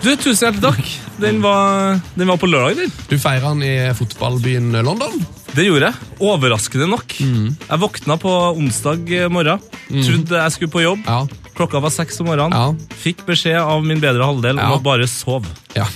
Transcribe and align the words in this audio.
Du, 0.00 0.08
Tusen 0.16 0.46
hjertelig 0.48 0.62
takk. 0.64 0.86
Den 1.20 1.42
var, 1.44 1.98
den 2.16 2.28
var 2.30 2.38
på 2.40 2.48
lørdag. 2.48 2.78
den. 2.80 2.92
Du 3.10 3.18
feirer 3.20 3.50
den 3.52 3.62
i 3.66 3.72
fotballbyen 3.98 4.70
London. 4.86 5.18
Det 5.52 5.66
gjorde 5.66 5.90
jeg. 5.90 6.08
Overraskende 6.24 6.86
nok. 6.88 7.16
Jeg 7.20 7.80
våkna 7.82 8.16
på 8.22 8.32
onsdag 8.56 9.10
morgen. 9.34 9.60
Trodde 9.90 10.40
jeg 10.40 10.54
skulle 10.56 10.72
på 10.72 10.84
jobb. 10.86 11.04
Ja. 11.04 11.24
Klokka 11.58 11.82
var 11.84 11.92
seks 11.92 12.20
om 12.22 12.30
morgenen. 12.30 12.56
Ja. 12.56 12.96
Fikk 13.02 13.26
beskjed 13.28 13.58
av 13.60 13.84
min 13.84 14.00
bedre 14.00 14.24
halvdel 14.24 14.60
om 14.62 14.78
å 14.78 14.80
bare 14.84 15.08
sove. 15.10 15.50
ja. 15.76 15.88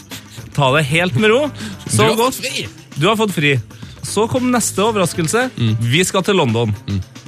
Ta 0.55 0.69
det 0.77 0.85
helt 0.87 1.17
med 1.19 1.33
ro. 1.33 1.49
Du 1.91 1.97
har 1.99 2.13
godt. 2.15 2.37
fått 2.37 2.45
fri. 2.45 2.61
Du 2.95 3.09
har 3.09 3.17
fått 3.19 3.33
fri. 3.35 3.57
Så 4.07 4.29
kom 4.31 4.53
neste 4.53 4.85
overraskelse. 4.85 5.49
Vi 5.83 6.05
skal 6.07 6.23
til 6.23 6.37
London. 6.39 6.71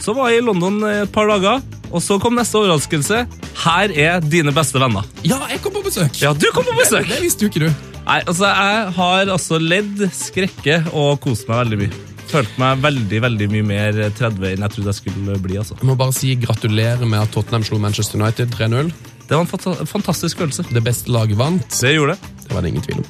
Så 0.02 0.14
var 0.16 0.30
jeg 0.30 0.42
i 0.42 0.46
London 0.46 0.80
et 0.88 1.12
par 1.12 1.28
dager, 1.30 1.62
og 1.90 2.02
så 2.04 2.18
kom 2.22 2.36
neste 2.38 2.58
overraskelse. 2.60 3.22
Her 3.64 3.94
er 3.96 4.20
dine 4.24 4.52
beste 4.54 4.80
venner. 4.82 5.06
Ja, 5.26 5.38
jeg 5.50 5.62
kom 5.64 5.74
på 5.76 5.84
besøk. 5.86 6.18
Ja, 6.22 6.34
du 6.36 6.48
kom 6.54 6.66
på 6.68 6.76
besøk! 6.78 7.08
Det 7.10 7.22
visste 7.24 7.46
jo 7.46 7.52
ikke 7.52 7.66
du. 7.66 7.70
Nei, 8.06 8.20
altså, 8.22 8.46
jeg 8.46 8.92
har 8.98 9.32
altså 9.34 9.58
ledd, 9.58 10.04
skrekke 10.14 10.82
og 10.92 11.16
kost 11.24 11.48
meg 11.50 11.64
veldig 11.64 11.80
mye. 11.84 12.04
Følte 12.30 12.58
meg 12.58 12.80
veldig, 12.82 13.18
veldig 13.22 13.46
mye 13.54 13.66
mer 13.66 13.98
30 14.18 14.46
enn 14.52 14.64
jeg 14.66 14.74
trodde 14.74 14.90
jeg 14.92 14.98
skulle 15.00 15.36
bli. 15.42 15.58
altså. 15.62 15.76
Jeg 15.80 15.88
må 15.88 15.94
bare 15.98 16.14
si 16.14 16.34
gratulerer 16.42 17.06
med 17.06 17.20
at 17.22 17.34
Tottenham 17.34 17.66
slo 17.66 17.78
Manchester 17.82 18.18
United 18.20 18.54
3-0. 18.54 18.90
Det 19.26 19.34
var 19.34 19.42
en 19.42 19.48
fanta- 19.50 19.84
fantastisk 19.90 20.38
følelse. 20.38 20.64
Det 20.70 20.82
beste 20.86 21.10
laget 21.10 21.36
vant. 21.38 21.66
Det 21.80 21.94
gjorde 21.96 22.14
det. 22.14 22.32
Det 22.46 22.54
var 22.54 22.62
det 22.62 22.68
ingen 22.70 22.82
tvil 22.84 23.00
om. 23.02 23.06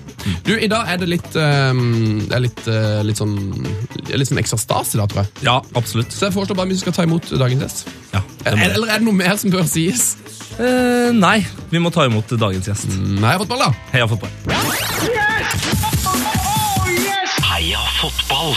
Du, 0.47 0.53
I 0.57 0.69
dag 0.73 0.89
er 0.89 0.97
det 1.03 1.09
litt, 1.13 1.27
um, 1.37 1.83
det 2.25 2.33
er 2.39 2.41
litt, 2.41 2.63
uh, 2.73 3.03
litt, 3.05 3.19
sånn, 3.21 3.35
litt 4.09 4.31
sånn 4.31 4.41
ekstra 4.41 4.57
stas 4.59 4.95
i 4.97 5.01
dag, 5.03 5.11
tror 5.13 5.27
jeg. 5.27 5.45
Ja, 5.45 5.59
absolutt. 5.77 6.15
Så 6.17 6.31
jeg 6.31 6.35
foreslår 6.39 6.57
bare 6.57 6.71
at 6.71 6.73
vi 6.73 6.79
skal 6.81 6.97
ta 6.97 7.05
imot 7.05 7.29
dagens 7.37 7.67
gjest. 7.67 7.93
Ja, 8.15 8.23
Eller 8.49 8.89
er 8.89 8.97
det 8.97 9.05
noe 9.05 9.19
mer 9.19 9.37
som 9.37 9.53
bør 9.53 9.69
sies? 9.69 10.15
Uh, 10.57 11.13
nei, 11.13 11.43
vi 11.69 11.83
må 11.85 11.93
ta 11.93 12.07
imot 12.09 12.33
dagens 12.41 12.71
gjest. 12.73 12.89
Heia 13.21 13.37
fotball, 13.45 13.67
da. 13.67 13.71
Heia 13.93 14.09
fotball. 14.09 14.33
Heia 17.53 17.85
fotball! 18.01 18.57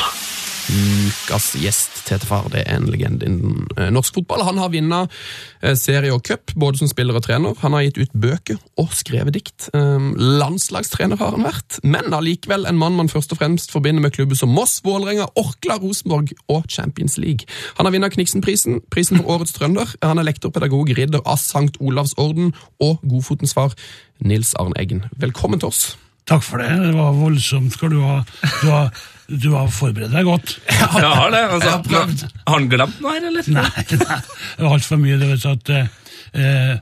Ukas 0.69 1.55
gjest, 1.57 2.03
Tete 2.05 2.27
Far, 2.29 2.45
det 2.53 2.61
er 2.61 2.77
en 2.77 2.89
legende 2.91 3.25
innen 3.25 3.65
eh, 3.73 3.87
norsk 3.93 4.19
fotball. 4.19 4.43
Han 4.45 4.59
har 4.61 4.69
vunnet 4.69 5.13
eh, 5.65 5.73
serie 5.79 6.13
og 6.13 6.21
cup, 6.27 6.53
både 6.59 6.81
som 6.81 6.89
spiller 6.91 7.17
og 7.17 7.23
trener. 7.25 7.55
Han 7.63 7.73
har 7.73 7.87
gitt 7.87 7.97
ut 8.03 8.13
bøker 8.13 8.59
og 8.79 8.93
skrevet 8.93 9.33
dikt. 9.33 9.69
Um, 9.73 10.11
landslagstrener 10.17 11.17
har 11.17 11.33
han 11.33 11.47
vært, 11.47 11.79
men 11.81 12.13
allikevel 12.13 12.67
en 12.69 12.77
mann 12.77 12.97
man 12.99 13.09
først 13.09 13.33
og 13.33 13.41
fremst 13.41 13.73
forbinder 13.73 14.05
med 14.05 14.13
klubber 14.13 14.37
som 14.37 14.53
Moss, 14.53 14.77
Vålerenga, 14.85 15.25
Orkla, 15.39 15.79
Rosenborg 15.81 16.35
og 16.47 16.69
Champions 16.69 17.17
League. 17.17 17.49
Han 17.79 17.89
har 17.89 17.95
vunnet 17.95 18.13
Kniksenprisen, 18.13 18.83
prisen 18.93 19.17
for 19.17 19.39
Årets 19.39 19.57
trønder. 19.57 19.95
Han 20.05 20.21
er 20.21 20.29
lektor, 20.29 20.53
pedagog, 20.53 20.93
ridder 20.97 21.25
av 21.25 21.41
Sankt 21.41 21.81
Olavs 21.81 22.13
orden 22.21 22.53
og 22.77 23.01
Godfotens 23.09 23.57
far, 23.57 23.73
Nils 24.21 24.53
Arne 24.61 24.77
Eggen. 24.77 25.07
Velkommen 25.17 25.61
til 25.63 25.73
oss. 25.73 25.87
Takk 26.29 26.45
for 26.45 26.61
det. 26.61 26.69
Det 26.77 26.93
var 26.93 27.15
voldsomt. 27.17 27.73
Skal 27.73 27.95
du 27.95 28.03
ha 28.05 28.19
Du 28.61 28.67
har, 28.69 28.93
du 29.29 29.49
har 29.53 29.67
forberedt 29.69 30.11
deg 30.15 30.25
godt. 30.25 30.55
Ja, 30.79 30.87
jeg 30.97 31.15
har 31.21 31.31
det. 31.33 31.41
Altså, 31.53 31.69
Jeg 31.69 31.95
har. 31.95 32.13
Har 32.47 32.55
han 32.57 32.69
glemt 32.71 33.01
noe 33.03 33.13
her, 33.15 33.25
eller? 33.29 33.49
Nei, 33.53 33.65
nei. 34.01 34.19
Det 34.57 34.63
var 34.65 34.75
altfor 34.77 34.97
mye. 35.01 35.17
Det 35.21 35.27
vet 35.29 35.43
du 35.43 35.49
at 35.51 35.69
eh, 35.75 35.89
eh, 36.33 36.77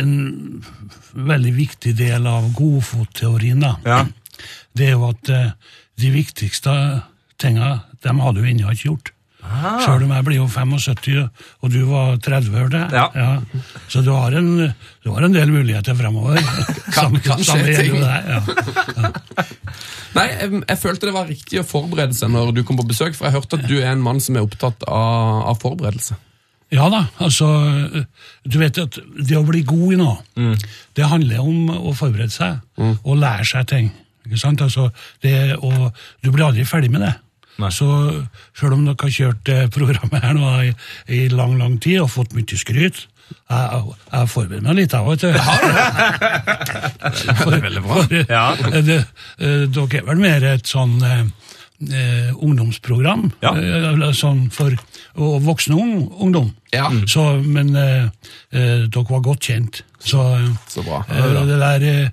En 0.00 0.14
veldig 1.28 1.52
viktig 1.54 1.92
del 1.98 2.26
av 2.26 2.48
godfotteorien 2.56 3.62
Ja. 3.84 4.00
det 4.74 4.88
er 4.88 4.96
jo 4.96 5.08
at 5.10 5.30
eh, 5.34 5.50
de 5.98 6.10
viktigste 6.14 6.74
tinga, 7.38 7.80
dem 8.02 8.18
har 8.22 8.32
du 8.34 8.42
ennå 8.46 8.70
ikke 8.72 8.88
gjort. 8.90 9.12
Ah. 9.48 9.78
Sjøl 9.82 10.02
om 10.04 10.10
jeg 10.12 10.24
blir 10.26 10.36
jo 10.38 10.46
75, 10.52 11.22
og 11.64 11.70
du 11.72 11.78
var 11.88 12.18
30, 12.22 12.50
hørte 12.54 12.82
jeg. 12.84 13.12
Ja. 13.16 13.28
Så 13.90 14.02
du 14.04 14.10
har, 14.12 14.34
en, 14.36 14.50
du 15.04 15.08
har 15.14 15.24
en 15.24 15.32
del 15.34 15.50
muligheter 15.54 15.96
fremover. 15.98 16.36
Kan- 16.96 17.16
kan 17.24 17.40
skje 17.42 17.76
ting. 17.78 17.96
ja. 18.04 18.42
Nei, 20.16 20.24
jeg, 20.32 20.62
jeg 20.68 20.78
følte 20.80 21.08
det 21.08 21.14
var 21.14 21.28
riktig 21.28 21.60
å 21.60 21.66
forberede 21.68 22.16
seg 22.16 22.30
når 22.32 22.52
du 22.56 22.62
kom 22.66 22.78
på 22.80 22.86
besøk, 22.88 23.14
for 23.16 23.28
jeg 23.28 23.36
hørte 23.36 23.58
at 23.60 23.66
du 23.68 23.76
er 23.80 23.90
en 23.92 24.02
mann 24.04 24.20
som 24.24 24.36
er 24.38 24.46
opptatt 24.46 24.84
av, 24.88 25.42
av 25.52 25.58
forberedelse. 25.62 26.16
Ja 26.74 26.84
da, 26.92 27.06
altså 27.24 27.46
Du 28.44 28.58
vet 28.60 28.76
at 28.82 28.98
det 29.24 29.38
å 29.38 29.44
bli 29.48 29.62
god 29.64 29.94
i 29.94 30.00
noe, 30.00 30.18
Mm. 30.36 30.56
det 30.98 31.06
handler 31.08 31.40
om 31.40 31.70
å 31.72 31.94
forberede 31.96 32.30
seg 32.34 32.58
og 33.02 33.16
lære 33.20 33.46
seg 33.48 33.66
ting. 33.70 33.88
Ikke 34.28 34.40
sant? 34.42 34.60
Altså, 34.60 34.90
det, 35.24 35.56
og 35.64 35.88
du 36.20 36.28
blir 36.34 36.44
aldri 36.50 36.66
ferdig 36.68 36.90
med 36.92 37.00
det. 37.06 37.14
Nei. 37.58 37.70
Så 37.74 37.88
selv 38.54 38.76
om 38.76 38.84
dere 38.86 38.96
har 39.02 39.10
kjørt 39.14 39.48
eh, 39.50 39.64
programmet 39.74 40.22
her 40.22 40.34
nå 40.38 40.50
i, 40.68 40.72
i 41.14 41.24
lang, 41.32 41.56
lang 41.58 41.78
tid 41.82 42.00
og 42.04 42.10
fått 42.14 42.34
mye 42.36 42.58
skryt 42.58 43.06
Jeg 43.50 43.82
jeg 43.82 44.14
har 44.14 44.28
forberedt 44.30 44.62
meg 44.64 44.76
litt, 44.78 44.94
jeg, 44.94 45.02
òg. 45.04 45.20
Ja, 45.26 47.10
Det 47.50 47.60
veldig 47.62 47.82
bra. 47.84 48.02
For, 48.02 48.24
Ja. 48.30 48.44
eh, 48.72 48.82
det, 48.86 48.98
eh, 49.38 49.66
dere 49.68 49.98
er 50.00 50.06
vel 50.06 50.22
mer 50.22 50.44
et 50.54 50.66
sånn 50.70 50.96
eh, 51.02 52.30
ungdomsprogram? 52.34 53.28
Ja. 53.44 53.52
Eh, 53.54 54.06
sånn 54.16 54.48
for 54.54 54.72
og 55.18 55.42
voksne 55.42 55.74
ung, 55.74 55.92
ungdom. 56.22 56.52
Ja. 56.72 56.88
Så, 57.10 57.24
men 57.42 57.74
eh, 57.76 58.08
dere 58.52 59.04
var 59.10 59.20
godt 59.24 59.48
kjent. 59.50 59.82
Så, 59.98 60.22
Så 60.70 60.84
bra. 60.86 61.02
Det, 61.10 61.46
det, 61.48 61.58
der, 61.58 62.12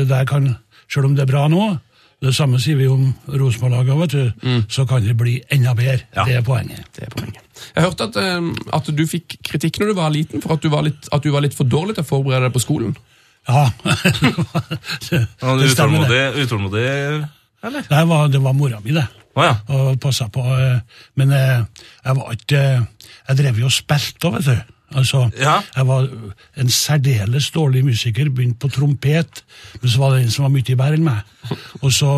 det 0.00 0.08
der 0.10 0.24
kan, 0.26 0.56
selv 0.90 1.06
om 1.06 1.14
det 1.14 1.22
er 1.26 1.30
bra 1.32 1.46
nå, 1.48 1.76
det 2.24 2.32
samme 2.34 2.56
sier 2.62 2.78
vi 2.80 2.86
om 2.88 3.10
Rosenborg-laget, 3.28 3.98
vet 4.00 4.14
du, 4.14 4.62
så 4.72 4.86
kan 4.88 5.04
det 5.04 5.16
bli 5.20 5.34
enda 5.52 5.74
bedre. 5.76 6.00
Ja. 6.16 6.24
Det 6.24 6.38
er 6.38 6.42
poenget. 6.46 6.86
Det 6.96 7.04
er 7.06 7.12
poenget. 7.12 7.42
Jeg 7.76 7.84
hørte 7.84 8.06
at, 8.08 8.16
eh, 8.16 8.48
at 8.78 8.88
du 8.96 9.02
fikk 9.06 9.36
kritikk 9.44 9.80
når 9.82 9.92
du 9.92 9.94
var 9.98 10.10
liten 10.14 10.42
for 10.44 10.56
at 10.56 10.62
du 10.64 10.70
var 10.72 10.82
litt, 10.88 11.08
at 11.12 11.22
du 11.22 11.30
var 11.34 11.44
litt 11.44 11.54
for 11.56 11.68
dårlig 11.68 11.94
til 11.98 12.06
å 12.06 12.08
forberede 12.08 12.48
deg 12.48 12.56
på 12.56 12.62
skolen. 12.64 12.96
Ja, 13.46 13.68
det, 13.84 15.20
det 15.38 15.66
er 15.68 15.74
stemmer 15.74 16.08
det. 16.10 16.22
utålmodig, 16.42 16.82
eller? 16.86 17.26
Nei, 17.66 17.82
det 17.90 18.02
var, 18.08 18.28
det 18.32 18.40
var 18.42 18.54
mora 18.56 18.80
mi, 18.84 18.94
det. 18.96 19.06
Oh, 19.36 19.44
ja. 19.44 19.52
og 19.68 19.98
passa 20.00 20.28
på. 20.32 20.40
eh, 20.40 20.78
Men 21.20 21.32
eh, 21.36 21.58
jeg 22.06 22.16
var 22.16 22.30
ikke 22.32 22.60
Jeg 23.28 23.36
drev 23.36 23.58
jo 23.60 23.66
og 23.68 23.74
spilte 23.74 24.30
òg, 24.30 24.38
vet 24.38 24.46
du. 24.48 24.75
Altså, 24.94 25.30
Ja. 25.38 25.60
Jeg 25.76 25.86
var 25.86 26.08
en 26.56 26.68
særdeles 26.70 27.50
dårlig 27.50 27.84
musiker, 27.84 28.28
begynte 28.30 28.58
på 28.62 28.68
trompet, 28.70 29.42
men 29.82 29.90
så 29.90 29.98
var 29.98 30.14
det 30.14 30.22
en 30.24 30.30
som 30.30 30.44
var 30.46 30.52
mye 30.54 30.76
bedre 30.76 30.94
enn 30.94 31.04
meg. 31.04 31.22
Og 31.82 31.90
så 31.92 32.12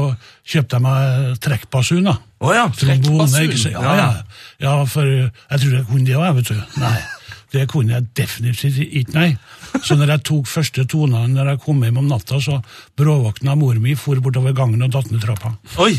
kjøpte 0.45 0.77
jeg 0.77 0.83
meg 0.85 1.39
trekkbasun, 1.41 2.05
da. 2.05 2.17
Oh 2.41 2.53
ja. 2.55 2.67
Trekkbasun? 2.69 3.73
Ja, 3.73 3.95
ja. 3.97 4.11
ja, 4.61 4.75
for 4.85 5.03
jeg 5.09 5.61
tror 5.61 5.73
jeg 5.79 5.87
kunne 5.89 6.07
det 6.07 6.17
òg, 6.21 6.35
vet 6.37 6.53
du. 6.53 6.61
Nei, 6.83 6.97
det 7.53 7.63
kunne 7.71 7.95
jeg 7.95 8.05
definitivt 8.19 8.79
ikke, 8.85 9.15
nei. 9.15 9.29
Så 9.85 9.97
når 9.97 10.11
jeg 10.15 10.23
tok 10.29 10.47
første 10.51 10.83
tonene 10.89 11.29
når 11.33 11.49
jeg 11.55 11.61
kom 11.65 11.81
hjem 11.85 11.97
om 12.03 12.09
natta, 12.11 12.37
så 12.45 12.59
bråvåkna 12.99 13.55
mor 13.57 13.79
mi, 13.81 13.95
for 13.97 14.21
bortover 14.25 14.53
gangen 14.57 14.83
og 14.85 14.91
datt 14.93 15.09
ned 15.13 15.23
trappa. 15.25 15.55
Oi! 15.81 15.95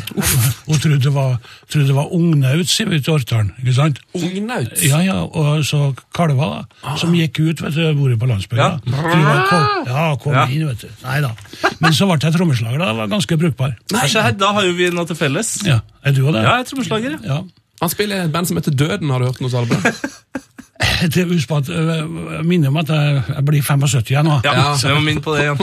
Hun 0.67 0.77
trodde 0.77 0.99
det 1.01 1.13
var, 1.15 1.39
trodde 1.69 1.87
det 1.89 1.95
var 1.97 2.11
ungnaut, 2.13 2.69
sier 2.69 2.89
vi 2.91 2.99
til 3.01 3.15
Ortdalen. 3.15 3.49
ikke 3.63 3.73
sant? 3.77 3.99
Ungnaut? 4.13 4.75
Ja, 4.85 4.99
ja, 5.05 5.17
og 5.25 5.63
så 5.65 5.93
kalver 6.13 6.65
da, 6.83 6.95
som 7.01 7.13
gikk 7.17 7.39
ut, 7.41 7.61
vet 7.65 7.73
du, 7.77 7.81
bor 7.97 8.13
på 8.21 8.29
landsbygda. 8.29 8.69
Ja. 8.85 9.05
Kom, 9.49 9.87
ja, 9.89 10.03
kom 10.21 10.33
Ja. 10.37 10.45
inn, 10.53 10.67
vet 10.69 10.85
du. 10.85 10.89
Nei 11.05 11.19
da. 11.25 11.33
Men 11.79 11.93
så 11.97 12.05
ble 12.09 12.19
jeg 12.21 12.35
trommeslager, 12.37 12.77
da. 12.77 12.91
Det 12.93 12.97
var 13.01 13.07
ganske 13.15 13.37
brukbar. 13.41 13.73
Se 13.89 14.21
her, 14.21 14.31
da 14.37 14.53
har 14.53 14.65
jo 14.69 14.73
vi 14.77 14.89
noe 14.93 15.05
til 15.09 15.17
felles. 15.17 15.55
Ja, 15.65 15.79
Er 16.05 16.11
du 16.13 16.21
òg 16.27 16.33
det? 16.37 16.43
Ja, 16.45 16.57
jeg 16.59 16.67
er 16.67 16.69
trommeslager. 16.69 17.17
ja. 17.25 17.41
Han 17.81 17.89
spiller 17.89 18.17
i 18.19 18.25
et 18.27 18.31
band 18.33 18.45
som 18.49 18.57
heter 18.59 18.73
Døden, 18.75 19.09
har 19.09 19.19
du 19.23 19.25
hørt 19.29 19.39
noe 19.39 19.49
sånt? 19.49 19.71
Det, 21.13 21.23
husk 21.27 21.47
på 21.49 21.57
at, 21.59 21.67
jeg 21.71 22.43
minner 22.47 22.69
om 22.71 22.77
at 22.79 22.89
jeg, 22.91 23.43
blir 23.47 23.61
75 23.63 24.09
igjen 24.13 24.27
nå. 24.27 24.37
Ja, 24.45 24.51
Ja. 24.55 24.67
jeg 24.83 24.95
må 24.95 25.01
minne 25.03 25.21
på 25.23 25.33
det 25.35 25.45
igjen. 25.45 25.59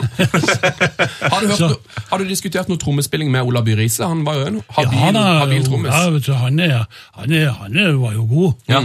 Har 1.32 1.40
du, 1.40 1.48
hørt 1.48 2.02
har 2.10 2.20
du 2.20 2.24
diskutert 2.28 2.68
noe 2.70 2.78
trommespilling 2.80 3.30
med 3.32 3.44
Ola 3.48 3.62
By 3.64 3.74
Riise? 3.78 4.04
Han 4.08 4.22
var 4.26 4.36
jo 4.38 4.44
en 4.50 4.58
habil, 4.76 4.98
Ja, 5.00 5.10
da, 5.16 5.22
habil 5.42 5.64
trommis. 5.66 5.92
ja, 5.92 6.10
vet 6.14 6.26
du, 6.28 6.32
han, 6.36 6.60
er, 6.60 6.84
han, 7.16 7.32
er, 7.32 7.48
han 7.62 7.76
er, 7.80 7.90
var 8.00 8.12
jo 8.16 8.26
god. 8.30 8.52
Ja. 8.68 8.82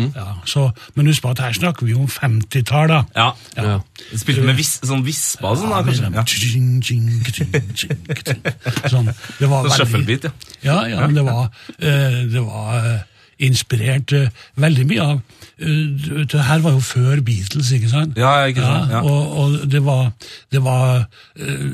så, 0.47 0.65
men 0.95 1.11
husk 1.11 1.23
på 1.25 1.33
at 1.35 1.43
her 1.43 1.55
snakker 1.59 1.87
vi 1.87 1.95
om 1.99 2.07
50-tall, 2.11 2.87
da. 2.91 3.01
Ja. 3.15 3.27
Ja. 3.59 3.77
Spilte 4.15 4.43
med 4.47 4.59
vis, 4.59 4.73
sånn 4.87 5.03
vispa 5.07 5.53
sånn, 5.59 5.71
da, 5.71 5.83
kanskje? 5.87 6.11
Ja. 6.15 6.25
Tjing, 6.27 6.73
tjing, 6.81 7.11
tjing, 7.27 7.71
tjing. 7.75 8.43
Sånn. 8.91 9.11
Det 9.39 9.51
var 9.51 9.67
Sånn 9.71 9.93
veldig- 9.99 10.19
ja. 10.25 10.33
Ja, 10.71 10.79
ja, 10.95 11.05
men 11.07 11.15
det 11.19 11.23
var, 11.27 11.47
det 11.79 12.41
var 12.47 12.91
inspirert 13.41 14.13
veldig 14.59 14.85
mye 14.89 15.05
av 15.05 15.19
eh, 15.61 16.25
Det 16.31 16.43
her 16.47 16.63
var 16.63 16.75
jo 16.75 16.81
før 16.85 17.21
Beatles, 17.25 17.71
ikke 17.75 17.91
sant? 17.91 18.19
Ja, 18.19 18.33
ikke 18.49 18.65
sant, 18.65 18.93
ja. 18.93 19.01
Og, 19.01 19.37
og 19.41 19.71
det 19.71 19.83
var 19.85 20.11
Det 20.51 20.63
var, 20.63 21.05
eh, 21.39 21.65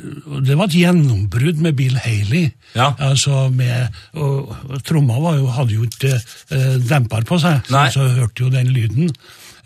det 0.47 0.57
var 0.57 0.69
et 0.69 0.77
gjennombrudd 0.77 1.61
med 1.63 1.75
Bill 1.77 1.97
Haley. 1.97 2.51
Ja. 2.75 2.91
Altså 2.99 3.47
med, 3.53 3.87
og, 4.13 4.53
Tromma 4.85 5.19
var 5.23 5.37
jo, 5.39 5.47
hadde 5.55 5.77
jo 5.77 5.87
ikke 5.87 6.13
eh, 6.15 6.77
demper 6.89 7.25
på 7.27 7.39
seg, 7.41 7.61
så, 7.67 7.75
Nei. 7.75 7.89
så 7.93 8.07
hørte 8.19 8.45
jo 8.45 8.53
den 8.53 8.71
lyden. 8.73 9.11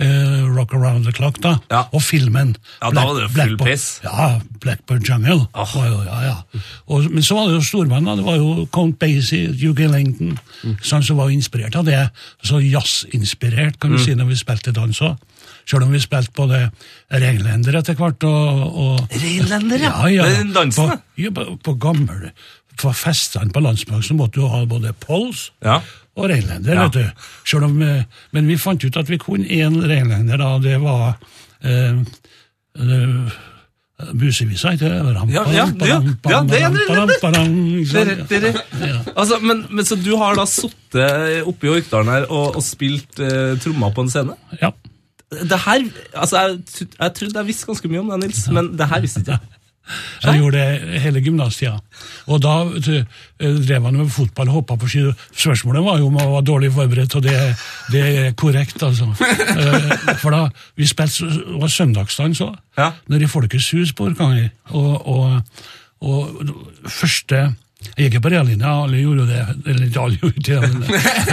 Eh, 0.01 0.55
rock 0.55 0.73
Around 0.73 1.05
the 1.05 1.11
Clock, 1.11 1.37
da. 1.43 1.55
Ja. 1.69 1.83
Og 1.93 2.01
filmen. 2.01 2.55
Ja, 2.81 2.89
da 2.89 3.03
var 3.05 3.19
det 3.19 3.29
full 3.35 3.57
piss. 3.59 3.99
Ja, 4.03 4.39
Blackbird 4.63 5.05
Jungle. 5.05 5.45
var 5.53 5.87
jo, 5.87 5.99
ja, 6.07 6.21
ja. 6.25 6.61
Og, 6.87 7.11
men 7.11 7.23
så 7.23 7.37
var 7.37 7.49
det 7.49 7.59
jo 7.59 7.65
stormenn. 7.67 8.09
Det 8.17 8.25
var 8.25 8.39
jo 8.39 8.65
Count 8.73 8.97
Basie, 8.99 9.51
Duke 9.53 9.85
mm. 9.91 10.79
sånn 10.81 11.05
som 11.05 11.21
var 11.21 11.29
inspirert 11.29 11.77
av 11.77 11.85
det. 11.85 12.01
Så 12.41 12.61
jazzinspirert, 12.63 13.77
kan 13.79 13.93
du 13.93 14.01
si, 14.01 14.15
når 14.17 14.31
vi 14.33 14.39
spilte 14.41 14.73
dans 14.73 15.03
òg. 15.05 15.19
Selv 15.69 15.85
om 15.85 15.93
vi 15.93 16.01
spilte 16.01 16.33
både 16.35 16.63
Reinlender 17.13 17.77
etter 17.77 17.97
hvert 17.99 18.25
og, 18.25 18.63
og 18.81 19.13
Reinlender, 19.21 19.85
ja. 19.85 19.93
ja, 20.09 20.25
ja. 20.25 20.29
Den 20.39 20.53
dansen, 20.55 20.89
da. 20.89 20.97
På, 20.97 21.21
ja, 21.21 21.33
på, 21.35 21.45
på 21.61 21.75
gammel 21.81 22.31
På 22.79 22.93
festene 22.95 23.51
på 23.51 23.61
så 24.01 24.15
måtte 24.15 24.39
du 24.39 24.47
ha 24.47 24.63
både 24.65 24.93
pols 24.93 25.51
Ja. 25.63 25.81
og 26.15 26.29
reinlender. 26.29 26.73
Ja. 26.73 26.87
vet 26.87 26.93
du. 26.93 27.11
Selv 27.45 27.63
om, 27.65 27.81
eh, 27.81 28.03
men 28.31 28.47
vi 28.47 28.57
fant 28.57 28.83
ut 28.83 28.97
at 28.97 29.09
vi 29.09 29.17
kunne 29.17 29.45
én 29.45 29.81
reinlender, 29.81 30.37
da. 30.37 30.57
Det 30.59 30.79
var 30.81 31.17
eh, 31.63 31.99
eh, 32.79 33.31
Busevisa, 34.17 34.71
ikke 34.73 34.89
det? 34.89 35.33
Ja, 35.33 35.43
ja, 35.51 35.65
ja, 35.79 36.01
ja, 36.29 36.41
det 36.47 36.61
er 36.61 36.71
reinlender. 36.73 38.61
Altså, 39.15 39.39
men, 39.41 39.65
men 39.69 39.85
Så 39.85 39.95
du 39.95 40.15
har 40.17 40.35
da 40.35 40.45
sittet 40.49 41.43
oppe 41.47 41.67
i 41.67 41.73
Orkdalen 41.77 42.09
her 42.11 42.25
og, 42.29 42.55
og 42.57 42.63
spilt 42.65 43.19
eh, 43.21 43.57
trommer 43.61 43.93
på 43.93 44.01
en 44.05 44.09
scene? 44.13 44.37
Ja. 44.61 44.71
Det 45.31 45.59
her, 45.63 45.85
altså 46.13 46.37
Jeg, 46.41 46.59
jeg 46.99 47.13
trodde 47.15 47.37
jeg 47.39 47.47
visste 47.47 47.65
ganske 47.69 47.87
mye 47.87 48.01
om 48.03 48.09
det, 48.11 48.19
Nils, 48.25 48.41
men 48.51 48.73
det 48.77 48.87
her 48.91 48.99
visste 49.03 49.21
ikke 49.23 49.37
jeg. 49.37 49.39
Jeg 50.23 50.37
gjorde 50.39 50.57
det 50.61 50.99
hele 51.03 51.21
gymnastida. 51.25 51.73
Og 52.31 52.39
da 52.43 52.53
eh, 52.69 53.05
drev 53.67 53.83
han 53.89 53.97
med 53.97 54.11
fotball 54.13 54.47
og 54.51 54.53
hoppa 54.61 54.77
på 54.79 54.87
ski. 54.87 55.01
Spørsmålet 55.35 55.83
var 55.83 55.97
jo 55.99 56.07
om 56.07 56.19
han 56.21 56.31
var 56.31 56.45
dårlig 56.47 56.69
forberedt, 56.75 57.15
og 57.15 57.23
det, 57.25 57.33
det 57.91 58.03
er 58.25 58.31
korrekt, 58.39 58.83
altså. 58.83 59.09
Eh, 59.11 60.15
For 60.21 60.29
da 60.31 60.45
vi 60.79 60.87
spilte 60.87 61.27
det 61.31 61.57
var 61.61 61.67
søndagsdans 61.73 62.41
òg, 62.45 62.55
Ja. 62.77 62.91
nede 63.09 63.23
i 63.25 63.27
Folkets 63.27 63.71
hus 63.71 63.91
på 63.93 64.05
Orkanger. 64.11 64.49
Og, 64.69 65.07
og, 65.07 65.41
og 66.01 66.45
første 66.87 67.49
jeg 67.81 68.07
gikk 68.07 68.17
jo 68.19 68.21
på 68.23 68.31
reallinja, 68.31 68.71
alle 68.85 69.01
gjorde 69.01 69.23
jo 69.23 69.29
det. 69.29 69.41
Eller 69.71 69.87
ikke 69.87 70.03
alle 70.05 70.19
gjorde 70.21 70.43
det, 70.47 70.59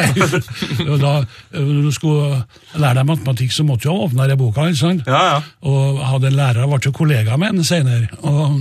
og 0.91 0.97
da, 1.03 1.13
Når 1.55 1.85
du 1.85 1.93
skulle 1.95 2.41
lære 2.81 2.99
deg 3.01 3.11
matematikk, 3.13 3.55
så 3.55 3.67
måtte 3.69 3.87
du 3.87 3.91
jo 3.91 3.99
åpne 4.07 4.25
denne 4.25 4.41
boka. 4.41 4.67
ikke 4.69 4.81
sant? 4.81 5.07
Ja, 5.07 5.23
ja. 5.35 5.39
Og 5.69 6.03
hadde 6.09 6.33
en 6.33 6.39
lærer, 6.41 6.67
ble 6.69 6.81
jo 6.85 6.95
kollega 6.97 7.39
med 7.41 7.59
en 7.59 7.69
senere. 7.69 8.09
Og, 8.23 8.61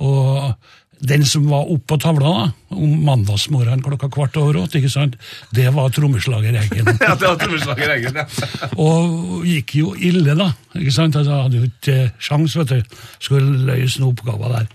og 0.00 0.54
den 1.06 1.26
som 1.28 1.44
var 1.50 1.68
oppe 1.68 1.84
på 1.92 1.98
tavla 2.00 2.30
da, 2.32 2.44
om 2.76 2.94
mandagsmorgenen 3.04 3.82
klokka 3.84 4.08
kvart 4.12 4.36
over 4.40 4.62
åtte, 4.62 4.80
ikke 4.80 4.92
sant? 4.92 5.16
det 5.54 5.68
var 5.74 5.92
trommeslager 5.92 6.56
Eggen. 6.62 6.88
Ja, 7.04 7.12
det 7.14 7.28
var 7.28 7.36
trommeslager 7.40 7.92
Eggen, 7.98 8.16
ja. 8.22 8.26
Og 8.86 9.44
gikk 9.46 9.76
jo 9.82 9.92
ille, 9.98 10.36
da. 10.38 10.50
ikke 10.78 10.94
sant? 10.94 11.18
Altså, 11.20 11.42
hadde 11.44 11.60
jo 11.60 11.68
ikke 11.68 11.98
sjans, 12.18 12.56
vet 12.56 12.72
du. 12.72 12.96
Skulle 13.20 13.66
løse 13.68 14.00
noen 14.00 14.14
oppgaver 14.14 14.56
der. 14.56 14.70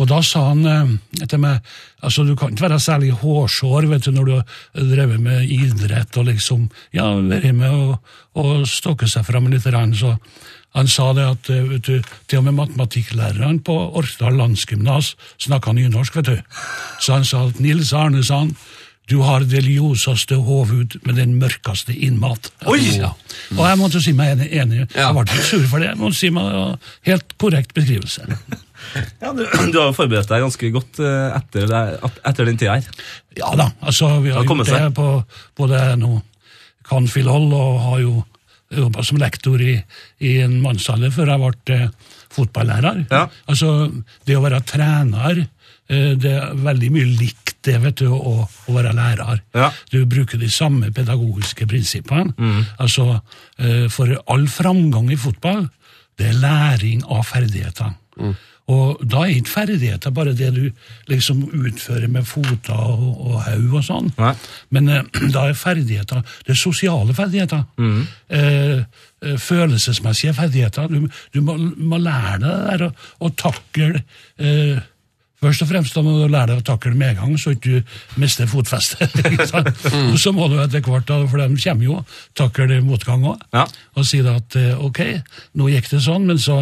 Og 0.00 0.08
da 0.08 0.20
sa 0.24 0.46
han 0.50 0.64
eh, 0.68 1.26
til 1.26 1.42
meg 1.42 1.60
altså 2.02 2.24
du 2.26 2.34
kan 2.38 2.52
ikke 2.52 2.66
være 2.66 2.80
særlig 2.82 3.12
hårsår 3.20 3.86
vet 3.90 4.06
du, 4.06 4.12
når 4.14 4.28
du 4.28 4.32
har 4.34 4.88
drevet 4.94 5.20
med 5.22 5.50
idrett 5.52 6.16
og 6.18 6.26
liksom 6.30 6.66
ja, 6.96 7.12
vært 7.20 7.52
med 7.54 7.70
og, 7.70 8.16
og 8.40 8.66
stokke 8.70 9.08
seg 9.10 9.26
fram 9.28 9.50
litt. 9.52 9.66
Så 9.98 10.16
han 10.72 10.88
sa 10.88 11.10
det 11.16 11.26
at 11.28 11.50
eh, 11.52 11.64
vet 11.74 11.88
du, 11.88 12.12
til 12.26 12.40
og 12.42 12.48
med 12.48 12.58
matematikklæreren 12.60 13.60
på 13.66 13.76
Orkdal 14.00 14.38
landsgymnas 14.40 15.14
snakka 15.42 15.74
nynorsk, 15.76 16.16
vet 16.20 16.30
du. 16.32 16.38
Så 17.00 17.18
han 17.18 17.28
sa 17.28 17.46
at 17.50 17.60
Nils 17.60 17.92
Arne 17.96 18.24
sa 18.24 18.44
han, 18.46 18.56
du 19.10 19.18
har 19.26 19.42
det 19.44 19.64
ljoseste 19.66 20.38
hovud 20.46 20.94
med 21.02 21.16
den 21.18 21.34
mørkeste 21.40 21.92
innmat. 21.92 22.52
Oi! 22.70 22.78
Ja. 22.96 23.10
Og 23.58 23.64
jeg 23.66 23.78
måtte 23.80 24.00
si 24.00 24.14
meg 24.16 24.40
enig. 24.46 24.86
Jeg 24.94 25.16
ble 25.16 25.24
ikke 25.26 25.48
sur 25.48 25.64
for 25.68 25.82
det. 25.82 25.90
Jeg 25.90 26.00
måtte 26.00 26.16
si 26.20 26.30
meg 26.32 26.78
Helt 27.08 27.34
korrekt 27.42 27.74
beskrivelse. 27.76 28.24
Ja 29.22 29.32
du, 29.36 29.44
du 29.72 29.78
har 29.80 29.94
forberedt 29.96 30.30
deg 30.30 30.44
ganske 30.44 30.72
godt 30.74 31.00
eh, 31.02 31.38
etter, 31.38 31.72
etter 32.24 32.48
den 32.48 32.60
tida 32.60 32.76
her. 32.78 33.06
Ja 33.38 33.54
da, 33.58 33.70
altså 33.80 34.10
vi 34.20 34.34
har 34.34 34.42
har 34.42 34.48
gjort 34.48 34.72
det 34.72 34.92
på 34.98 35.08
både 35.58 35.80
nå 36.00 36.20
Canfield-hold 36.88 37.52
og 37.54 37.80
har 37.86 38.00
jo 38.02 38.14
jobba 38.72 39.04
som 39.04 39.20
lektor 39.20 39.60
i, 39.62 39.76
i 40.24 40.36
en 40.42 40.58
mannsalder 40.62 41.12
før 41.14 41.32
jeg 41.32 41.42
ble 41.42 41.76
eh, 41.76 41.88
fotballærer. 42.32 43.04
Ja. 43.10 43.26
Altså, 43.50 43.90
det 44.26 44.38
å 44.38 44.44
være 44.44 44.62
trener, 44.68 45.42
eh, 45.92 46.12
det 46.16 46.32
er 46.38 46.54
veldig 46.56 46.92
mye 46.94 47.10
likt 47.20 47.58
det, 47.62 47.76
vet 47.84 48.00
du, 48.00 48.08
å, 48.10 48.46
å 48.48 48.74
være 48.74 48.94
lærer. 48.96 49.42
Ja. 49.54 49.68
Du 49.92 50.00
bruker 50.10 50.40
de 50.40 50.48
samme 50.50 50.90
pedagogiske 50.94 51.68
prinsippene. 51.70 52.32
Altså, 52.82 53.20
eh, 53.60 53.86
for 53.92 54.16
all 54.26 54.48
framgang 54.50 55.12
i 55.12 55.20
fotball, 55.20 55.68
det 56.18 56.32
er 56.32 56.40
læring 56.42 57.04
av 57.06 57.22
ferdigheter. 57.28 57.94
Og 58.70 59.00
da 59.02 59.24
er 59.24 59.34
ikke 59.34 59.50
ferdigheter 59.56 60.14
bare 60.14 60.34
det 60.38 60.52
du 60.54 60.62
liksom 61.10 61.42
utfører 61.50 62.06
med 62.12 62.26
foter 62.28 62.78
og, 62.78 63.08
og 63.26 63.40
haug 63.46 63.78
og 63.80 63.86
sånn. 63.86 64.12
Nei. 64.20 64.34
Men 64.74 64.92
eh, 64.92 65.08
da 65.34 65.48
er 65.48 65.58
ferdigheter 65.58 66.22
det 66.46 66.54
er 66.54 66.60
sosiale 66.60 67.16
ferdigheter. 67.16 67.64
Mm. 67.76 68.06
eh, 68.28 68.84
følelsesmessige 69.38 70.34
ferdigheter. 70.34 70.88
Du, 70.90 71.08
du 71.34 71.42
må, 71.42 71.58
må 71.78 71.98
lære 72.02 72.38
deg 72.42 72.48
det 72.52 72.64
der 72.70 72.88
å, 72.88 72.94
å 73.22 73.34
takle 73.38 73.92
eh, 74.38 74.80
Først 75.42 75.64
og 75.64 75.72
fremst 75.72 75.96
da 75.96 76.04
må 76.06 76.12
du 76.14 76.28
lære 76.30 76.52
deg 76.52 76.60
å 76.60 76.66
takle 76.66 76.92
medgang, 76.94 77.32
så 77.40 77.56
ikke 77.56 77.80
du 77.80 77.94
mister 78.22 78.46
fotfestet. 78.46 79.10
mm. 79.18 80.12
Og 80.12 80.18
så 80.22 80.30
må 80.34 80.46
du 80.46 80.54
etter 80.62 80.84
hvert, 80.86 81.10
for 81.10 81.42
de 81.42 81.58
kommer 81.64 81.88
jo, 81.88 81.96
takle 82.38 82.78
motgang 82.86 83.26
òg. 83.26 83.42
Ja. 83.56 83.64
Og 83.98 84.06
si 84.06 84.20
at 84.22 84.58
eh, 84.60 84.78
ok, 84.78 85.02
nå 85.58 85.66
gikk 85.72 85.90
det 85.90 86.02
sånn, 86.06 86.28
men 86.30 86.38
så 86.38 86.60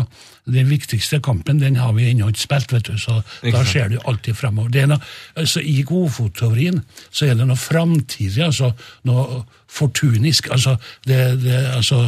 den 0.52 0.68
viktigste 0.70 1.20
kampen 1.24 1.60
den 1.60 1.76
har 1.80 1.92
vi 1.96 2.10
ennå 2.10 2.28
ikke 2.32 2.42
spilt, 2.44 2.72
vet 2.72 2.90
du, 2.90 2.98
så 2.98 3.20
da 3.44 3.64
ser 3.64 3.88
du 3.92 3.98
alltid 4.04 4.36
fremover. 4.38 4.70
Det 4.74 4.82
er 4.82 4.90
noe, 4.92 5.00
altså, 5.38 5.60
I 5.60 5.82
godfotteorien 5.88 6.80
så 7.10 7.26
er 7.30 7.38
det 7.38 7.46
noe 7.48 7.58
framtidig, 7.60 8.42
altså 8.44 8.72
noe 9.08 9.42
fortunisk. 9.70 10.50
altså 10.50 10.76
Det, 11.06 11.18
det 11.42 11.58
altså 11.76 12.00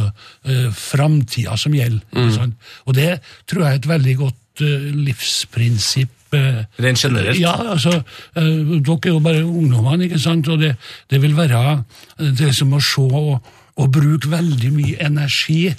eh, 0.45 0.69
framtida 0.73 1.55
som 1.57 1.73
gjelder. 1.73 2.03
ikke 2.11 2.35
sant? 2.35 2.71
Og 2.85 2.95
det 2.97 3.19
tror 3.47 3.63
jeg 3.65 3.71
er 3.71 3.81
et 3.81 3.89
veldig 3.89 4.15
godt 4.17 4.61
uh, 4.61 4.89
livsprinsipp. 5.07 6.09
eh, 6.33 6.63
Rent 6.83 6.99
generelt? 7.05 7.39
Ja, 7.39 7.53
altså, 7.71 8.01
dere 8.35 8.99
er 9.05 9.09
jo 9.09 9.19
bare 9.19 9.45
ungdommene, 9.45 10.03
ikke 10.03 10.19
sant? 10.19 10.47
Og 10.47 10.59
det, 10.59 10.75
det 11.09 11.21
vil 11.21 11.35
være 11.37 11.83
det 12.19 12.55
som 12.55 12.73
å 12.73 12.81
se 12.81 13.01
og, 13.01 13.37
og 13.77 13.91
bruke 13.91 14.29
veldig 14.29 14.71
mye 14.73 14.97
energi 15.05 15.73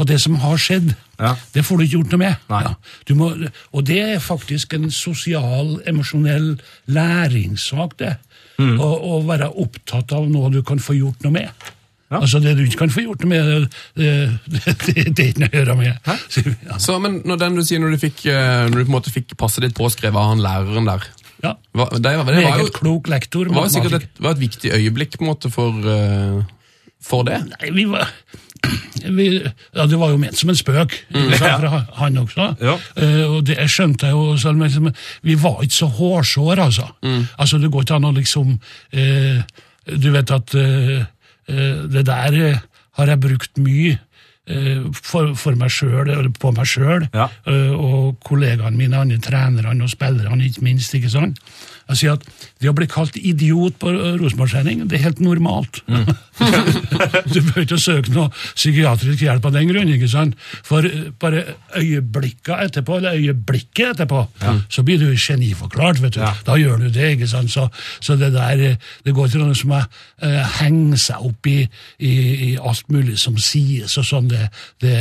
på 0.00 0.06
det 0.08 0.16
som 0.22 0.38
har 0.40 0.56
skjedd. 0.60 0.94
Ja. 1.20 1.34
Det 1.52 1.64
får 1.66 1.76
du 1.76 1.84
ikke 1.84 1.98
gjort 1.98 2.14
noe 2.14 2.22
med. 2.22 2.46
Nei. 2.48 2.60
Ja. 2.64 2.70
Du 3.04 3.12
må, 3.18 3.26
og 3.76 3.82
det 3.84 3.98
er 4.00 4.22
faktisk 4.24 4.72
en 4.78 4.88
sosial, 4.94 5.74
emosjonell 5.90 6.54
læringssak, 6.88 7.98
det. 8.00 8.14
Mm. 8.60 8.78
Å, 8.80 8.88
å 8.88 9.20
være 9.28 9.50
opptatt 9.60 10.12
av 10.16 10.26
noe 10.28 10.48
du 10.52 10.62
kan 10.66 10.80
få 10.80 10.96
gjort 10.96 11.22
noe 11.26 11.36
med. 11.36 11.68
Ja. 12.10 12.18
Altså 12.18 12.40
Det 12.42 12.56
du 12.58 12.64
ikke 12.64 12.80
kan 12.82 12.90
få 12.90 13.04
gjort 13.04 13.22
noe 13.22 13.30
med, 13.30 13.68
det, 13.94 14.08
det, 14.50 14.74
det, 14.88 15.04
det 15.14 15.24
er 15.24 15.28
ikke 15.30 15.44
noe 15.44 15.52
å 15.52 15.60
gjøre 15.60 15.76
med. 15.78 16.10
Så, 16.32 16.42
ja. 16.66 16.78
Så, 16.82 16.96
men 17.02 17.20
når 17.28 17.42
den 17.44 17.60
du 17.60 17.62
sier 17.66 17.82
når 17.82 17.94
du, 17.94 18.00
fikk, 18.02 18.24
eh, 18.32 18.64
når 18.66 18.80
du 18.80 18.82
på 18.82 18.88
en 18.88 18.96
måte 18.96 19.12
fikk 19.14 19.36
passet 19.40 19.64
ditt 19.66 19.76
påskrevet 19.78 20.18
av 20.18 20.32
han 20.32 20.44
læreren 20.44 20.88
der 20.90 21.06
Ja. 21.44 21.54
hva, 21.76 21.86
det, 21.94 22.02
det 22.10 22.42
var 22.48 22.64
jo 22.64 22.72
klok 22.76 23.08
lektor. 23.08 23.48
det 23.48 23.56
var 23.56 23.70
sikkert 23.72 24.00
et, 24.00 24.10
var 24.20 24.34
et 24.34 24.42
viktig 24.42 24.72
øyeblikk 24.76 25.16
på 25.16 25.24
en 25.24 25.30
måte 25.30 25.52
for, 25.54 25.76
eh, 25.92 26.42
for 27.04 27.28
det. 27.28 27.38
Nei, 27.54 27.70
vi 27.78 27.86
var 27.92 28.10
vi, 29.16 29.26
ja, 29.74 29.86
Det 29.86 29.98
var 29.98 30.10
jo 30.12 30.18
ment 30.20 30.36
som 30.38 30.50
en 30.52 30.58
spøk 30.58 30.96
mm, 31.14 31.30
ja. 31.32 31.54
fra 31.60 31.84
han 32.00 32.18
også. 32.20 32.48
Ja. 32.60 32.76
Uh, 32.98 33.36
og 33.36 33.46
det 33.48 33.56
jeg 33.58 33.72
skjønte 33.72 34.10
jeg 34.10 34.16
jo, 34.16 34.36
selv, 34.40 34.58
men 34.60 34.68
liksom, 34.68 34.90
vi 35.26 35.38
var 35.40 35.62
ikke 35.64 35.78
så 35.78 35.88
hårsår, 36.00 36.60
altså. 36.66 36.90
Altså, 37.38 37.58
Det 37.58 37.70
går 37.72 37.86
ikke 37.86 37.98
an 38.00 38.10
å 38.10 38.12
liksom 38.16 38.52
uh, 38.58 39.40
Du 39.96 40.10
vet 40.14 40.30
at 40.36 40.54
uh, 40.54 41.00
det 41.90 42.04
der 42.06 42.38
har 42.98 43.10
jeg 43.10 43.20
brukt 43.20 43.58
mye 43.58 43.96
for, 44.94 45.32
for 45.38 45.54
meg 45.58 45.70
sjøl, 45.70 46.08
eller 46.10 46.28
på 46.34 46.50
meg 46.54 46.66
sjøl, 46.66 47.04
Ja. 47.14 47.28
og 47.74 48.16
kollegaene 48.26 48.74
mine, 48.74 48.98
andre 48.98 49.18
trenerne 49.22 49.84
og 49.84 49.90
spillerne, 49.92 50.46
ikke 50.46 50.64
minst. 50.66 50.94
ikke 50.94 51.10
sant? 51.10 51.38
Jeg 51.90 51.98
sier 52.00 52.16
at 52.16 52.24
det 52.62 52.70
å 52.70 52.74
bli 52.76 52.86
kalt 52.90 53.16
idiot 53.18 53.78
på 53.82 53.90
Rosenborg-trening, 54.20 54.84
det 54.90 54.98
er 55.00 55.06
helt 55.08 55.20
normalt. 55.24 55.80
du 55.90 57.38
behøver 57.40 57.64
ikke 57.64 57.78
søke 57.80 58.12
noe 58.14 58.30
psykiatrisk 58.54 59.22
hjelp 59.24 59.46
av 59.48 59.54
den 59.56 59.68
grunn, 59.70 59.90
ikke 59.92 60.08
sant? 60.10 60.36
For 60.66 60.86
eh, 60.86 61.08
bare 61.20 61.42
øyeblikka 61.80 62.58
etterpå, 62.66 62.98
eller 63.00 63.18
øyeblikket 63.18 63.94
etterpå, 63.94 64.22
så 64.72 64.84
blir 64.86 65.00
du 65.02 65.08
geniforklart, 65.16 66.00
vet 66.04 66.16
du. 66.18 66.22
Da 66.46 66.56
gjør 66.60 66.84
du 66.84 66.88
det, 66.94 67.12
ikke 67.16 67.28
sant? 67.30 67.52
Så, 67.52 67.66
så 68.04 68.16
det 68.20 68.32
der, 68.36 68.64
eh, 68.70 68.90
det 69.06 69.14
går 69.16 69.32
til 69.32 69.44
noe 69.44 69.56
som 69.58 69.74
er, 69.76 69.88
eh, 70.24 70.40
henger 70.60 71.00
seg 71.08 71.26
opp 71.30 71.50
i, 71.50 71.58
i, 71.98 72.12
i 72.50 72.50
alt 72.60 72.86
mulig 72.92 73.18
som 73.20 73.38
sies 73.40 73.96
og 74.00 74.06
sånn. 74.08 74.30
Det, 74.30 74.46
det, 74.84 74.94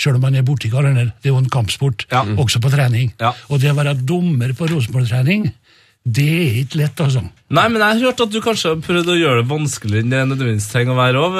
selv 0.00 0.18
om 0.20 0.26
man 0.28 0.38
er 0.40 0.46
borti 0.46 0.70
karene, 0.72 1.10
det 1.20 1.30
er 1.30 1.34
jo 1.34 1.40
en 1.42 1.50
kampsport, 1.52 2.06
Ja. 2.10 2.24
også 2.40 2.60
på 2.62 2.70
trening. 2.72 3.12
Ja. 3.20 3.34
Og 3.50 3.60
det 3.62 3.70
å 3.72 3.78
være 3.78 3.94
dommer 4.06 4.54
på 4.56 4.68
Rosenborg-trening, 4.70 5.50
det 6.08 6.24
er 6.32 6.54
ikke 6.62 6.78
lett, 6.80 7.00
altså. 7.04 7.20
Nei, 7.52 7.64
men 7.68 7.82
jeg 7.82 7.92
har 7.98 7.98
hørt 8.06 8.20
at 8.24 8.30
du 8.32 8.38
kanskje 8.40 8.70
har 8.70 8.78
prøvd 8.80 9.10
å 9.12 9.16
gjøre 9.18 9.40
det 9.42 9.48
vanskeligere 9.50 10.04
enn 10.06 10.12
det 10.14 10.20
nødvendigvis 10.30 10.68
trenger 10.70 10.94
å 10.94 10.96
være 10.96 11.20
òg. 11.20 11.34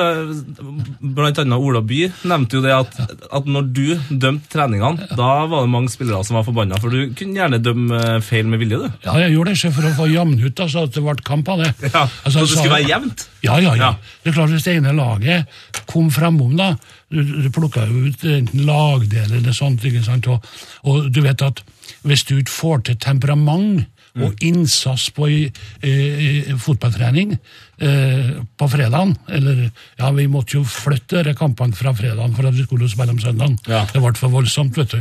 Blant 1.17 1.38
annet 1.40 1.64
Ola 1.64 1.81
By 1.87 2.00
nevnte 2.29 2.59
jo 2.59 2.62
det 2.64 2.75
at, 2.75 2.99
at 3.38 3.47
når 3.49 3.69
du 3.73 3.87
dømte 4.11 4.50
treningene, 4.52 5.07
da 5.17 5.31
var 5.49 5.64
det 5.64 5.73
mange 5.73 5.93
spillere 5.93 6.21
som 6.26 6.37
var 6.37 6.45
forbanna, 6.45 6.76
for 6.83 6.93
du 6.93 7.14
kunne 7.17 7.40
gjerne 7.40 7.61
dømme 7.64 8.00
feil 8.26 8.50
med 8.52 8.61
vilje, 8.61 8.83
du. 8.83 8.99
Ja, 9.07 9.14
jeg 9.23 9.33
gjorde 9.37 9.55
det 9.55 9.59
ikke 9.62 9.73
for 9.79 9.88
å 9.88 9.93
få 9.97 10.09
jamn 10.12 10.35
ut, 10.43 10.62
altså, 10.67 10.85
at 10.85 10.99
det 10.99 11.05
ble 11.07 11.14
kamp 11.31 11.52
av 11.55 11.64
det. 11.64 11.71
Ja, 11.95 12.02
Altså, 12.05 12.43
så 12.43 12.45
det 12.45 12.50
skulle 12.59 12.75
være 12.76 12.90
jevnt? 12.90 13.25
Ja, 13.47 13.57
ja, 13.64 13.73
ja. 13.75 13.90
Ja. 13.90 14.19
Det 14.23 14.31
er 14.31 14.37
klart 14.37 14.52
Hvis 14.52 14.67
det 14.67 14.75
ene 14.76 14.93
laget 14.95 15.57
kom 15.88 16.11
framom, 16.12 16.52
da 16.59 16.75
Du, 17.11 17.23
du 17.25 17.49
plukka 17.55 17.87
jo 17.88 18.05
ut 18.11 18.25
enten 18.29 18.67
lagdeler 18.69 19.38
eller 19.40 19.57
sånt, 19.57 19.83
ikke 19.88 20.05
sant? 20.05 20.29
Og, 20.31 20.45
og 20.85 21.09
du 21.11 21.23
vet 21.25 21.43
at 21.43 21.64
hvis 22.07 22.23
du 22.29 22.37
ikke 22.37 22.52
får 22.52 22.85
til 22.90 23.00
temperament 23.02 23.88
og 24.19 24.43
innsats 24.43 25.11
på 25.14 25.29
i, 25.31 25.40
i, 25.87 26.55
fotballtrening 26.59 27.37
eh, 27.37 28.31
på 28.59 28.69
fredagen 28.73 29.14
Eller 29.31 29.62
ja, 29.69 30.11
vi 30.17 30.26
måtte 30.31 30.59
jo 30.59 30.64
flytte 30.67 31.23
disse 31.23 31.38
kampene 31.38 31.76
fra 31.76 31.95
fredagen 31.95 32.35
for 32.35 32.49
at 32.50 32.57
vi 32.57 32.67
skulle 32.67 32.90
spille 32.90 33.14
om 33.14 33.23
søndagen. 33.23 33.59
Ja. 33.71 33.85
Det 33.93 34.02
ble 34.02 34.14
for 34.19 34.35
voldsomt, 34.35 34.76
vet 34.81 34.97
du. 34.97 35.00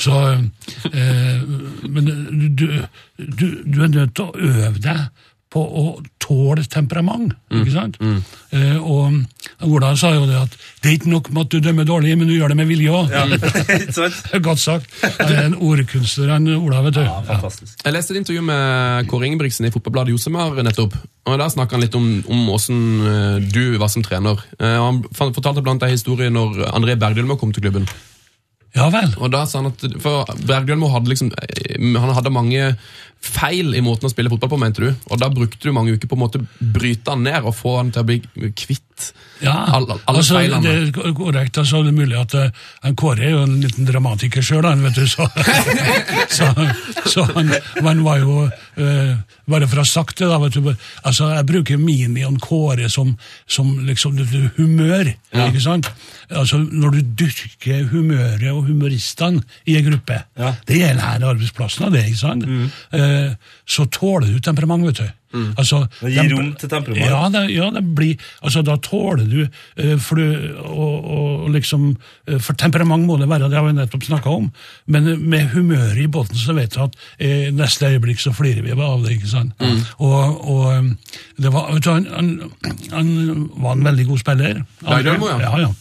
Så 0.00 0.20
eh, 0.92 1.44
Men 1.88 2.10
du, 2.54 2.66
du, 3.18 3.46
du 3.64 3.78
er 3.82 3.90
nødt 3.90 4.14
til 4.14 4.28
å 4.28 4.50
øve 4.54 4.78
deg 4.78 5.06
på 5.54 5.62
å 5.62 5.84
tåle 6.22 6.64
temperament. 6.66 7.34
ikke 7.54 7.74
sant? 7.74 7.98
Eh, 8.02 8.78
og 8.78 9.22
Ola 9.64 9.94
sa 9.96 10.12
jo 10.14 10.26
det 10.28 10.36
at 10.38 10.54
det 10.84 10.90
er 10.90 10.96
ikke 10.98 11.10
nok 11.12 11.30
med 11.32 11.46
at 11.46 11.54
du 11.54 11.64
dømmer 11.64 11.86
dårlig, 11.88 12.14
men 12.20 12.28
du 12.28 12.34
gjør 12.36 12.52
det 12.52 12.56
med 12.58 12.68
vilje 12.68 12.92
òg. 12.92 13.12
Ja. 13.14 13.24
Godt 14.48 14.60
sagt. 14.62 14.90
Det 15.02 15.30
er 15.32 15.48
en 15.48 15.56
ordkunstner, 15.56 16.32
han 16.34 16.48
Ola. 16.56 16.82
vet 16.86 16.98
du. 16.98 17.02
Ja, 17.06 17.18
fantastisk. 17.28 17.76
Jeg 17.84 17.96
leste 17.96 18.14
et 18.14 18.20
intervju 18.22 18.44
med 18.46 19.08
Kåre 19.10 19.28
Ingebrigtsen 19.30 19.68
i 19.68 19.72
Fotballbladet 19.74 20.14
Josemar 20.14 20.60
nettopp. 20.62 20.96
og 21.24 21.38
Da 21.40 21.48
snakka 21.52 21.78
han 21.78 21.84
litt 21.86 21.96
om, 21.98 22.08
om 22.28 22.42
hvordan 22.50 22.82
eh, 23.12 23.52
du 23.54 23.78
var 23.80 23.92
som 23.92 24.04
trener. 24.04 24.42
Eh, 24.60 24.76
og 24.78 24.88
Han 25.18 25.32
fortalte 25.34 25.62
blant 25.64 25.80
annet 25.82 25.94
en 25.94 25.96
historie 25.98 26.32
når 26.32 26.66
André 26.72 26.98
Bergdølmo 27.00 27.38
kom 27.40 27.52
til 27.54 27.64
klubben. 27.64 27.88
Ja 28.74 28.88
vel. 28.90 29.12
Og 29.22 29.30
da 29.30 29.44
sa 29.46 29.60
Han 29.62 29.70
at, 29.70 29.84
for 30.02 30.26
Bergdølmo 30.48 30.90
hadde 30.90 31.12
liksom, 31.12 31.30
eh, 31.32 31.78
han 31.78 32.14
hadde 32.16 32.34
mange 32.34 32.74
feil 33.24 33.74
i 33.78 33.82
måten 33.84 34.08
å 34.08 34.12
spille 34.12 34.30
fotball 34.32 34.52
på, 34.54 34.60
mente 34.60 34.84
du. 34.84 34.90
Og 35.10 35.20
da 35.22 35.30
brukte 35.32 35.64
du 35.64 35.72
mange 35.74 35.94
uker 35.96 36.10
på 36.10 36.18
måte 36.20 36.42
bryte 36.60 37.14
han 37.14 37.24
ned 37.26 37.44
og 37.48 37.54
få 37.56 37.78
han 37.80 37.92
til 37.94 38.04
å 38.04 38.08
bli 38.08 38.20
kvitt 38.54 38.82
Ja, 39.42 39.54
alle, 39.74 39.96
alle 40.06 40.20
altså, 40.20 40.36
feilene. 40.36 40.62
det 40.62 41.04
er 41.08 41.14
korrekt. 41.18 41.58
altså 41.58 41.80
Det 41.82 41.90
er 41.90 41.96
mulig 41.96 42.18
at 42.20 42.34
eh, 42.38 42.50
han 42.84 42.94
Kåre 43.00 43.24
er 43.26 43.32
jo 43.34 43.40
en 43.42 43.56
liten 43.64 43.88
dramatiker 43.88 44.44
sjøl, 44.46 44.62
han, 44.68 44.84
vet 44.86 45.00
du. 45.00 45.06
Så, 45.10 45.26
så, 46.36 46.46
så 47.10 47.24
han, 47.34 47.50
han 47.82 48.04
var 48.06 48.20
jo 48.22 48.44
uh, 48.46 49.16
Bare 49.50 49.66
for 49.68 49.80
å 49.80 49.82
ha 49.82 49.88
sagt 49.88 50.22
det, 50.22 50.28
da. 50.30 50.38
vet 50.40 50.54
du, 50.56 50.70
altså 51.02 51.32
Jeg 51.34 51.46
bruker 51.50 51.80
minien 51.82 52.38
Kåre 52.40 52.86
som, 52.92 53.10
som 53.50 53.72
liksom 53.88 54.16
humør. 54.56 55.10
Ja. 55.34 55.48
ikke 55.50 55.64
sant? 55.64 55.90
Altså 56.30 56.62
Når 56.62 56.94
du 57.00 57.00
dyrker 57.24 57.82
humøret 57.90 58.46
og 58.54 58.62
humoristene 58.70 59.42
i 59.68 59.74
en 59.80 59.88
gruppe, 59.90 60.22
Ja. 60.38 60.54
det 60.70 60.78
gjelder 60.80 61.04
her 61.04 61.26
arbeidsplassen, 61.34 61.90
det, 61.92 62.06
ikke 62.08 62.22
sant? 62.22 62.46
Eh, 62.94 63.13
så 63.66 63.86
tåler 63.92 64.32
du 64.32 64.40
temperament, 64.44 64.86
vet 64.90 65.02
du. 65.02 65.12
Altså, 65.58 65.80
Det 65.98 66.12
gir 66.14 66.30
rom 66.30 66.52
til 66.58 66.70
temperament. 66.70 67.10
Ja, 67.10 67.24
det, 67.32 67.40
ja, 67.50 67.70
det 67.74 67.82
blir 67.96 68.20
Altså, 68.42 68.62
da 68.62 68.76
tåler 68.78 69.24
du 69.26 69.40
eh, 69.42 69.96
for, 69.98 70.20
du, 70.20 70.60
og, 70.62 71.08
og 71.10 71.48
liksom 71.54 71.88
eh, 72.28 72.38
For 72.38 72.54
temperament 72.54 73.06
må 73.08 73.16
det 73.18 73.28
være, 73.30 73.48
det 73.50 73.58
har 73.58 73.66
vi 73.66 73.74
nettopp 73.74 74.06
snakka 74.06 74.30
om. 74.30 74.50
Men 74.86 75.08
eh, 75.10 75.18
med 75.18 75.50
humøret 75.56 75.98
i 76.04 76.06
båten 76.06 76.38
så 76.38 76.54
vet 76.54 76.76
du 76.76 76.84
at 76.86 76.98
eh, 77.18 77.50
neste 77.54 77.90
øyeblikk 77.90 78.22
så 78.22 78.34
flirer 78.36 78.62
vi 78.62 78.74
av 78.78 79.02
det, 79.02 79.16
ikke 79.18 79.32
sant. 79.32 79.64
Og, 79.98 80.46
og 80.46 80.66
eh, 80.70 81.16
det 81.42 81.54
var 81.54 81.72
vet 81.74 81.86
du, 81.86 81.90
han, 81.90 82.06
han, 82.14 82.34
han 82.94 83.48
var 83.58 83.74
en 83.74 83.88
veldig 83.90 84.06
god 84.12 84.22
spiller. 84.22 84.62
Bergdølmo, 84.84 85.34
ja. 85.34 85.40
ja, 85.48 85.64
ja. 85.66 85.72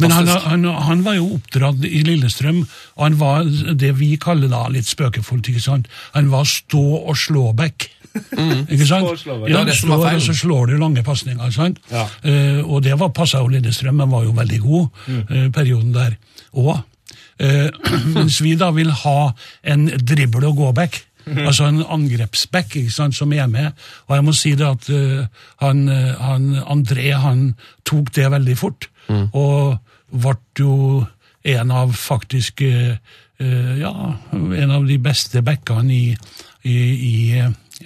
Men 0.00 0.10
han, 0.10 0.28
han, 0.28 0.64
han 0.88 1.02
var 1.06 1.18
jo 1.18 1.28
oppdratt 1.36 1.84
i 1.86 2.02
Lillestrøm, 2.06 2.64
og 2.96 3.04
han 3.04 3.18
var 3.20 3.46
det 3.78 3.92
vi 4.00 4.16
kaller 4.20 4.50
da 4.52 4.66
litt 4.72 4.88
spøkefullt. 4.88 5.48
ikke 5.52 5.62
sant? 5.62 5.88
Han 6.16 6.30
var 6.32 6.48
stå 6.50 6.82
og 7.02 7.14
slå-back. 7.16 7.88
Ikke 8.16 8.88
sant? 8.88 9.12
Slå 9.20 9.38
back. 9.42 9.50
Ja, 9.52 9.62
Det 9.64 9.74
det 9.74 9.78
slår, 9.82 10.06
og 10.14 10.22
så 10.24 10.34
slår 10.34 10.72
du 10.72 10.76
lange 10.80 11.04
pasninger. 11.06 11.50
sant? 11.54 11.80
Ja. 11.92 12.06
Eh, 12.24 12.60
og 12.64 12.82
det 12.82 12.98
var 12.98 13.14
passa 13.16 13.42
jo 13.44 13.52
Lillestrøm, 13.52 13.96
men 14.02 14.10
var 14.10 14.24
jo 14.24 14.36
veldig 14.36 14.60
god 14.60 14.86
eh, 15.30 15.48
perioden 15.54 15.92
der 15.94 16.16
òg. 16.56 16.80
Eh, 17.38 17.68
mens 18.16 18.40
vi 18.42 18.56
da 18.56 18.70
vil 18.74 18.90
ha 19.04 19.32
en 19.62 19.90
dribbel- 20.02 20.48
og 20.48 20.56
gå-back. 20.62 21.04
Altså 21.26 21.66
en 21.66 21.82
angrepsback 21.82 22.76
ikke 22.78 22.92
sant, 22.94 23.16
som 23.16 23.32
er 23.34 23.48
med. 23.50 23.72
Og 24.06 24.14
jeg 24.14 24.24
må 24.24 24.34
si 24.36 24.52
det 24.54 24.66
at 24.66 24.90
uh, 24.94 25.24
han, 25.62 25.88
eh, 25.90 26.12
han, 26.22 26.52
André 26.70 27.08
han 27.18 27.48
tok 27.84 28.12
det 28.14 28.30
veldig 28.30 28.54
fort. 28.58 28.86
Og 29.32 29.78
ble 30.10 30.34
jo 30.58 31.04
en 31.46 31.70
av 31.70 31.92
faktisk 31.94 32.60
eh, 32.66 32.96
eh, 33.38 33.78
Ja, 33.80 33.92
en 34.32 34.70
av 34.74 34.86
de 34.88 34.96
beste 34.98 35.42
backene 35.46 35.92
i, 35.94 36.16
i, 36.64 36.74
i 37.10 37.14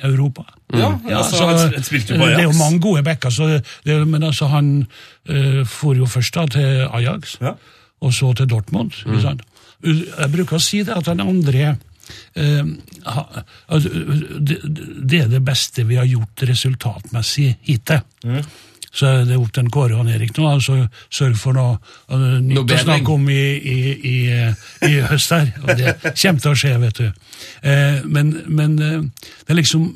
Europa. 0.02 0.46
Europa. 0.72 1.10
Ja, 1.10 1.18
altså, 1.18 1.44
han 1.48 1.56
sp- 1.58 1.82
spilte 1.82 2.14
jo 2.14 2.20
på 2.22 2.26
det 2.30 2.38
er 2.38 2.46
jo 2.46 2.52
mange 2.58 2.78
gode 2.80 3.02
backer, 3.02 3.30
så 3.34 3.48
det, 3.84 3.96
men 4.06 4.22
altså 4.22 4.46
han 4.52 4.68
uh, 5.28 5.64
for 5.66 5.98
jo 5.98 6.06
først 6.06 6.34
da 6.38 6.44
til 6.46 6.84
Ajax, 6.94 7.36
Ja. 7.42 7.56
og 8.00 8.14
så 8.14 8.32
til 8.38 8.46
Dortmund. 8.48 8.92
ikke 9.06 9.20
sant? 9.24 9.42
Jeg 9.82 10.30
bruker 10.32 10.56
å 10.56 10.62
si 10.62 10.82
det 10.86 10.94
at 10.94 11.06
han 11.10 11.20
andre 11.24 11.72
uh, 12.38 12.70
ha, 13.10 13.24
altså, 13.68 13.88
det, 14.38 14.60
det 15.10 15.20
er 15.24 15.28
det 15.34 15.42
beste 15.44 15.84
vi 15.88 15.98
har 15.98 16.06
gjort 16.06 16.46
resultatmessig 16.48 17.56
hittil. 17.66 18.00
Mm. 18.24 18.44
Så 18.90 19.06
er 19.06 19.26
det 19.28 19.36
opp 19.38 19.52
til 19.54 19.64
en 19.64 19.70
Kåre 19.70 19.94
og 19.94 20.02
han 20.02 20.10
Erik 20.10 20.32
nå, 20.34 20.48
altså 20.50 20.76
sørg 21.14 21.36
for 21.38 21.54
noe, 21.54 21.76
uh, 22.10 22.40
nytt 22.42 22.74
å 22.74 22.78
snakke 22.82 23.14
om 23.14 23.28
i, 23.30 23.42
i, 23.56 23.76
i, 24.10 24.16
i 24.88 24.96
høst 25.10 25.34
her. 25.34 25.52
Og 25.62 25.70
det 25.78 25.94
kommer 26.08 26.42
til 26.42 26.50
å 26.50 26.56
skje, 26.58 26.72
vet 26.82 26.98
du. 26.98 27.06
Eh, 27.62 28.00
men 28.04 28.32
men 28.50 28.74
eh, 28.82 28.98
det 29.46 29.54
er 29.54 29.58
liksom 29.60 29.86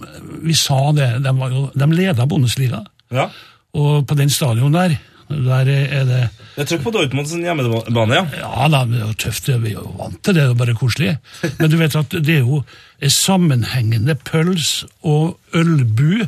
Vi 0.45 0.55
sa 0.57 0.93
det, 0.97 1.09
de, 1.25 1.33
var 1.39 1.51
jo, 1.53 1.67
de 1.75 1.91
leda 1.93 2.27
Bundesliga. 2.31 2.85
Ja. 3.15 3.29
Og 3.75 4.07
på 4.07 4.17
den 4.19 4.31
stadion 4.31 4.73
der, 4.73 4.97
der 5.29 5.69
er 5.69 6.07
det 6.09 6.23
Det 6.55 6.63
er 6.63 6.71
trøkk 6.71 6.87
på 6.87 6.95
Dortmunds 6.95 7.35
hjemmebane, 7.35 8.21
ja. 8.21 8.25
Ja 8.39 8.69
da, 8.71 8.85
det 8.89 9.01
er 9.01 9.07
jo 9.09 9.19
tøft, 9.27 9.49
vi 9.49 9.73
er 9.73 9.81
jo 9.81 9.95
vant 9.99 10.21
til 10.23 10.37
det, 10.37 10.47
det 10.47 10.55
er 10.55 10.61
bare 10.63 10.79
koselig. 10.79 11.17
Men 11.59 11.73
du 11.73 11.79
vet 11.81 11.97
at 11.99 12.15
det 12.15 12.39
er 12.39 12.45
jo 12.45 12.63
sammenhengende 13.11 14.15
pøls 14.25 14.85
og 15.03 15.37
ølbu 15.57 16.25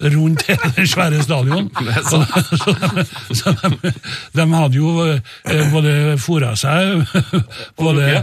rundt 0.00 0.44
hele 0.48 0.72
den 0.76 0.86
svære 0.86 1.22
stadion. 1.22 1.70
Så, 2.10 2.22
så, 2.60 2.74
så 3.34 3.54
de, 3.62 3.92
de 4.36 4.46
hadde 4.52 4.76
jo 4.76 4.92
eh, 5.06 5.72
både 5.72 5.92
fôra 6.22 6.54
seg 6.56 7.02
både, 7.78 8.22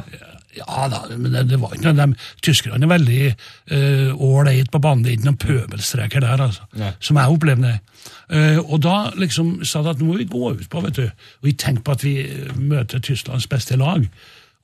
Ja 0.56 0.86
da, 0.92 1.02
men 1.12 1.34
det, 1.34 1.50
det 1.52 1.60
var 1.60 1.76
ikke 1.76 1.92
noe 1.92 1.98
de, 2.00 2.28
Tyskerne 2.46 2.88
er 2.88 2.94
veldig 2.94 4.14
ålreit 4.24 4.72
på 4.72 4.80
banen. 4.80 5.04
Det 5.04 5.12
er 5.12 5.18
ikke 5.18 5.28
noen 5.28 5.42
pøbelstreker 5.42 6.24
der, 6.24 6.46
altså. 6.48 6.94
Som 7.04 7.20
jeg 7.20 7.36
opplevde 7.36 7.74
det. 7.74 7.96
Uh, 8.26 8.58
og 8.74 8.80
da 8.82 9.12
liksom 9.18 9.60
sa 9.66 9.84
de 9.86 9.92
at 9.94 10.00
nå 10.02 10.08
må 10.10 10.18
vi 10.18 10.26
gå 10.30 10.54
ut 10.58 10.70
på, 10.70 10.82
vet 10.82 10.98
du. 10.98 11.06
Og 11.06 11.50
vi 11.50 11.54
tenkte 11.60 11.86
på 11.86 11.94
at 11.94 12.06
vi 12.06 12.16
eh, 12.26 12.56
møter 12.58 13.04
Tysklands 13.04 13.46
beste 13.52 13.78
lag. 13.78 14.08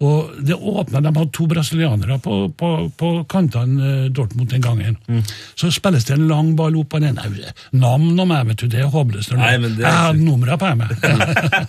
Og 0.02 0.32
det 0.42 0.56
åpna, 0.58 1.02
De 1.06 1.12
hadde 1.14 1.32
to 1.36 1.46
brasilianere 1.46 2.16
på, 2.26 2.38
på, 2.58 2.70
på 2.98 3.10
kantene 3.30 3.90
eh, 4.06 4.08
Dortmund 4.10 4.50
den 4.50 4.64
gangen. 4.66 4.96
Så 5.56 5.70
spilles 5.72 6.08
det 6.08 6.16
en 6.18 6.28
lang 6.32 6.56
ball 6.58 6.76
opp 6.80 6.96
og 6.98 7.04
den. 7.06 7.20
Navn 7.78 8.18
om 8.20 8.32
meg, 8.34 8.48
vet 8.50 8.64
du, 8.64 8.68
det 8.72 8.82
er 8.82 8.90
håpløst. 8.90 9.36
Nei, 9.38 9.54
det- 9.62 9.76
er 9.78 9.86
Jeg 9.86 10.00
hadde 10.08 10.26
numra 10.26 10.58
på 10.58 10.72
meg. 10.80 10.96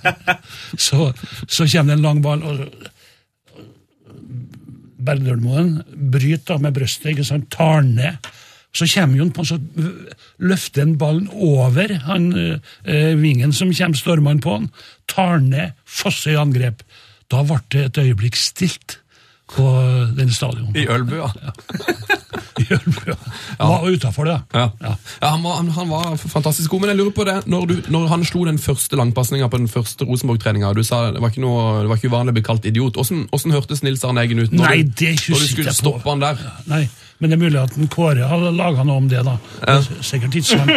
så, 0.87 1.11
så 1.47 1.69
kommer 1.69 1.93
det 1.93 1.99
en 1.99 2.07
lang 2.07 2.23
ball, 2.25 2.43
og 2.43 2.65
Bergdølmoen 5.03 5.81
bryter 6.15 6.61
med 6.63 6.77
brøstet, 6.77 7.11
ikke 7.13 7.27
sant, 7.27 7.49
tar 7.53 7.83
ned. 7.87 8.31
Så 8.73 8.87
kommer 8.89 9.19
han 9.21 9.33
på, 9.37 9.45
så 9.45 9.59
løfter 10.41 10.87
han 10.87 10.95
ballen 11.01 11.27
over 11.35 11.93
han, 12.07 12.31
øh, 12.89 13.17
vingen 13.21 13.53
som 13.53 13.73
kommer 13.77 13.99
stormende 13.99 14.45
på 14.47 14.55
han, 14.57 14.71
tar 15.11 15.43
ned, 15.45 15.75
fosser 15.85 16.33
i 16.33 16.39
angrep. 16.41 16.81
Da 17.33 17.43
ble 17.49 17.63
det 17.73 17.87
et 17.89 18.03
øyeblikk 18.05 18.37
stilt 18.37 18.99
på 19.53 19.65
den 20.17 20.31
stadion. 20.33 20.73
I 20.77 20.87
Ølbua. 20.89 21.33
ja. 21.43 22.79
Var 23.59 23.89
utafor 23.89 24.25
det. 24.25 24.41
Ja. 24.55 24.71
Ja. 24.81 24.95
Ja, 25.21 25.29
han, 25.29 25.43
var, 25.43 25.55
han, 25.73 25.89
var 25.89 26.17
fantastisk 26.17 26.71
god, 26.71 26.81
men 26.81 26.93
jeg 26.93 26.97
lurer 26.97 27.11
på 27.11 27.25
det 27.25 27.35
Når, 27.47 27.67
du, 27.67 27.75
når 27.89 28.07
han 28.09 28.25
slo 28.25 28.45
den 28.45 28.59
første 28.59 28.97
langpasninga 28.97 29.49
på 29.49 29.61
den 29.61 29.69
første 29.69 30.05
Rosenborg-treninga 30.09 30.73
Du 30.77 30.83
sa 30.87 31.11
det 31.13 31.21
var 31.23 31.33
ikke 31.33 31.45
noe, 31.45 31.83
det 31.83 31.91
var 31.91 32.01
ikke 32.01 32.13
uvanlig 32.13 32.35
å 32.35 32.39
bli 32.39 32.45
kalt 32.47 32.69
idiot. 32.69 32.97
Hvordan, 32.97 33.27
hvordan 33.31 33.57
hørtes 33.57 33.83
Nils 33.85 34.05
Arne 34.09 34.25
Eggen 34.25 34.43
ut 34.43 34.53
når, 34.53 34.67
Nei, 34.67 34.83
du, 34.83 34.93
det 35.01 35.15
når 35.29 35.45
du 35.45 35.49
skulle 35.53 35.77
stoppe 35.77 36.09
han 36.09 36.25
der? 36.25 36.45
Nei, 36.71 36.85
men 37.19 37.33
det 37.33 37.39
er 37.39 37.43
mulig 37.45 37.61
at 37.61 37.77
en 37.79 37.91
Kåre 37.93 38.29
hadde 38.31 38.55
laga 38.57 38.87
noe 38.89 39.03
om 39.03 39.09
det, 39.11 39.25
da. 39.27 39.37
Er 39.69 39.85
Sikkert 40.03 40.39
ikke 40.41 40.57
sant. 40.57 40.71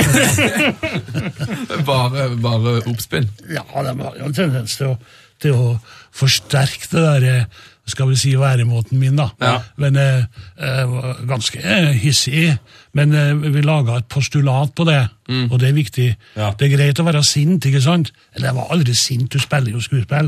Bare, 1.90 2.28
bare 2.42 2.80
oppspinn? 2.90 3.30
Ja, 3.50 3.64
det 3.86 3.96
var 3.98 4.18
jo 4.20 4.28
en 4.28 4.36
tendens 4.36 4.76
til 4.78 4.92
å, 4.92 4.98
til 5.42 5.56
å 5.58 5.72
forsterke 6.16 6.88
det 6.92 7.04
derre 7.04 7.40
skal 7.86 8.10
vi 8.10 8.18
si 8.18 8.32
væremåten 8.40 8.98
min, 8.98 9.18
da. 9.20 9.28
Ja. 9.42 9.60
Men 9.78 9.98
eh, 10.02 10.24
var 10.90 11.20
ganske 11.30 11.60
eh, 11.62 11.92
hissig. 12.02 12.56
Men 12.96 13.12
eh, 13.14 13.34
vi 13.52 13.62
laga 13.66 13.98
et 14.00 14.08
postulat 14.10 14.72
på 14.78 14.86
det, 14.88 15.02
Mm. 15.26 15.48
og 15.52 15.58
det 15.58 15.68
er 15.72 15.74
viktig. 15.74 16.06
Ja. 16.38 16.52
Det 16.54 16.68
er 16.68 16.76
greit 16.78 17.00
å 17.02 17.04
være 17.08 17.24
sint, 17.26 17.66
ikke 17.66 17.80
sant? 17.82 18.12
Eller 18.36 18.52
jeg 18.52 18.56
var 18.60 18.68
aldri 18.76 18.94
sint, 18.94 19.26
du 19.34 19.40
spiller 19.42 19.72
jo 19.74 19.80
skuespill. 19.82 20.28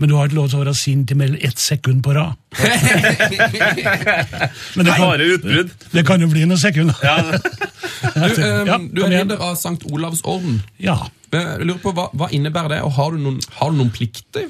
Men 0.00 0.08
du 0.08 0.14
har 0.16 0.30
ikke 0.30 0.38
lov 0.38 0.48
til 0.48 0.56
å 0.56 0.64
være 0.64 0.72
sint 0.80 1.10
i 1.12 1.14
mer 1.20 1.28
enn 1.28 1.36
ett 1.44 1.60
sekund 1.60 2.00
på 2.06 2.14
rad. 2.16 2.38
Men 4.76 4.86
det 4.88 4.94
Bare 4.96 5.26
utbrudd. 5.34 5.70
det 5.92 6.04
kan 6.08 6.20
jo 6.24 6.28
bli 6.32 6.46
noen 6.48 6.60
sekunder. 6.60 6.96
Du, 8.00 8.16
um, 8.16 8.66
Ja, 8.66 8.76
du 8.80 9.02
er 9.04 9.10
leder 9.12 9.40
av 9.44 9.56
Sankt 9.60 9.82
Olavs 9.92 10.22
orden. 10.24 10.62
Ja. 10.80 10.94
Eh, 11.34 11.36
Jeg 11.60 11.66
lurer 11.68 11.80
på, 11.82 11.92
Hva, 11.96 12.06
hva 12.16 12.30
innebærer 12.32 12.72
det, 12.72 12.78
og 12.86 12.94
har 12.96 13.12
du 13.12 13.18
noen, 13.20 13.36
har 13.58 13.70
du 13.70 13.76
noen 13.76 13.90
plikter 13.92 14.46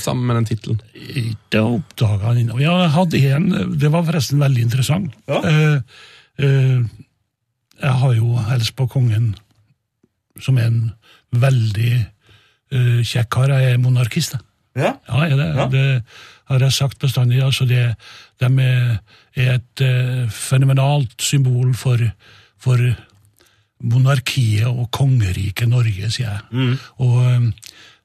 sammen 0.00 0.24
med 0.30 0.38
den 0.40 0.48
tittelen? 0.48 0.80
Det 1.52 1.60
oppdaga 1.60 2.30
han 2.30 2.40
innom. 2.40 2.60
Ja, 2.64 2.78
jeg 2.86 2.94
hadde 2.96 3.20
en, 3.36 3.50
det 3.78 3.90
var 3.92 4.06
forresten 4.08 4.40
veldig 4.40 4.64
interessant. 4.64 5.12
Ja. 5.28 5.42
Eh, 5.44 5.76
jeg 6.42 7.94
har 8.02 8.14
jo 8.14 8.36
helst 8.48 8.76
på 8.78 8.86
kongen 8.90 9.32
som 10.40 10.58
er 10.58 10.70
en 10.70 10.92
veldig 11.42 11.92
eh, 12.72 13.00
kjekk 13.06 13.30
kar. 13.32 13.52
Jeg 13.52 13.76
er 13.76 13.82
monarkist, 13.82 14.36
jeg. 14.36 14.48
Ja. 14.82 14.94
Ja, 15.08 15.26
det. 15.36 15.48
Ja. 15.56 15.66
det 15.68 16.02
har 16.48 16.64
jeg 16.64 16.72
sagt 16.72 16.98
bestandig. 16.98 17.42
Altså 17.44 17.64
det, 17.68 17.94
de 18.40 18.50
er, 18.64 18.98
et 19.36 19.80
eh, 19.84 20.28
fenomenalt 20.30 21.22
symbol 21.22 21.74
for, 21.74 22.00
for 22.60 22.80
monarkiet 23.82 24.68
og 24.68 24.90
kongeriket 24.94 25.68
Norge, 25.68 26.10
sier 26.12 26.30
jeg. 26.30 26.76
Og 27.02 27.52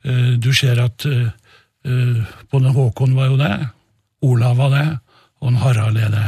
eh, 0.03 0.35
du 0.39 0.51
ser 0.55 0.81
at 0.83 1.05
eh, 1.07 1.29
eh, 1.87 2.23
både 2.51 2.73
Håkon 2.75 3.15
var 3.15 3.31
jo 3.31 3.39
det, 3.39 3.53
Olav 4.27 4.57
var 4.57 4.73
det, 4.73 4.87
og 5.45 5.59
Harald 5.61 5.97
er 6.01 6.11
det. 6.11 6.27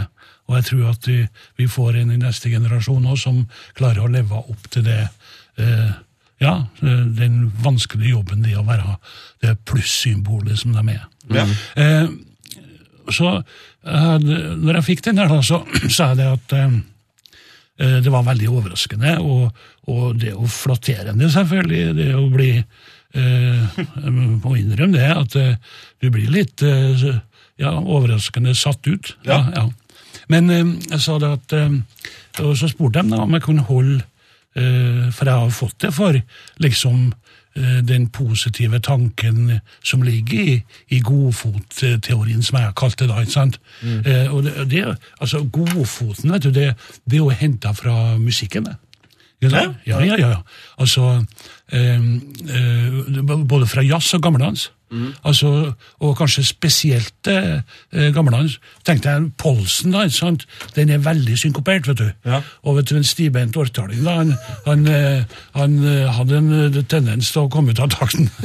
Og 0.49 0.57
jeg 0.57 0.67
tror 0.71 0.91
at 0.91 1.07
vi, 1.09 1.67
får 1.69 1.99
en 1.99 2.13
i 2.13 2.19
neste 2.19 2.49
generasjon 2.49 3.07
òg 3.09 3.19
som 3.21 3.43
klarer 3.77 4.03
å 4.03 4.11
leve 4.11 4.41
opp 4.41 4.69
til 4.73 4.87
det. 4.87 5.03
Eh, 5.61 5.91
ja, 6.41 6.55
eh, 6.81 7.05
den 7.19 7.51
vanskelige 7.61 8.15
jobben 8.15 8.41
det 8.45 8.57
å 8.57 8.65
være 8.67 8.97
det 9.45 9.59
plussymbolet 9.69 10.57
som 10.61 10.73
de 10.73 10.95
er. 10.95 11.05
Ja. 11.29 11.45
Eh, 11.77 12.09
så 13.13 13.39
når 13.79 14.79
jeg 14.79 14.85
fikk 14.85 15.05
den 15.07 15.21
der, 15.21 15.31
så 15.45 15.63
sa 15.95 16.11
jeg 16.11 16.19
det 16.19 16.31
at 16.35 16.55
det 17.79 18.11
var 18.11 18.25
veldig 18.27 18.49
overraskende, 18.51 19.13
og, 19.23 19.55
og 19.87 20.17
det 20.19 20.33
er 20.33 20.35
jo 20.35 20.49
flatterende, 20.51 21.29
selvfølgelig. 21.31 21.93
Det 21.95 22.07
å 22.19 22.25
bli 22.33 22.49
eh, 22.59 23.77
Jeg 23.79 24.11
må 24.11 24.57
innrømme 24.59 24.97
det, 24.97 25.07
at 25.15 25.37
du 26.03 26.09
blir 26.11 26.27
litt 26.33 26.59
eh, 26.67 27.05
ja, 27.59 27.71
overraskende 27.79 28.55
satt 28.57 28.87
ut. 28.87 29.13
Ja. 29.27 29.39
ja. 29.55 29.65
Men 30.29 30.49
eh, 30.49 30.75
jeg 30.91 31.01
sa 31.01 31.17
det 31.21 31.31
at 31.37 31.57
eh, 31.57 31.79
Og 32.45 32.55
så 32.57 32.69
spurte 32.69 33.03
de 33.03 33.17
om 33.17 33.33
jeg 33.33 33.45
kunne 33.45 33.65
holde 33.67 34.01
eh, 34.55 35.09
For 35.13 35.25
jeg 35.25 35.33
har 35.33 35.49
fått 35.55 35.81
det 35.81 35.93
for 35.95 36.21
liksom 36.57 37.11
den 37.59 38.05
positive 38.13 38.77
tanken 38.79 39.59
som 39.83 40.03
ligger 40.05 40.39
i, 40.39 40.53
i 40.95 40.99
godfotteorien, 41.03 42.43
som 42.45 42.59
jeg 42.59 42.69
har 42.69 42.75
kalt 42.77 42.99
det 43.01 43.09
da. 43.09 43.17
ikke 43.19 43.33
sant? 43.33 43.57
Eh, 43.83 44.29
og 44.31 44.45
det, 44.45 44.53
det, 44.69 44.83
altså 45.19 45.41
Godfoten, 45.43 46.31
vet 46.31 46.45
du, 46.45 46.51
det, 46.55 46.69
det 47.09 47.17
er 47.17 47.23
jo 47.23 47.33
henta 47.33 47.73
fra 47.75 48.17
musikken. 48.21 48.69
det. 48.69 48.75
Ja, 49.41 49.73
ja, 49.85 49.99
ja. 50.05 50.15
ja. 50.19 50.35
Altså, 50.77 51.25
eh, 51.71 51.99
eh, 52.55 53.43
både 53.47 53.67
fra 53.67 53.81
jazz 53.81 54.13
og 54.13 54.21
gammeldans. 54.89 55.19
Altså, 55.23 55.73
og 55.99 56.17
kanskje 56.17 56.43
spesielt 56.43 57.27
eh, 57.27 57.61
eh, 57.93 58.13
gammeldans. 58.13 58.59
Tenkte 58.85 59.09
jeg, 59.09 59.31
Polsen, 59.37 59.91
da, 59.91 60.03
ikke 60.03 60.15
sant? 60.15 60.45
den 60.75 60.89
er 60.89 60.97
veldig 60.97 61.37
synkopert, 61.37 61.87
vet 61.87 61.97
du. 61.97 62.09
Ja. 62.25 62.41
Og 62.63 62.77
vet 62.77 62.89
du, 62.89 62.95
en 62.97 63.03
stivbeint 63.03 63.57
årtaling, 63.57 64.03
da, 64.03 64.15
han, 64.19 64.33
han, 64.65 64.87
eh, 64.87 65.23
han 65.55 65.77
eh, 65.83 66.09
hadde 66.15 66.37
en 66.37 66.83
tendens 66.89 67.31
til 67.31 67.45
å 67.45 67.49
komme 67.49 67.71
ut 67.71 67.79
av 67.79 67.89
takten. 67.93 68.29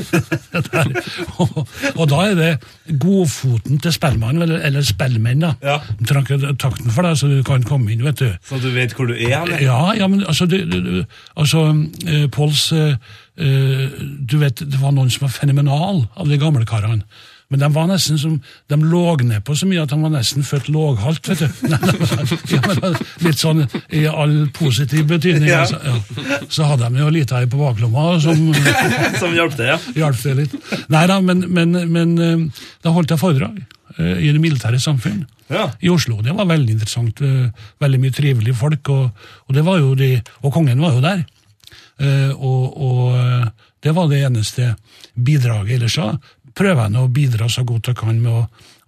Og, 1.40 1.66
og 1.96 2.04
da 2.10 2.18
er 2.28 2.36
det 2.38 2.98
godfoten 3.00 3.80
til 3.82 3.92
spellmannen, 3.94 4.42
eller, 4.44 4.60
eller 4.66 4.84
spellmenn, 4.86 5.42
da. 5.42 5.52
Ja. 5.64 5.78
De 5.98 6.06
trakk 6.08 6.30
takten 6.60 6.92
for 6.94 7.06
deg, 7.06 7.16
så 7.18 7.28
du 7.30 7.40
kan 7.46 7.64
komme 7.66 7.92
inn, 7.92 8.04
vet 8.06 8.20
du. 8.20 8.28
Så 8.46 8.60
du 8.62 8.68
vet 8.74 8.94
hvor 8.94 9.08
du 9.10 9.16
er? 9.16 9.40
Eller? 9.40 9.64
Ja, 9.64 9.80
ja, 9.98 10.08
men 10.10 10.22
altså, 10.26 10.46
det, 10.50 10.64
det, 10.70 11.04
altså 11.40 11.66
eh, 12.06 12.28
Du 13.36 14.36
vet, 14.38 14.60
det 14.62 14.78
var 14.78 14.92
noen 14.94 15.08
som 15.10 15.24
var 15.26 15.32
fenomenal 15.34 16.04
av 16.14 16.28
de 16.30 16.36
gamle 16.38 16.66
karene. 16.68 17.02
Men 17.52 17.60
de 17.60 17.68
var 17.74 17.86
nesten 17.90 18.16
som, 18.18 18.36
de 18.72 18.76
lå 18.80 19.00
ned 19.20 19.42
på 19.46 19.54
så 19.58 19.66
mye 19.68 19.82
at 19.84 19.90
de 19.92 19.98
var 20.00 20.10
nesten 20.14 20.42
født 20.46 20.70
låghalt, 20.72 21.28
vet 21.28 21.42
du. 21.42 21.66
Ja, 22.54 22.60
men 22.64 22.96
litt 23.26 23.38
sånn 23.42 23.60
i 23.94 24.04
all 24.08 24.46
positiv 24.56 25.04
betydning. 25.10 25.50
Ja. 25.50 25.60
Altså, 25.66 25.78
ja. 25.84 26.38
Så 26.48 26.66
hadde 26.70 26.88
de 26.94 27.02
jo 27.02 27.10
lita 27.14 27.42
ei 27.42 27.50
på 27.50 27.60
baklomma 27.60 28.14
som 28.24 28.40
Som 29.20 29.36
hjalp 29.36 29.54
det, 29.60 29.68
ja? 29.74 29.78
hjalp 30.00 30.22
det 30.24 30.34
litt. 30.40 30.56
Nei 30.94 31.04
da, 31.10 31.20
men, 31.22 31.44
men, 31.52 31.76
men 31.92 32.16
eh, 32.24 32.66
da 32.86 32.94
holdt 32.96 33.12
jeg 33.14 33.20
foredrag 33.22 33.60
eh, 33.98 34.24
i 34.24 34.32
det 34.32 34.40
militære 34.42 34.80
samfunn 34.82 35.22
Ja. 35.52 35.68
i 35.84 35.92
Oslo. 35.92 36.22
Det 36.24 36.34
var 36.34 36.48
veldig 36.48 36.78
interessant. 36.78 37.20
eh, 37.22 37.50
Veldig 37.84 38.00
mye 38.06 38.16
trivelige 38.16 38.56
folk, 38.58 38.88
og, 38.94 39.28
og 39.46 39.54
det 39.58 39.66
var 39.68 39.78
jo 39.84 39.92
de, 40.00 40.14
og 40.42 40.54
kongen 40.56 40.80
var 40.82 40.96
jo 40.96 41.04
der. 41.04 41.26
Eh, 42.00 42.30
og, 42.34 42.78
og 42.82 43.18
eh, 43.18 43.48
det 43.84 43.92
var 43.94 44.08
det 44.10 44.22
eneste 44.26 44.74
bidraget. 45.14 45.76
Ellers 45.78 45.98
så 45.98 46.12
prøver 46.54 46.86
jeg 46.86 47.02
å 47.02 47.10
bidra 47.10 47.48
så 47.50 47.64
godt 47.66 47.90
jeg 47.90 47.98
kan 47.98 48.20
med 48.20 48.30
å, 48.32 48.44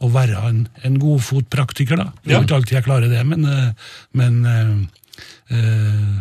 å 0.07 0.13
være 0.13 0.45
en, 0.51 0.63
en 0.87 1.01
godfotpraktiker. 1.03 2.01
da. 2.01 2.09
Det 2.23 2.37
er 2.37 2.47
ikke 2.47 2.61
alltid 2.61 2.79
jeg 2.79 2.87
klarer 2.87 3.13
det, 3.13 3.25
men, 3.27 3.45
eh, 3.51 3.93
men 4.19 4.41
eh, 4.53 4.73
eh, 5.55 6.17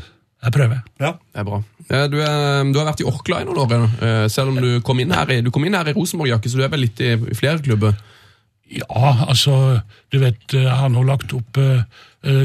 jeg 0.45 0.53
prøver. 0.53 0.83
ja. 1.01 1.15
Det 1.33 1.41
er 1.41 1.47
bra. 1.47 1.63
Du, 1.85 2.17
er, 2.17 2.65
du 2.73 2.79
har 2.79 2.87
vært 2.87 3.01
i 3.03 3.05
Orkla 3.05 3.43
i 3.43 3.45
noen 3.45 3.59
år, 3.61 3.73
nå, 3.77 3.87
eh, 4.01 4.25
selv 4.33 4.53
om 4.53 4.57
du 4.61 4.81
kom 4.85 4.97
inn 5.01 5.13
her 5.13 5.29
i, 5.35 5.41
du 5.45 5.51
kom 5.53 5.65
inn 5.67 5.77
her 5.77 5.89
i 5.89 5.93
Rosenborg-jakke, 5.93 6.49
så 6.49 6.57
du 6.57 6.63
er 6.65 6.71
vel 6.73 6.81
litt 6.87 7.01
i, 7.03 7.11
i 7.13 7.37
flere 7.37 7.61
klubber? 7.65 7.93
Ja, 8.65 9.11
altså, 9.27 9.81
du 10.09 10.17
vet, 10.23 10.41
jeg 10.49 10.73
har 10.73 10.89
nå 10.89 11.03
lagt 11.05 11.35
opp 11.37 11.59
uh, 11.61 11.83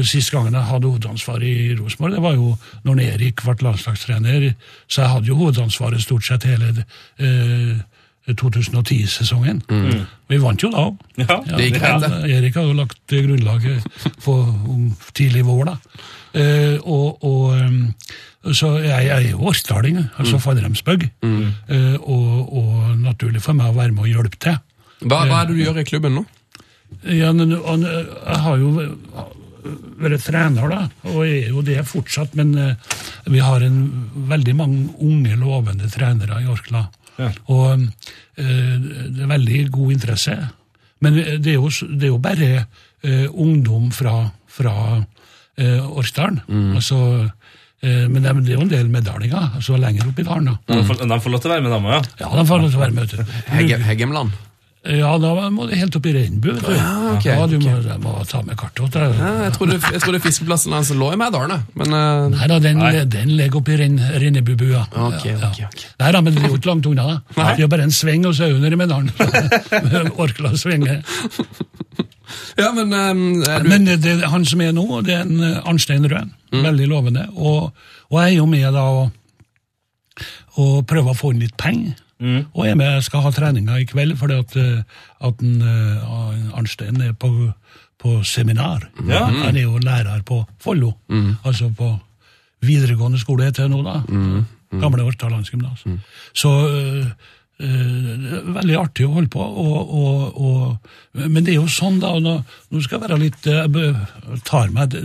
Sist 0.05 0.29
gangen 0.33 0.53
jeg 0.53 0.67
hadde 0.67 0.89
hovedansvaret 0.89 1.47
i 1.47 1.75
Rosenborg, 1.79 2.13
det 2.13 2.21
var 2.21 2.35
jo 2.37 2.51
når 2.85 3.01
Erik 3.07 3.41
ble 3.41 3.55
landslagstrener, 3.65 4.51
så 4.87 5.01
jeg 5.01 5.13
hadde 5.15 5.31
jo 5.31 5.39
hovedansvaret 5.39 6.03
stort 6.03 6.27
sett 6.27 6.45
hele 6.45 6.69
uh, 6.77 7.79
2010-sesongen. 8.29 9.61
Vi 10.29 10.39
vant 10.39 10.63
jo 10.63 10.69
da 10.71 10.85
òg. 10.87 10.99
Ja, 11.17 11.39
det. 11.45 12.11
Erik 12.29 12.55
har 12.55 12.67
jo 12.67 12.75
lagt 12.77 13.01
grunnlaget 13.09 13.87
for 14.21 14.51
tidlig 15.17 15.43
vår, 15.47 15.71
da. 15.71 15.77
Eh, 16.37 16.77
og, 16.87 17.23
og 17.27 17.57
um, 17.59 18.53
så 18.53 18.75
jeg, 18.79 19.07
jeg 19.07 19.15
er 19.15 19.29
jo 19.31 19.47
årsdaling, 19.51 19.97
altså 20.17 20.37
Mm. 20.37 20.41
Fadderhemsbøgg. 20.45 21.09
Eh, 21.23 21.97
og, 22.01 22.53
og 22.57 22.97
naturlig 23.01 23.41
for 23.41 23.57
meg 23.57 23.73
å 23.73 23.77
være 23.77 23.91
med 23.91 24.05
og 24.05 24.13
hjelpe 24.13 24.39
til. 24.39 24.57
Hva, 25.01 25.25
hva 25.25 25.41
er 25.41 25.49
det 25.49 25.57
du 25.57 25.63
gjør 25.65 25.81
i 25.81 25.87
klubben 25.89 26.15
nå? 26.19 26.25
Ja, 27.09 27.31
men, 27.33 27.51
jeg 27.51 28.39
har 28.45 28.57
jo 28.61 28.87
vært 30.01 30.23
trener, 30.25 30.69
da, 30.71 30.81
og 31.11 31.21
jeg 31.27 31.43
er 31.45 31.51
jo 31.53 31.61
det 31.65 31.79
fortsatt, 31.89 32.33
men 32.39 32.51
eh, 32.57 32.95
vi 33.31 33.39
har 33.43 33.61
en, 33.65 33.77
veldig 34.31 34.55
mange 34.57 34.87
unge, 34.99 35.35
lovende 35.39 35.89
trenere 35.93 36.41
i 36.43 36.49
Orkla. 36.51 36.85
Ja. 37.19 37.29
Og 37.53 37.83
eh, 37.83 38.75
det 39.11 39.21
er 39.25 39.31
veldig 39.33 39.61
god 39.71 39.91
interesse. 39.97 40.37
Men 41.01 41.15
det 41.17 41.55
er 41.55 41.57
jo, 41.59 41.69
det 41.97 42.07
er 42.07 42.13
jo 42.13 42.19
bare 42.21 42.49
eh, 43.03 43.27
ungdom 43.31 43.89
fra, 43.95 44.29
fra 44.47 44.75
Orkdalen. 45.61 46.39
Orkdalen. 46.47 46.75
Altså, 46.77 46.97
eh, 47.83 48.05
men 48.09 48.21
det, 48.23 48.29
er- 48.31 48.53
jo 48.55 48.61
en 48.63 48.69
del 48.71 48.87
medaljer 48.89 49.35
altså 49.57 49.77
lenger 49.77 50.07
opp 50.09 50.19
i 50.21 50.25
dalen. 50.25 50.47
da. 50.47 50.55
De, 50.75 50.83
får, 50.87 51.01
de 51.05 51.19
får 51.21 51.33
lov 51.35 51.41
til 51.43 51.51
å 51.51 51.53
være 51.53 51.65
med, 51.65 51.73
dem 51.75 51.85
òg, 51.89 51.93
ja? 51.97 52.01
Ja, 52.23 52.29
de 52.39 52.45
får 52.49 52.61
lov 52.63 52.71
til 52.71 52.79
å 52.79 52.83
være 52.85 52.95
med. 52.95 53.15
Hegemland. 53.51 53.85
Heggemland? 53.89 54.39
Ja, 54.81 55.11
da 55.21 55.49
må 55.53 55.67
du 55.69 55.75
helt 55.77 55.93
opp 55.93 56.07
i 56.09 56.11
du. 56.41 56.47
Ja, 56.73 57.13
okay, 57.13 57.35
ja, 57.35 57.43
du 57.45 57.59
må, 57.61 57.73
ok. 57.77 57.99
må 58.01 58.13
ta 58.25 58.39
med 58.41 58.57
kartet. 58.57 58.95
Ja, 58.97 59.27
jeg 59.45 59.53
trodde, 59.53 59.77
jeg 59.77 60.01
trodde 60.01 60.21
fiskeplassen 60.23 60.73
hans 60.73 60.89
lå 60.97 61.11
i 61.13 61.19
Mærdalen, 61.21 61.53
jeg. 61.53 61.75
men 61.77 61.93
eh, 61.93 62.23
Nei 62.33 62.47
da, 62.49 62.57
den, 62.63 62.81
Nei. 62.81 63.03
den 63.05 63.35
ligger 63.37 63.61
oppi 63.61 63.77
Ren, 63.77 63.99
Okay, 64.01 65.35
ja, 65.35 65.51
ok, 65.51 65.61
okay. 65.69 65.91
Nei 66.01 66.11
da, 66.15 66.23
men 66.25 66.33
det 66.33 66.41
er 66.41 66.49
jo 66.49 66.57
ikke 66.57 66.71
langt 66.71 66.89
unna. 66.89 67.19
Det 67.35 67.67
er 67.67 67.69
bare 67.69 67.85
en 67.85 67.93
sving, 67.93 68.25
og 68.25 68.33
så 68.33 68.47
er 68.47 68.55
hun 68.55 68.63
under 68.63 68.73
i 68.73 68.81
Medalen. 68.81 69.13
Orkla 70.25 70.55
svinger. 70.57 71.03
Ja, 72.57 72.71
men 72.73 72.89
um, 72.89 73.41
er 73.45 73.61
du, 73.61 73.69
Men 73.69 73.85
det, 73.85 74.01
det, 74.01 74.17
han 74.33 74.45
som 74.49 74.61
er 74.65 74.73
nå, 74.73 74.87
det 75.05 75.13
er 75.13 75.25
en 75.27 75.43
eh, 75.45 75.61
Arnstein 75.67 76.09
Røen. 76.09 76.33
Veldig 76.51 76.87
lovende. 76.89 77.27
Og, 77.37 77.69
og 78.09 78.21
jeg 78.23 78.33
er 78.33 78.37
jo 78.39 78.49
med 78.49 78.71
da 78.73 78.85
og, 78.97 79.11
og 80.57 80.79
prøver 80.89 81.13
å 81.13 81.17
få 81.21 81.35
inn 81.35 81.45
litt 81.45 81.57
penger. 81.59 81.93
Og 82.21 82.67
jeg 82.67 82.77
med, 82.77 83.01
skal 83.05 83.25
ha 83.25 83.31
treninga 83.33 83.79
i 83.81 83.87
kveld, 83.89 84.15
fordi 84.19 84.37
at, 84.43 84.55
eh, 84.61 85.01
at 85.27 85.41
en, 85.41 85.57
uh, 85.65 86.57
Arnstein 86.57 87.01
er 87.01 87.13
på, 87.17 87.31
på 88.01 88.15
seminar. 88.27 88.87
Ja. 89.07 89.25
Han 89.25 89.57
er 89.57 89.65
jo 89.65 89.81
lærer 89.81 90.23
på 90.27 90.43
Follo, 90.61 90.93
altså 91.43 91.71
på 91.77 91.93
videregående 92.61 93.19
skole 93.21 93.49
heter 93.49 93.65
det 93.65 93.73
nå, 93.73 93.81
da. 93.85 94.01
Gamle 94.81 95.03
Orta 95.03 95.29
landsgymnas. 95.31 95.83
Så 96.37 96.49
uh, 96.49 97.07
uh, 97.61 98.53
veldig 98.55 98.77
artig 98.79 99.07
å 99.07 99.15
holde 99.17 99.31
på, 99.33 99.41
og, 99.41 99.95
og, 99.97 100.37
og, 100.37 100.91
men 101.25 101.41
det 101.43 101.55
er 101.55 101.59
jo 101.59 101.67
sånn, 101.71 101.99
da. 102.03 102.13
og 102.15 102.21
Nå, 102.25 102.37
nå 102.71 102.83
skal 102.85 102.99
jeg 102.99 103.07
være 103.07 103.19
litt 103.21 103.49
øh, 103.51 103.97
tar 104.47 104.71
meg, 104.73 104.95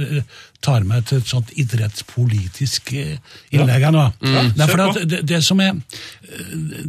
tar 0.67 0.87
meg 0.89 1.07
til 1.07 1.23
et 1.23 1.31
sånt 1.31 1.53
idrettspolitisk 1.55 2.93
øh, 2.99 3.17
innlegg 3.55 3.87
her 3.87 3.95
nå. 3.95 4.05
For 4.67 4.77
kjør 4.77 4.85
at 4.87 5.01
det, 5.11 5.23
det, 5.29 5.41
som 5.45 5.61
er, 5.63 5.79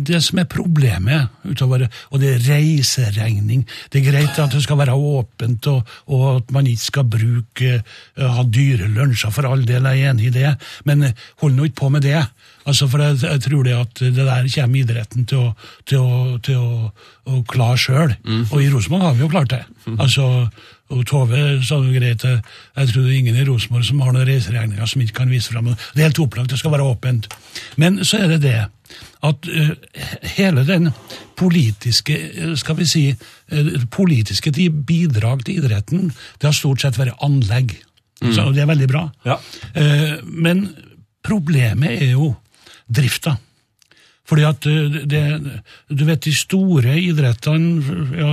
det 0.10 0.22
som 0.26 0.42
er 0.42 0.50
problemet 0.50 1.30
utover, 1.48 1.88
og 2.12 2.22
det 2.22 2.34
er 2.36 2.46
reiseregning 2.48 3.66
Det 3.94 4.02
er 4.02 4.10
greit 4.12 4.40
at 4.42 4.54
det 4.54 4.64
skal 4.66 4.80
være 4.82 4.96
åpent, 4.96 5.68
og, 5.72 5.96
og 6.08 6.26
at 6.36 6.52
man 6.56 6.68
ikke 6.68 6.86
skal 6.88 7.10
bruke 7.18 7.72
øh, 7.78 8.28
ha 8.38 8.44
dyre 8.44 8.90
lunsjer, 8.92 9.34
for 9.34 9.48
all 9.50 9.66
del 9.68 9.86
er 9.86 10.10
enig 10.12 10.32
i 10.32 10.36
det, 10.40 10.56
men 10.86 11.10
øh, 11.10 11.26
hold 11.44 11.58
nå 11.58 11.68
ikke 11.68 11.82
på 11.84 11.90
med 11.94 12.06
det. 12.06 12.24
Altså, 12.68 12.88
for 12.92 13.02
jeg, 13.02 13.20
jeg 13.24 13.42
tror 13.46 13.64
det 13.64 13.76
at 13.78 14.00
det 14.00 14.26
der 14.28 14.50
kommer 14.56 14.82
idretten 14.82 15.28
til 15.30 15.46
å, 15.46 15.52
til 15.88 16.04
å, 16.04 16.40
til 16.44 16.58
å, 16.60 16.90
å 17.32 17.44
klare 17.48 17.80
sjøl. 17.80 18.16
Og 18.52 18.58
i 18.64 18.72
Rosenborg 18.74 19.06
har 19.08 19.16
vi 19.16 19.24
jo 19.24 19.32
klart 19.32 19.54
det. 19.54 19.64
Altså, 19.96 20.50
og 20.94 21.04
Tove 21.10 21.44
sa 21.68 21.80
jo 21.82 21.92
greit, 21.92 22.24
jeg, 22.24 22.88
tror 22.90 23.04
det 23.04 23.12
er 23.12 23.18
ingen 23.18 23.36
i 23.36 23.46
Rosenborg 23.48 23.86
som 23.88 24.02
har 24.04 24.14
noen 24.16 24.28
reiseregninger 24.30 24.88
som 24.88 25.04
ikke 25.04 25.20
kan 25.20 25.32
vise 25.32 25.52
fram. 25.52 25.68
Det 25.68 26.00
er 26.00 26.08
helt 26.08 26.22
opplagt, 26.24 26.54
det 26.54 26.60
skal 26.62 26.72
være 26.72 26.88
åpent. 26.88 27.28
Men 27.76 28.00
så 28.08 28.22
er 28.24 28.36
det 28.36 28.42
det 28.46 28.60
at 29.28 29.50
uh, 29.52 29.72
hele 30.38 30.64
den 30.68 30.92
politiske, 31.38 32.16
eh, 32.16 32.54
skal 32.58 32.78
vi 32.80 32.86
si, 32.88 33.04
uh, 33.12 33.72
politiske 33.92 34.54
ti- 34.56 34.70
bidrag 34.70 35.44
til 35.46 35.60
idretten, 35.60 36.12
det 36.40 36.48
har 36.48 36.56
stort 36.56 36.86
sett 36.86 37.00
vært 37.00 37.18
anlegg. 37.26 37.76
Så, 38.18 38.48
og 38.48 38.56
det 38.56 38.64
er 38.64 38.70
veldig 38.72 38.88
bra. 38.90 39.04
Ja. 39.28 39.36
Uh, 39.76 40.24
men 40.24 40.70
problemet 41.26 42.00
er 42.00 42.14
jo 42.16 42.32
drifta. 42.88 43.36
Fordi 44.28 44.44
at 44.44 44.66
det, 45.08 45.24
du 45.88 46.04
vet, 46.08 46.24
de 46.24 46.34
store 46.36 46.98
idrettene, 47.00 48.00
ja, 48.18 48.32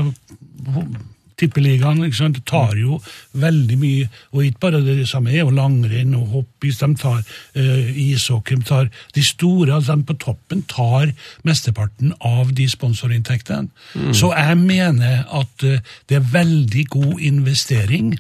tippeligaen, 1.40 2.02
ikke 2.06 2.20
sant, 2.20 2.40
tar 2.48 2.76
jo 2.78 2.98
veldig 3.40 3.78
mye, 3.80 4.08
og 4.32 4.44
ikke 4.46 4.62
bare 4.66 4.82
det 4.84 5.08
samme 5.10 5.32
er 5.32 5.42
jo 5.42 5.54
langrenn 5.54 6.14
og 6.18 6.28
hoppis, 6.34 6.80
de 6.82 6.90
tar 7.00 7.22
uh, 7.22 7.88
ishockey, 8.06 8.60
de 8.60 8.68
tar 8.68 8.90
de 9.16 9.24
store, 9.24 9.72
altså 9.74 9.96
de 9.96 10.08
på 10.08 10.18
toppen 10.26 10.62
tar 10.70 11.14
mesteparten 11.46 12.14
av 12.20 12.52
de 12.54 12.68
sponsorinntektene. 12.70 13.68
Så 14.14 14.30
jeg 14.34 14.60
mener 14.60 15.24
at 15.32 15.66
uh, 15.66 15.80
det 16.08 16.20
er 16.20 16.30
veldig 16.34 16.86
god 16.94 17.26
investering 17.32 18.14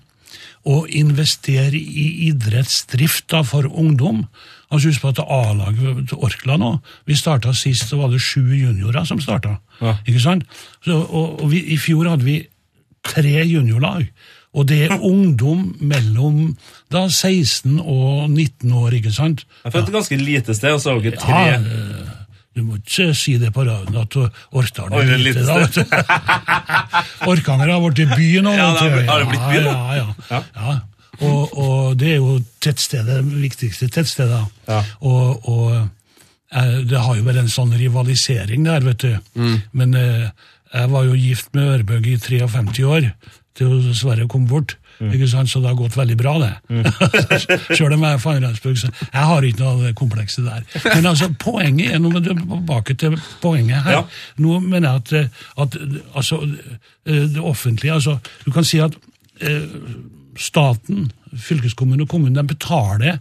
å 0.64 0.84
investere 0.88 1.76
i 1.76 2.06
idrettsdrift 2.30 3.34
for 3.44 3.68
ungdom. 3.68 4.24
Altså 4.72 4.90
Husk 4.90 5.04
på 5.04 5.12
at 5.12 5.20
A-laget 5.22 6.08
til 6.08 6.22
Orkla 6.24 6.56
nå 6.58 6.70
Vi 7.06 7.14
starta 7.18 7.52
sist, 7.54 7.86
så 7.90 7.98
var 8.00 8.10
det 8.10 8.22
sju 8.24 8.42
juniorer 8.42 9.04
som 9.06 9.20
starta. 9.22 9.58
Ja. 9.80 9.98
Ikke 10.06 10.22
sant? 10.24 10.48
Så, 10.84 10.96
og 10.96 11.42
og 11.44 11.50
vi, 11.52 11.60
I 11.74 11.78
fjor 11.78 12.08
hadde 12.08 12.24
vi 12.24 12.40
tre 13.04 13.44
juniorlag. 13.44 14.08
Og 14.54 14.68
det 14.70 14.84
er 14.86 15.00
ungdom 15.02 15.72
mellom 15.82 16.52
da 16.92 17.08
16 17.08 17.80
og 17.80 18.28
19 18.30 18.70
år, 18.70 18.94
ikke 19.00 19.12
sant? 19.14 19.42
Jeg 19.64 19.74
følte 19.74 19.90
et 19.90 19.96
ganske 19.98 20.18
lite 20.20 20.54
sted, 20.54 20.76
og 20.76 20.82
så 20.82 20.92
har 20.94 21.02
dere 21.02 21.18
tre. 21.18 21.40
Ja, 21.48 21.56
eh, 21.58 22.12
du 22.54 22.62
må 22.62 22.78
ikke 22.78 23.08
si 23.18 23.34
det 23.42 23.50
på 23.54 23.64
radioen 23.66 23.96
at 23.98 24.14
Orkdal 24.54 24.92
er 24.94 25.18
lite. 25.18 25.42
da, 25.42 25.58
vet 25.64 25.74
du. 25.74 25.96
Orkanger 27.32 27.72
har 27.74 27.82
blitt 27.82 28.14
by 28.14 28.28
nå. 28.46 28.52
Ja, 28.54 28.68
det 28.78 28.84
har 28.84 29.08
har 29.08 29.24
det 29.24 29.30
blitt 29.32 29.48
by 29.48 29.56
da. 29.58 29.72
Ja, 29.72 29.96
ja, 29.98 30.04
ja. 30.04 30.14
Ja. 30.30 30.42
ja. 30.54 30.76
Og, 31.22 31.58
og 31.58 31.98
det 31.98 32.14
er 32.14 32.22
jo 32.22 32.38
tettstedet, 32.62 33.20
det 33.22 33.42
viktigste 33.42 33.88
tettstedet. 33.90 34.40
Ja. 34.68 34.80
Og, 35.06 35.48
og 35.50 35.66
eh, 36.54 36.78
det 36.86 37.02
har 37.02 37.18
jo 37.18 37.26
vært 37.26 37.42
en 37.42 37.52
sånn 37.52 37.74
rivalisering 37.78 38.66
der, 38.66 38.86
vet 38.86 39.02
du. 39.02 39.14
Mm. 39.38 39.56
Men 39.78 39.98
eh, 39.98 40.28
jeg 40.74 40.90
var 40.90 41.04
jo 41.06 41.18
gift 41.18 41.52
med 41.54 41.70
Ørbøg 41.78 42.06
i 42.10 42.16
53 42.18 42.84
år, 42.90 43.10
til 43.54 43.70
hun 43.70 43.84
dessverre 43.86 44.26
kom 44.30 44.48
bort. 44.50 44.76
Mm. 44.98 45.10
Ikke 45.14 45.28
sant? 45.30 45.50
Så 45.50 45.60
det 45.62 45.70
har 45.70 45.78
gått 45.78 45.96
veldig 45.98 46.16
bra, 46.18 46.34
det. 46.42 46.52
Sjøl 47.76 47.94
om 47.96 48.04
jeg 48.06 48.18
er 48.18 48.56
så 48.58 48.90
jeg 48.94 49.26
har 49.30 49.46
ikke 49.46 49.62
noe 49.62 49.72
av 49.72 49.82
det 49.82 49.94
komplekset 49.98 50.46
der. 50.46 50.66
Men 50.86 51.08
altså, 51.10 51.30
poenget 51.38 51.94
er, 51.94 52.02
noe 52.02 52.22
tilbake 52.22 52.96
til 52.98 53.16
poenget 53.42 53.86
her. 53.86 54.00
Ja. 54.00 54.02
Nå 54.42 54.60
mener 54.62 54.88
jeg 54.88 55.02
at, 55.02 55.40
at 55.66 55.78
altså, 56.14 56.42
eh, 57.06 57.24
det 57.34 57.42
offentlige 57.42 57.94
altså, 57.94 58.18
Du 58.44 58.52
kan 58.54 58.66
si 58.66 58.80
at 58.82 58.94
eh, 59.42 59.66
staten, 60.38 61.10
fylkeskommunen 61.34 62.06
og 62.06 62.10
kommunen 62.10 62.38
de 62.38 62.54
betaler 62.54 63.18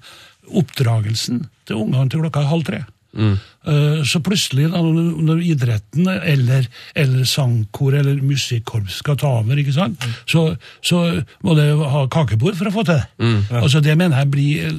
oppdragelsen 0.53 1.47
til 1.67 1.81
ungene 1.85 2.09
til 2.09 2.21
klokka 2.21 2.45
halv 2.49 2.65
tre. 2.69 2.83
Eh, 3.17 3.37
Så 3.63 4.19
plutselig, 4.19 4.65
når 4.67 5.39
idretten 5.47 6.09
eller, 6.11 6.65
eller 6.99 7.23
sangkor 7.27 7.95
eller 7.95 8.17
musikkorps 8.19 8.97
skal 8.99 9.15
ta 9.21 9.29
over, 9.39 9.55
ikke 9.61 9.71
sant? 9.71 10.03
Så, 10.27 10.41
så 10.83 10.99
må 11.47 11.55
det 11.55 11.69
ha 11.71 12.01
kakebord 12.11 12.57
for 12.59 12.67
å 12.67 12.73
få 12.75 12.83
til 12.83 12.97
det. 12.99 13.29
Altså, 13.55 13.79
det 13.79 13.95
mener 13.95 14.19
jeg 14.19 14.31
blir, 14.33 14.73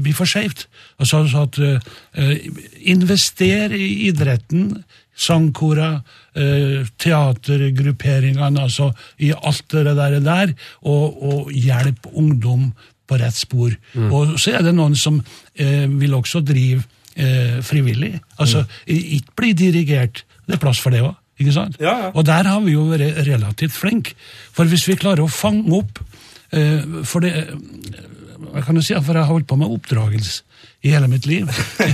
blir 0.00 0.16
for 0.16 0.30
skjevt. 0.30 0.64
Altså, 0.96 1.20
så 1.28 1.44
at 1.44 1.58
uh, 1.60 2.36
Invester 2.88 3.74
i 3.76 3.88
idretten, 4.08 4.70
sangkora, 5.20 5.90
uh, 6.38 6.78
teatergrupperingene, 6.96 8.62
altså 8.64 8.88
i 9.20 9.34
alt 9.36 9.66
det 9.74 9.96
der, 9.98 10.16
der 10.24 10.54
og, 10.80 11.20
og 11.20 11.52
hjelp 11.52 12.08
ungdom 12.14 12.70
på 13.04 13.20
rett 13.20 13.36
spor. 13.36 13.76
Og 14.08 14.38
så 14.40 14.56
er 14.56 14.64
det 14.64 14.72
noen 14.78 14.96
som 14.96 15.20
uh, 15.20 15.86
vil 16.00 16.16
også 16.16 16.40
drive 16.40 16.86
eh, 17.16 17.58
frivillig. 17.66 18.14
Altså, 18.38 18.64
mm. 18.66 19.00
ikke 19.18 19.36
bli 19.36 19.52
dirigert. 19.58 20.24
Det 20.46 20.56
er 20.56 20.62
plass 20.62 20.80
for 20.82 20.94
det 20.94 21.02
òg. 21.06 21.16
Ikke 21.40 21.54
sant? 21.56 21.78
Ja, 21.80 21.96
ja. 22.04 22.08
Og 22.12 22.26
der 22.28 22.44
har 22.44 22.60
vi 22.60 22.74
jo 22.74 22.84
vært 22.90 23.22
relativt 23.24 23.72
flinke. 23.72 24.12
For 24.52 24.68
hvis 24.68 24.84
vi 24.88 24.98
klarer 25.00 25.24
å 25.24 25.32
fange 25.32 25.72
opp 25.72 26.02
eh, 26.52 26.82
For 27.08 27.24
det 27.24 27.32
jeg 28.50 28.64
kan 28.66 28.76
jo 28.76 28.82
si 28.82 28.96
for 28.96 29.14
jeg 29.14 29.22
har 29.22 29.30
holdt 29.30 29.46
på 29.46 29.56
med 29.60 29.70
oppdragelse 29.70 30.42
i 30.82 30.92
hele 30.94 31.08
mitt 31.12 31.26
liv. 31.28 31.48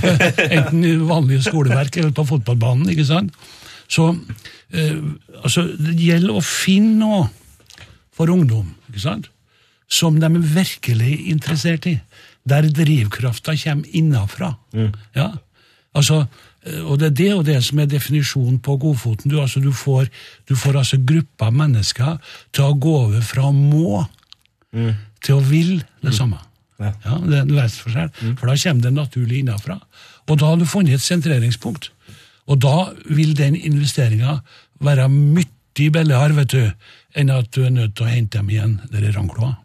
Enten 0.57 0.83
i 0.87 0.95
vanlige 0.95 1.43
skoleverk 1.49 1.99
eller 1.99 2.13
på 2.15 2.25
fotballbanen. 2.27 2.89
ikke 2.89 3.05
sant? 3.05 3.35
Så 3.91 4.09
eh, 4.73 4.97
altså, 5.43 5.67
det 5.77 5.97
gjelder 5.99 6.39
å 6.39 6.43
finne 6.43 6.97
noe 7.03 7.25
for 8.15 8.31
ungdom 8.33 8.71
ikke 8.89 9.03
sant? 9.03 9.31
som 9.87 10.17
de 10.19 10.27
er 10.27 10.47
virkelig 10.51 11.13
interessert 11.31 11.85
i. 11.87 11.93
Der 12.47 12.69
drivkrafta 12.71 13.55
kommer 13.59 13.97
innafra. 13.97 14.53
Ja. 15.17 15.31
Altså, 15.97 16.25
og 16.83 16.99
det 16.99 17.11
er 17.11 17.15
det 17.15 17.29
og 17.33 17.45
det 17.47 17.57
som 17.65 17.79
er 17.79 17.89
definisjonen 17.89 18.59
på 18.63 18.77
godfoten. 18.81 19.31
Du, 19.31 19.39
altså, 19.41 19.59
du 19.63 19.71
får, 19.73 20.09
du 20.49 20.55
får 20.55 20.81
altså 20.81 20.99
grupper 20.99 21.49
av 21.49 21.55
mennesker 21.55 22.17
til 22.55 22.67
å 22.67 22.75
gå 22.75 22.95
over 23.07 23.23
fra 23.25 23.47
å 23.49 23.55
må 23.55 24.05
til 25.23 25.37
å 25.37 25.43
vil 25.43 25.79
det 26.03 26.13
samme. 26.15 26.39
Ja. 26.77 26.91
Ja, 27.05 27.17
det 27.23 27.37
er 27.39 27.45
en 27.45 27.55
vesensforskjell, 27.55 28.09
for 28.37 28.49
da 28.49 28.55
kommer 28.61 28.83
det 28.83 28.93
naturlig 28.93 29.39
innafra. 29.41 29.79
Og 30.27 30.37
da 30.37 30.51
har 30.51 30.59
du 30.59 30.65
funnet 30.69 30.99
et 30.99 31.01
sentreringspunkt. 31.01 31.89
Og 32.47 32.59
da 32.61 32.91
vil 33.09 33.33
den 33.37 33.57
investeringa 33.57 34.37
være 34.83 35.07
mye 35.09 35.47
billigere 35.77 36.35
vet 36.37 36.53
du, 36.53 36.61
enn 37.17 37.33
at 37.33 37.49
du 37.55 37.63
er 37.65 37.73
nødt 37.73 37.95
til 37.97 38.05
å 38.05 38.11
hente 38.11 38.39
dem 38.39 38.53
igjen 38.53 38.77
der 38.91 39.07
i 39.09 39.11
Rangloa. 39.15 39.55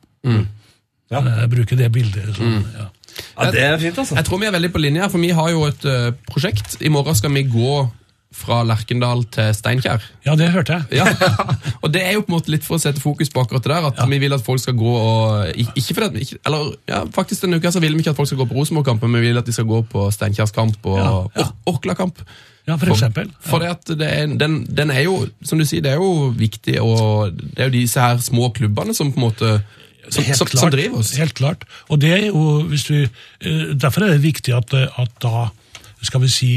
Ja. 1.12 1.22
Jeg 1.42 1.52
bruker 1.52 1.78
det 1.78 1.92
bildet. 1.94 2.34
Sånn, 2.36 2.60
ja. 2.76 2.88
Ja, 3.36 3.50
det 3.52 3.60
er 3.60 3.74
fint, 3.80 3.98
altså. 4.00 4.16
Jeg 4.16 4.24
tror 4.24 4.40
vi 4.40 4.46
er 4.48 4.54
veldig 4.54 4.70
på 4.72 4.80
linje 4.80 5.02
her, 5.04 5.10
for 5.12 5.20
vi 5.20 5.32
har 5.36 5.50
jo 5.52 5.66
et 5.68 5.82
uh, 5.84 6.12
prosjekt. 6.30 6.78
I 6.80 6.92
morgen 6.92 7.16
skal 7.18 7.34
vi 7.34 7.44
gå 7.44 7.74
fra 8.32 8.62
Lerkendal 8.64 9.26
til 9.28 9.50
Steinkjer. 9.54 10.04
ja, 10.24 10.34
det 10.40 10.48
hørte 10.54 10.78
jeg. 10.78 11.02
Ja, 11.02 11.04
og 11.82 11.92
det 11.92 12.00
er 12.00 12.14
jo 12.16 12.22
på 12.24 12.32
en 12.32 12.38
måte 12.38 12.52
litt 12.54 12.64
for 12.64 12.78
å 12.78 12.82
sette 12.82 13.02
fokus 13.02 13.28
på 13.28 13.42
akkurat 13.42 13.64
det 13.66 13.74
der, 13.74 13.88
at 13.90 14.00
vi 14.08 14.20
vil 14.22 14.32
at 14.32 14.44
folk 14.44 14.62
skal 14.62 14.76
gå 14.78 14.92
og 14.92 15.52
Ikke 15.52 16.08
ikke, 16.16 16.38
Eller 16.46 16.72
ja, 16.88 17.02
faktisk 17.12 17.44
denne 17.44 17.60
uka 17.60 17.72
så 17.74 17.82
vil 17.84 17.92
vi 17.92 18.00
ikke 18.00 18.14
at 18.14 18.16
folk 18.16 18.30
skal 18.30 18.40
gå 18.40 18.48
på 18.48 18.56
Rosenborg-kamp, 18.56 19.04
men 19.04 19.20
vi 19.20 19.28
vil 19.28 19.42
at 19.42 19.46
de 19.46 19.52
skal 19.52 19.68
gå 19.68 19.82
på 19.92 20.06
Steinkjers 20.16 20.54
kamp 20.56 20.80
og 20.86 20.98
Ja, 20.98 21.12
ja. 21.42 21.46
Orkla-kamp. 21.68 22.24
Ja, 22.64 22.76
for 22.78 22.94
eksempel. 22.94 23.28
For 23.42 23.58
det 23.58 23.68
at 23.74 23.92
det 23.98 24.08
er, 24.08 24.26
den, 24.38 24.62
den 24.64 24.90
er 24.94 25.04
jo, 25.04 25.26
som 25.44 25.58
du 25.58 25.66
sier, 25.66 25.82
det 25.82 25.92
er 25.92 26.00
jo 26.00 26.30
viktig, 26.38 26.78
og 26.80 27.34
det 27.34 27.58
er 27.58 27.68
jo 27.68 27.74
disse 27.74 28.00
her 28.00 28.20
små 28.22 28.52
klubbene 28.54 28.94
som 28.94 29.10
på 29.12 29.18
en 29.18 29.26
måte 29.26 29.54
som, 30.12 30.26
klart, 30.26 30.58
som 30.60 30.72
driver 30.74 31.00
oss. 31.02 31.14
Helt 31.20 31.34
klart. 31.38 31.64
Og 31.88 32.00
det 32.02 32.12
er 32.16 32.26
jo, 32.28 32.62
hvis 32.68 32.84
du, 32.88 32.96
eh, 33.02 33.72
Derfor 33.74 34.06
er 34.06 34.14
det 34.14 34.26
viktig 34.26 34.54
at, 34.56 34.74
at 34.74 35.16
da, 35.22 35.48
skal 36.02 36.22
vi 36.24 36.30
si, 36.32 36.52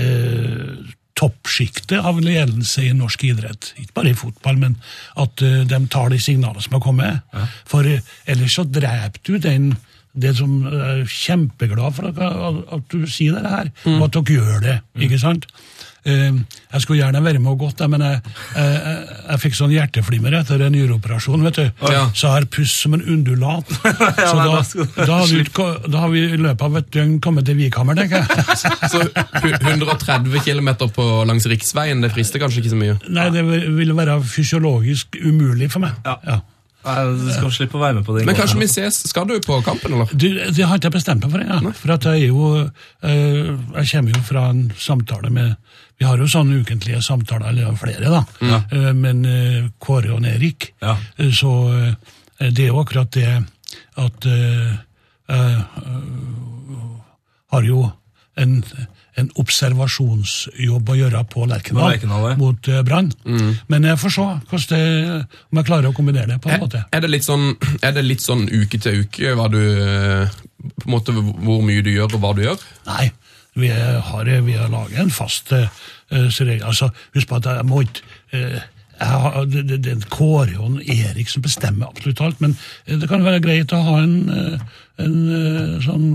eh, 0.00 0.94
toppsjiktet 1.20 2.00
av 2.00 2.20
ledelse 2.22 2.84
i 2.86 2.94
norsk 2.96 3.26
idrett. 3.28 3.72
Ikke 3.80 3.96
bare 3.98 4.12
i 4.12 4.18
fotball, 4.18 4.58
men 4.60 4.76
at 5.20 5.44
eh, 5.44 5.62
de 5.68 5.80
tar 5.92 6.12
de 6.12 6.20
signalene 6.22 6.64
som 6.64 6.78
har 6.78 6.84
kommet. 6.84 7.38
For 7.68 7.86
eh, 7.88 8.04
ellers 8.30 8.56
så 8.56 8.64
dreper 8.64 9.22
du 9.26 9.38
den 9.38 9.74
det 10.10 10.32
som 10.40 10.64
er 10.66 11.04
kjempeglad 11.06 11.94
for 11.94 12.08
at, 12.10 12.56
at, 12.74 12.86
du 12.90 13.04
sier 13.06 13.36
det 13.38 13.46
her, 13.52 13.68
og 13.92 14.08
at 14.08 14.16
dere 14.16 14.38
gjør 14.40 14.64
det. 14.64 14.78
ikke 15.06 15.20
sant? 15.22 15.46
Eh, 16.08 16.36
jeg 16.72 16.82
skulle 16.84 17.00
gjerne 17.02 17.22
vært 17.24 17.42
med 17.42 17.52
og 17.52 17.64
gått, 17.66 17.82
men 17.92 18.04
jeg, 18.04 18.20
jeg, 18.54 18.76
jeg, 18.76 19.16
jeg 19.26 19.42
fikk 19.44 19.58
sånn 19.58 19.74
hjerteflimmer 19.74 20.36
etter 20.40 20.64
en 20.64 20.74
nyreoperasjon. 20.74 21.44
vet 21.48 21.60
du. 21.60 21.66
Ja. 21.92 22.04
Så 22.14 22.28
jeg 22.28 22.36
har 22.36 22.46
pust 22.56 22.84
som 22.84 22.96
en 22.96 23.04
undulat. 23.04 23.74
Så 24.30 24.36
da, 24.36 24.62
da 25.04 25.18
har 25.20 25.26
vi, 25.28 25.42
da 25.90 26.04
har 26.04 26.14
vi 26.14 26.24
i 26.28 26.40
løpet 26.40 26.64
av 26.68 26.78
et 26.80 26.92
døgn 26.96 27.18
kommet 27.24 27.48
til 27.48 27.58
Vikhammer, 27.60 27.98
tenker 27.98 28.24
jeg. 28.24 28.60
Så 28.92 29.04
130 29.44 30.46
km 30.46 30.72
langs 31.28 31.48
riksveien, 31.50 32.00
det 32.04 32.12
frister 32.14 32.42
kanskje 32.42 32.64
ikke 32.64 32.72
så 32.72 32.80
mye? 32.80 32.96
Nei, 33.10 33.28
det 33.34 33.44
ville 33.44 33.96
være 33.96 34.20
fysiologisk 34.24 35.20
umulig 35.20 35.70
for 35.72 35.84
meg. 35.84 36.00
Ja. 36.06 36.16
ja. 36.26 36.40
Du 36.80 37.28
skal 37.28 37.50
slippe 37.52 37.76
å 37.76 37.82
være 37.82 37.98
med 37.98 38.06
på 38.06 38.14
det. 38.16 38.24
Men 38.24 38.36
kanskje 38.38 38.60
vi 38.62 38.68
ses? 38.70 39.02
Skal 39.10 39.26
du 39.28 39.34
på 39.44 39.58
kampen, 39.66 39.92
eller? 39.98 40.12
Du, 40.16 40.28
det 40.32 40.64
har 40.64 40.78
ikke 40.78 40.88
jeg 40.88 40.96
bestemt 40.96 41.26
meg 41.26 41.34
for 41.34 41.44
ennå. 41.44 41.72
For 41.76 41.92
at 41.92 42.08
jeg 42.08 42.24
er 42.24 42.30
jo 42.30 42.52
eh, 43.04 43.50
Jeg 43.82 43.90
kommer 43.92 44.16
jo 44.16 44.22
fra 44.24 44.46
en 44.54 44.62
samtale 44.80 45.32
med 45.34 45.52
Vi 46.00 46.06
har 46.08 46.16
jo 46.18 46.26
sånne 46.32 46.62
ukentlige 46.62 47.02
samtaler, 47.04 47.50
eller 47.52 47.74
flere, 47.76 48.08
da. 48.08 48.22
Ja. 48.40 48.60
men 48.96 49.20
eh, 49.28 49.66
Kåre 49.78 50.14
og 50.16 50.24
Erik 50.26 50.70
Ja. 50.80 50.94
eh, 51.18 51.28
Så 51.36 51.50
eh, 51.76 52.50
det 52.50 52.64
er 52.64 52.70
jo 52.72 52.80
akkurat 52.80 53.10
det 53.12 53.28
at 54.00 54.26
eh, 54.26 54.78
jeg 55.30 55.64
har 57.52 57.62
jo 57.66 57.82
en, 58.40 58.52
en 59.20 59.28
observasjonsjobb 59.42 60.88
å 60.92 60.96
gjøre 60.96 61.20
på 61.28 61.44
Lerkendal 61.50 61.90
Lerkendal, 61.92 62.36
mot 62.40 62.68
eh, 62.70 62.80
Brann. 62.86 63.10
Men 63.68 63.84
jeg 63.90 63.98
får 64.00 64.14
se 64.16 64.26
det, 64.70 64.82
om 65.50 65.60
jeg 65.60 65.68
klarer 65.68 65.90
å 65.90 65.96
kombinere 65.96 66.30
det 66.30 66.38
på 66.42 66.48
en 66.50 66.56
Er, 66.56 66.62
måte. 66.62 66.84
er, 66.94 67.02
det 67.04 67.10
litt 67.12 67.26
sånn, 67.26 67.50
er 67.82 67.92
det 67.96 68.06
litt 68.06 68.24
sånn 68.24 68.46
uke 68.48 68.80
til 68.80 69.02
uke 69.04 69.34
du 69.52 69.60
eh, 69.60 70.38
måte 70.90 71.12
Hvor 71.16 71.60
mye 71.64 71.82
du 71.84 71.90
gjør, 71.92 72.14
og 72.16 72.22
hva 72.24 72.32
du 72.38 72.42
gjør? 72.46 72.64
Nei, 72.88 73.10
vi 73.60 73.68
har, 73.70 74.30
vi 74.46 74.56
har 74.58 74.68
laget 74.72 74.98
en 75.04 75.10
fast 75.14 75.52
uh, 75.52 75.68
regel. 76.10 76.64
Altså, 76.66 76.90
husk 77.14 77.28
på 77.30 77.38
at 77.40 77.46
jeg 77.52 77.66
må 77.68 77.82
ikke 77.84 78.02
eh, 78.32 78.60
har, 79.00 79.44
det, 79.48 79.62
det, 79.68 79.78
det 79.86 79.92
er 79.94 80.08
Kåre 80.12 80.58
og 80.60 80.80
Erik 80.84 81.30
som 81.32 81.42
bestemmer 81.44 81.88
absolutt 81.88 82.20
alt, 82.20 82.40
men 82.44 82.56
eh, 82.86 82.98
det 83.00 83.08
kan 83.08 83.24
være 83.24 83.40
greit 83.44 83.72
å 83.72 83.80
ha 83.86 83.94
en, 84.02 84.16
eh, 84.28 84.80
en 85.04 85.14
eh, 85.36 85.76
sånn 85.86 86.08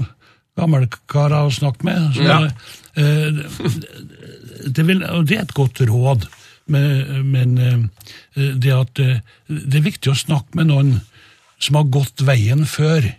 gammelkar 0.60 1.34
å 1.36 1.49
snakke 1.51 1.84
med. 1.88 2.13
Så, 2.15 2.23
Ja. 2.23 2.38
eh, 2.95 3.41
det, 4.67 4.86
vil, 4.88 5.03
og 5.03 5.25
det 5.27 5.38
er 5.39 5.43
et 5.47 5.55
godt 5.58 5.81
råd, 5.89 6.27
men, 6.71 7.27
men 7.31 7.58
eh, 7.62 8.53
det, 8.55 8.71
at, 8.73 9.01
eh, 9.03 9.19
det 9.49 9.79
er 9.81 9.89
viktig 9.89 10.13
å 10.13 10.17
snakke 10.17 10.58
med 10.62 10.69
noen 10.71 10.95
som 11.62 11.77
har 11.79 11.89
gått 11.93 12.23
veien 12.27 12.65
før. 12.69 13.10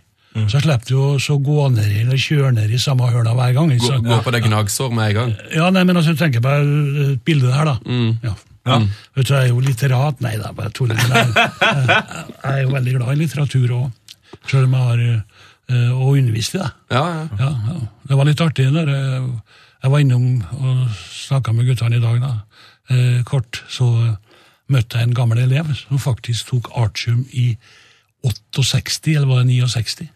Så 0.50 0.60
slipper 0.60 0.90
du 0.90 0.96
å 1.00 1.38
gå 1.42 1.68
ned 1.72 1.88
i 1.92 2.02
eller 2.04 2.20
kjøre 2.20 2.52
ned 2.56 2.72
i 2.74 2.80
samme 2.82 3.08
høla 3.12 3.32
hver 3.38 3.54
gang. 3.56 3.72
Gå, 3.80 4.00
gå 4.04 4.18
på 4.24 4.34
det 4.34 4.42
gnagsår 4.44 4.92
med 4.94 5.10
en 5.10 5.16
gang? 5.20 5.32
Ja, 5.54 5.70
nei, 5.72 5.84
men 5.88 5.96
altså, 5.96 6.12
jeg 6.12 6.20
tenker 6.20 6.44
på 6.44 6.52
et 6.60 7.24
bilde 7.26 7.52
der, 7.52 7.72
da. 7.72 7.76
Ja. 8.26 8.34
Ja. 8.66 8.80
Vet 9.14 9.28
du, 9.28 9.34
Jeg 9.34 9.44
er 9.44 9.52
jo 9.52 9.60
litterat. 9.62 10.20
Nei 10.24 10.34
da, 10.40 10.50
bare 10.56 10.72
tuller. 10.74 10.98
Jeg, 10.98 11.28
jeg, 11.30 11.86
jeg 12.42 12.52
er 12.52 12.62
jo 12.64 12.72
veldig 12.74 12.96
glad 12.98 13.12
i 13.12 13.20
litteratur 13.20 13.74
òg, 13.76 14.16
selv 14.50 14.66
om 14.66 14.74
jeg 14.74 14.88
har 14.90 15.04
øh, 15.06 15.92
og 15.94 16.16
undervist 16.16 16.56
i 16.56 16.62
det. 16.62 16.70
Ja, 16.90 17.04
ja. 17.14 17.22
Ja, 17.38 17.52
ja. 17.70 17.78
Det 18.10 18.18
var 18.18 18.28
litt 18.28 18.42
artig 18.42 18.66
når 18.74 18.90
jeg, 18.92 19.22
jeg 19.84 19.94
var 19.94 20.02
innom 20.02 20.26
og 20.58 20.82
snakka 21.14 21.54
med 21.54 21.70
guttene 21.70 22.00
i 22.00 22.02
dag. 22.02 22.20
da. 22.26 22.34
Eh, 22.90 23.22
kort 23.26 23.62
så 23.70 23.88
møtte 24.70 24.98
jeg 24.98 25.08
en 25.08 25.16
gammel 25.16 25.44
elev 25.44 25.70
som 25.78 26.02
faktisk 26.02 26.50
tok 26.50 26.72
artium 26.74 27.24
i 27.30 27.52
68, 28.26 29.14
eller 29.14 29.30
var 29.30 29.44
det 29.44 29.54
69? 29.54 30.08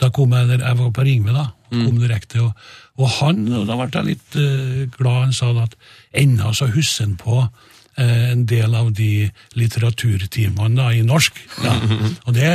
Da 0.00 0.10
kom 0.12 0.34
jeg 0.36 0.48
der, 0.50 0.64
jeg 0.64 0.78
var 0.80 0.90
på 0.92 1.04
Ringve 1.06 1.32
da, 1.32 1.46
kom 1.70 2.00
direkte, 2.00 2.42
og, 2.44 2.52
og 3.00 3.14
han, 3.20 3.46
og 3.56 3.64
da 3.68 3.78
ble 3.78 3.88
jeg 3.94 4.08
litt 4.10 4.36
uh, 4.36 4.82
glad, 4.98 5.22
han 5.28 5.32
sa 5.36 5.52
at 5.62 5.76
enda 6.16 6.52
så 6.56 6.68
husker 6.72 7.06
han 7.06 7.16
på 7.20 7.38
eh, 7.96 8.32
en 8.32 8.44
del 8.48 8.74
av 8.76 8.90
de 8.96 9.28
litteraturtimene 9.56 10.76
da, 10.76 10.90
i 10.92 11.04
norsk. 11.06 11.40
Ja. 11.64 11.74
Og 12.26 12.36
det, 12.36 12.50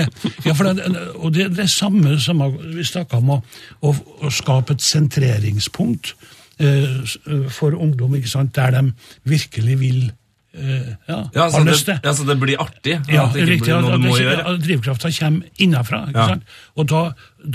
ja, 0.45 0.53
det, 0.53 0.91
og 1.15 1.33
det, 1.33 1.49
det 1.55 1.65
er 1.65 1.71
samme 1.71 2.17
som 2.21 2.43
vi 2.75 2.85
snakka 2.85 3.21
om, 3.21 3.35
å, 3.37 3.39
å, 3.87 3.93
å 4.21 4.31
skape 4.33 4.75
et 4.75 4.85
sentreringspunkt 4.85 6.13
eh, 6.59 6.97
eh, 7.01 7.45
for 7.53 7.77
ungdom, 7.77 8.17
ikke 8.17 8.33
sant, 8.33 8.55
der 8.57 8.75
de 8.77 8.83
virkelig 9.29 9.79
vil 9.81 10.01
ja, 10.53 11.17
Ja, 11.33 11.45
så 11.49 11.63
det, 11.63 11.99
ja, 12.03 12.13
så 12.13 12.25
det 12.27 12.35
blir 12.41 12.59
artig? 12.59 12.97
Ja, 13.07 13.23
at 13.25 13.33
det 13.33 13.43
ikke 13.43 13.51
riktig. 13.53 13.67
blir 13.69 13.81
noe 13.85 13.97
du 13.97 14.07
må 14.09 14.17
gjøre? 14.19 14.45
at 14.51 14.61
drivkrafta 14.65 15.11
kommer 15.15 15.47
innenfra. 15.63 16.01
Ikke 16.11 16.25
sant? 16.33 16.43
Og 16.75 16.87
da, 16.91 17.03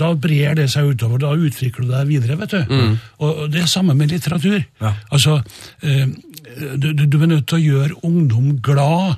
da 0.03 0.15
brer 0.15 0.55
det 0.57 0.71
seg 0.73 0.95
utover. 0.95 1.19
Da 1.21 1.35
utvikler 1.37 1.85
du 1.85 1.93
deg 1.93 2.07
videre. 2.09 2.39
vet 2.41 2.51
du. 2.57 2.77
Og 3.21 3.43
og 3.45 3.51
det 3.53 3.63
er 3.63 3.67
samme 3.67 3.95
med 3.95 4.11
litteratur. 4.15 4.65
Altså, 5.13 5.43
eh, 5.83 6.07
du, 6.77 6.93
du 6.93 7.05
du 7.07 7.19
er 7.23 7.27
nødt 7.27 7.47
til 7.47 7.59
å 7.59 7.65
gjøre 7.67 8.01
ungdom 8.05 8.61
glad 8.65 9.17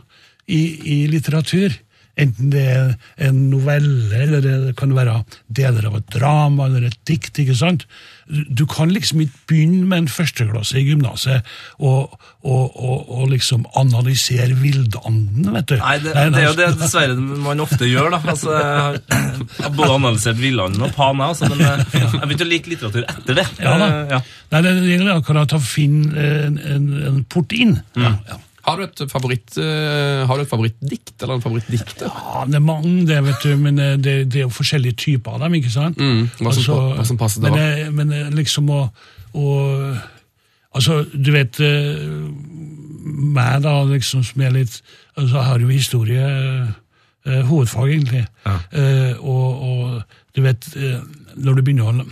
i, 0.48 0.62
i 0.82 1.06
litteratur. 1.06 1.70
Enten 2.18 2.50
det 2.50 2.64
er 2.66 2.94
en 3.28 3.44
novelle, 3.52 4.10
eller 4.24 4.42
det 4.44 4.76
kan 4.78 4.94
være 4.96 5.20
deler 5.54 5.86
av 5.90 5.98
et 6.00 6.08
drama 6.14 6.66
eller 6.66 6.88
et 6.88 6.98
dikt. 7.08 7.38
ikke 7.38 7.54
sant? 7.58 7.84
Du 8.28 8.66
kan 8.68 8.90
liksom 8.92 9.22
ikke 9.24 9.38
begynne 9.48 9.86
med 9.88 10.02
en 10.02 10.08
førsteklasse 10.12 10.76
i 10.76 10.82
gymnaset 10.84 11.46
og, 11.78 12.18
og, 12.44 12.74
og, 12.76 13.06
og 13.08 13.30
liksom 13.32 13.64
analysere 13.78 14.52
villanden, 14.58 15.46
vet 15.54 15.70
du. 15.70 15.76
Nei, 15.80 15.94
det, 16.04 16.12
det 16.12 16.42
er 16.42 16.48
jo 16.50 16.56
det 16.58 16.68
dessverre 16.82 17.14
man 17.16 17.64
ofte 17.64 17.88
gjør. 17.88 18.10
da. 18.16 18.20
Altså, 18.34 18.52
jeg 18.58 19.62
har 19.64 19.72
både 19.78 19.94
analysert 19.94 20.42
Villanden 20.42 20.84
og 20.84 20.92
Pan, 20.96 21.22
altså, 21.24 21.48
men 21.48 21.62
eh, 21.64 21.80
jeg 21.96 22.26
begynte 22.26 22.44
å 22.48 22.50
like 22.50 22.74
litteratur 22.74 23.06
etter 23.08 23.40
det. 23.40 23.46
Ja 23.62 23.78
da. 23.80 23.88
Eh, 23.88 24.12
ja. 24.16 24.20
Nei, 24.52 24.62
det 24.66 24.74
gjelder 24.90 25.14
akkurat 25.22 25.56
å 25.56 25.62
finne 25.62 26.28
en, 26.44 26.60
en, 26.74 26.92
en 27.12 27.24
port 27.32 27.52
inn. 27.56 27.78
Ja, 27.96 28.12
ja. 28.28 28.38
Har 28.68 28.76
du 28.76 28.84
et 28.84 29.02
favoritt, 29.10 29.56
eh, 29.58 30.22
har 30.28 30.36
du 30.36 30.42
et 30.44 30.50
favorittdikt 30.50 31.22
eller 31.24 31.38
en 31.38 31.44
favorittdikter? 31.44 32.06
Ja, 32.12 32.44
det 32.46 32.58
er 32.60 32.64
mange, 32.68 32.92
det, 33.08 33.18
vet 33.24 33.42
du, 33.46 33.54
men 33.56 33.78
eh, 33.80 33.94
det, 33.96 34.16
det 34.28 34.42
er 34.42 34.46
jo 34.46 34.52
forskjellige 34.52 34.98
typer 35.06 35.38
av 35.38 35.46
dem, 35.46 35.56
ikke 35.58 35.72
sant? 35.72 35.96
Mm, 35.98 36.26
hva 36.42 36.52
som 36.52 36.68
pa- 36.68 36.94
hva 37.00 37.06
som 37.08 37.18
passer 37.20 37.40
til 37.42 37.50
men, 37.56 37.58
hva? 37.58 37.90
men 38.02 38.12
eh, 38.20 38.30
liksom 38.42 38.70
å, 38.76 38.84
å 39.34 39.48
Altså, 40.78 40.98
du 41.16 41.30
vet 41.32 41.56
Meg, 43.08 43.62
da, 43.64 43.72
liksom, 43.88 44.20
som 44.26 44.42
er 44.44 44.52
litt 44.54 44.74
altså, 45.16 45.40
har 45.46 45.62
jo 45.62 45.70
historie 45.72 46.26
hovedfag, 47.48 47.90
egentlig. 47.92 48.22
Eh, 48.72 49.16
og, 49.20 49.64
og 49.68 50.36
du 50.36 50.42
vet, 50.44 50.68
når 51.36 51.58
du 51.58 51.62
begynner 51.66 51.88
å 51.90 52.06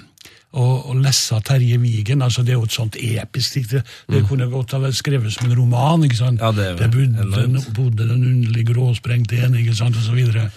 å, 0.56 0.64
å 0.90 0.94
lese 0.98 1.38
Terje 1.44 1.78
Vigen, 1.82 2.22
altså 2.24 2.44
det 2.44 2.54
er 2.54 2.60
jo 2.60 2.68
et 2.68 2.76
sånt 2.76 2.96
episk 2.96 3.58
dikt. 3.58 3.74
Det, 3.76 3.82
det 4.14 4.22
kunne 4.28 4.48
godt 4.52 4.72
ha 4.76 4.80
vært 4.86 4.98
skrevet 4.98 5.34
som 5.34 5.50
en 5.50 5.58
roman. 5.58 6.06
ikke 6.06 6.20
sant? 6.20 6.40
Ja, 6.40 6.52
det 6.56 6.72
det 6.80 6.88
bodde, 6.94 7.28
den, 7.34 7.60
bodde 7.76 8.08
den 8.08 8.24
underlig 8.24 8.66
gråsprengte 8.70 9.42
en, 9.44 9.58
ikke 9.60 9.76
sant, 9.76 9.98
og 9.98 10.06
så 10.06 10.16
videre. 10.16 10.48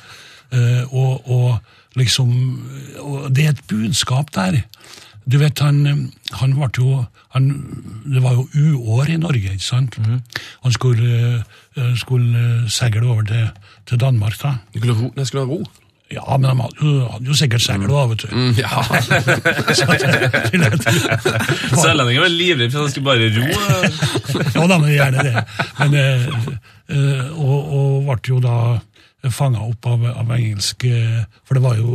Uh, 0.50 0.96
og, 0.96 1.30
og 1.30 2.00
liksom 2.00 2.32
og 3.04 3.30
Det 3.36 3.46
er 3.46 3.54
et 3.54 3.68
budskap 3.70 4.32
der. 4.36 4.62
Du 5.30 5.38
vet, 5.38 5.60
han, 5.62 6.10
han 6.40 6.54
ble 6.58 6.70
jo 6.78 7.04
han, 7.36 7.50
Det 8.06 8.22
var 8.24 8.38
jo 8.38 8.48
uår 8.56 9.12
i 9.14 9.20
Norge, 9.22 9.54
ikke 9.54 9.66
sant? 9.66 9.98
Mm. 10.02 10.22
Han 10.64 10.74
skulle, 10.74 11.44
eh, 11.78 11.92
skulle 12.00 12.70
seile 12.72 13.04
over 13.06 13.28
til, 13.30 13.46
til 13.86 14.02
Danmark, 14.02 14.40
da. 14.42 14.56
Skulle 14.74 15.26
skulle 15.26 15.46
ro. 15.46 15.60
Ja, 16.10 16.26
men 16.38 16.50
han 16.50 16.60
hadde 16.64 16.76
jo, 16.82 16.92
hadde 17.06 17.28
jo 17.30 17.36
sikkert 17.38 17.62
segl 17.62 17.84
da, 17.86 18.06
vet 18.10 18.24
du. 18.24 18.30
Mm, 18.34 18.54
ja. 18.58 18.70
Sørlendinger 21.78 22.24
var 22.24 22.32
livredde 22.34 22.72
for 22.74 22.80
at 22.80 22.86
han 22.88 22.94
skulle 22.94 23.06
bare 23.06 23.30
ro. 23.36 23.46
Ja 24.56 24.64
da, 24.72 24.76
men 24.82 24.90
gjerne 24.96 25.20
det. 25.28 25.36
Men, 25.78 25.94
eh, 26.00 26.26
eh, 26.96 27.28
og, 27.38 27.60
og 27.78 27.92
ble 28.10 28.18
jo 28.32 28.38
da 28.42 28.56
fanga 29.36 29.60
opp 29.68 29.86
av, 29.92 30.00
av 30.24 30.28
engelsk 30.34 30.84
eh, 30.88 31.20
For 31.44 31.54
det 31.60 31.64
var 31.66 31.76
jo 31.78 31.88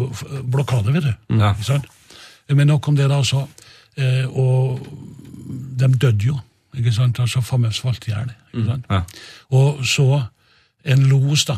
blokade, 0.47 0.93
vet 0.95 1.07
du. 1.09 1.13
Ja. 1.41 1.49
Ikke 1.55 1.67
sant? 1.73 1.87
Men 2.53 2.67
nok 2.71 2.89
om 2.93 2.97
det, 2.99 3.09
da. 3.11 3.19
Så, 3.27 3.41
eh, 3.99 4.27
og 4.31 4.55
de 5.81 5.87
døde 5.97 6.25
jo. 6.31 6.37
ikke 6.77 6.93
sant? 6.95 7.19
Altså 7.19 7.41
Famøs 7.43 7.81
falt 7.83 8.07
i 8.07 8.11
hjel. 8.15 8.31
sant? 8.69 8.85
Ja. 8.91 9.01
Og 9.51 9.83
så 9.89 10.23
en 10.85 11.07
los, 11.09 11.45
da. 11.49 11.57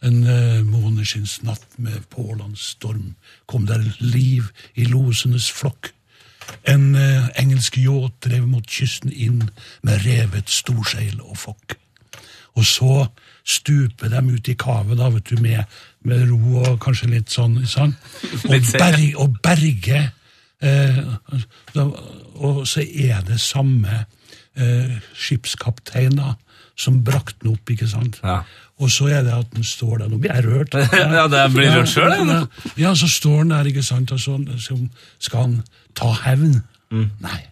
En 0.00 0.22
uh, 0.24 0.60
måneskinnsnatt 0.64 1.66
med 1.76 2.06
pålands 2.08 2.70
storm 2.76 3.14
kom 3.46 3.66
der 3.68 3.82
liv 4.00 4.48
i 4.74 4.86
losenes 4.88 5.50
flokk. 5.52 5.92
En 6.68 6.94
eh, 6.94 7.28
engelsk 7.40 7.78
yacht 7.80 8.20
drev 8.24 8.46
mot 8.48 8.66
kysten 8.66 9.12
inn 9.12 9.44
med 9.86 10.04
revet 10.06 10.50
storseil 10.50 11.20
og 11.22 11.38
fokk. 11.38 11.76
Og 12.58 12.66
så 12.66 12.94
stuper 13.46 14.10
de 14.12 14.22
ut 14.34 14.50
i 14.50 14.56
kavet, 14.58 14.98
da, 14.98 15.08
vet 15.14 15.30
du, 15.30 15.38
med, 15.42 15.62
med 16.06 16.26
ro 16.28 16.60
og 16.64 16.80
kanskje 16.82 17.12
litt 17.14 17.32
sånn. 17.32 17.60
sånn. 17.70 17.94
Og, 18.50 18.72
berg, 18.74 19.04
og 19.22 19.38
berge 19.44 20.00
eh, 20.60 21.00
da, 21.74 21.86
Og 22.40 22.64
så 22.68 22.82
er 22.82 23.22
det 23.26 23.40
samme 23.42 24.04
eh, 24.58 24.98
skipskaptein 25.14 26.18
da, 26.18 26.34
som 26.80 27.00
brakte 27.04 27.44
den 27.44 27.54
opp, 27.54 27.70
ikke 27.72 27.88
sant? 27.88 28.20
Ja. 28.24 28.42
Og 28.80 28.90
så 28.90 29.10
er 29.12 29.24
det 29.26 29.34
at 29.36 29.50
den 29.52 29.64
står 29.64 29.98
der, 30.00 30.08
nå 30.08 30.18
blir 30.18 30.32
jeg 30.32 30.46
rørt. 30.46 30.74
Ja, 31.16 31.26
det 31.28 31.44
blir 31.52 31.72
rørt 31.74 31.88
selv. 31.92 32.48
Ja, 32.80 32.94
så 32.96 33.08
står 33.08 33.42
han 33.42 33.52
der, 33.52 33.68
ikke 33.68 33.84
sant, 33.84 34.12
og 34.12 34.20
så, 34.20 34.38
skal 35.18 35.40
han 35.40 35.58
ta 35.94 36.14
hevn. 36.24 36.62
Mm. 36.90 37.10
Nei. 37.20 37.42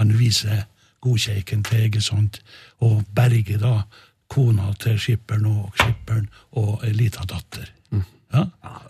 Han 0.00 0.14
viser 0.18 0.64
godkjeiken 1.04 1.64
til, 1.68 1.84
ikke 1.90 2.00
sant, 2.00 2.40
og 2.80 3.04
berger 3.14 3.60
da 3.60 3.74
kona 4.32 4.72
til 4.80 4.96
skipperen 4.98 5.46
og 5.50 5.76
skipperen 5.76 6.28
og 6.56 6.80
ei 6.86 6.94
lita 6.96 7.26
datter. 7.28 7.68
Ja, 8.32 8.46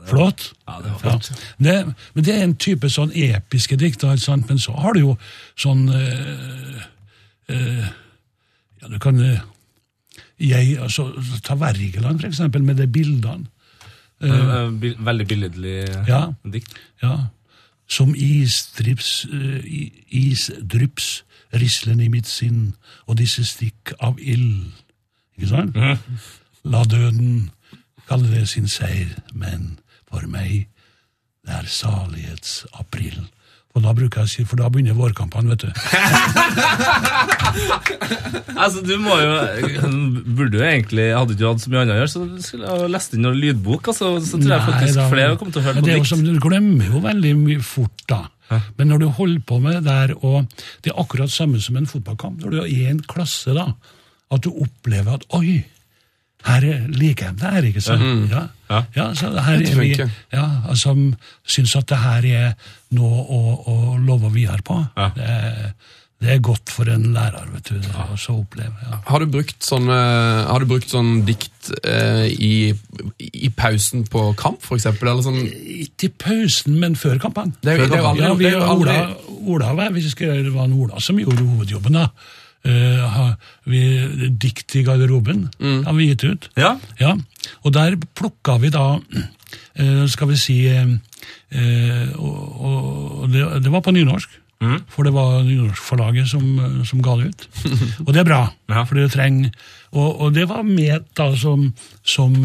flott. 0.07 0.52
Mm. 0.52 0.72
Ja, 0.72 0.83
det 0.83 0.90
var 0.90 0.98
flott. 0.98 1.33
Det, 1.59 1.94
men 2.14 2.24
det 2.24 2.35
er 2.35 2.44
en 2.44 2.57
type 2.57 2.90
sånn 2.90 3.11
episke 3.14 3.76
dikt, 3.76 4.05
men 4.05 4.61
så 4.62 4.74
har 4.78 4.94
du 4.94 5.00
jo 5.00 5.16
sånn 5.59 5.88
eh, 5.90 6.85
eh, 7.50 7.90
Ja, 8.83 8.90
du 8.90 8.98
kan 9.02 9.18
eh, 9.22 9.42
jeg, 10.42 10.78
altså, 10.83 11.09
Ta 11.44 11.55
Wergeland, 11.55 12.20
for 12.20 12.28
eksempel, 12.28 12.62
med 12.64 12.76
de 12.76 12.87
bildene. 12.87 13.46
Eh, 14.22 14.70
bil- 14.81 14.96
Veldig 14.98 15.26
billedlig 15.28 16.07
Ja. 16.09 16.33
dikt. 16.44 16.74
Ja, 17.02 17.16
som 17.88 18.14
isdrips, 18.14 19.24
eh, 19.33 19.64
i- 19.66 19.92
isdryps 20.11 21.22
rislen 21.55 22.00
i 22.00 22.09
mitt 22.09 22.26
sinn, 22.26 22.74
og 23.07 23.16
disse 23.18 23.44
stikk 23.44 23.92
av 24.00 24.16
ild. 24.20 24.72
Ikke 25.38 25.48
sant? 25.48 25.76
La 26.64 26.85
døden 26.85 27.50
kalle 28.09 28.31
det 28.31 28.48
sin 28.48 28.68
seier, 28.68 29.09
men 29.35 29.78
for 30.09 30.26
meg 30.28 30.68
det 31.44 31.55
er 31.55 31.66
salighetsapril. 31.66 33.26
Og 33.72 33.80
da 33.87 33.92
bruker 33.96 34.20
jeg 34.20 34.28
å 34.28 34.32
si, 34.35 34.42
for 34.44 34.61
da 34.61 34.66
begynner 34.68 34.92
vårkampene, 34.98 35.54
vet 35.54 35.62
du. 35.64 35.70
Altså, 38.62 38.80
du 38.85 38.92
må 39.02 39.14
jo 39.18 39.32
Burde 40.37 40.58
jo 40.61 40.64
egentlig 40.66 41.06
Hadde 41.16 41.32
du 41.35 41.40
ikke 41.40 41.50
hatt 41.52 41.62
så 41.64 41.72
mye 41.72 41.80
annet 41.82 41.94
å 41.94 41.98
gjøre, 42.00 42.11
så 42.12 42.20
skulle 42.44 42.68
jeg 42.76 42.92
lest 42.92 43.16
inn 43.16 43.24
noen 43.26 43.38
lydbok. 43.40 43.88
Altså, 43.92 44.11
så 44.24 44.38
tror 44.40 44.52
jeg 44.54 44.66
faktisk 44.68 44.98
da- 45.00 45.08
flere 45.12 45.38
kommer 45.40 45.54
til 45.56 45.62
å 45.62 45.64
høre 45.66 45.80
på 45.80 45.87
det 45.88 45.96
dikt. 45.98 46.11
som, 46.12 46.22
Du 46.24 46.38
glemmer 46.44 46.92
jo 46.92 47.00
veldig 47.04 47.32
mye 47.40 47.64
fort, 47.66 48.04
da. 48.12 48.20
Men 48.78 48.88
når 48.92 48.98
du 49.00 49.08
holder 49.16 49.42
på 49.48 49.58
med 49.64 49.78
det 49.78 49.85
der, 49.88 50.12
og 50.20 50.46
det 50.85 50.92
er 50.92 51.00
akkurat 51.00 51.30
samme 51.32 51.61
som 51.64 51.76
en 51.80 51.87
fotballkamp, 51.88 52.42
når 52.44 52.50
du 52.52 52.58
er 52.62 52.66
i 52.68 52.82
en 52.90 53.00
klasse, 53.08 53.54
da, 53.56 53.70
at 54.32 54.44
du 54.44 54.50
opplever 54.52 55.14
at 55.16 55.24
oi, 55.38 55.62
her 56.46 56.64
er 56.66 56.85
liker 56.90 57.26
jeg 57.31 57.37
det 57.40 57.50
her, 57.55 57.62
ikke 57.70 57.81
sant? 57.85 58.31
Ja, 58.33 58.44
Ja. 58.72 58.83
ja. 58.96 59.09
så 59.14 59.31
her 59.44 59.59
Det 59.62 59.72
er 59.72 59.81
vi, 59.81 59.90
ja, 60.33 60.44
altså, 60.68 60.94
syns 61.46 61.76
at 61.76 61.87
det 61.92 61.98
her 62.02 62.24
er 62.24 62.55
noe 62.96 63.24
å, 63.24 63.40
å 63.68 63.98
love 64.02 64.31
videre 64.35 64.62
på. 64.64 64.78
Ja. 64.96 65.11
Det, 65.16 65.74
det 66.22 66.31
er 66.37 66.38
godt 66.38 66.70
for 66.70 66.87
en 66.87 67.09
lærer, 67.16 67.48
vet 67.50 67.66
du, 67.72 67.81
ja. 67.83 68.05
å 68.12 68.16
så 68.16 68.37
oppleve. 68.44 68.70
Har 69.09 69.18
du 69.24 69.26
brukt 69.26 69.59
sånn, 69.66 69.88
eh, 69.90 70.42
har 70.46 70.62
du 70.62 70.68
brukt 70.70 70.92
sånn 70.92 71.24
dikt 71.26 71.72
eh, 71.83 72.28
i, 72.31 72.52
i 73.18 73.50
pausen 73.59 74.05
på 74.11 74.28
kamp, 74.38 74.62
eksempel? 74.76 75.18
Sånn, 75.26 75.40
Ikke 75.83 76.07
i 76.07 76.12
pausen, 76.22 76.78
men 76.78 76.94
før 76.94 77.18
kampene. 77.22 77.57
Det 77.61 77.74
det 77.74 77.88
vi, 77.90 77.98
det 78.38 78.52
er 78.52 78.55
jo 78.55 78.62
Ola, 78.76 79.00
Ola 79.42 79.72
var- 79.74 79.90
vi 79.94 80.05
skrev, 80.07 80.44
det 80.46 80.55
var 80.55 80.64
en 80.70 80.78
Ola 80.78 81.00
som 81.02 81.18
gjorde 81.18 81.42
hovedjobben. 81.42 81.98
da. 81.98 82.09
Ha- 82.64 83.37
vi, 83.66 83.81
dikt 84.38 84.77
i 84.79 84.85
garderoben 84.87 85.48
har 85.59 85.96
vi 85.96 86.07
gitt 86.12 86.22
ut. 86.25 86.44
Ja. 86.57 86.77
Ja, 87.01 87.16
og 87.64 87.72
der 87.75 87.96
plukka 88.14 88.55
vi 88.62 88.70
da, 88.70 88.85
uh, 89.81 90.05
skal 90.07 90.29
vi 90.31 90.37
si 90.38 90.57
eh, 90.70 92.12
Og, 92.14 93.27
det, 93.33 93.42
det 93.64 93.72
var 93.72 93.83
på 93.83 93.90
nynorsk. 93.94 94.38
For 94.94 95.03
det 95.03 95.11
var 95.11 95.40
Nynorskforlaget 95.42 96.29
som, 96.31 96.44
som 96.87 97.01
ga 97.03 97.16
det 97.18 97.33
ut. 97.33 97.48
Og 98.07 98.12
det 98.14 98.20
er 98.22 98.29
bra, 98.29 98.42
Ja. 98.70 98.85
for 98.87 98.94
det 98.94 99.09
trenger 99.11 99.51
og, 99.90 100.20
og 100.22 100.35
det 100.37 100.44
var 100.48 100.62
med 100.62 101.03
da 101.18 101.27
som, 101.37 101.64
som 102.07 102.37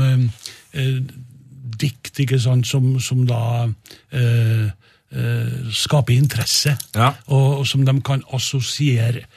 dikt, 1.77 2.17
ikke 2.23 2.39
sant, 2.41 2.65
som, 2.67 2.95
som 2.99 3.21
da 3.29 3.67
eh, 4.11 4.65
eh, 5.13 5.69
skaper 5.71 6.15
interesse. 6.17 6.73
Ja. 6.97 7.11
Og, 7.29 7.59
og 7.61 7.67
som 7.69 7.85
de 7.85 7.93
kan 8.01 8.23
assosiere 8.33 9.27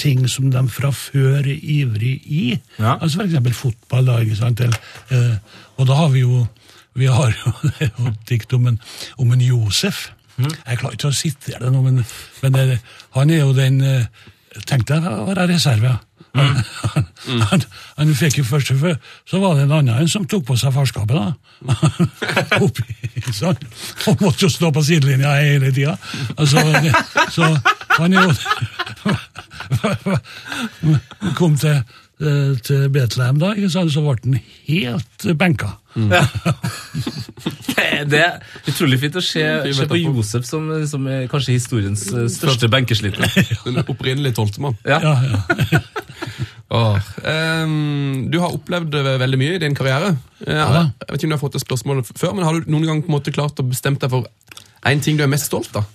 ting 0.00 0.24
som 0.30 0.50
de 0.52 0.62
fra 0.72 0.90
før 0.94 1.40
er 1.40 1.58
ivrig 1.58 2.14
i. 2.26 2.44
Ja. 2.78 2.96
Altså 2.98 3.24
eksempel 3.24 3.54
fotball, 3.56 4.06
da, 4.06 4.18
ikke 4.22 4.38
sant? 4.38 4.60
Eller, 4.60 4.78
eh, 5.10 5.36
og 5.76 5.88
da 5.90 6.00
har 6.02 6.12
vi 6.14 6.24
jo 6.24 6.46
vi 6.94 7.08
har 7.08 7.32
jo 7.32 7.52
et 8.08 8.28
dikt 8.28 8.52
om 8.52 8.68
en, 8.68 8.78
om 9.18 9.32
en 9.32 9.44
Josef. 9.44 10.10
Jeg 10.42 10.78
klarer 10.80 10.96
ikke 10.96 11.12
å 11.12 11.16
sitere 11.16 11.64
det 11.64 11.72
nå, 11.72 11.82
men, 11.84 12.02
men 12.42 12.54
det, 12.56 12.78
han 13.16 13.32
er 13.32 13.42
jo 13.44 13.56
den 13.56 13.80
eh, 13.86 14.28
Tenk 14.68 14.82
deg 14.84 15.06
å 15.08 15.22
være 15.24 15.46
reserve. 15.48 15.94
Han, 16.32 16.64
han, 16.94 17.04
han, 17.50 17.60
han 17.98 18.14
fikk 18.16 18.38
jo 18.40 18.44
først 18.48 18.70
før, 18.80 18.94
Så 19.28 19.36
var 19.42 19.54
det 19.58 19.64
en 19.66 19.74
annen 19.78 20.08
som 20.08 20.24
tok 20.28 20.44
på 20.48 20.54
seg 20.56 20.72
farskapet. 20.72 21.16
da. 21.16 21.32
Oppi, 22.64 22.84
sånn. 23.36 23.60
Og 24.08 24.14
måtte 24.24 24.44
jo 24.46 24.50
stå 24.52 24.66
på 24.72 24.82
sidelinja 24.86 25.30
hele 25.40 25.68
tida. 25.76 25.94
Altså, 26.36 26.58
så 27.34 27.44
han 27.98 28.12
jo 28.16 28.22
Kom 31.38 31.56
til, 31.58 31.82
til 32.62 32.88
Betlehem, 32.94 33.38
da, 33.42 33.52
ikke 33.56 33.70
sant? 33.72 33.92
så 33.94 34.02
ble 34.04 34.16
han 34.22 34.40
helt 34.68 35.26
benka. 35.40 35.72
Det 38.02 38.18
er 38.18 38.38
utrolig 38.68 38.98
fint 39.02 39.16
å 39.18 39.22
se, 39.24 39.42
se 39.76 39.86
på 39.88 39.98
Josef 40.00 40.46
som, 40.48 40.68
som 40.88 41.06
er 41.10 41.26
kanskje 41.30 41.56
historiens 41.56 42.02
eh, 42.12 42.28
største 42.32 42.70
benkesliter. 42.72 43.26
den 43.66 43.82
opprinnelige 43.84 44.36
tolvtemann. 44.38 44.78
Ja. 44.88 44.98
Ja, 45.02 45.14
ja. 45.22 45.80
oh. 46.78 46.98
um, 47.22 48.28
du 48.32 48.38
har 48.42 48.54
opplevd 48.56 48.96
eh, 48.98 49.10
veldig 49.22 49.40
mye 49.40 49.56
i 49.56 49.62
din 49.62 49.76
karriere. 49.78 50.14
Eh, 50.46 50.56
Jeg 50.56 51.10
vet 51.10 51.18
ikke 51.18 51.28
om 51.28 51.34
du 51.34 51.38
har 51.38 51.44
fått 51.44 51.58
det 51.58 51.64
spørsmålet 51.64 52.12
før, 52.16 52.36
men 52.36 52.46
har 52.48 52.58
du 52.58 52.70
noen 52.72 52.88
gang 52.88 53.02
på 53.04 53.12
en 53.12 53.18
måte 53.18 53.34
klart 53.34 53.60
å 53.62 53.66
bestemme 53.66 54.00
deg 54.02 54.12
for 54.12 54.30
en 54.88 55.04
ting 55.04 55.18
du 55.18 55.26
er 55.26 55.30
mest 55.30 55.50
stolt 55.50 55.76
av? 55.78 55.86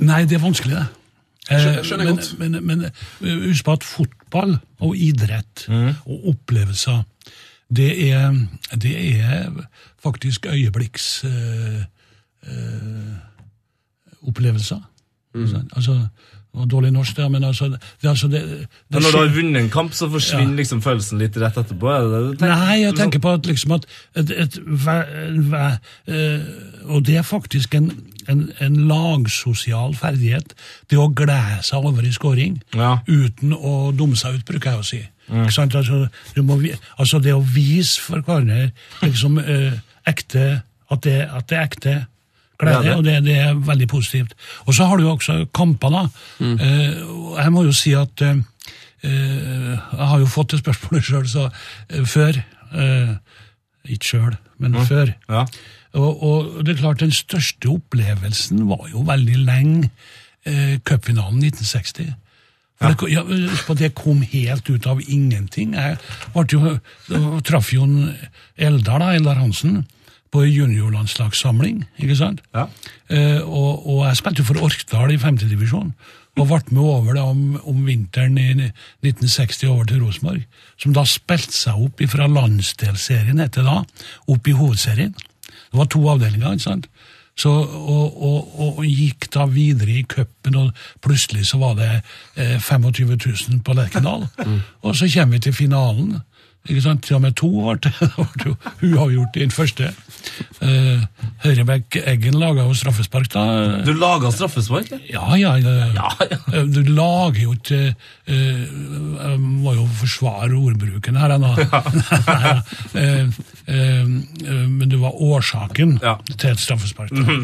Nei, 0.00 0.22
det 0.24 0.38
er 0.38 0.42
vanskelig, 0.42 0.78
det. 0.80 1.01
Eh, 1.52 1.62
Skjønner- 1.62 1.84
skjønner 1.84 2.04
jeg 2.04 2.14
men, 2.14 2.16
godt. 2.16 2.38
men, 2.38 2.66
men 2.66 2.90
men 3.20 3.48
husk 3.48 3.64
på 3.64 3.72
at 3.72 3.84
fotball 3.84 4.58
og 4.80 4.96
idrett 4.96 5.66
og 6.06 6.28
opplevelser, 6.34 7.02
det 7.72 8.10
er, 8.10 8.32
det 8.76 8.94
er 9.20 9.50
faktisk 10.02 10.46
øyeblikks 10.46 11.24
Øh, 11.24 11.82
øh, 12.48 13.12
opplevelser. 14.28 14.80
Mm. 15.34 15.68
Altså, 15.76 16.06
det 16.60 16.70
dårlig 16.70 16.90
norsk 16.92 17.16
der, 17.16 17.28
men 17.28 17.44
altså, 17.44 17.64
det, 17.64 18.08
altså 18.08 18.28
det, 18.28 18.40
det 18.42 18.66
Men 18.90 19.02
når 19.02 19.10
du 19.10 19.18
har 19.18 19.34
vunnet 19.34 19.62
en 19.62 19.70
kamp, 19.70 19.92
så 19.92 20.08
forsvinner 20.10 20.56
liksom 20.56 20.82
følelsen 20.84 21.18
litt 21.18 21.36
rett 21.40 21.56
etterpå? 21.56 21.88
Er? 21.88 22.34
Nei, 22.40 22.82
jeg 22.82 22.94
tenker 22.98 23.22
på 23.24 23.32
at 23.32 23.46
liksom 23.48 23.72
at 23.78 23.86
et, 24.16 24.30
et, 24.30 24.58
et, 24.58 25.78
eh, 26.06 26.40
Og 26.84 27.06
det 27.06 27.16
er 27.16 27.22
faktisk 27.22 27.74
en, 27.74 27.88
en, 28.28 28.52
en 28.60 28.76
lagsosial 28.88 29.94
ferdighet. 29.98 30.54
Det 30.90 30.98
å 31.00 31.08
glede 31.14 31.62
seg 31.66 31.84
over 31.88 32.04
i 32.06 32.12
scoring 32.12 32.60
Ja. 32.74 32.98
uten 33.08 33.52
å 33.56 33.92
dumme 33.96 34.16
seg 34.16 34.34
ut, 34.38 34.44
bruker 34.48 34.70
jeg 34.70 34.78
å 34.80 34.86
si. 34.86 35.02
Sant? 35.54 35.74
Altså, 35.78 36.08
du 36.36 36.42
må, 36.42 36.58
altså 36.98 37.18
det 37.22 37.32
å 37.34 37.40
vise 37.42 38.00
for 38.02 38.20
hverandre 38.20 38.72
liksom, 39.02 39.38
eh, 39.38 39.78
ekte, 40.06 40.62
at 40.90 41.02
det, 41.06 41.18
at 41.30 41.46
det 41.48 41.56
er 41.58 41.62
ekte 41.68 41.94
glede, 42.60 42.82
Glede. 42.82 42.96
og 42.98 43.04
det, 43.04 43.14
det 43.24 43.36
er 43.40 43.54
veldig 43.54 43.88
positivt. 43.88 44.34
Og 44.66 44.74
så 44.76 44.84
har 44.86 44.96
du 45.00 45.04
jo 45.06 45.14
også 45.16 45.38
kamper, 45.54 45.90
da. 45.90 46.02
Eh, 46.42 46.98
jeg 47.42 47.52
må 47.54 47.64
jo 47.64 47.72
si 47.74 47.94
at 47.98 48.20
eh, 48.22 48.42
eh, 49.02 49.72
Jeg 49.72 50.08
har 50.12 50.18
jo 50.20 50.26
fått 50.30 50.52
det 50.54 50.60
spørsmålet 50.62 51.04
sjøl, 51.08 51.26
så 51.28 51.48
eh, 51.90 52.04
før 52.06 52.38
Ikke 53.88 54.06
sjøl, 54.12 54.36
men 54.62 54.76
før. 54.86 55.10
Ja. 55.28 55.46
Og, 55.92 56.22
og 56.22 56.64
det 56.64 56.74
er 56.74 56.80
klart, 56.80 57.00
den 57.00 57.12
største 57.12 57.68
opplevelsen 57.68 58.64
var 58.70 58.88
jo 58.92 59.04
veldig 59.08 59.38
lenge 59.44 59.90
eh, 60.48 60.78
cupfinalen 60.84 61.42
1960. 61.44 62.12
For 62.82 62.94
det, 62.96 63.12
ja, 63.12 63.22
det 63.78 63.92
kom 63.94 64.22
helt 64.26 64.70
ut 64.70 64.86
av 64.90 65.02
ingenting. 65.06 65.76
Jeg 65.76 65.98
jo, 66.52 66.78
traff 67.46 67.70
jo 67.74 67.86
en 67.86 68.14
Eldar, 68.56 69.02
da, 69.02 69.12
Eldar 69.14 69.38
Hansen, 69.38 69.84
på 70.32 70.46
juniorlandslagssamling, 70.48 71.82
ikke 72.00 72.16
sant? 72.16 72.40
Ja. 72.56 72.66
Eh, 73.12 73.40
og, 73.44 73.84
og 73.84 74.06
jeg 74.06 74.18
spilte 74.18 74.40
jo 74.40 74.48
for 74.48 74.64
Orkdal 74.64 75.12
i 75.12 75.20
femtedivisjon, 75.20 75.90
og 76.40 76.48
ble 76.48 76.60
med 76.72 76.80
over 76.80 77.18
det 77.18 77.24
om, 77.28 77.42
om 77.68 77.82
vinteren 77.84 78.38
i 78.40 78.46
1960 79.04 79.66
over 79.68 79.90
til 79.90 80.00
Rosenborg, 80.00 80.46
som 80.80 80.94
da 80.96 81.04
spilte 81.04 81.52
seg 81.52 81.84
opp 81.84 82.00
fra 82.08 82.30
landsdelsserien, 82.32 83.42
het 83.44 83.58
det 83.58 83.66
da, 83.68 83.82
opp 84.32 84.48
i 84.48 84.56
hovedserien. 84.56 85.12
Det 85.72 85.80
var 85.80 85.90
to 85.90 86.04
avdelinger, 86.12 86.52
ikke 86.52 86.68
sant? 86.68 86.88
Så, 87.38 87.48
og, 87.48 88.22
og, 88.22 88.60
og, 88.60 88.82
gikk 88.84 89.30
da 89.32 89.46
videre 89.48 89.94
i 89.96 90.02
cupen, 90.04 90.56
og 90.60 90.82
plutselig 91.00 91.46
så 91.48 91.58
var 91.62 91.78
det 91.78 91.88
eh, 92.36 92.58
25 92.60 93.16
000 93.16 93.62
på 93.64 93.76
Lerkendal. 93.76 94.26
Og 94.82 94.96
så 94.96 95.08
kommer 95.14 95.38
vi 95.38 95.46
til 95.46 95.56
finalen. 95.56 96.18
Ikke 96.70 96.82
sant? 96.84 97.00
Til 97.02 97.16
og 97.16 97.22
med 97.24 97.34
to 97.34 97.48
ble 97.50 97.72
det 97.82 97.90
ble 97.98 98.52
jo 98.52 98.54
uavgjort 98.94 99.36
i 99.36 99.40
den 99.42 99.50
første. 99.50 99.88
Eh, 100.62 101.00
Høyrebekk 101.42 101.96
Eggen 102.06 102.36
laga 102.38 102.62
jo 102.68 102.76
straffespark, 102.78 103.26
da. 103.34 103.42
Du 103.82 103.90
laga 103.98 104.30
straffespark? 104.30 104.92
Ja, 105.10 105.24
ja. 105.40 105.56
Ja, 105.58 106.06
ja. 106.30 106.38
Eh, 106.54 106.68
Du 106.70 106.78
lager 106.86 107.40
jo 107.42 107.56
ikke 107.56 107.80
eh, 107.90 108.62
Jeg 108.62 109.40
må 109.42 109.74
jo 109.74 109.88
forsvare 109.98 110.54
ordbruken 110.54 111.18
her, 111.18 111.34
da. 111.42 111.50
Ja. 112.42 112.54
eh, 112.94 113.26
eh, 113.66 114.06
men 114.06 114.86
det 114.88 115.00
var 115.02 115.18
årsaken 115.18 115.98
Ja. 116.02 116.14
til 116.36 116.50
et 116.54 116.62
straffespark. 116.62 117.10
da. 117.10 117.38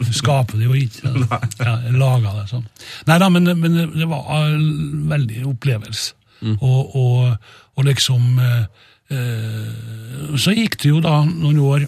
Du 0.00 0.12
skaper 0.16 0.56
det 0.56 0.70
jo 0.70 0.78
ikke. 0.78 1.12
Ja, 1.68 1.76
laga 1.92 2.32
det 2.40 2.48
sånn. 2.54 2.64
Nei 3.08 3.18
da, 3.20 3.28
men, 3.28 3.44
men 3.60 3.76
det 3.92 4.08
var 4.08 4.24
en 4.48 5.08
veldig 5.12 5.44
opplevelse. 5.52 6.14
Og, 6.62 6.94
og, 6.94 7.34
og 7.78 7.86
liksom 7.86 8.38
eh, 8.42 8.64
eh, 9.14 10.34
Så 10.36 10.52
gikk 10.56 10.74
det 10.82 10.90
jo 10.90 11.00
da 11.04 11.20
noen 11.24 11.58
år 11.62 11.86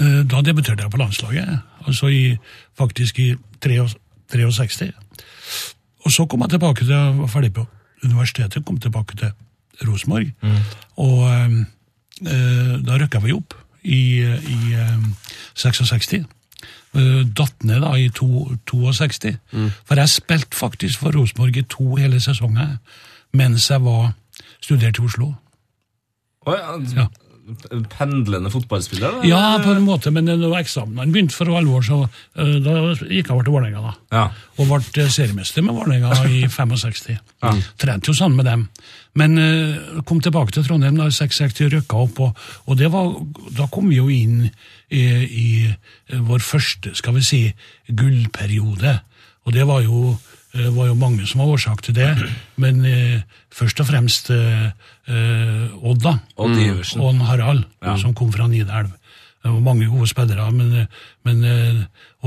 Eh, 0.00 0.22
Da 0.24 0.40
debuterte 0.40 0.82
jeg 0.84 0.90
på 0.90 0.96
landslaget, 1.00 1.58
altså 1.86 2.08
i, 2.08 2.36
faktisk 2.78 3.18
i 3.20 3.34
63. 3.60 4.92
Og 6.04 6.12
så 6.14 6.24
kom 6.26 6.40
jeg 6.40 6.50
tilbake 6.54 6.84
til 6.84 6.94
jeg 6.94 7.18
var 7.18 7.26
ferdig 7.28 7.52
på 7.52 7.66
universitetet, 8.04 8.64
kom 8.64 8.78
tilbake 8.80 9.16
til 9.16 9.32
Rosenborg. 9.88 10.30
Og 10.96 11.26
eh, 11.28 11.58
eh, 12.26 12.76
da 12.86 12.96
røkka 13.02 13.20
vi 13.20 13.34
opp 13.36 13.54
i, 13.84 14.22
i 14.24 14.72
eh, 14.72 15.04
66. 15.54 16.14
Eh, 16.94 17.20
datt 17.36 17.64
ned 17.68 17.82
da 17.84 17.92
i 18.00 18.08
to, 18.08 18.48
62. 18.70 19.36
For 19.84 20.00
jeg 20.00 20.08
spilte 20.14 20.56
faktisk 20.56 20.98
for 21.04 21.12
Rosenborg 21.12 21.56
i 21.60 21.66
to 21.68 21.94
hele 22.00 22.20
sesonger 22.20 22.78
mens 23.36 23.68
jeg 23.70 23.84
var 23.84 24.14
studert 24.60 25.00
i 25.00 25.04
Oslo. 25.06 25.34
Oh, 26.46 26.54
ja. 26.56 26.76
Ja. 26.96 27.08
Pendlende 27.90 28.50
fotballspiller? 28.52 29.16
da? 29.16 29.26
Ja, 29.26 29.58
på 29.64 29.72
en 29.74 29.82
måte, 29.82 30.12
men 30.14 30.28
når 30.28 30.60
eksamen 30.60 31.10
begynte 31.10 31.34
for 31.34 31.50
alvor, 31.58 31.82
så 31.82 31.98
eh, 32.04 32.60
da 32.62 32.76
gikk 32.94 33.26
jeg 33.26 33.34
over 33.34 33.46
til 33.46 33.56
Vålerenga. 33.56 33.82
da. 33.82 33.94
Ja. 34.14 34.22
Og 34.60 34.70
ble 34.70 35.02
eh, 35.02 35.10
seriemester 35.10 35.64
med 35.66 35.74
Vålerenga 35.74 36.14
i 36.38 36.44
65. 36.46 37.18
Trente 37.80 38.12
jo 38.12 38.14
sammen 38.16 38.38
med 38.38 38.46
dem. 38.46 38.64
Men 39.18 39.36
eh, 39.42 40.00
kom 40.06 40.22
tilbake 40.22 40.54
til 40.54 40.66
Trondheim 40.68 41.00
da 41.00 41.08
i 41.10 41.16
66, 41.16 41.64
rykka 41.74 42.04
opp, 42.06 42.22
og, 42.22 42.46
og 42.70 42.78
det 42.78 42.92
var, 42.94 43.10
da 43.58 43.66
kom 43.72 43.90
vi 43.90 43.98
jo 43.98 44.06
inn 44.12 44.44
i, 44.46 45.02
i 45.02 45.48
vår 46.30 46.44
første, 46.46 46.94
skal 46.98 47.18
vi 47.18 47.26
si, 47.26 47.42
gullperiode. 47.90 49.00
Og 49.48 49.56
det 49.56 49.66
var 49.66 49.82
jo, 49.82 50.14
eh, 50.54 50.68
var 50.76 50.90
jo 50.90 50.94
mange 50.98 51.26
som 51.26 51.42
var 51.42 51.52
årsak 51.54 51.82
til 51.86 51.96
det, 51.96 52.10
men 52.62 52.84
eh, 52.86 53.20
først 53.54 53.80
og 53.80 53.90
fremst 53.90 54.30
eh, 54.34 54.70
Odd, 55.10 56.02
da. 56.04 56.16
Odd 56.36 56.58
Iversen. 56.58 57.00
Og 57.02 57.18
Harald, 57.26 57.64
Harald, 57.82 58.00
som 58.02 58.14
kom 58.14 58.32
fra 58.32 58.46
Nidelv. 58.46 58.92
Det 59.40 59.50
var 59.50 59.60
mange 59.64 59.88
gode 59.88 60.06
spillere, 60.06 60.50
men, 60.52 60.86
men 61.24 61.44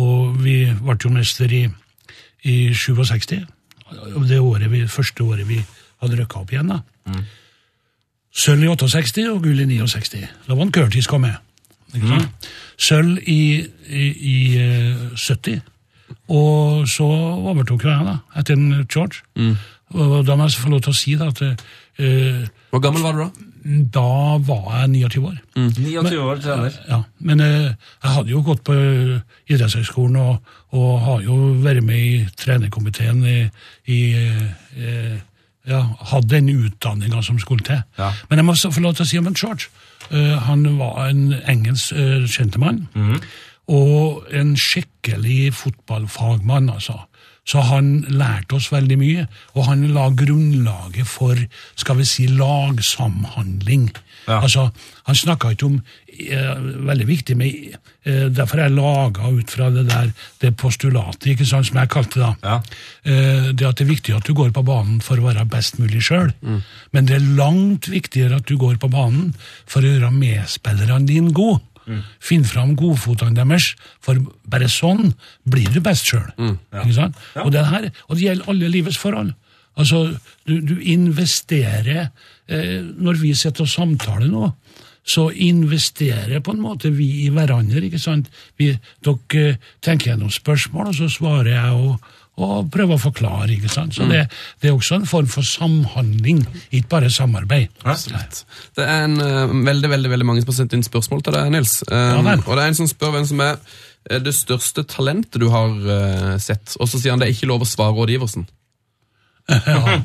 Og 0.01 0.33
vi 0.41 0.65
ble 0.81 0.95
jo 0.97 1.11
mester 1.13 1.51
i, 1.53 1.67
i 2.43 2.73
67. 2.73 3.35
Det 4.27 4.39
året 4.41 4.71
vi, 4.71 4.81
første 4.89 5.23
året 5.23 5.47
vi 5.47 5.59
hadde 6.01 6.17
rykka 6.17 6.41
opp 6.41 6.51
igjen. 6.51 6.73
da. 6.73 7.21
Sølv 8.33 8.65
i 8.65 8.71
68 8.71 9.27
og 9.29 9.43
gull 9.45 9.61
i 9.61 9.67
69. 9.69 10.25
Da 10.47 10.55
var 10.57 10.65
en 10.65 10.73
Curtis 10.73 11.07
kom 11.07 11.21
med. 11.21 11.37
Ikke? 11.93 12.17
Sølv 12.81 13.19
i, 13.29 13.61
i, 13.87 14.07
i 14.09 14.37
eh, 14.57 15.03
70. 15.13 15.61
Og 16.33 16.83
så 16.89 17.07
overtok 17.53 17.85
jo 17.85 17.93
jeg, 17.93 18.05
da, 18.09 18.17
etter 18.39 18.59
en 18.59 18.85
George. 18.85 19.23
Og 19.93 20.21
da 20.25 20.35
må 20.35 20.47
jeg 20.47 20.61
få 20.61 20.71
lov 20.73 20.83
til 20.85 20.93
å 20.93 20.97
si 20.97 21.15
da, 21.19 21.29
at 21.29 21.41
eh, 21.43 22.45
Hvor 22.71 22.81
gammel 22.81 23.03
var 23.05 23.17
du 23.17 23.25
da? 23.25 23.49
da 23.63 24.37
var 24.43 24.81
jeg 24.81 24.89
29 24.89 25.27
år. 25.27 25.35
29 25.55 26.17
år 26.19 26.39
trener. 26.43 26.79
Ja, 26.89 27.01
Men 27.19 27.39
eh, 27.39 27.75
jeg 28.03 28.15
hadde 28.15 28.33
jo 28.33 28.41
gått 28.43 28.63
på 28.67 28.73
idrettshøyskolen 28.75 30.17
og, 30.19 30.55
og 30.75 30.89
har 31.05 31.21
jo 31.23 31.37
vært 31.63 31.85
med 31.85 31.99
i 31.99 32.25
trenerkomiteen 32.39 33.23
i, 33.23 33.37
i 33.87 34.01
eh, 34.17 35.15
ja, 35.63 35.79
Hadde 36.11 36.27
den 36.35 36.49
utdanninga 36.51 37.21
som 37.23 37.39
skulle 37.39 37.63
til. 37.63 37.79
Ja. 37.97 38.11
Men 38.29 38.41
jeg 38.41 38.45
må 38.49 38.55
få 38.59 38.83
lov 38.83 38.97
til 38.97 39.05
å 39.05 39.07
si 39.07 39.19
om 39.21 39.29
en 39.29 39.37
George. 39.37 39.69
Uh, 40.11 40.35
han 40.43 40.65
var 40.75 41.05
en 41.07 41.29
engelsk 41.47 41.93
uh, 41.95 42.25
kjentemann. 42.27 42.81
Og 43.71 44.27
en 44.35 44.55
skikkelig 44.59 45.53
fotballfagmann, 45.55 46.69
altså. 46.73 47.05
Så 47.43 47.59
han 47.67 48.05
lærte 48.07 48.55
oss 48.55 48.69
veldig 48.71 48.95
mye, 49.01 49.25
og 49.57 49.65
han 49.67 49.81
la 49.91 50.05
grunnlaget 50.15 51.07
for 51.07 51.39
skal 51.75 51.97
vi 51.99 52.05
si, 52.07 52.27
lagsamhandling. 52.31 53.89
Ja. 54.27 54.39
Altså, 54.39 54.69
Han 55.03 55.15
snakka 55.15 55.49
ikke 55.51 55.65
om 55.65 55.81
eh, 56.07 56.59
Veldig 56.87 57.07
viktig 57.07 57.35
med 57.35 57.73
eh, 58.07 58.29
Derfor 58.31 58.61
er 58.61 58.69
jeg 58.69 58.77
laga 58.77 59.27
ut 59.27 59.51
fra 59.51 59.67
det 59.69 59.83
der 59.89 60.13
det 60.39 60.53
postulatet, 60.55 61.27
ikke 61.33 61.45
sant, 61.45 61.67
som 61.67 61.81
jeg 61.81 61.89
kalte 61.91 62.21
det. 62.21 62.29
da. 62.43 62.53
Ja. 62.53 62.61
Eh, 63.03 63.49
det 63.51 63.67
at 63.67 63.81
det 63.81 63.83
er 63.83 63.91
viktig 63.91 64.15
at 64.15 64.23
du 64.23 64.31
går 64.33 64.55
på 64.55 64.63
banen 64.63 65.01
for 65.03 65.19
å 65.19 65.27
være 65.27 65.43
best 65.51 65.75
mulig 65.79 66.05
sjøl. 66.07 66.31
Men 66.95 67.11
det 67.11 67.17
er 67.17 67.35
langt 67.35 67.91
viktigere 67.91 68.39
at 68.39 68.47
du 68.47 68.55
går 68.57 68.79
på 68.79 68.87
banen 68.87 69.33
for 69.67 69.83
å 69.83 69.91
gjøre 69.91 70.15
medspillerne 70.15 71.03
dine 71.07 71.35
gode. 71.35 71.59
Finn 72.23 72.45
fram 72.47 72.75
godfotene 72.79 73.35
deres, 73.37 73.73
for 74.03 74.19
bare 74.49 74.69
sånn 74.71 75.13
blir 75.43 75.69
du 75.73 75.81
best 75.83 76.09
sjøl. 76.09 76.29
Ikke 76.37 76.95
sant? 76.95 77.19
Og, 77.43 77.51
det 77.53 77.65
her, 77.69 77.89
og 78.07 78.17
det 78.17 78.27
gjelder 78.27 78.53
alle 78.53 78.71
livets 78.73 78.99
forhold. 79.01 79.33
Altså, 79.79 80.05
du, 80.45 80.59
du 80.61 80.75
investerer 80.77 82.11
eh, 82.45 82.81
Når 82.85 83.17
vi 83.23 83.31
sitter 83.33 83.65
og 83.65 83.71
samtaler 83.71 84.29
nå, 84.29 84.51
så 85.03 85.27
investerer 85.31 86.39
på 86.39 86.53
en 86.53 86.61
måte 86.63 86.91
vi 86.93 87.25
i 87.25 87.29
hverandre. 87.33 87.81
ikke 87.83 87.99
sant? 87.99 88.29
Vi, 88.57 88.69
dere 89.03 89.41
eh, 89.41 89.57
tenker 89.83 90.13
gjennom 90.13 90.31
spørsmål, 90.31 90.91
og 90.93 90.99
så 91.01 91.09
svarer 91.11 91.51
jeg 91.55 91.79
og, 91.79 92.13
og 92.41 92.69
prøve 92.73 92.95
å 92.95 93.01
forklare. 93.01 93.51
ikke 93.53 93.69
sant? 93.69 93.93
Så 93.93 94.07
det, 94.09 94.23
det 94.61 94.69
er 94.69 94.73
også 94.73 94.97
en 94.97 95.05
form 95.09 95.27
for 95.29 95.45
samhandling, 95.45 96.41
ikke 96.71 96.89
bare 96.89 97.11
samarbeid. 97.13 97.69
Absolutt. 97.85 98.43
Det 98.73 98.87
er 98.89 99.05
en 99.05 99.19
uh, 99.21 99.53
veldig 99.53 99.91
veldig, 99.91 100.09
veldig 100.15 100.25
mange 100.25 100.41
som 100.41 100.49
har 100.49 100.57
sendt 100.63 100.73
inn 100.73 100.85
spørsmål 100.85 101.21
til 101.27 101.37
deg, 101.37 101.51
Nils. 101.53 101.79
Um, 101.91 102.25
Ja 102.25 102.37
og 102.41 102.57
det 102.57 102.63
er 102.63 102.71
en 102.71 102.79
som 102.79 102.89
spør 102.89 103.13
hvem 103.13 103.27
som 103.29 103.41
er 103.45 103.59
eh, 104.09 104.19
det 104.23 104.33
største 104.33 104.83
talentet 104.89 105.37
du 105.41 105.49
har 105.53 105.69
uh, 105.69 106.33
sett. 106.41 106.73
Og 106.81 106.89
så 106.89 106.97
sier 106.97 107.13
han 107.13 107.21
det 107.21 107.29
er 107.29 107.35
ikke 107.35 107.51
lov 107.51 107.65
å 107.65 107.69
svare 107.69 107.95
rådgiversen. 107.99 108.49
Ja, 109.67 109.99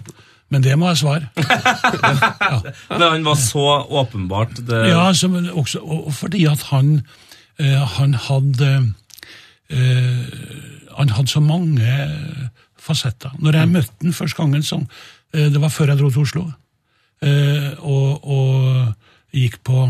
Men 0.51 0.65
det 0.65 0.75
må 0.81 0.89
jeg 0.89 0.99
svare. 1.03 1.29
Men 2.91 3.05
han 3.05 3.25
var 3.25 3.37
så 3.41 3.67
åpenbart 4.03 4.57
det, 4.67 4.89
Ja, 4.89 5.13
men 5.29 5.51
også, 5.53 5.81
og 5.85 6.09
fordi 6.17 6.47
at 6.49 6.65
han, 6.73 7.03
uh, 7.61 7.85
han 7.99 8.17
hadde 8.29 8.71
eh, 9.71 10.88
Han 10.99 11.15
hadde 11.15 11.31
så 11.31 11.43
mange 11.45 11.89
fasetter. 12.83 13.35
Når 13.39 13.61
jeg 13.61 13.71
møtte 13.73 14.05
han 14.05 14.17
første 14.17 14.39
gangen, 14.39 14.63
så, 14.67 14.81
eh, 15.35 15.49
det 15.53 15.61
var 15.63 15.73
før 15.75 15.93
jeg 15.93 16.01
dro 16.01 16.11
til 16.11 16.25
Oslo, 16.25 16.45
eh, 17.23 17.71
og, 17.79 18.25
og 18.25 18.95
gikk 19.35 19.61
på, 19.65 19.89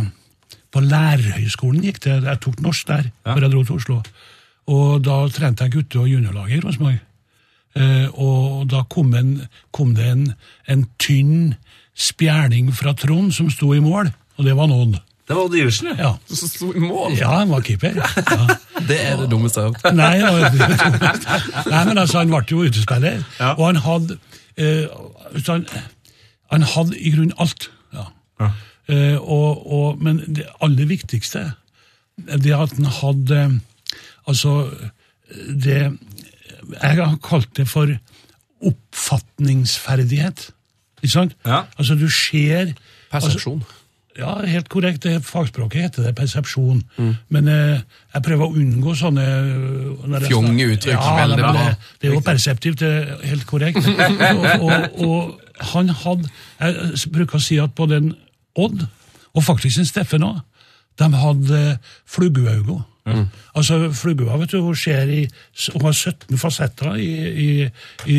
på 0.73 0.81
lærerhøgskolen, 0.85 1.85
gikk 1.85 2.03
det. 2.05 2.23
jeg 2.25 2.41
tok 2.45 2.61
norsk 2.65 2.89
der 2.89 3.11
før 3.25 3.47
jeg 3.47 3.53
dro 3.53 3.65
til 3.65 3.79
Oslo. 3.81 4.01
Og 4.69 5.05
da 5.05 5.21
trente 5.33 5.65
jeg 5.65 5.73
gutte- 5.73 6.01
og 6.01 6.09
juniorlaget 6.09 6.59
i 6.59 6.65
Rosenborg. 6.65 6.99
Eh, 7.79 8.09
og 8.15 8.69
da 8.69 8.83
kom, 8.91 9.15
en, 9.15 9.35
kom 9.73 9.95
det 9.97 10.07
en, 10.13 10.25
en 10.69 10.87
tynn 10.99 11.55
spjerning 11.99 12.71
fra 12.75 12.95
Trond 12.97 13.33
som 13.35 13.51
sto 13.53 13.73
i 13.75 13.83
mål, 13.83 14.11
og 14.39 14.45
det 14.47 14.57
var 14.57 14.71
nådd. 14.71 14.99
Det 15.29 15.37
var 15.37 15.43
Odd 15.45 15.55
Iversen, 15.59 15.89
ja. 15.93 15.97
Ja. 16.09 16.13
Så 16.33 16.49
sto 16.49 16.71
i 16.73 16.81
mål! 16.81 17.13
ja, 17.19 17.29
han 17.39 17.51
var 17.53 17.61
keeper. 17.67 17.99
Ja. 17.99 18.57
Det 18.89 18.97
er 19.05 19.17
det 19.21 19.27
dummeste 19.31 19.61
jeg 19.61 19.69
har 19.69 19.75
hørt. 19.77 19.97
Nei, 19.99 20.19
Nei, 21.73 21.83
men 21.91 21.99
altså, 21.99 22.19
han 22.23 22.31
ble 22.33 22.41
jo 22.51 22.63
utespiller, 22.65 23.23
Ja. 23.41 23.51
og 23.59 23.65
han 23.67 23.81
hadde 23.85 24.17
eh, 24.57 24.87
så 25.45 25.59
han, 25.59 25.67
han 26.53 26.63
hadde 26.63 26.97
i 26.97 27.13
grunnen 27.13 27.35
alt. 27.39 27.69
Ja. 27.93 28.07
Eh, 28.89 29.17
og, 29.21 29.67
og, 29.69 30.01
men 30.03 30.23
det 30.37 30.47
aller 30.65 30.89
viktigste 30.89 31.51
det 32.19 32.55
at 32.57 32.73
han 32.79 32.89
hadde 33.03 33.43
Altså, 34.29 34.71
det 35.65 35.77
Jeg 36.83 36.97
har 36.99 37.15
kalt 37.25 37.49
det 37.57 37.69
for 37.69 37.93
oppfatningsferdighet. 38.65 40.51
Ikke 41.03 41.13
sant? 41.13 41.37
Ja. 41.47 41.63
Altså, 41.79 41.95
du 41.95 42.09
ser 42.13 42.73
Persepsjon. 43.13 43.63
Ja, 44.19 44.35
helt 44.45 44.69
korrekt. 44.73 45.03
Det 45.07 45.21
fagspråket 45.25 45.83
heter 45.87 46.09
det 46.09 46.15
persepsjon. 46.19 46.83
Men 47.33 47.49
eh, 47.49 47.81
jeg 48.15 48.25
prøver 48.27 48.47
å 48.49 48.57
unngå 48.59 48.95
sånne 48.99 49.27
når 50.11 50.27
Fjonge 50.27 50.67
uttrykk, 50.75 50.95
Ja, 50.97 51.15
veldig 51.23 51.43
bra. 51.45 51.53
Det, 51.59 51.93
det 52.01 52.11
er 52.11 52.17
jo 52.17 52.25
perseptivt, 52.27 52.83
det 52.83 52.91
er 52.99 53.27
helt 53.31 53.47
korrekt. 53.47 53.79
og, 53.87 54.39
og, 54.59 55.05
og 55.07 55.71
han 55.73 55.89
hadde 55.91 56.29
Jeg 56.61 57.13
bruker 57.15 57.39
å 57.39 57.43
si 57.43 57.59
at 57.63 57.75
både 57.79 58.03
Odd, 58.59 58.87
og 59.35 59.45
faktisk 59.47 59.79
en 59.79 59.87
Steffen 59.87 60.25
òg, 60.27 60.41
de 60.99 61.07
hadde 61.15 61.61
fluggeøyne. 63.09 63.45
Altså, 63.59 63.79
Flugua 63.93 64.37
vet 64.39 64.53
du, 64.53 64.61
hun, 64.63 64.75
i, 65.11 65.25
hun 65.75 65.83
har 65.83 65.93
17 65.97 66.39
fasetter 66.39 66.95
i, 66.95 67.09
i, 67.29 67.49
i 68.07 68.19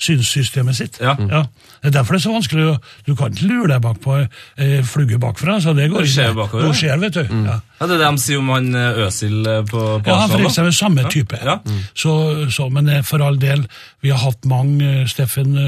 synssystemet 0.00 0.78
sitt. 0.78 1.00
Ja. 1.02 1.14
Det 1.18 1.90
er 1.90 1.96
derfor 1.98 2.16
det 2.16 2.22
er 2.22 2.24
så 2.24 2.32
vanskelig. 2.32 2.76
Du 3.06 3.14
kan 3.18 3.34
ikke 3.34 3.50
lure 3.50 3.68
deg 3.74 3.82
bak 3.84 4.00
på 4.04 4.16
eh, 4.22 4.80
flugge 4.88 5.18
bakfra. 5.20 5.58
så 5.60 5.74
det 5.76 5.90
går 5.92 6.06
ikke. 6.06 6.14
ser 6.14 6.36
bakover, 6.38 6.64
Hun 6.64 6.72
ja. 6.72 6.80
ser, 6.80 6.96
vet 7.02 7.18
du. 7.18 7.24
Ja. 7.44 7.58
Ja, 7.80 7.88
det 7.90 7.96
er 7.96 8.04
det 8.04 8.10
de 8.14 8.22
sier 8.22 8.40
om 8.40 8.50
han 8.54 8.68
eh, 8.78 9.02
Øsil 9.04 9.48
eh, 9.50 9.60
på, 9.68 9.82
på 9.98 10.08
Ja, 10.08 10.20
han 10.22 10.30
for 10.30 10.46
eksempel 10.46 10.74
samme 10.76 11.04
type. 11.12 11.40
Ja. 11.44 11.58
Så, 11.92 12.14
så, 12.54 12.68
men 12.72 12.88
eh, 12.88 13.02
for 13.04 13.24
all 13.26 13.36
del, 13.42 13.66
vi 14.04 14.12
har 14.14 14.22
hatt 14.22 14.46
mange, 14.48 15.04
Steffen. 15.10 15.58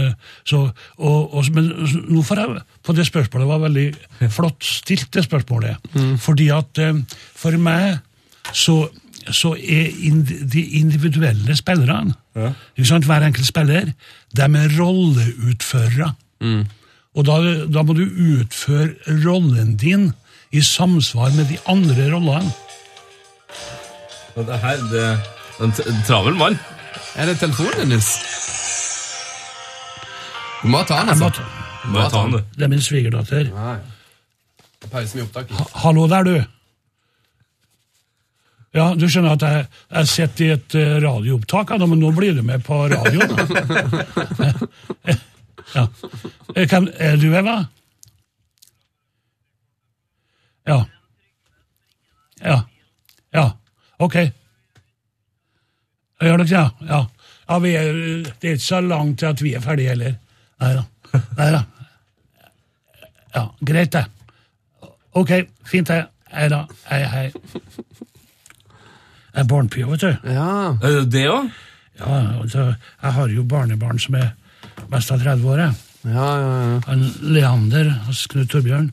Så, 0.46 0.62
og, 0.96 1.34
og, 1.34 1.50
men 1.52 1.68
nå 2.08 2.22
får 2.24 2.42
jeg 2.42 2.64
på 2.86 2.94
det 2.96 3.08
spørsmålet 3.08 3.50
var 3.50 3.64
veldig 3.66 3.86
flott 4.32 4.64
stilt, 4.64 5.10
det 5.12 5.26
spørsmålet. 5.26 5.90
Fordi 6.22 6.48
at 6.54 6.80
for 7.36 7.56
meg 7.60 7.98
så, 8.52 8.88
så 9.30 9.52
er 9.58 9.88
ind, 10.06 10.26
de 10.52 10.62
individuelle 10.80 11.56
spillerne, 11.56 12.14
ikke 12.76 12.88
sant, 12.88 13.04
hver 13.04 13.26
enkelt 13.26 13.46
spiller, 13.46 13.90
de 14.36 14.42
er 14.42 14.68
rolleutførere. 14.80 16.12
Og 17.16 17.24
da, 17.26 17.36
da 17.72 17.82
må 17.82 17.92
du 17.96 18.04
utføre 18.04 18.88
rollen 19.26 19.76
din 19.80 20.12
i 20.52 20.60
samsvar 20.62 21.30
med 21.36 21.44
de 21.48 21.56
andre 21.68 22.10
rollene. 22.14 22.52
Det 24.36 24.58
her, 24.60 24.76
det 24.92 25.86
en 25.88 26.02
travel 26.06 26.34
mann. 26.36 26.58
Er 27.16 27.26
det 27.26 27.38
telefonen 27.40 27.72
din, 27.80 27.88
Nils? 27.88 28.10
Du 30.62 30.68
må 30.68 30.82
ta 30.84 30.98
den, 31.00 31.06
må 31.06 31.12
altså. 31.12 31.30
ta- 31.40 31.88
må 31.92 32.02
ta 32.10 32.22
den. 32.26 32.32
du. 32.32 32.40
Det 32.56 32.62
er 32.66 32.68
min 32.68 32.80
svigerdatter. 32.84 33.48
Ja, 33.48 33.70
ja. 33.72 33.78
Pause 34.92 35.16
med 35.16 35.24
opptaket. 35.24 35.56
Hallo 35.74 36.04
der, 36.08 36.22
du. 36.22 36.34
Ja, 38.76 38.90
du 38.92 39.06
skjønner 39.08 39.38
at 39.38 39.44
jeg, 39.46 39.66
jeg 39.88 40.08
sitter 40.10 40.44
i 40.44 40.48
et 40.52 40.74
eh, 40.76 40.96
radioopptak, 41.00 41.70
ja, 41.72 41.86
men 41.88 42.00
nå 42.02 42.10
blir 42.16 42.36
du 42.36 42.42
med 42.44 42.64
på 42.66 42.82
radioen. 42.92 43.32
ja. 45.76 45.84
Eh, 46.52 46.66
Hvem 46.68 46.90
er 46.92 47.16
du, 47.20 47.30
Eva? 47.32 47.54
Ja. 50.68 50.82
Ja. 52.42 52.58
Ja. 53.32 53.46
Ok. 54.02 54.18
Gjør 56.20 56.42
dere 56.42 56.44
det? 56.44 56.90
Ja. 56.90 57.00
ja 57.48 57.58
vi 57.64 57.72
er, 57.80 58.02
det 58.26 58.50
er 58.50 58.58
ikke 58.58 58.66
så 58.66 58.82
langt 58.84 59.22
til 59.22 59.30
at 59.30 59.40
vi 59.44 59.54
er 59.56 59.64
ferdige 59.64 59.94
heller. 59.94 60.18
Nei 60.60 60.74
da. 60.76 60.84
Nei 61.38 61.48
da. 61.56 61.62
Ja, 63.36 63.46
greit, 63.68 63.96
det. 63.96 64.04
Ok, 65.16 65.32
fint 65.64 65.88
det. 65.88 66.02
Hei 66.32 66.50
da. 66.52 66.66
Hei, 66.90 67.02
hei. 67.08 67.26
Jeg 69.36 69.44
er 69.44 69.48
barnepia, 69.50 69.86
vet 69.90 70.00
du. 70.00 70.30
Ja. 70.32 70.50
Er 70.80 70.94
det 71.02 71.10
det 71.12 71.26
òg? 71.28 71.50
Ja, 72.00 72.20
altså, 72.42 72.70
jeg 73.02 73.12
har 73.18 73.28
jo 73.32 73.44
barnebarn 73.48 73.98
som 74.00 74.16
er 74.16 74.30
mest 74.92 75.12
av 75.12 75.20
30 75.22 75.44
år. 75.52 75.60
jeg. 75.66 75.74
Ja, 76.06 76.26
ja, 76.38 76.56
ja. 76.86 76.96
Leander 77.34 77.90
hos 78.06 78.26
Knut 78.30 78.48
Torbjørn. 78.52 78.90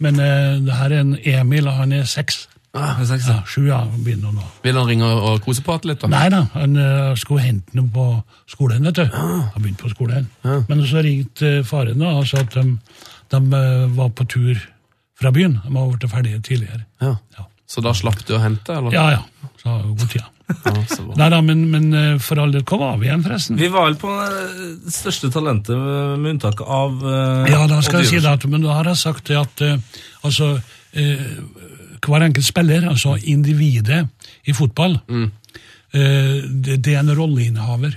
Men 0.00 0.20
eh, 0.20 0.58
det 0.64 0.76
her 0.78 0.92
er 0.94 1.00
en 1.04 1.16
Emil, 1.18 1.68
og 1.68 1.74
han 1.80 1.92
er 1.92 2.04
seks. 2.08 2.46
Ah, 2.72 2.94
han 2.96 3.02
er 3.04 3.08
seks, 3.10 3.26
Ja, 3.28 3.34
ja. 3.40 3.44
sju, 3.44 3.66
ja, 3.68 3.80
begynner 4.04 4.32
nå. 4.32 4.44
Vil 4.64 4.78
han 4.78 4.86
ringe 4.88 5.04
og 5.12 5.42
kose 5.44 5.64
på 5.64 5.74
litt, 5.84 6.00
da? 6.00 6.08
Nei 6.12 6.28
da, 6.32 6.44
han 6.54 6.76
eh, 6.80 7.14
skulle 7.20 7.44
hente 7.44 7.76
noe 7.76 7.90
på 7.92 8.06
skolen, 8.48 8.84
vet 8.88 9.00
du. 9.00 9.04
Han 9.12 9.58
begynte 9.60 9.84
på 9.84 9.92
skolen. 9.92 10.28
Men 10.44 10.84
så 10.88 11.02
ringte 11.04 11.58
eh, 11.58 11.64
faren 11.68 12.00
da, 12.00 12.14
og 12.20 12.28
sa 12.30 12.40
at 12.46 12.54
de, 12.56 12.78
de 13.34 13.42
eh, 13.58 13.88
var 13.98 14.12
på 14.16 14.24
tur 14.24 14.62
fra 15.20 15.32
byen. 15.34 15.58
De 15.66 15.74
var 15.74 15.90
blitt 15.92 16.08
ferdige 16.14 16.40
tidligere. 16.48 16.84
Ja. 17.02 17.16
Så 17.72 17.80
da 17.84 17.94
slapp 17.96 18.20
du 18.28 18.34
å 18.36 18.42
hente, 18.42 18.76
eller? 18.76 18.92
ja. 18.92 19.08
ja. 19.16 19.50
Så 19.62 19.70
har 19.70 19.82
jo 19.86 19.94
god 19.96 20.10
tid. 20.10 20.20
Ja. 20.20 20.28
Nei 21.16 21.28
da, 21.32 21.38
men, 21.40 21.60
men 21.72 21.84
eh, 21.96 22.16
for 22.20 22.42
all 22.42 22.50
del, 22.52 22.64
hva 22.68 22.76
var 22.80 22.96
vi 23.00 23.06
igjen, 23.08 23.22
forresten? 23.24 23.56
Vi 23.56 23.70
var 23.72 23.86
vel 23.86 23.96
på 24.00 24.10
eh, 24.12 24.64
det 24.84 24.92
største 24.92 25.30
talentet, 25.32 25.72
eh, 25.72 26.16
med 26.20 26.34
unntak 26.34 26.60
av 26.66 26.98
uh, 27.00 27.48
Ja, 27.48 27.62
da 27.70 27.78
skal 27.84 28.02
jeg 28.02 28.10
si 28.10 28.20
det, 28.20 28.50
men 28.52 28.66
da 28.66 28.74
har 28.76 28.90
jeg 28.90 29.00
sagt 29.00 29.30
det 29.30 29.38
at 29.40 29.62
uh, 29.64 30.02
altså, 30.26 30.50
uh, 30.98 31.70
hver 32.02 32.26
enkelt 32.26 32.46
spiller, 32.46 32.88
altså 32.90 33.14
individet 33.16 34.02
i 34.44 34.54
fotball, 34.56 34.98
eh, 35.14 36.36
det, 36.48 36.78
det 36.84 36.94
er 36.94 37.02
en 37.02 37.14
rolleinnehaver. 37.16 37.96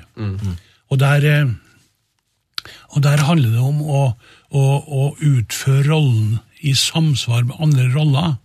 Og, 0.90 1.00
der, 1.02 1.26
eh, 1.26 2.70
og 2.94 3.04
der 3.04 3.26
handler 3.26 3.56
det 3.56 3.64
om 3.66 3.82
å, 3.82 4.04
å, 4.52 4.66
å 4.86 5.04
utføre 5.18 5.88
rollen 5.90 6.40
i 6.62 6.76
samsvar 6.78 7.48
med 7.50 7.58
andre 7.60 7.90
roller. 7.96 8.36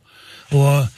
Og 0.56 0.88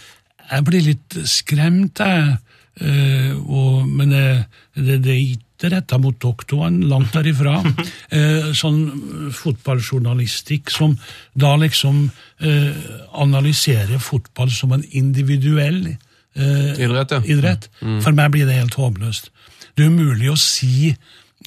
jeg 0.53 0.65
blir 0.69 0.85
litt 0.85 1.17
skremt, 1.29 1.99
jeg. 2.03 2.37
eh, 2.81 3.33
og, 3.41 3.89
men 3.89 4.13
eh, 4.17 4.45
det, 4.77 5.01
det 5.05 5.13
er 5.15 5.23
ikke 5.35 5.71
retta 5.73 5.99
mot 6.03 6.17
doktoren, 6.21 6.81
langt 6.91 7.15
derifra. 7.15 7.61
Eh, 8.13 8.51
sånn 8.53 9.31
fotballjournalistikk 9.33 10.69
som 10.71 10.99
da 11.33 11.55
liksom 11.57 12.03
eh, 12.45 12.75
analyserer 13.25 13.97
fotball 14.03 14.51
som 14.53 14.75
en 14.77 14.85
individuell 14.91 15.87
eh, 15.89 16.73
Idrett, 16.77 17.15
idrett. 17.25 17.71
For 17.81 18.13
meg 18.13 18.35
blir 18.35 18.45
det 18.49 18.59
helt 18.59 18.77
håpløst. 18.77 19.31
Det 19.73 19.87
er 19.87 19.95
umulig 19.95 20.29
å 20.29 20.37
si 20.37 20.93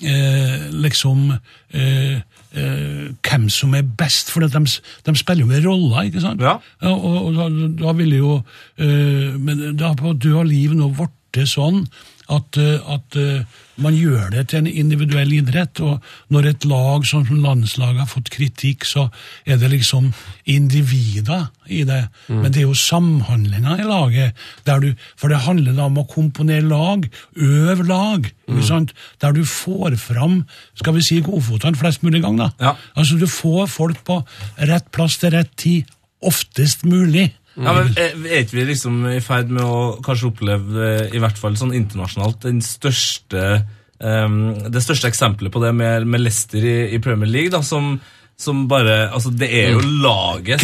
eh, 0.03 0.65
liksom 0.71 1.29
eh, 1.31 2.17
eh, 2.55 3.05
hvem 3.25 3.49
som 3.49 3.75
er 3.77 3.85
best, 3.97 4.31
for 4.33 4.45
de, 4.45 4.63
de 5.05 5.15
spiller 5.15 5.45
jo 5.45 5.51
med 5.51 5.65
roller, 5.67 6.09
ikke 6.09 6.23
sant? 6.23 6.41
Ja. 6.41 6.57
og, 6.81 7.05
og 7.27 7.37
da, 7.37 7.49
da 7.83 7.95
ville 7.97 8.19
jo 8.21 8.35
eh, 8.79 9.35
Men 9.39 9.77
det 9.77 9.85
har 9.85 9.95
på 9.99 10.13
død 10.13 10.41
og 10.43 10.49
liv 10.51 10.75
nå 10.75 10.91
blitt 10.95 11.49
sånn 11.51 11.85
at, 12.31 12.57
eh, 12.57 12.81
at 12.89 13.15
eh, 13.19 13.43
man 13.77 13.93
gjør 13.93 14.31
det 14.33 14.47
til 14.49 14.63
en 14.63 14.69
individuell 14.69 15.33
idrett, 15.35 15.79
og 15.83 16.03
når 16.33 16.47
et 16.49 16.65
lag 16.65 17.05
som 17.05 17.27
landslaget 17.29 18.01
har 18.01 18.09
fått 18.09 18.31
kritikk, 18.33 18.87
så 18.87 19.09
er 19.45 19.59
det 19.61 19.69
liksom 19.73 20.11
individer 20.49 21.49
i 21.67 21.83
det. 21.87 22.05
Men 22.29 22.51
det 22.53 22.63
er 22.63 22.67
jo 22.69 22.77
samhandlinga 22.79 23.77
i 23.81 23.87
laget, 23.87 24.45
der 24.65 24.81
du, 24.81 24.93
for 25.19 25.29
det 25.29 25.43
handler 25.45 25.75
da 25.75 25.89
om 25.89 25.99
å 26.01 26.07
komponere 26.09 26.65
lag, 26.65 27.05
øve 27.35 27.85
lag, 27.85 28.31
sant? 28.65 28.95
der 29.21 29.35
du 29.35 29.43
får 29.45 29.97
fram 29.99 30.43
skal 30.79 30.95
vi 30.95 31.03
si, 31.05 31.19
godfotene 31.25 31.77
flest 31.79 32.03
mulig 32.05 32.23
gang. 32.23 32.39
da. 32.39 32.51
Ja. 32.61 32.75
Altså 32.95 33.19
Du 33.19 33.27
får 33.27 33.67
folk 33.67 34.03
på 34.07 34.21
rett 34.57 34.87
plass 34.95 35.19
til 35.21 35.35
rett 35.35 35.51
tid, 35.59 35.91
oftest 36.25 36.85
mulig. 36.87 37.33
Ja, 37.55 37.71
men 37.77 37.93
Er 37.95 38.11
er 38.27 38.41
ikke 38.43 38.57
vi 38.57 38.65
liksom 38.73 39.05
i 39.07 39.21
ferd 39.23 39.49
med 39.53 39.63
å 39.63 40.01
kanskje 40.03 40.27
oppleve, 40.33 40.89
eh, 40.89 41.15
i 41.15 41.21
hvert 41.23 41.37
fall 41.39 41.55
sånn 41.55 41.71
internasjonalt, 41.77 42.41
den 42.43 42.59
største 42.65 43.63
um, 43.99 44.53
det 44.71 44.81
største 44.83 45.07
eksempelet 45.07 45.53
på 45.53 45.61
det 45.63 45.71
med, 45.75 46.05
med 46.07 46.19
Leicester 46.25 46.59
i, 46.59 46.75
i 46.95 46.99
Premier 46.99 47.29
League, 47.31 47.51
da, 47.53 47.61
som, 47.63 47.93
som 48.35 48.65
bare 48.67 49.05
Altså, 49.07 49.31
det 49.31 49.47
er 49.55 49.71
jo 49.71 49.79
laget 50.03 50.59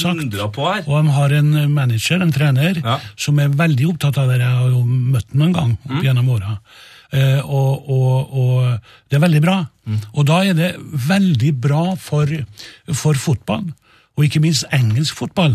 som 0.00 0.08
har 0.10 0.18
dundra 0.18 0.48
på 0.56 0.66
her. 0.66 0.82
Og 0.88 1.04
de 1.04 1.14
har 1.18 1.36
en 1.38 1.52
manager, 1.74 2.22
en 2.26 2.32
trener, 2.34 2.80
Ja. 2.82 2.96
som 3.16 3.38
er 3.38 3.54
veldig 3.54 3.86
opptatt 3.92 4.18
av 4.18 4.32
det. 4.32 4.40
Jeg 4.42 4.58
har 4.58 4.72
jo 4.74 4.82
møtt 4.88 5.30
ham 5.32 5.42
en 5.46 5.54
gang 5.60 5.76
opp 5.78 6.02
gjennom 6.02 6.32
åra. 6.34 6.56
Eh, 7.14 7.38
og, 7.46 7.86
og, 7.94 8.34
og 8.34 8.80
det 9.08 9.20
er 9.20 9.22
veldig 9.28 9.42
bra. 9.44 9.60
Og 10.16 10.26
da 10.26 10.40
er 10.42 10.54
det 10.58 10.72
veldig 11.06 11.52
bra 11.62 11.84
for, 12.00 12.26
for 12.90 13.14
fotball, 13.14 13.68
og 14.16 14.24
ikke 14.26 14.42
minst 14.42 14.66
engelsk 14.74 15.14
fotball. 15.22 15.54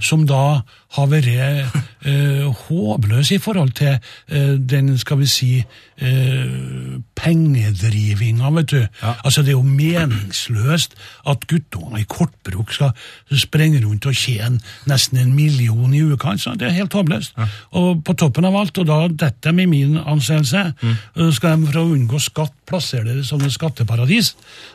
Som 0.00 0.26
da 0.26 0.60
har 0.96 1.08
vært 1.10 1.28
eh, 1.28 2.46
håpløs 2.68 3.30
i 3.34 3.38
forhold 3.42 3.74
til 3.76 3.98
eh, 3.98 4.54
den, 4.56 4.94
skal 4.98 5.18
vi 5.20 5.26
si, 5.28 5.50
eh, 5.60 6.98
pengedrivinga, 7.18 8.50
vet 8.56 8.70
du. 8.72 8.78
Altså, 9.02 9.42
det 9.42 9.52
er 9.52 9.58
jo 9.58 9.62
meningsløst 9.66 10.96
at 11.28 11.44
guttunger 11.50 12.00
i 12.00 12.06
kortbruk 12.08 12.72
skal 12.72 12.94
sprenge 13.36 13.82
rundt 13.84 14.08
og 14.08 14.16
tjene 14.16 14.62
nesten 14.88 15.20
en 15.20 15.34
million 15.36 15.94
i 15.94 16.02
uka. 16.02 16.32
Altså. 16.36 16.54
Det 16.56 16.68
er 16.68 16.78
helt 16.78 16.96
håpløst. 16.96 17.36
Og 17.76 18.04
på 18.04 18.16
toppen 18.16 18.48
av 18.48 18.56
alt, 18.56 18.78
og 18.78 18.88
da 18.88 19.02
detter 19.08 19.52
de 19.52 19.66
i 19.66 19.70
min 19.70 19.98
anseelse, 19.98 20.70
mm. 20.80 20.96
skal 21.36 21.58
de 21.58 21.68
for 21.68 21.82
å 21.82 21.90
unngå 21.92 22.22
skatt 22.22 22.54
plassere 22.68 23.18
det 23.18 23.26
som 23.28 23.42
et 23.44 23.52
skatteparadis. 23.52 24.34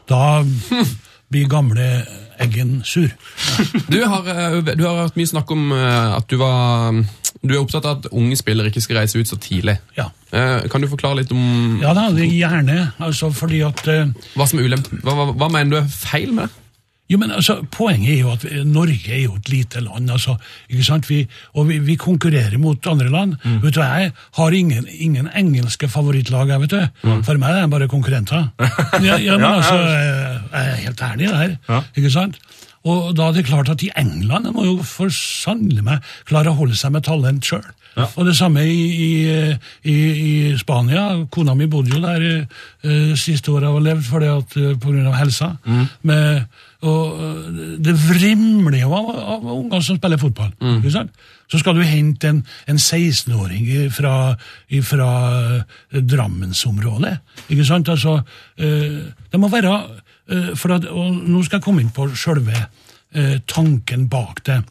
Da 0.10 0.44
blir 1.34 1.50
gamle 1.52 1.88
Eggen 2.44 2.80
sur. 2.84 3.12
Du 3.94 4.00
har, 4.10 4.26
eh, 4.28 4.56
du 4.74 4.82
har 4.88 5.04
hørt 5.04 5.18
mye 5.20 5.30
snakk 5.30 5.52
om 5.54 5.68
eh, 5.76 6.16
at 6.18 6.26
du 6.32 6.40
var 6.42 6.96
Du 7.44 7.54
er 7.54 7.60
opptatt 7.62 7.86
av 7.86 8.00
at 8.00 8.08
unge 8.16 8.38
spillere 8.40 8.72
ikke 8.72 8.82
skal 8.82 8.98
reise 9.02 9.20
ut 9.20 9.30
så 9.30 9.38
tidlig. 9.38 9.76
Ja. 9.98 10.08
Eh, 10.34 10.66
Kan 10.72 10.82
du 10.82 10.88
forklare 10.90 11.20
litt 11.22 11.32
om 11.36 11.78
Ja 11.84 11.94
da, 11.94 12.08
er 12.10 12.26
gjerne. 12.32 12.80
Altså 13.04 13.30
fordi 13.36 13.62
at 13.68 13.86
eh, 13.92 14.10
hva 14.34 14.48
som 14.50 14.60
er 14.60 14.70
ulempen? 14.70 15.04
Hva, 15.06 15.14
hva, 15.20 15.28
hva 15.38 15.52
mener 15.54 15.76
du 15.76 15.80
er 15.84 15.90
feil 15.94 16.34
med 16.34 16.48
det? 16.48 16.63
Jo, 17.14 17.20
men 17.22 17.32
altså, 17.36 17.60
Poenget 17.74 18.16
er 18.16 18.22
jo 18.24 18.32
at 18.34 18.46
Norge 18.66 19.14
er 19.14 19.24
jo 19.28 19.36
et 19.38 19.52
lite 19.54 19.84
land. 19.86 20.10
altså, 20.12 20.36
ikke 20.70 20.88
sant? 20.88 21.10
Vi, 21.10 21.22
og 21.54 21.68
vi, 21.70 21.78
vi 21.86 21.96
konkurrerer 22.02 22.58
mot 22.58 22.88
andre 22.90 23.10
land. 23.14 23.36
vet 23.62 23.76
du, 23.76 23.82
Jeg 23.82 24.12
har 24.40 24.58
ingen, 24.58 24.88
ingen 24.90 25.30
engelske 25.36 25.88
favorittlag. 25.88 26.50
jeg, 26.50 26.62
vet 26.62 26.72
du. 26.72 26.88
For 27.24 27.38
meg 27.38 27.54
er 27.58 27.62
de 27.62 27.72
bare 27.72 27.88
konkurrenter. 27.88 28.50
Ja, 29.04 29.18
ja 29.18 29.38
men 29.38 29.50
altså, 29.50 29.76
jeg 29.76 30.68
er 30.68 30.76
helt 30.84 31.02
ærlig 31.02 31.30
der. 31.30 31.58
ikke 31.96 32.10
sant? 32.14 32.40
Og 32.84 33.14
da 33.16 33.30
er 33.30 33.38
det 33.38 33.46
klart 33.48 33.70
at 33.72 33.84
i 33.84 33.92
England 33.96 34.50
må 34.52 34.66
jo 34.66 34.76
for 34.84 35.12
sannelig 35.14 35.86
meg 35.86 36.04
klare 36.28 36.52
å 36.52 36.58
holde 36.58 36.76
seg 36.76 36.92
med 36.96 37.06
talent 37.08 37.46
sjøl. 37.48 37.64
Og 38.18 38.26
det 38.26 38.34
samme 38.36 38.64
i, 38.66 38.84
i, 39.86 39.94
i, 39.94 40.58
Spania. 40.58 41.04
Kona 41.32 41.54
mi 41.58 41.68
bodde 41.70 41.94
jo 41.94 42.02
der 42.02 42.26
uh, 42.42 43.14
siste 43.20 43.54
året 43.54 43.70
og 43.70 43.80
har 43.80 43.88
levd 43.92 44.08
fordi 44.08 44.32
at, 44.34 44.56
eh, 44.58 44.74
på 44.82 44.90
grunn 44.90 45.10
av 45.12 45.18
helsa. 45.20 45.52
Med, 46.02 46.48
og 46.84 47.22
eh, 47.24 47.58
det 47.84 47.94
vrimler 47.96 48.82
jo 48.82 48.94
av, 48.98 49.10
av 49.38 49.48
unger 49.56 49.84
som 49.86 49.98
spiller 50.00 50.22
fotball. 50.22 50.52
Sant? 50.92 51.14
Så 51.52 51.60
skal 51.62 51.78
du 51.78 51.84
hente 51.86 52.30
en, 52.30 52.42
en 52.68 52.80
16-åring 52.80 53.68
fra, 53.94 54.14
fra 54.88 55.10
Drammensområdet. 55.94 57.18
Ikke 57.54 57.66
sant? 57.68 57.92
Altså, 57.94 58.20
eh, 58.58 59.04
det 59.32 59.40
må 59.42 59.52
være 59.54 59.74
eh, 60.30 60.54
for 60.60 60.76
at, 60.76 60.88
og 60.90 61.14
Nå 61.14 61.44
skal 61.46 61.60
jeg 61.60 61.68
komme 61.68 61.84
inn 61.84 61.94
på 61.94 62.10
sjølve 62.18 62.56
eh, 62.58 63.38
tanken 63.48 64.08
bak 64.12 64.44
det. 64.48 64.62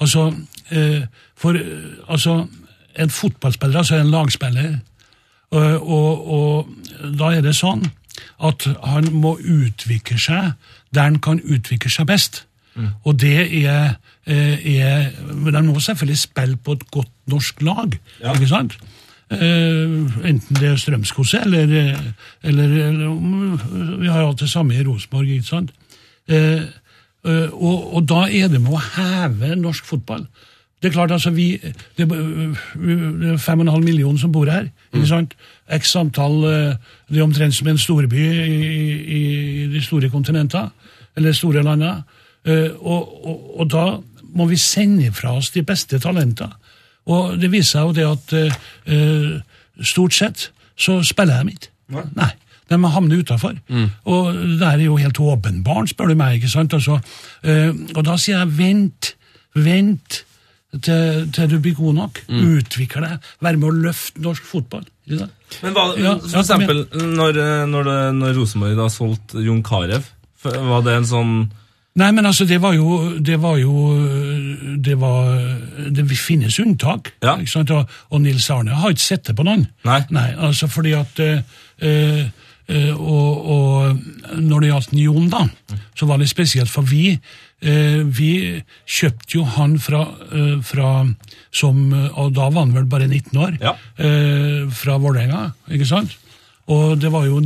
Altså, 0.00 0.28
eh, 0.70 1.06
for 1.36 1.58
eh, 1.58 1.96
altså, 2.08 2.44
en 2.96 3.10
fotballspiller 3.10 3.82
altså 3.82 4.00
en 4.00 4.12
lagspiller, 4.12 4.78
og, 5.50 5.88
og, 5.88 6.30
og 6.36 7.16
da 7.18 7.30
er 7.36 7.44
det 7.44 7.54
sånn 7.54 7.84
at 8.42 8.64
han 8.82 9.12
må 9.14 9.36
utvikle 9.38 10.18
seg 10.20 10.54
der 10.96 11.10
den 11.10 11.20
kan 11.22 11.40
utvikle 11.44 11.90
seg 11.92 12.08
best. 12.10 12.42
Og 13.08 13.14
det 13.20 13.32
er, 13.64 13.94
eh, 14.26 14.66
er 14.80 15.06
Men 15.32 15.54
de 15.54 15.62
må 15.64 15.80
selvfølgelig 15.80 16.18
spille 16.18 16.56
på 16.56 16.72
et 16.76 16.82
godt 16.92 17.08
norsk 17.32 17.62
lag, 17.62 17.94
ikke 18.34 18.48
sant? 18.50 18.76
Uh, 19.26 20.06
enten 20.22 20.54
det 20.60 20.68
er 20.70 20.76
Strømskose 20.78 21.40
eller, 21.42 21.96
eller, 22.44 22.74
eller 22.88 23.06
om- 23.08 23.58
Vi 24.00 24.06
har 24.06 24.20
jo 24.20 24.26
hatt 24.28 24.38
det 24.44 24.50
samme 24.52 24.74
i 24.76 24.84
Rosenborg, 24.86 25.26
ikke 25.28 25.48
sant? 25.48 25.72
Eh, 26.28 26.62
eh, 27.26 27.48
og, 27.52 27.94
og 27.96 28.06
da 28.08 28.20
er 28.30 28.46
det 28.52 28.60
med 28.62 28.76
å 28.76 28.82
heve 28.94 29.56
norsk 29.58 29.84
fotball. 29.88 30.26
Det 30.82 30.90
er 30.90 30.92
klart, 30.92 31.12
altså, 31.12 31.30
vi, 31.30 31.56
det, 31.96 32.04
er 32.04 33.36
fem 33.40 33.58
og 33.58 33.66
en 33.66 33.72
halv 33.72 33.84
million 33.84 34.18
som 34.18 34.32
bor 34.32 34.50
her. 34.50 34.68
ikke 34.92 35.06
sant? 35.08 35.32
X 35.72 35.96
antall 35.96 36.44
eh, 36.44 36.74
Det 37.08 37.18
er 37.18 37.24
omtrent 37.24 37.54
som 37.54 37.68
en 37.68 37.78
storby 37.78 38.20
i, 38.20 38.60
i, 39.18 39.22
de 39.72 39.82
store 39.82 40.10
kontinentene, 40.10 40.70
eller 41.16 41.32
store 41.32 41.62
landene. 41.62 42.02
Og, 42.46 43.26
og, 43.26 43.60
og 43.60 43.70
da 43.72 43.86
må 44.36 44.44
vi 44.46 44.56
sende 44.56 45.08
fra 45.12 45.32
oss 45.34 45.50
de 45.50 45.64
beste 45.66 45.98
talentene. 45.98 46.52
Og 47.06 47.40
det 47.40 47.50
viser 47.50 47.70
seg 47.78 47.86
jo 47.86 47.96
det 47.96 48.06
at 48.12 49.42
stort 49.86 50.14
sett 50.14 50.50
så 50.76 51.00
spiller 51.02 51.42
de 51.42 51.56
ikke. 51.56 51.72
Nei. 52.16 52.30
De 52.70 52.78
havner 52.90 53.22
utafor. 53.22 53.56
Og 54.04 54.34
det 54.34 54.66
er 54.66 54.84
jo 54.84 54.96
helt 54.96 55.20
åpenbart, 55.20 55.90
spør 55.90 56.12
du 56.12 56.14
meg. 56.14 56.34
ikke 56.34 56.50
sant? 56.50 56.74
Altså, 56.74 56.98
og 57.94 58.04
da 58.04 58.16
sier 58.18 58.38
jeg 58.38 58.58
vent, 58.58 59.14
vent 59.54 60.25
til, 60.82 61.26
til 61.32 61.48
du 61.50 61.58
blir 61.60 61.74
god 61.78 61.94
nok. 61.94 62.22
Utvikle 62.28 63.02
deg. 63.06 63.28
Være 63.40 63.56
med 63.60 63.68
å 63.68 63.76
løfte 63.88 64.20
norsk 64.24 64.44
fotball. 64.44 64.84
Men 65.06 65.74
hva, 65.76 65.84
Ja, 66.02 66.16
for 66.18 66.40
eksempel, 66.42 66.86
når, 66.92 67.38
når, 67.70 67.84
det- 67.84 68.14
når 68.18 68.34
Rosenborg 68.40 68.76
da 68.76 68.88
solgte 68.90 69.44
Jon 69.44 69.62
Carew, 69.62 70.02
var 70.42 70.82
det 70.86 70.96
en 71.00 71.04
sånn 71.06 71.36
Nei, 71.96 72.10
men 72.12 72.26
altså, 72.28 72.44
det 72.44 72.58
var 72.60 72.74
jo 72.76 73.16
Det 73.24 73.38
var 73.40 73.56
jo 73.56 73.72
Det 74.84 74.98
var 75.00 75.30
Det 75.90 76.04
finnes 76.18 76.58
unntak. 76.60 77.12
Ja. 77.24 77.38
Og, 77.40 77.88
og 78.10 78.20
Nils 78.20 78.50
Arne 78.50 78.70
har 78.76 78.90
ikke 78.92 79.00
sett 79.06 79.24
det 79.30 79.36
på 79.38 79.46
noen. 79.46 79.66
Nei. 80.10 80.34
altså 80.36 80.68
fordi 80.68 80.92
at 80.92 81.18
øh, 81.24 81.40
eh, 81.80 82.26
eh, 82.68 82.92
og, 82.92 83.46
og 83.48 84.38
når 84.42 84.60
det 84.60 84.68
gjaldt 84.68 84.92
Jon, 84.92 85.28
da, 85.30 85.46
så 85.96 86.06
var 86.06 86.18
det 86.18 86.28
spesielt, 86.28 86.68
for 86.70 86.82
vi 86.82 87.14
eh, 87.14 87.18
vi 87.60 88.62
kjøpte 88.86 89.38
jo 89.38 89.44
han 89.56 89.78
fra, 89.80 90.02
eh, 90.32 90.60
fra 90.62 91.06
som, 91.50 91.78
Og 92.14 92.34
da 92.36 92.50
var 92.50 92.66
han 92.66 92.74
vel 92.74 92.84
bare 92.84 93.08
19 93.08 93.38
år. 93.40 93.56
Ja. 93.62 93.72
eh, 93.98 94.68
fra 94.70 94.98
Vålerenga, 94.98 95.52
ikke 95.70 95.86
sant? 95.88 96.16
Og 96.68 96.98
det 97.00 97.12
var 97.12 97.24
jo, 97.26 97.38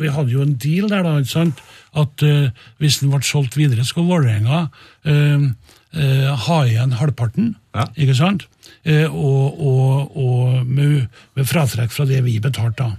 vi 0.00 0.08
hadde 0.08 0.32
jo 0.32 0.42
en 0.42 0.54
deal 0.56 0.88
der, 0.88 1.02
da, 1.04 1.18
ikke 1.20 1.28
sant? 1.30 1.60
at 1.94 2.22
eh, 2.24 2.48
hvis 2.80 3.00
den 3.02 3.10
ble 3.12 3.20
solgt 3.22 3.56
videre, 3.56 3.84
skulle 3.84 4.08
Vålerenga 4.08 4.70
eh, 5.04 5.44
eh, 5.92 6.30
ha 6.46 6.62
igjen 6.66 6.92
halvparten, 6.96 7.54
Ja. 7.74 7.84
ikke 7.96 8.14
sant? 8.16 8.46
Eh, 8.84 9.04
og 9.12 9.60
og, 9.60 10.16
og 10.16 10.66
med, 10.66 11.08
med 11.36 11.46
fratrekk 11.46 11.92
fra 11.92 12.04
det 12.08 12.22
vi 12.24 12.38
betalte. 12.40 12.82
da. 12.82 12.96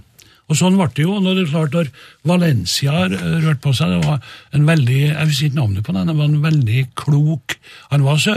Og 0.50 0.58
sånn 0.58 0.74
ble 0.76 0.86
det 0.92 1.04
jo. 1.06 1.14
når 1.24 1.38
det 1.38 1.42
er 1.46 1.52
klart 1.54 1.72
når 1.78 1.86
Valencia 2.28 2.92
rørte 3.08 3.60
på 3.64 3.72
seg. 3.76 3.94
Det 3.94 4.04
var 4.04 4.20
en 4.58 4.66
veldig 4.68 4.98
jeg 5.06 5.26
vil 5.30 5.36
si 5.38 5.46
ikke 5.48 5.60
navnet 5.60 5.86
på 5.86 5.94
den, 5.96 6.10
det 6.10 6.16
var 6.18 6.28
en 6.28 6.42
veldig 6.44 6.82
klok 7.00 7.56
Han 7.90 8.04
var 8.04 8.18
sø, 8.20 8.34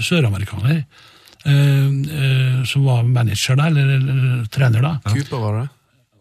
søramerikaner. 0.00 0.84
Eh, 1.44 1.88
eh, 2.22 2.62
som 2.70 2.84
var 2.86 3.02
manager 3.02 3.56
da, 3.58 3.66
eller, 3.68 3.88
eller 3.98 4.44
trener 4.54 4.84
da. 4.84 4.92
Cooper, 5.10 5.40
var 5.42 5.56
det? 5.60 5.64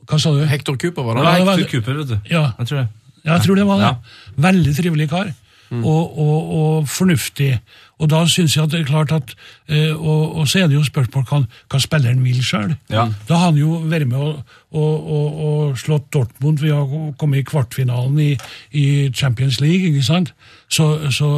Hva 0.10 0.18
sa 0.20 0.32
du? 0.34 0.42
Hector 0.50 0.76
Cooper, 0.82 1.06
var 1.06 1.16
det 1.20 1.24
Ja, 1.24 1.36
det? 1.38 1.46
var 1.46 1.60
Hector 1.62 1.72
Cooper, 1.78 2.00
vet 2.02 2.10
du. 2.10 2.34
Ja, 2.34 2.44
Jeg 2.58 2.68
tror 2.72 2.80
det. 2.82 2.88
ja, 3.24 3.32
jeg 3.36 3.44
tror 3.46 3.56
det 3.62 3.68
var 3.70 3.78
det. 3.80 3.92
Ja. 3.92 4.42
Veldig 4.50 4.76
trivelig 4.82 5.10
kar. 5.14 5.32
Og, 5.72 6.18
og, 6.20 6.50
og 6.60 6.88
fornuftig. 6.92 7.54
Og 8.02 8.10
da 8.10 8.24
syns 8.30 8.56
jeg 8.56 8.66
at 8.66 8.74
det 8.74 8.82
er 8.82 8.90
klart 8.90 9.14
at 9.14 9.34
eh, 9.70 9.94
og, 9.94 10.42
og 10.42 10.50
så 10.50 10.64
er 10.64 10.72
det 10.72 10.78
jo 10.78 10.86
spørsmål 10.88 11.28
hva, 11.30 11.42
hva 11.70 11.82
spilleren 11.82 12.24
vil 12.26 12.42
sjøl. 12.46 12.74
Ja. 12.94 13.08
Da 13.30 13.38
har 13.38 13.52
han 13.52 13.60
jo 13.62 13.78
vært 13.92 14.10
med 14.10 14.18
og, 14.18 14.56
og, 14.72 15.12
og, 15.18 15.42
og 15.46 15.80
slått 15.82 16.10
Dortmund 16.14 16.64
ved 16.64 16.74
å 16.74 17.12
komme 17.22 17.42
i 17.42 17.46
kvartfinalen 17.48 18.18
i, 18.24 18.32
i 18.78 18.86
Champions 19.14 19.62
League, 19.62 19.92
ikke 19.92 20.08
sant? 20.08 20.34
Så, 20.72 20.88
så, 21.14 21.30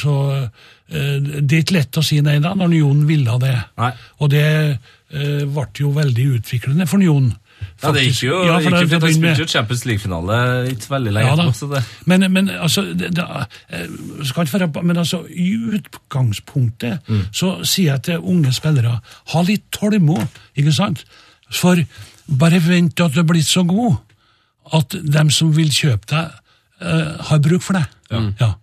så 0.00 0.18
eh, 0.34 1.16
det 1.40 1.56
er 1.56 1.62
ikke 1.62 1.78
lett 1.78 2.00
å 2.00 2.04
si 2.04 2.20
nei 2.24 2.36
da, 2.44 2.52
når 2.58 2.76
Jon 2.80 3.06
ville 3.08 3.38
det. 3.42 3.56
Nei. 3.80 3.94
Og 4.20 4.34
det 4.34 4.44
eh, 4.50 5.42
ble 5.48 5.66
jo 5.80 5.94
veldig 5.96 6.28
utviklende 6.38 6.88
for 6.90 7.04
Jon. 7.04 7.32
Ja, 7.84 7.92
det 7.92 8.02
gikk 8.08 8.20
jo 8.24 8.38
Ja, 8.46 8.54
for 8.58 8.70
ikke 8.70 8.88
det- 8.90 9.00
for 9.00 9.12
spilte 9.14 9.42
jo 9.44 9.46
Champions 9.46 9.84
League-finale 9.84 10.38
ikke 10.72 10.88
veldig 10.90 11.12
lenge 11.12 11.28
ja, 11.28 11.34
etterpå. 11.36 11.68
det- 11.74 11.84
Men, 12.06 12.32
men 12.32 12.48
altså, 12.50 12.82
det, 12.94 13.10
det, 13.14 13.24
skal 14.26 14.46
ikke 14.46 14.60
være, 14.60 14.82
men 14.82 14.96
altså, 14.96 15.22
i 15.28 15.50
utgangspunktet 15.78 16.98
så 17.32 17.58
sier 17.64 17.92
jeg 17.92 18.02
til 18.08 18.18
unge 18.24 18.52
spillere, 18.52 19.00
ha 19.34 19.42
litt 19.46 19.66
tålmod, 19.72 20.26
ikke 20.56 20.72
sant? 20.72 21.04
For 21.52 21.76
bare 22.40 22.60
vent 22.64 22.96
til 22.96 23.04
at 23.04 23.14
du 23.14 23.20
er 23.20 23.28
blitt 23.28 23.46
så 23.46 23.62
god, 23.68 23.96
at 24.72 24.96
dem 25.04 25.30
som 25.30 25.52
vil 25.56 25.68
kjøpe 25.68 26.06
deg, 26.08 26.30
uh, 26.80 27.22
har 27.28 27.38
bruk 27.44 27.62
for 27.62 27.74
deg. 27.76 27.84
Ja. 28.40 28.54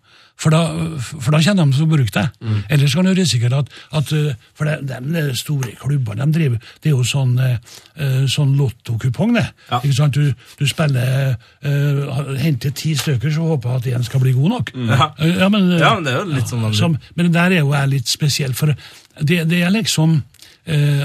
For 0.41 0.53
da, 0.53 0.61
for 0.97 1.35
da 1.35 1.41
kjenner 1.43 1.69
de 1.69 1.77
som 1.77 1.89
bruker 1.89 2.13
det. 2.15 2.23
Mm. 2.41 2.61
Ellers 2.73 2.95
kan 2.97 3.05
du 3.05 3.13
risikere 3.17 3.59
at, 3.61 3.69
at 3.97 4.13
eh, 4.17 4.31
For 4.57 4.65
det, 4.65 4.99
de 5.05 5.23
store 5.37 5.75
klubbene 5.77 6.25
de 6.25 6.37
driver, 6.39 6.71
det 6.81 6.89
er 6.89 6.95
jo 6.95 7.05
sånn, 7.05 7.35
eh, 7.41 7.77
eh, 8.01 8.23
sånn 8.31 8.55
lottokupong, 8.57 9.35
det. 9.37 9.45
Ja. 9.69 9.81
Ikke 9.81 9.97
sant? 9.99 10.17
Du, 10.17 10.33
du 10.57 10.65
spiller 10.69 11.35
uh, 11.37 12.33
Henter 12.41 12.73
ti 12.77 12.95
stykker, 12.97 13.33
så 13.33 13.51
håper 13.53 13.77
jeg 13.77 13.81
at 13.81 13.89
én 13.99 14.07
skal 14.07 14.23
bli 14.23 14.33
god 14.37 14.55
nok. 14.55 14.73
Ja. 14.91 15.11
Eh, 15.21 15.37
ja, 15.43 15.51
men, 15.53 15.69
Ja, 15.77 15.93
men 15.95 16.07
det 16.07 16.15
er 16.15 16.19
jo 16.23 16.27
litt 16.33 16.51
sånn 16.51 16.67
som, 16.77 16.97
Men 17.15 17.31
der 17.33 17.53
er 17.53 17.61
jo 17.61 17.73
jeg 17.75 17.93
litt 17.93 18.11
spesiell, 18.11 18.57
for 18.57 18.73
det, 18.73 19.43
det 19.49 19.61
er 19.61 19.73
liksom 19.73 20.17
uh, 20.17 21.01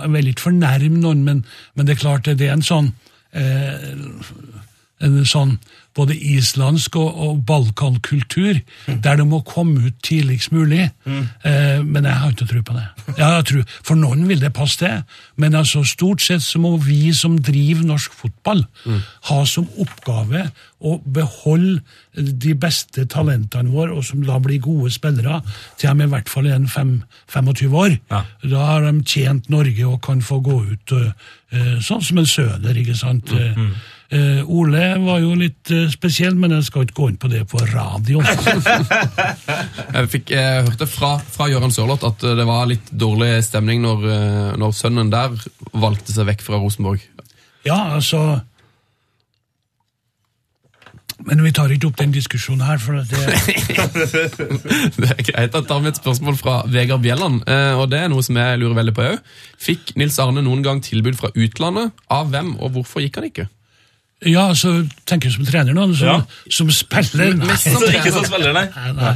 Jeg 0.00 0.12
vil 0.16 0.30
ikke 0.32 0.48
fornærme 0.48 1.00
noen, 1.02 1.24
men, 1.26 1.44
men 1.74 1.86
det 1.86 1.96
er 1.96 2.04
klart 2.06 2.30
det 2.30 2.48
er 2.48 2.56
en 2.56 2.64
sånn 2.64 2.94
eh, 3.34 3.92
en 5.02 5.24
sånn 5.26 5.56
både 5.94 6.14
islandsk 6.16 6.96
og, 6.98 7.18
og 7.22 7.42
balkankultur, 7.46 8.58
der 8.86 9.18
det 9.20 9.26
må 9.30 9.40
komme 9.46 9.86
ut 9.86 9.98
tidligst 10.02 10.50
mulig. 10.54 10.88
Eh, 11.06 11.82
men 11.84 12.08
jeg 12.08 12.18
har 12.18 12.32
ikke 12.32 12.48
tro 12.50 12.62
på 12.66 12.74
det. 12.74 12.86
Tro, 13.46 13.62
for 13.86 13.98
noen 13.98 14.24
vil 14.30 14.42
det 14.42 14.50
passe 14.56 14.82
det, 14.82 15.04
men 15.38 15.54
altså 15.54 15.84
stort 15.86 16.24
sett 16.24 16.42
så 16.42 16.58
må 16.62 16.74
vi 16.82 17.12
som 17.14 17.36
driver 17.38 17.86
norsk 17.86 18.14
fotball, 18.24 18.64
ha 19.30 19.40
som 19.46 19.68
oppgave 19.82 20.48
å 20.84 20.98
beholde 21.00 21.80
de 22.14 22.52
beste 22.58 23.06
talentene 23.10 23.72
våre, 23.72 23.94
og 23.94 24.04
som 24.06 24.22
da 24.26 24.36
blir 24.42 24.62
gode 24.64 24.90
spillere, 24.94 25.40
til 25.80 25.94
de 25.94 26.06
i 26.06 26.12
hvert 26.12 26.30
fall 26.30 26.50
er 26.50 26.60
25 26.66 27.78
år. 27.80 27.96
Ja. 28.12 28.24
Da 28.44 28.68
har 28.68 28.86
de 28.88 28.98
tjent 29.08 29.48
Norge 29.52 29.88
og 29.88 30.02
kan 30.04 30.22
få 30.24 30.40
gå 30.44 30.60
ut 30.74 30.94
uh, 30.98 31.32
sånn 31.84 32.04
som 32.04 32.20
en 32.20 32.28
Søder, 32.28 32.76
ikke 32.76 32.96
sant? 32.98 33.30
Eh, 33.30 33.58
eh, 34.14 34.40
Ole 34.50 34.86
var 35.02 35.20
jo 35.22 35.34
litt 35.38 35.70
uh, 35.74 35.84
spesiell, 35.92 36.36
men 36.38 36.54
jeg 36.56 36.68
skal 36.68 36.86
ikke 36.86 36.96
gå 36.98 37.08
inn 37.12 37.20
på 37.20 37.30
det 37.32 37.44
på 37.50 37.60
radio. 37.72 38.22
Jeg, 39.94 40.08
fikk, 40.10 40.32
jeg 40.34 40.64
hørte 40.66 40.86
fra, 40.90 41.12
fra 41.18 41.46
Gøran 41.50 41.72
Sørloth 41.74 42.06
at 42.06 42.24
eh, 42.26 42.34
det 42.38 42.46
var 42.48 42.66
litt 42.70 42.90
dårlig 42.90 43.36
stemning 43.46 43.82
når, 43.84 44.08
eh, 44.10 44.50
når 44.60 44.74
sønnen 44.76 45.12
der 45.12 45.36
valgte 45.72 46.14
seg 46.14 46.28
vekk 46.30 46.42
fra 46.46 46.58
Rosenborg. 46.62 47.04
ja, 47.66 47.78
altså 47.94 48.40
Men 51.24 51.44
vi 51.44 51.52
tar 51.54 51.70
ikke 51.70 51.88
opp 51.88 52.00
den 52.00 52.12
diskusjonen 52.12 52.66
her, 52.66 52.78
for 52.82 52.98
det 52.98 53.06
Det 54.98 55.10
er 55.10 55.22
greit. 55.22 55.54
Jeg 55.54 55.66
tar 55.68 55.80
med 55.80 55.92
et 55.92 56.00
spørsmål 56.00 56.36
fra 56.40 56.56
Vegard 56.66 57.04
Bjelland, 57.06 57.44
eh, 57.48 57.78
og 57.78 57.88
det 57.92 58.02
er 58.02 58.10
noe 58.12 58.24
som 58.26 58.36
jeg 58.40 58.60
lurer 58.60 58.80
veldig 58.80 58.96
på 58.96 59.06
òg. 59.12 59.34
Fikk 59.62 59.94
Nils 60.00 60.18
Arne 60.22 60.42
noen 60.44 60.64
gang 60.66 60.82
tilbud 60.84 61.16
fra 61.20 61.30
utlandet? 61.34 61.94
Av 62.12 62.34
hvem, 62.34 62.56
og 62.58 62.74
hvorfor 62.74 63.04
gikk 63.04 63.20
han 63.20 63.30
ikke? 63.30 63.46
Ja, 64.24 64.46
altså, 64.48 64.70
tenker 65.06 65.28
jeg 65.28 65.34
som 65.36 65.44
trener 65.44 65.74
nå, 65.76 65.82
som, 65.98 66.06
Ja. 66.08 66.14
som 66.50 66.70
spiller. 66.72 67.34
Nei, 67.36 67.46
Mest 67.50 67.66
som 67.68 67.82
ikke 67.84 68.12
som 68.14 68.24
spiller, 68.24 68.52
nei. 68.56 68.64
nei, 68.96 69.12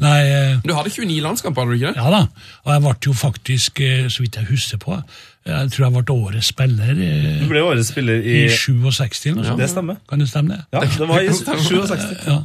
nei, 0.00 0.18
eh, 0.26 0.56
Du 0.64 0.72
hadde 0.74 0.90
29 0.90 1.20
landskamper, 1.22 1.62
hadde 1.62 1.76
du 1.76 1.78
ikke 1.78 1.92
det? 1.94 2.02
ja 2.02 2.10
da. 2.10 2.20
Og 2.64 2.72
jeg 2.74 2.82
ble 2.86 2.94
jo 3.06 3.12
faktisk, 3.20 3.80
eh, 3.86 4.08
så 4.10 4.24
vidt 4.24 4.38
jeg 4.40 4.48
husker 4.50 4.80
på, 4.82 4.98
jeg 5.48 5.70
tror 5.72 5.84
jeg 5.86 5.94
ble 5.94 6.14
årets 6.16 6.50
spiller 6.52 6.90
eh, 6.90 7.38
Du 7.40 7.46
ble 7.48 7.62
årets 7.64 7.92
spiller 7.94 8.18
i 8.20 8.34
i 8.44 8.48
67 8.50 9.30
eller 9.30 9.38
noe 9.38 9.46
sånt. 9.52 9.62
Det 9.62 9.70
stemmer. 9.70 9.96
Kan 10.10 10.18
det 10.24 10.28
stemme 10.28 10.56
det? 10.56 10.64
Ja, 10.74 10.80
det 10.98 11.08
var 11.08 11.20
i 11.22 11.30
67. 11.32 12.26
Ja. 12.26 12.38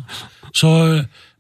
Så, 0.54 0.70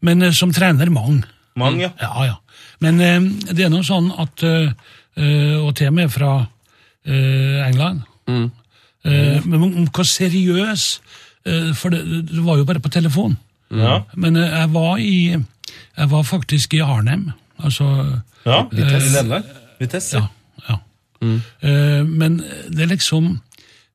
men 0.01 0.26
som 0.34 0.51
trener, 0.51 0.89
mange. 0.89 1.21
Mange, 1.55 1.86
ja. 1.86 1.91
Ja, 2.01 2.26
ja. 2.32 2.36
Men 2.82 2.97
det 2.99 3.61
er 3.63 3.69
noe 3.71 3.86
sånn 3.86 4.09
at 4.19 4.41
Og 4.43 5.69
til 5.78 5.88
og 5.88 5.93
med 5.93 6.09
fra 6.11 6.34
England. 7.05 8.01
England. 8.28 8.51
Eh, 9.05 9.45
men 9.45 9.87
hvor 9.91 10.03
seriøs 10.07 11.01
eh, 11.45 11.75
For 11.75 11.89
det, 11.89 12.03
det 12.29 12.45
var 12.45 12.57
jo 12.57 12.65
bare 12.65 12.79
på 12.79 12.89
telefon. 12.89 13.37
Ja. 13.71 13.99
Men 14.15 14.35
eh, 14.35 14.49
jeg 14.49 14.73
var 14.73 14.97
i 14.97 15.37
Jeg 15.97 16.11
var 16.11 16.23
faktisk 16.23 16.73
i 16.73 16.79
Arnhem. 16.79 17.31
Altså 17.59 17.83
ja. 18.45 18.63
I 18.71 18.75
Nederland. 18.75 19.43
Vitesse. 19.79 20.17
Ja. 20.17 20.25
ja. 20.69 20.75
Mm. 21.21 21.41
men 22.09 22.43
det 22.67 22.81
er 22.81 22.85
liksom 22.85 23.39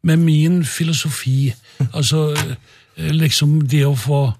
Med 0.03 0.17
min 0.17 0.65
filosofi 0.65 1.53
Altså 1.93 2.37
liksom 2.97 3.69
det 3.69 3.85
å 3.87 3.95
få 3.95 4.33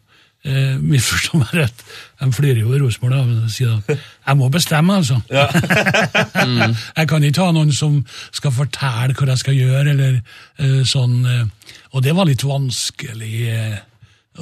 eh, 0.45 0.77
Misforstå 0.81 1.41
meg 1.41 1.55
rett. 1.57 1.85
De 2.21 2.29
flirer 2.35 2.61
jo 2.63 2.75
i 2.75 2.81
Rosenborg 2.83 3.27
de 3.29 3.51
sier 3.53 3.75
at 3.79 3.91
jeg 3.99 4.39
må 4.39 4.49
bestemme, 4.53 4.99
altså. 5.01 5.19
jeg 6.99 7.09
kan 7.11 7.25
ikke 7.27 7.47
ha 7.49 7.55
noen 7.57 7.73
som 7.75 8.01
skal 8.35 8.55
fortelle 8.55 9.15
hva 9.17 9.29
jeg 9.33 9.43
skal 9.43 9.59
gjøre, 9.59 9.95
eller 9.95 10.19
eh, 10.63 10.83
sånn. 10.89 11.19
eh, 11.27 11.45
og 11.93 12.05
det 12.05 12.15
var 12.17 12.29
litt 12.29 12.45
vanskelig. 12.45 13.35
Eh, 13.53 13.79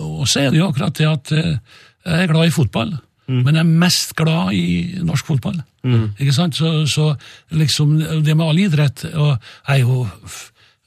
og 0.02 0.26
så 0.28 0.42
er 0.44 0.50
det 0.52 0.60
jo 0.60 0.68
akkurat 0.70 0.98
det 0.98 1.06
at 1.08 1.32
eh, 1.36 1.52
jeg 2.06 2.26
er 2.26 2.32
glad 2.32 2.50
i 2.50 2.54
fotball, 2.54 2.96
men 3.26 3.56
jeg 3.56 3.64
er 3.64 3.78
mest 3.82 4.12
glad 4.14 4.52
i 4.54 5.00
norsk 5.02 5.26
fotball. 5.26 5.56
Ikke 6.22 6.34
sant? 6.34 6.54
Så, 6.54 6.84
så 6.86 7.08
liksom, 7.54 7.96
det 8.22 8.34
med 8.36 8.44
all 8.46 8.58
idrett 8.62 9.02
og 9.08 9.32
Jeg 9.66 9.80
er 9.80 9.80
jo 9.82 10.04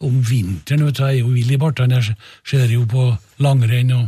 om 0.07 0.21
vinteren, 0.23 0.85
vet 0.87 0.95
du, 0.95 1.01
jeg 1.03 1.17
er 1.17 1.19
jo 1.25 1.33
vill 1.33 1.51
i 1.51 1.59
bartene. 1.59 1.99
Jeg 1.99 2.15
ser 2.47 2.71
jo 2.71 2.85
på 2.87 3.09
langrenn 3.43 3.91
og, 3.97 4.05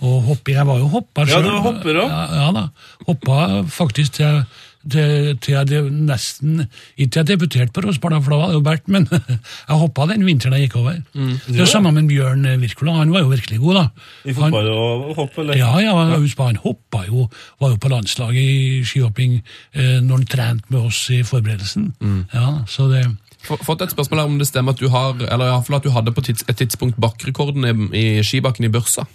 og 0.00 0.24
hopper. 0.30 0.56
Jeg 0.56 0.66
var 0.66 0.80
jo 0.80 0.88
hopper 0.88 1.28
Ja, 1.28 1.42
du 1.44 1.50
hopper 1.60 2.02
også. 2.02 2.08
Ja, 2.08 2.42
ja 2.42 2.50
da. 2.56 2.64
Hoppa 3.06 3.38
faktisk 3.68 4.16
til, 4.16 4.42
til, 4.88 5.36
til 5.44 5.54
jeg 5.54 5.92
nesten 5.92 6.62
Ikke 6.96 7.10
til 7.10 7.20
jeg 7.20 7.28
debuterte 7.28 7.74
på 7.76 7.84
Rosparna, 7.84 8.20
for 8.24 8.32
da 8.32 8.40
var 8.40 8.52
det 8.52 8.58
jo 8.58 8.64
Bert, 8.64 8.88
men 8.88 9.06
jeg 9.68 9.80
hoppa 9.82 10.08
den 10.10 10.24
vinteren 10.26 10.56
jeg 10.56 10.68
gikk 10.68 10.78
over. 10.80 11.00
Det 11.12 11.60
er 11.60 11.68
samme 11.68 11.92
med 11.96 12.08
Bjørn 12.08 12.48
Wirkola. 12.62 12.98
Han 13.02 13.12
var 13.12 13.26
jo 13.26 13.32
virkelig 13.34 13.60
god, 13.60 13.80
da. 13.80 13.86
I 14.24 14.36
fotball 14.36 14.70
og 14.72 15.14
hopp, 15.20 15.40
eller? 15.42 15.60
Ja, 15.60 15.72
ja, 15.84 15.96
husker 16.16 16.48
han 16.48 16.60
hoppa 16.64 17.04
jo, 17.08 17.28
var 17.60 17.74
jo 17.74 17.80
på 17.80 17.92
landslaget 17.92 18.40
i 18.40 18.84
skihopping 18.86 19.40
eh, 19.40 19.98
når 20.00 20.22
han 20.22 20.30
trente 20.30 20.72
med 20.72 20.86
oss 20.86 21.04
i 21.12 21.22
forberedelsen. 21.26 21.92
Ja, 22.32 22.62
så 22.68 22.88
det... 22.92 23.04
Fått 23.40 23.80
et 23.80 23.92
spørsmål 23.92 24.20
her 24.20 24.28
om 24.28 24.36
det 24.36 24.50
stemmer 24.50 24.74
at 24.76 24.80
du 24.82 24.90
har, 24.92 25.14
eller 25.16 25.48
i 25.48 25.52
hvert 25.54 25.64
fall 25.64 25.78
at 25.78 25.86
du 25.86 25.94
hadde 25.94 26.12
på 26.12 26.24
tids, 26.26 26.44
et 26.44 26.58
tidspunkt 26.60 26.98
bakkerekorden 27.00 27.64
i, 27.64 27.72
i 27.96 28.04
skibakken 28.26 28.68
i 28.68 28.72
Børsa. 28.72 29.06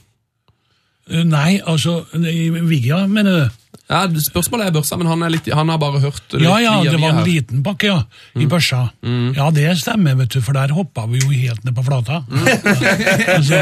Eh, 1.09 1.21
Nei, 1.23 1.59
altså, 1.65 1.99
i 2.17 2.49
Vigia, 2.65 3.05
mener 3.07 3.37
du? 3.37 3.61
Ja, 3.85 3.99
Spørsmålet 4.09 4.65
er 4.65 4.73
Børsa, 4.73 4.97
men 4.97 5.05
han, 5.05 5.21
er 5.21 5.29
litt, 5.35 5.45
han 5.53 5.69
har 5.69 5.77
bare 5.77 5.99
hørt 6.01 6.33
Ja, 6.41 6.55
ja, 6.57 6.71
det 6.81 6.95
var 6.97 7.11
en 7.11 7.19
her. 7.19 7.27
liten 7.27 7.59
bakke, 7.61 7.91
ja, 7.91 7.99
i 8.41 8.47
børsa. 8.49 8.79
Ja, 9.37 9.51
det 9.53 9.75
stemmer, 9.77 10.15
vet 10.17 10.33
du, 10.33 10.39
for 10.41 10.57
der 10.57 10.73
hoppa 10.73 11.03
vi 11.11 11.19
jo 11.21 11.29
helt 11.29 11.61
ned 11.67 11.75
på 11.77 11.83
flata. 11.85 12.23
altså, 13.35 13.59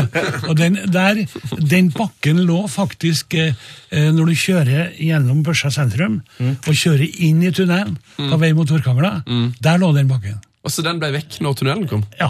og 0.47 0.55
den, 0.61 0.77
der, 0.93 1.19
den 1.59 1.91
bakken 1.91 2.39
lå 2.47 2.61
faktisk, 2.71 3.35
eh, 3.35 3.51
eh, 3.91 4.07
når 4.15 4.31
du 4.31 4.35
kjører 4.45 4.93
gjennom 4.95 5.43
Børsa 5.43 5.73
sentrum, 5.75 6.21
og 6.39 6.71
kjører 6.71 7.03
inn 7.27 7.43
i 7.43 7.51
tunnelen 7.51 7.97
på 8.15 8.39
vei 8.39 8.53
mot 8.55 8.69
Torkangla, 8.71 9.17
der 9.59 9.83
lå 9.83 9.91
den 9.99 10.07
bakken. 10.07 10.39
Og 10.63 10.71
så 10.71 10.79
den 10.85 10.99
ble 11.01 11.09
vekk 11.11 11.41
når 11.43 11.55
tunnelen 11.59 11.87
kom. 11.91 12.03
Ja, 12.15 12.29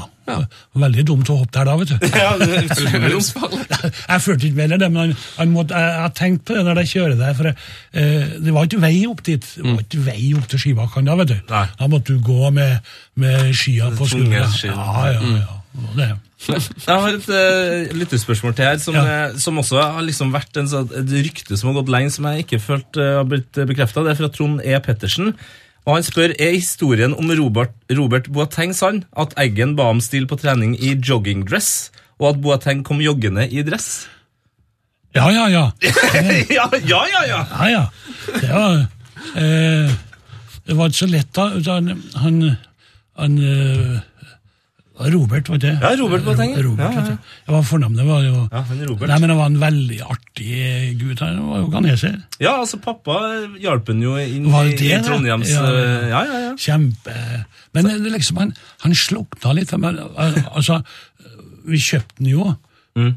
veldig 0.81 1.03
dumt 1.05 1.29
å 1.29 1.35
hoppe 1.43 1.53
der 1.53 1.67
da, 1.69 1.75
vet 1.77 1.91
du. 1.91 2.07
Ja, 2.23 2.31
det 2.39 2.47
er. 2.49 2.63
Jeg 4.13 4.23
følte 4.25 4.47
ikke 4.49 4.57
mer 4.57 4.73
det, 4.81 4.89
men 4.89 5.11
jeg, 5.13 5.49
jeg 5.69 5.93
har 6.01 6.13
tenkt 6.17 6.45
på 6.47 6.55
det 6.57 6.63
når 6.65 6.81
jeg 6.81 6.91
kjører 6.95 7.19
der, 7.19 7.35
for 7.37 7.51
eh, 7.51 8.33
det 8.41 8.55
var 8.55 8.65
ikke 8.69 8.81
vei 8.81 8.95
opp 9.09 9.21
dit. 9.27 9.45
Det 9.57 9.65
var 9.67 9.83
ikke 9.85 10.01
vei 10.07 10.31
opp 10.39 10.47
til 10.49 10.63
skibakken 10.65 11.09
da, 11.11 11.17
vet 11.21 11.33
du. 11.33 11.37
Nei. 11.51 11.65
Da 11.77 11.89
måtte 11.93 12.15
du 12.15 12.23
gå 12.25 12.49
med, 12.55 12.93
med 13.21 13.51
skia 13.59 13.91
på 13.99 14.07
skuldra. 14.09 14.47
Ja, 14.65 14.87
ja, 15.13 15.19
ja. 15.21 15.59
Mm. 15.73 15.89
Det. 15.97 16.07
Jeg 16.43 16.89
har 16.89 17.15
et 17.15 17.27
uh, 17.33 17.93
lyttespørsmål 17.97 18.53
til 18.57 18.65
her, 18.67 18.81
som, 18.81 18.97
Ja. 18.97 19.03
eh, 19.29 19.37
som 19.41 19.57
også 19.61 19.77
har 19.81 20.01
liksom 20.05 20.33
vært 20.33 20.57
en, 20.61 20.67
sånn- 20.73 20.89
et 21.03 21.13
rykte 21.29 21.57
som 21.57 21.69
har 21.71 21.77
gått 21.83 21.93
lenge, 21.93 22.11
som 22.13 22.27
jeg 22.29 22.43
ikke 22.47 22.59
følt 22.65 22.99
eh, 23.01 23.13
har 23.19 23.29
blitt 23.29 23.61
bekrefta. 23.69 24.03
Det 24.05 24.13
er 24.15 24.19
fra 24.23 24.29
Trond 24.33 24.61
E. 24.65 24.73
Pettersen. 24.85 25.35
Og 25.83 25.97
Han 25.97 26.05
spør 26.05 26.31
er 26.39 26.55
historien 26.55 27.13
om 27.13 27.31
Robert, 27.35 27.73
Robert 27.91 28.29
Boateng 28.31 28.71
sann 28.75 29.03
at 29.19 29.35
Eggen 29.39 29.75
ba 29.75 29.89
ham 29.89 29.99
stille 30.01 30.29
på 30.29 30.39
trening 30.39 30.77
i 30.79 30.95
joggingdress, 30.95 31.91
og 32.21 32.29
at 32.29 32.41
Boateng 32.41 32.85
kom 32.87 33.01
joggende 33.03 33.49
i 33.51 33.65
dress? 33.67 34.07
Ja, 35.13 35.27
ja, 35.29 35.45
ja. 35.51 35.65
ja, 36.57 36.69
ja, 36.87 37.01
ja! 37.11 37.23
ja. 37.27 37.41
ja, 37.59 37.67
ja. 37.69 37.83
Det 38.31 38.49
var, 38.49 38.79
eh, 39.35 39.91
det 40.65 40.77
var 40.77 40.89
ikke 40.89 41.03
så 41.03 41.09
lett 41.11 41.35
da. 41.35 41.49
Han, 41.67 41.91
han, 42.23 42.39
han 43.19 43.37
eh, 43.37 43.99
Robert, 44.93 45.47
var 45.49 45.57
det? 45.57 45.71
Ja, 45.81 45.89
Robert 45.97 46.21
Boateng. 46.23 46.51
Robert, 46.63 46.93
Ja, 46.93 47.01
ja. 47.01 47.15
Det 47.47 47.53
var 47.55 47.63
fornavnet. 47.65 48.05
var 48.05 48.21
jo... 48.23 48.47
Ja, 48.51 48.61
men 48.69 48.81
er 48.81 48.87
Robert. 48.91 49.09
Nei, 49.09 49.19
men 49.19 49.29
Han 49.29 49.39
var 49.39 49.45
en 49.49 49.59
veldig 49.63 50.01
artig 50.05 50.99
gutt. 51.01 51.19
Han 51.25 51.39
var 51.49 51.63
jo 51.63 51.69
ganeser. 51.73 52.19
Ja, 52.39 52.59
altså 52.59 52.77
Pappa 52.77 53.15
hjalp 53.59 53.87
han 53.89 54.03
jo 54.05 54.13
inn 54.21 54.45
det 54.51 54.75
i 54.85 54.99
Trondheims 55.01 55.49
Ja, 55.49 55.63
ja. 55.65 55.79
eh, 55.79 56.09
Ja, 56.11 56.21
ja, 56.29 56.39
ja. 56.49 56.51
Kjempe... 56.61 57.15
Men 57.73 57.89
det 57.89 58.11
liksom, 58.13 58.37
han, 58.37 58.53
han 58.85 58.93
slukna 58.93 59.55
litt. 59.57 59.73
Men, 59.81 59.97
altså, 60.53 60.83
vi 61.65 61.81
kjøpte 61.81 62.19
den 62.21 62.29
jo 62.35 62.51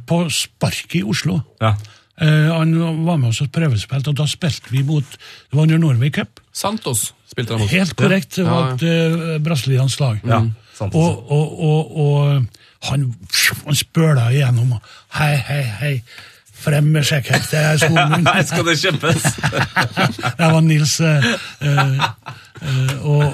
på 0.09 0.23
Spark 0.33 0.97
i 0.97 1.05
Oslo. 1.05 1.43
ja. 1.61 1.75
Uh, 2.17 2.49
han 2.49 2.71
var 3.05 3.19
med 3.21 3.29
oss 3.29 3.43
og 3.45 3.51
prøvespilte, 3.53 4.09
og 4.09 4.17
da 4.17 4.25
spilte 4.25 4.71
vi 4.73 4.81
mot 4.89 5.05
Det 5.05 5.53
var 5.53 5.67
under 5.67 5.77
Norway 5.83 6.09
Cup. 6.09 6.41
Santos 6.49 7.11
spilte 7.29 7.53
han 7.53 7.61
mot. 7.61 7.69
Helt 7.69 7.93
korrekt. 7.93 8.39
Det 8.39 8.47
var 8.49 8.71
Ja, 8.71 8.73
et 8.73 8.85
uh, 8.87 9.35
brasiliansk 9.45 10.01
lag. 10.01 10.23
Ja, 10.25 10.39
sant 10.41 10.55
og, 10.81 11.33
og, 11.33 11.61
og, 11.65 11.97
og 11.97 12.89
han, 12.91 13.05
han 13.67 13.79
spøla 13.79 14.31
igjennom. 14.33 14.77
Hei, 15.17 15.35
hei, 15.49 15.63
hei. 15.81 15.95
Frem 16.57 16.87
med 16.89 17.05
sjekkheftet, 17.05 17.53
det 17.53 17.61
er 17.61 17.81
skolen 17.81 18.13
min. 18.15 18.25
Nei, 18.31 18.43
skal 18.49 18.65
det 18.67 18.79
kjempes! 18.81 19.27
Det 20.39 20.47
var 20.53 20.63
Nils 20.65 20.95
eh, 21.05 21.27
eh, 21.69 22.07
og, 23.05 23.25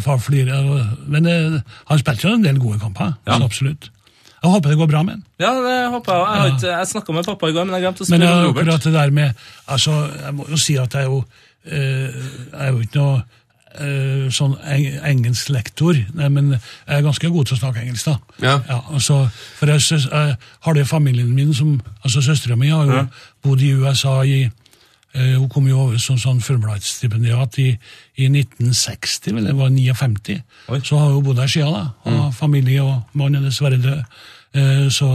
og 0.00 0.22
flirer. 0.24 0.70
Men 1.12 1.28
eh, 1.28 1.58
han 1.90 2.00
spilte 2.00 2.28
jo 2.28 2.38
en 2.38 2.46
del 2.46 2.58
gode 2.62 2.80
kamper. 2.80 3.12
Ja. 3.28 3.36
Absolutt. 3.36 3.90
Jeg 4.44 4.52
håper 4.52 4.74
det 4.74 4.78
går 4.80 4.88
bra 4.90 5.02
med 5.04 5.14
han. 5.16 5.22
Ja, 5.40 5.52
det 5.64 5.76
håper 5.92 6.16
jeg. 6.16 6.24
Jeg, 6.24 6.72
har 6.72 6.82
jeg 6.82 6.88
snakka 6.90 7.16
med 7.16 7.28
pappa 7.28 7.48
i 7.48 7.54
går, 7.56 7.68
men 7.68 7.76
jeg 7.78 7.86
glemte 7.86 8.04
å 8.04 8.08
spørre 8.08 8.32
om 8.32 8.42
Robert. 8.48 8.58
akkurat 8.64 8.88
det 8.88 8.92
der 8.96 9.14
med 9.18 9.46
altså, 9.76 9.94
Jeg 10.20 10.34
må 10.36 10.48
jo 10.50 10.58
si 10.60 10.76
at 10.80 10.96
jeg 10.98 11.06
er 11.06 11.12
jo, 11.12 11.22
eh, 11.64 12.18
jeg 12.50 12.60
er 12.66 12.74
jo 12.74 12.82
ikke 12.84 13.00
noe 13.00 13.22
eh, 13.80 14.26
sånn 14.30 14.56
eng 14.64 14.98
engelsklektor, 15.04 15.94
Nei, 16.14 16.28
men 16.28 16.50
jeg 16.54 16.98
er 16.98 17.02
ganske 17.02 17.30
god 17.30 17.46
til 17.46 17.56
å 17.56 17.60
snakke 17.60 17.80
engelsk. 17.82 18.04
da. 18.06 18.18
Ja. 18.42 18.80
altså, 18.92 19.28
for 19.58 19.66
jeg, 19.66 19.80
søs- 19.80 20.10
jeg 20.10 20.36
har 20.60 20.74
det 20.74 20.82
i 20.86 20.90
familien 20.90 21.34
min, 21.34 21.54
som, 21.54 21.80
altså 22.04 22.22
Søstera 22.22 22.56
mi 22.56 22.68
har 22.68 22.84
jo 22.86 22.92
Ja. 22.96 23.06
bodd 23.42 23.62
i 23.62 23.72
USA 23.72 24.20
i 24.22 24.42
eh, 25.14 25.34
Hun 25.38 25.48
kom 25.48 25.66
jo 25.68 25.78
over 25.78 25.98
som 25.98 26.16
sånn 26.18 26.40
Fulbright-stipendiat 26.42 27.58
i, 27.58 27.78
i 28.18 28.26
1960, 28.28 29.34
vel, 29.34 29.44
det 29.46 29.54
var 29.56 29.68
59. 29.70 30.40
Oi. 30.68 30.80
Så 30.84 30.98
har 30.98 31.12
hun 31.12 31.22
bodd 31.24 31.36
der 31.36 31.46
siden, 31.46 31.72
da. 31.72 31.90
Og 32.10 32.34
familie 32.34 32.82
og 32.82 33.02
mann 33.14 33.34
er 33.36 33.40
dessverre 33.46 33.78
død. 33.78 34.02
Eh, 34.54 34.88
Så 34.90 35.06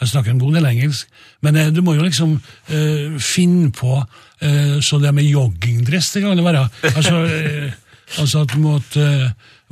jeg 0.00 0.08
snakker 0.08 0.30
en 0.30 0.38
god 0.38 0.54
del 0.54 0.64
engelsk. 0.66 1.06
Men 1.42 1.56
eh, 1.56 1.70
du 1.70 1.80
må 1.82 1.94
jo 1.94 2.02
liksom 2.04 2.34
eh, 2.68 3.18
finne 3.20 3.70
på 3.72 3.96
eh, 4.40 4.80
Så 4.80 4.98
det 5.00 5.12
med 5.14 5.24
joggingdress, 5.24 6.12
det 6.12 6.22
kan 6.22 6.36
det 6.36 6.44
være. 6.44 6.68
Altså, 6.96 7.72
altså 8.20 8.44
at 8.44 8.54
måtte, 8.60 9.06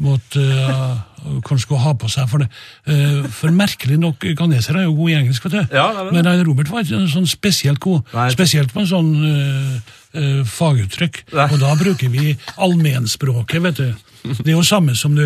måtte 0.03 0.43
eh, 0.43 1.01
kanskje 1.47 1.65
skulle 1.67 1.81
og 1.81 1.85
ha 1.87 1.95
på 2.03 2.11
seg 2.13 2.29
for 2.31 2.43
det. 2.43 2.49
Eh, 2.91 3.27
For 3.35 3.55
merkelig 3.55 3.99
nok, 4.03 4.27
ganesere 4.39 4.83
er 4.83 4.89
jo 4.89 4.97
gode 4.99 5.15
i 5.15 5.19
engelsk, 5.21 5.47
vet 5.47 5.59
du. 5.59 5.77
Ja, 5.77 5.89
det 5.97 6.07
det. 6.09 6.15
Men 6.17 6.31
eh, 6.31 6.45
Robert 6.47 6.73
var 6.73 6.85
ikke 6.85 7.03
sånn 7.13 7.29
spesielt 7.31 7.83
god. 7.83 8.07
Nei. 8.15 8.29
Spesielt 8.35 8.75
på 8.75 8.83
en 8.83 8.91
sånn 8.91 9.13
uh, 9.23 9.95
uh, 10.19 10.41
faguttrykk. 10.49 11.25
Nei. 11.33 11.49
Og 11.51 11.61
da 11.63 11.75
bruker 11.79 12.13
vi 12.13 12.37
allmennspråket, 12.57 13.63
vet 13.69 13.83
du. 13.83 14.09
Det 14.23 14.53
er 14.53 14.57
jo 14.57 14.67
samme 14.67 14.95
som 14.95 15.17
du, 15.19 15.25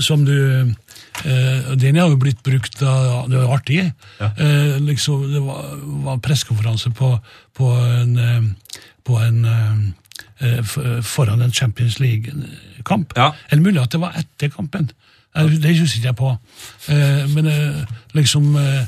som 0.00 0.22
du 0.24 0.32
uh, 0.32 1.74
Den 1.76 1.98
har 2.00 2.08
jo 2.08 2.16
blitt 2.20 2.40
brukt 2.46 2.78
da, 2.80 3.26
Det 3.28 3.36
var 3.36 3.56
artig. 3.58 3.82
Eh, 4.20 4.78
liksom, 4.80 5.26
det 5.32 5.42
var, 5.44 5.74
var 6.06 6.20
pressekonferanse 6.24 6.92
på, 6.96 7.10
på 7.56 7.72
en, 7.76 8.14
eh, 8.16 8.76
på 9.04 9.18
en 9.20 9.44
eh, 9.44 9.58
eh, 9.60 9.78
foran 11.02 11.42
en 11.42 11.52
Champions 11.52 11.98
League-kamp. 12.00 13.12
Ja. 13.16 13.30
Eller 13.50 13.62
mulig 13.62 13.82
at 13.82 13.92
det 13.92 14.00
var 14.00 14.16
etter 14.16 14.48
kampen. 14.48 14.90
Det 15.34 15.78
husker 15.78 15.98
ikke 15.98 16.08
jeg 16.08 16.16
på. 16.16 16.30
Eh, 16.88 17.34
men 17.34 17.46
eh, 17.46 17.82
liksom 18.14 18.56
eh, 18.56 18.86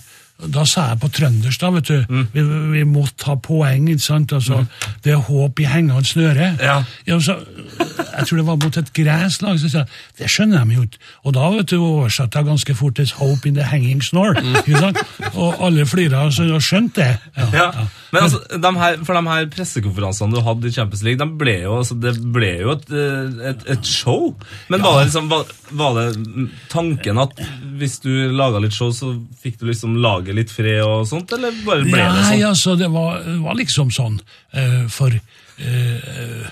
Da 0.51 0.65
sa 0.67 0.89
jeg 0.91 1.01
på 1.03 1.11
trøndersk, 1.15 1.61
da, 1.61 1.71
vet 1.77 1.91
du. 1.91 2.05
Mm. 2.09 2.27
Vi, 2.33 2.43
vi 2.73 2.85
måtte 2.89 3.29
ha 3.31 3.37
poeng, 3.39 3.89
ikke 3.93 4.03
sant. 4.03 4.33
Altså, 4.33 4.65
Det 5.05 5.13
er 5.15 5.23
håp 5.29 5.61
i 5.63 5.69
hengende 5.71 6.05
snøre. 6.09 6.53
Ja. 6.61 6.83
så, 7.21 7.37
jeg 7.79 8.27
tror 8.27 8.37
det 8.41 8.47
var 8.47 8.59
mot 8.65 8.77
et 8.77 8.93
gresslag. 8.97 9.61
Så 9.61 9.71
sa 9.71 9.85
jeg, 9.85 9.89
det 10.19 10.31
skjønner 10.33 10.65
de 10.67 10.79
jo 10.79 10.87
ikke. 10.89 11.03
Og 11.25 11.37
da 11.39 11.49
vet 11.55 11.71
du, 11.71 11.79
oversatte 11.81 12.39
jeg 12.39 12.51
ganske 12.51 12.75
fort 12.75 12.95
til 12.99 13.13
'hope 13.15 13.47
in 13.49 13.55
the 13.55 13.63
hanging 13.63 14.03
snore'. 14.03 14.43
Ikke 14.63 14.79
sant? 14.79 14.99
Og 15.35 15.55
alle 15.63 15.87
flira 15.87 16.27
og 16.27 16.63
skjønte 16.63 16.95
det. 17.03 17.19
Ja, 17.37 17.47
Ja. 17.53 17.71
ja. 17.75 17.87
Men 18.13 18.27
altså, 18.27 18.43
de 18.61 18.73
her, 18.77 18.97
for 19.05 19.17
de 19.17 19.23
her 19.31 19.47
pressekonferansene 19.55 20.37
du 20.37 20.43
hadde 20.45 20.69
i 20.69 20.73
Champions 20.75 21.03
League, 21.07 21.19
de 21.23 21.39
ble 21.41 21.55
jo, 21.63 21.79
altså, 21.79 21.97
det 22.01 22.13
ble 22.35 22.51
jo 22.61 22.75
et, 22.75 22.91
eh, 22.93 23.49
et, 23.53 23.63
et 23.77 23.89
show. 23.89 24.35
Men 24.69 24.83
var, 24.85 24.99
det 24.99 25.07
liksom, 25.07 25.31
var, 25.31 25.47
var 25.71 25.97
det 25.97 26.19
mm, 26.21 26.51
tanken 26.69 27.23
at 27.23 27.41
hvis 27.81 27.99
du 28.05 28.11
laga 28.37 28.61
litt 28.61 28.77
show, 28.77 28.93
så 28.93 29.15
fikk 29.43 29.57
du 29.63 29.67
liksom 29.71 29.97
lage 30.33 30.41
litt 30.41 30.53
fred 30.53 30.83
og 30.85 31.07
sånt, 31.09 31.33
eller 31.33 31.53
bare 31.67 31.85
ble 31.85 32.01
det 32.01 32.09
sånn? 32.09 32.31
Nei, 32.31 32.43
altså, 32.47 32.77
det 32.77 32.91
var, 32.91 33.23
var 33.45 33.57
liksom 33.59 33.93
sånn 33.93 34.21
uh, 34.57 34.89
For 34.89 35.13
uh, 35.13 36.51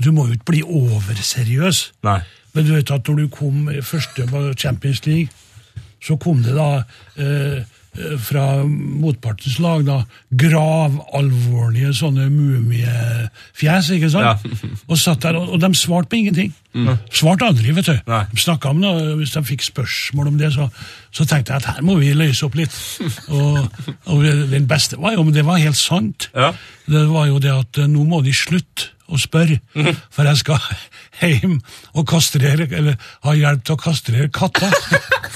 du 0.00 0.12
må 0.12 0.28
jo 0.28 0.38
ikke 0.38 0.52
bli 0.54 0.62
overseriøs. 0.64 1.92
Nei. 2.06 2.22
Men 2.54 2.64
du 2.66 2.72
vet 2.72 2.90
at 2.90 3.06
når 3.06 3.18
du 3.20 3.26
kom 3.28 3.68
første 3.84 4.24
Champions 4.56 5.04
League, 5.04 5.28
så 6.00 6.16
kom 6.16 6.40
det 6.40 6.54
da 6.56 6.80
eh, 7.20 7.60
fra 8.22 8.44
motpartens 8.66 9.56
lag 9.62 9.82
da 9.86 9.96
gravalvorlige 10.38 11.92
sånne 11.96 12.28
mumiefjes, 12.32 13.90
ikke 13.96 14.10
sant? 14.12 14.44
Ja. 14.44 14.68
og 14.90 14.98
satt 15.00 15.22
der, 15.24 15.38
og, 15.40 15.56
og 15.56 15.62
de 15.62 15.70
svarte 15.78 16.10
på 16.12 16.20
ingenting. 16.20 16.52
Svarte 17.10 17.48
aldri, 17.50 17.72
vet 17.74 17.88
du. 17.90 17.96
Nei. 18.10 18.22
De 18.30 18.38
snakket 18.38 18.70
om 18.70 18.82
det, 18.84 18.90
og 18.94 19.16
Hvis 19.20 19.34
de 19.34 19.42
fikk 19.48 19.64
spørsmål 19.66 20.30
om 20.30 20.38
det, 20.38 20.52
så, 20.54 20.68
så 21.10 21.26
tenkte 21.26 21.56
jeg 21.56 21.64
at 21.64 21.70
her 21.74 21.82
må 21.86 21.96
vi 21.98 22.12
løse 22.14 22.46
opp 22.46 22.54
litt. 22.58 22.76
Og, 23.34 23.58
og 24.10 24.24
den 24.50 24.66
beste 24.70 24.98
var 25.00 25.14
jo, 25.16 25.24
men 25.26 25.34
det 25.34 25.44
var 25.46 25.60
helt 25.62 25.78
sant, 25.78 26.28
Ja. 26.34 26.52
det 26.90 27.04
var 27.10 27.26
jo 27.30 27.38
det 27.42 27.52
at 27.52 27.78
eh, 27.82 27.88
nå 27.90 28.02
må 28.08 28.20
de 28.26 28.32
slutte 28.34 28.90
å 29.10 29.18
spørre, 29.20 29.58
for 30.14 30.28
jeg 30.28 30.38
skal 30.40 30.58
hjem 31.20 31.56
og 31.98 32.06
kastrere, 32.08 32.66
eller 32.70 32.96
ha 33.26 33.34
hjelp 33.36 33.64
til 33.66 33.74
å 33.74 33.80
kastrere 33.82 34.28
katta. 34.34 34.70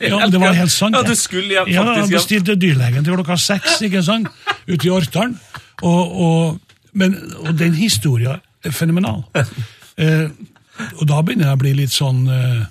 ja, 0.00 0.18
men 0.18 0.32
det 0.32 0.40
var 0.40 0.56
helt 0.56 0.72
sant. 0.72 0.96
Ja, 0.96 1.02
det. 1.04 1.14
du 1.16 1.20
skulle 1.20 1.54
Ja, 1.54 1.64
faktisk 1.64 1.86
jeg 1.86 2.02
hjem. 2.02 2.12
bestilte 2.16 2.56
dyrlegen 2.60 3.04
til 3.06 3.16
klokka 3.16 3.36
seks, 3.40 3.80
ikke 3.86 4.02
sant? 4.06 4.28
Ute 4.66 4.86
i 4.88 4.92
Orkdalen. 4.92 5.36
Og, 5.82 6.20
og, 6.26 6.76
men, 6.96 7.16
og 7.44 7.52
den 7.58 7.74
historien 7.76 8.40
er 8.64 8.72
fenomenal. 8.74 9.24
Eh, 9.98 10.28
og 11.00 11.04
da 11.08 11.22
begynner 11.24 11.50
jeg 11.50 11.56
å 11.56 11.60
bli 11.62 11.74
litt 11.78 11.94
sånn 11.94 12.24
eh, 12.28 12.64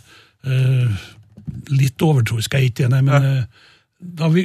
eh, 0.50 1.06
Litt 1.72 2.02
overtroisk, 2.02 2.54
jeg 2.54 2.62
er 2.62 2.70
ikke 2.72 2.88
nei, 2.92 3.00
men 3.06 3.26
eh, 3.26 3.66
da 4.20 4.28
vi 4.34 4.44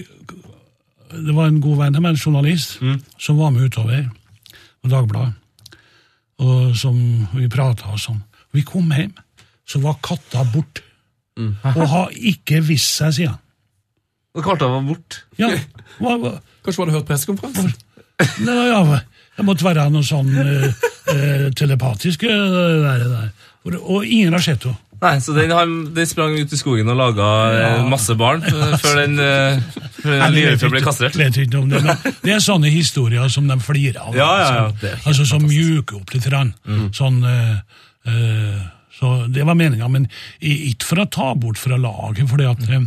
Det 1.11 1.35
var 1.35 1.49
en 1.51 1.59
god 1.65 1.79
venn 1.81 1.97
av 1.99 2.05
meg, 2.05 2.15
en 2.15 2.21
journalist, 2.21 2.77
som 3.21 3.39
var 3.41 3.51
med 3.53 3.67
utover 3.69 4.05
på 4.81 4.91
Dagbladet, 4.93 5.35
og 6.41 6.77
som 6.79 6.97
vi 7.35 7.49
prata 7.53 7.93
og 7.93 8.01
sånn. 8.01 8.23
Vi 8.57 8.65
kom 8.67 8.91
hjem, 8.95 9.13
så 9.69 9.81
var 9.83 10.01
katta 10.03 10.45
borte. 10.53 10.87
Og 11.41 11.85
har 11.89 12.11
ikke 12.13 12.59
vist 12.61 12.99
seg 12.99 13.15
siden. 13.17 13.37
Og 14.37 14.43
katta 14.45 14.67
var 14.69 14.83
borte. 14.85 15.23
Ja, 15.41 15.49
hva, 16.03 16.17
hva, 16.21 16.33
Kanskje 16.61 16.77
du 16.77 16.83
hadde 16.83 16.97
hørt 16.99 17.09
pressekonferansen? 17.09 17.71
Nei, 18.45 18.57
ja, 18.69 18.99
det 19.39 19.47
måtte 19.49 19.65
være 19.65 19.87
noe 19.95 20.05
sånn 20.05 20.29
eh, 20.37 20.83
eh, 21.15 21.47
telepatisk 21.57 22.27
der, 22.27 23.07
der. 23.07 23.31
Og, 23.65 23.79
og 23.79 24.05
ingen 24.05 24.37
har 24.37 24.45
sett 24.45 24.67
henne. 24.69 24.90
Nei, 25.01 25.15
så 25.25 25.35
den, 25.37 25.53
den 25.97 26.09
sprang 26.09 26.35
ut 26.37 26.53
i 26.53 26.59
skogen 26.61 26.91
og 26.93 26.99
laga 26.99 27.29
ja. 27.55 27.69
masse 27.89 28.15
barn 28.21 28.43
eh, 28.47 28.75
før 28.83 28.99
den 29.01 29.17
eh, 29.25 29.63
før 30.01 30.27
den 30.37 30.75
ble 30.75 30.83
kastrert. 30.85 31.17
Vet 31.19 31.39
ikke 31.41 31.63
om 31.63 31.71
det, 31.73 31.81
men 31.85 32.17
det 32.25 32.35
er 32.37 32.43
sånne 32.45 32.73
historier 32.73 33.31
som 33.33 33.49
de 33.49 33.57
flirer 33.65 34.01
av. 34.03 34.17
Ja, 34.17 34.29
ja, 34.43 34.67
altså. 34.69 34.93
altså 35.09 35.29
Som 35.33 35.49
mjuker 35.49 36.03
opp 36.03 36.13
litt. 36.15 36.29
Mm. 36.31 36.87
Sånn, 36.97 37.21
uh, 37.25 37.57
uh, 38.09 38.61
så 39.01 39.15
Det 39.33 39.45
var 39.49 39.57
meninga, 39.57 39.89
men 39.89 40.05
ikke 40.45 40.91
for 40.91 41.03
å 41.03 41.09
ta 41.09 41.31
bort 41.33 41.59
fra 41.61 41.81
laget. 41.81 42.29
for 42.29 42.45
uh, 42.45 42.81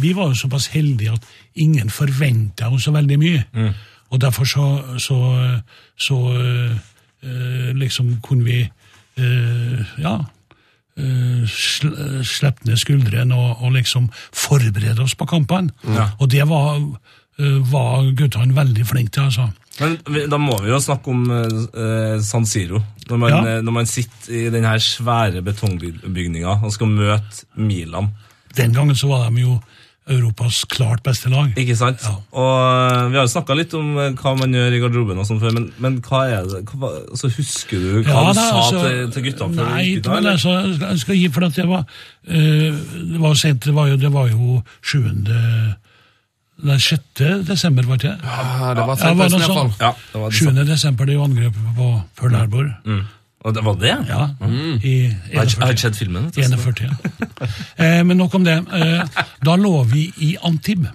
vi 0.00 0.12
var 0.16 0.32
jo 0.32 0.40
såpass 0.46 0.70
heldige 0.72 1.18
at 1.18 1.26
ingen 1.60 1.92
forventa 1.92 2.72
oss 2.72 2.88
så 2.88 2.96
veldig 2.96 3.18
mye. 3.20 3.72
Og 4.14 4.20
derfor 4.20 4.44
så, 4.44 4.66
så, 4.98 5.18
så 5.98 6.18
eh, 6.38 6.76
eh, 7.22 7.70
liksom 7.74 8.20
kunne 8.22 8.44
vi 8.44 8.60
eh, 8.62 9.80
ja, 9.98 10.14
eh, 10.14 10.24
slippe 11.50 12.68
ned 12.68 12.78
skuldrene 12.80 13.34
og, 13.36 13.62
og 13.64 13.72
liksom 13.74 14.08
forberede 14.34 15.02
oss 15.04 15.14
på 15.18 15.26
kampene. 15.26 15.72
Og 16.20 16.28
det 16.30 16.44
var, 16.48 16.78
eh, 17.38 17.58
var 17.72 18.10
guttene 18.16 18.54
veldig 18.56 18.86
flinke 18.86 19.10
til, 19.16 19.28
altså. 19.30 19.48
Men 19.80 19.96
da 20.30 20.38
må 20.38 20.54
vi 20.62 20.70
jo 20.70 20.78
snakke 20.78 21.10
om 21.10 21.24
eh, 21.34 22.20
San 22.22 22.46
Siro. 22.46 22.78
Når 23.10 23.18
man, 23.18 23.30
Ja. 23.34 23.40
eh, 23.56 23.62
når 23.62 23.72
man 23.80 23.86
sitter 23.90 24.32
i 24.32 24.44
denne 24.54 24.76
svære 24.80 25.42
betongbygninga 25.42 26.60
og 26.62 26.72
skal 26.72 26.86
møte 26.94 27.44
Milan. 27.56 28.12
Den 28.56 28.72
gangen 28.72 28.94
så 28.94 29.08
var 29.10 29.30
de 29.30 29.40
jo 29.42 29.56
Europas 30.04 30.64
klart 30.68 31.00
beste 31.04 31.30
lag. 31.32 31.54
Ikke 31.56 31.76
sant? 31.78 32.02
Ja. 32.04 32.18
Og 32.36 33.10
Vi 33.10 33.16
har 33.16 33.24
jo 33.24 33.30
snakka 33.32 33.54
litt 33.56 33.72
om 33.78 33.94
eh, 33.96 34.10
hva 34.20 34.34
man 34.36 34.52
gjør 34.52 34.76
i 34.76 34.80
garderoben, 34.82 35.20
og 35.22 35.28
sånn 35.28 35.40
før, 35.40 35.54
men, 35.56 35.70
men 35.80 35.96
hva 36.04 36.26
er 36.28 36.50
det? 36.50 36.60
Hva, 36.74 36.90
altså, 37.08 37.30
husker 37.32 37.80
du 37.80 38.02
hva 38.02 38.10
Ja, 38.10 38.26
du 38.28 38.40
sa 38.40 38.50
altså, 38.58 38.82
til, 38.84 39.00
til 39.14 39.26
guttene 39.30 39.56
før 39.56 39.70
Nei, 39.70 39.78
du 39.80 39.88
gikk 39.88 40.02
ut? 40.02 40.10
Nei, 40.10 40.18
men 40.18 40.30
altså, 40.34 40.58
jeg 40.74 41.00
skal, 41.04 41.18
gi 41.22 41.32
for 41.32 41.48
at 41.48 41.56
det 41.56 41.66
var 41.70 41.86
eh, 42.28 42.84
Det 43.14 43.22
var 43.24 43.40
sent, 43.40 43.64
det 43.64 43.74
var 43.78 43.88
jo, 43.94 43.96
det 44.04 44.12
var 44.12 44.28
jo 44.34 44.60
7. 44.84 45.08
Den 46.64 46.80
6. 46.80 47.24
desember, 47.48 47.88
var 47.88 47.96
det 48.04 48.12
ikke? 48.12 48.28
Ja, 48.28 48.74
det 48.76 48.84
var 48.86 49.00
Ja, 49.00 49.16
var 49.18 49.32
det 49.32 49.42
sånn? 49.48 49.74
Ja, 49.80 49.94
det 50.12 50.20
var 50.20 50.36
det 50.36 50.44
7. 50.44 50.64
desember, 50.68 51.08
det 51.08 51.16
er 51.16 51.22
jo 51.22 51.28
angrepet 51.30 51.76
på 51.80 51.92
Pearl 52.20 52.36
Harbor. 52.42 52.68
Mm. 52.84 53.04
Og 53.44 53.52
det 53.54 53.62
var 53.64 53.74
det? 53.76 53.92
Ja, 54.08 54.22
i 54.80 54.92
Jeg 55.04 55.36
har 55.36 55.44
ikke- 55.44 55.58
jeg 55.58 55.66
har 55.66 55.72
ikke 55.74 55.80
sett 55.84 55.96
filmen. 55.96 56.26
I 56.36 56.42
du, 56.42 56.56
41, 56.56 56.88
ja. 56.88 57.46
eh, 57.84 58.02
men 58.04 58.16
nok 58.16 58.34
om 58.34 58.44
det. 58.44 58.56
Eh, 58.72 59.04
da 59.44 59.56
lå 59.56 59.84
vi 59.90 60.06
i 60.24 60.36
Antibes 60.42 60.90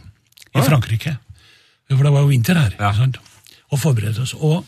i 0.55 0.61
Frankrike. 0.65 1.17
For 1.89 2.03
det 2.03 2.11
var 2.13 2.21
jo 2.21 2.27
vinter 2.31 2.57
her. 2.57 2.73
Ja. 2.79 2.91
sant? 2.93 3.17
Og 3.71 3.79
forberedte 3.79 4.21
oss. 4.21 4.33
Og 4.33 4.65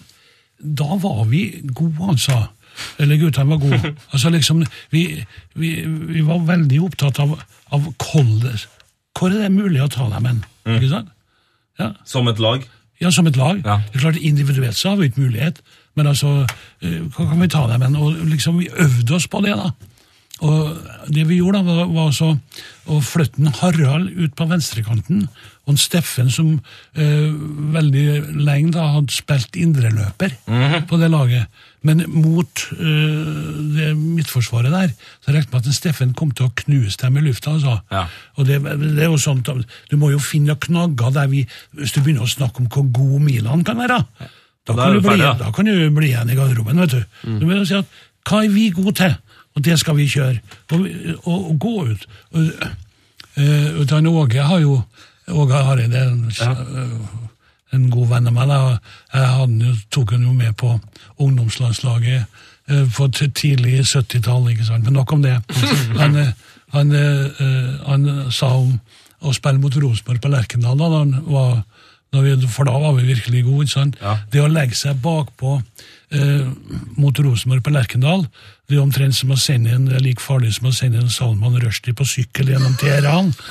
da 0.61 0.95
var 1.01 1.23
vi 1.25 1.61
gode, 1.73 1.97
altså. 2.09 2.47
Eller 2.99 3.17
guttene 3.17 3.49
var 3.49 3.57
gode. 3.57 3.95
Altså 4.13 4.29
liksom, 4.29 4.61
vi, 4.91 5.25
vi, 5.55 5.71
vi 5.86 6.21
var 6.21 6.39
veldig 6.45 6.84
opptatt 6.86 7.19
av, 7.19 7.34
av 7.71 7.89
kolder. 7.97 8.61
Hvor 9.17 9.29
er 9.34 9.41
det 9.41 9.51
mulig 9.51 9.82
å 9.82 9.89
ta 9.89 10.05
dem 10.09 10.25
hen? 10.29 10.43
Ikke 10.77 10.89
sant? 10.89 11.09
Ja. 11.79 11.91
Som 12.05 12.27
et 12.29 12.38
lag? 12.39 12.63
Ja, 13.01 13.09
som 13.09 13.25
et 13.27 13.36
lag. 13.38 13.63
Ja. 13.65 13.82
Det 13.91 13.95
er 13.97 14.05
klart, 14.05 14.21
Individuelt 14.21 14.77
så 14.77 14.89
har 14.93 14.97
vi 15.01 15.09
ikke 15.09 15.21
mulighet, 15.25 15.61
men 15.95 16.11
altså, 16.11 16.41
eh, 16.81 16.99
hva 17.11 17.29
kan 17.29 17.41
vi 17.41 17.51
ta 17.51 17.65
det 17.69 17.79
med? 17.81 17.97
Og 17.99 18.21
liksom, 18.31 18.61
vi 18.61 18.69
øvde 18.71 19.17
oss 19.17 19.27
på 19.31 19.43
det, 19.45 19.55
da. 19.59 19.71
Og 20.41 20.77
det 21.13 21.27
vi 21.29 21.37
gjorde, 21.37 21.61
da, 21.61 21.73
var, 21.75 21.89
var 21.93 22.07
altså 22.09 22.31
å 22.89 22.97
flytte 23.05 23.43
en 23.43 23.53
Harald 23.59 24.09
ut 24.17 24.33
på 24.37 24.47
venstrekanten, 24.49 25.27
og 25.67 25.75
en 25.75 25.77
Steffen 25.77 26.31
som 26.33 26.55
eh, 26.97 27.27
veldig 27.75 28.05
lenge 28.41 28.73
da 28.73 28.87
hadde 28.95 29.13
spilt 29.13 29.59
indreløper 29.59 30.33
på 30.89 30.97
det 30.97 31.11
laget. 31.13 31.61
Men 31.85 32.01
mot 32.09 32.63
eh, 32.73 33.21
det 33.77 33.91
midtforsvaret 33.99 34.73
der, 34.73 34.95
så 35.21 35.35
regnet 35.35 35.53
med 35.53 35.61
at 35.61 35.69
en 35.69 35.77
Steffen 35.77 36.17
kom 36.17 36.33
til 36.33 36.49
å 36.49 36.55
knuse 36.63 36.97
dem 37.03 37.21
i 37.21 37.25
lufta. 37.27 37.53
altså. 37.59 37.77
Ja. 37.93 38.07
Og 38.41 38.49
det, 38.49 38.63
det 38.81 39.05
er 39.05 39.11
jo 39.11 39.21
sånt, 39.21 39.53
Du 39.91 39.97
må 40.01 40.09
jo 40.09 40.19
finne 40.21 40.57
knagger 40.57 41.13
der 41.13 41.29
vi 41.29 41.45
Hvis 41.77 41.93
du 41.93 42.01
begynner 42.01 42.25
å 42.25 42.29
snakke 42.33 42.63
om 42.63 42.69
hvor 42.71 42.87
god 42.89 43.21
Milan 43.21 43.65
kan 43.67 43.77
være, 43.77 44.01
da, 44.68 44.74
da 44.74 44.84
er 44.84 44.86
kan, 44.86 44.93
du 44.93 44.99
du 44.99 45.07
bli, 45.07 45.18
ferdig, 45.18 45.39
da. 45.39 45.51
kan 45.51 45.66
du 45.66 45.89
bli 45.95 46.07
igjen 46.12 46.30
i 46.30 46.38
garderoben. 46.38 46.80
vet 46.80 46.91
du. 46.91 47.03
Du 47.39 47.45
må 47.49 47.64
si 47.66 47.78
at 47.78 47.99
Hva 48.30 48.43
er 48.45 48.51
vi 48.53 48.70
gode 48.70 48.93
til? 48.99 49.16
Og 49.55 49.64
det 49.66 49.80
skal 49.80 49.97
vi 49.97 50.05
kjøre. 50.07 50.38
Og, 50.72 50.84
og, 51.24 51.49
og 51.49 51.55
gå 51.59 51.74
ut. 51.89 52.05
Og, 52.32 52.51
uh, 53.38 53.82
utan 53.82 54.07
Åge 54.07 54.45
har 54.45 54.59
jo 54.62 54.82
Åge 55.32 55.53
Hareide, 55.53 56.03
en, 56.12 56.32
øh, 56.41 56.93
en 57.74 57.89
god 57.89 58.07
venn 58.07 58.28
av 58.28 58.34
meg. 58.36 58.53
Jeg 59.14 59.28
hadde, 59.36 59.74
tok 59.91 60.12
han 60.12 60.24
jo 60.28 60.34
med 60.34 60.53
på 60.53 60.76
ungdomslandslaget 61.18 62.26
uh, 62.72 62.88
på 62.95 63.07
tidlig 63.18 63.82
70-tall, 63.88 64.49
ikke 64.51 64.66
sant. 64.66 64.84
Men 64.84 64.93
nok 64.93 65.14
om 65.14 65.24
det. 65.24 65.38
Han, 65.99 66.16
eh, 66.16 66.34
han, 66.72 66.91
eh, 66.91 67.26
eh, 67.26 67.88
han 67.88 68.32
sa 68.32 68.53
om 68.55 68.80
å 69.22 69.34
spille 69.36 69.59
mot 69.59 69.76
Rosenborg 69.76 70.22
på 70.24 70.32
Lerkendal, 70.32 70.78
da, 70.80 70.88
han 70.95 71.12
var, 71.28 71.57
for 72.12 72.66
da 72.68 72.74
var 72.80 72.93
vi 72.97 73.05
virkelig 73.14 73.43
gode. 73.45 73.68
sant? 73.72 73.95
Ja. 74.01 74.18
Det 74.32 74.41
å 74.43 74.47
legge 74.51 74.76
seg 74.76 74.97
bakpå 75.01 75.62
eh, 76.12 76.47
mot 76.99 77.16
Rosenborg 77.24 77.64
på 77.64 77.72
Lerkendal, 77.72 78.26
det 78.68 78.76
er 78.76 78.82
omtrent 78.84 79.16
som 79.16 79.32
å 79.32 79.38
sende 79.39 79.72
en, 79.72 79.86
det 79.88 79.95
er 79.95 80.03
like 80.03 80.20
farlig 80.24 80.51
som 80.57 80.68
å 80.68 80.74
sende 80.76 80.99
en 80.99 81.09
Salman 81.12 81.55
Rushdie 81.64 81.93
på 81.95 82.03
sykkel 82.07 82.51
gjennom 82.51 82.76
Teheran. 82.80 83.32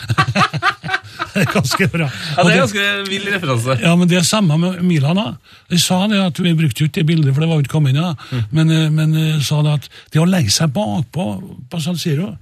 Det 1.30 1.44
er 1.44 1.50
ganske 1.52 1.86
bra. 1.92 2.06
Ja, 2.10 2.42
Det 2.42 2.52
er 2.52 2.58
ganske 2.58 2.84
vill 3.06 3.26
referanse. 3.30 3.74
ja, 3.84 3.90
men 3.96 4.08
det 4.10 4.16
er 4.18 4.24
samme 4.26 4.56
med 4.58 4.80
Milan. 4.82 5.14
da. 5.18 5.24
Jeg 5.70 5.78
sa 5.84 5.98
det 6.10 6.18
at 6.18 6.38
Vi 6.42 6.52
brukte 6.58 6.82
jo 6.82 6.88
ikke 6.88 7.00
det 7.04 7.06
bildet, 7.06 7.34
for 7.36 7.44
det 7.44 7.48
var 7.50 7.60
jo 7.60 7.62
ikke 7.62 7.74
kommet 7.76 7.92
inn. 7.94 8.00
da. 8.02 8.14
Mm. 8.32 8.40
Men, 8.56 8.70
eh, 8.74 8.88
men 8.90 9.14
eh, 9.14 9.36
sa 9.46 9.60
det 9.62 9.74
at 9.76 9.86
det 10.10 10.20
å 10.20 10.26
legge 10.26 10.50
seg 10.50 10.72
bakpå 10.74 11.26
på 11.70 11.80
San 11.84 11.96
Siro, 12.00 12.32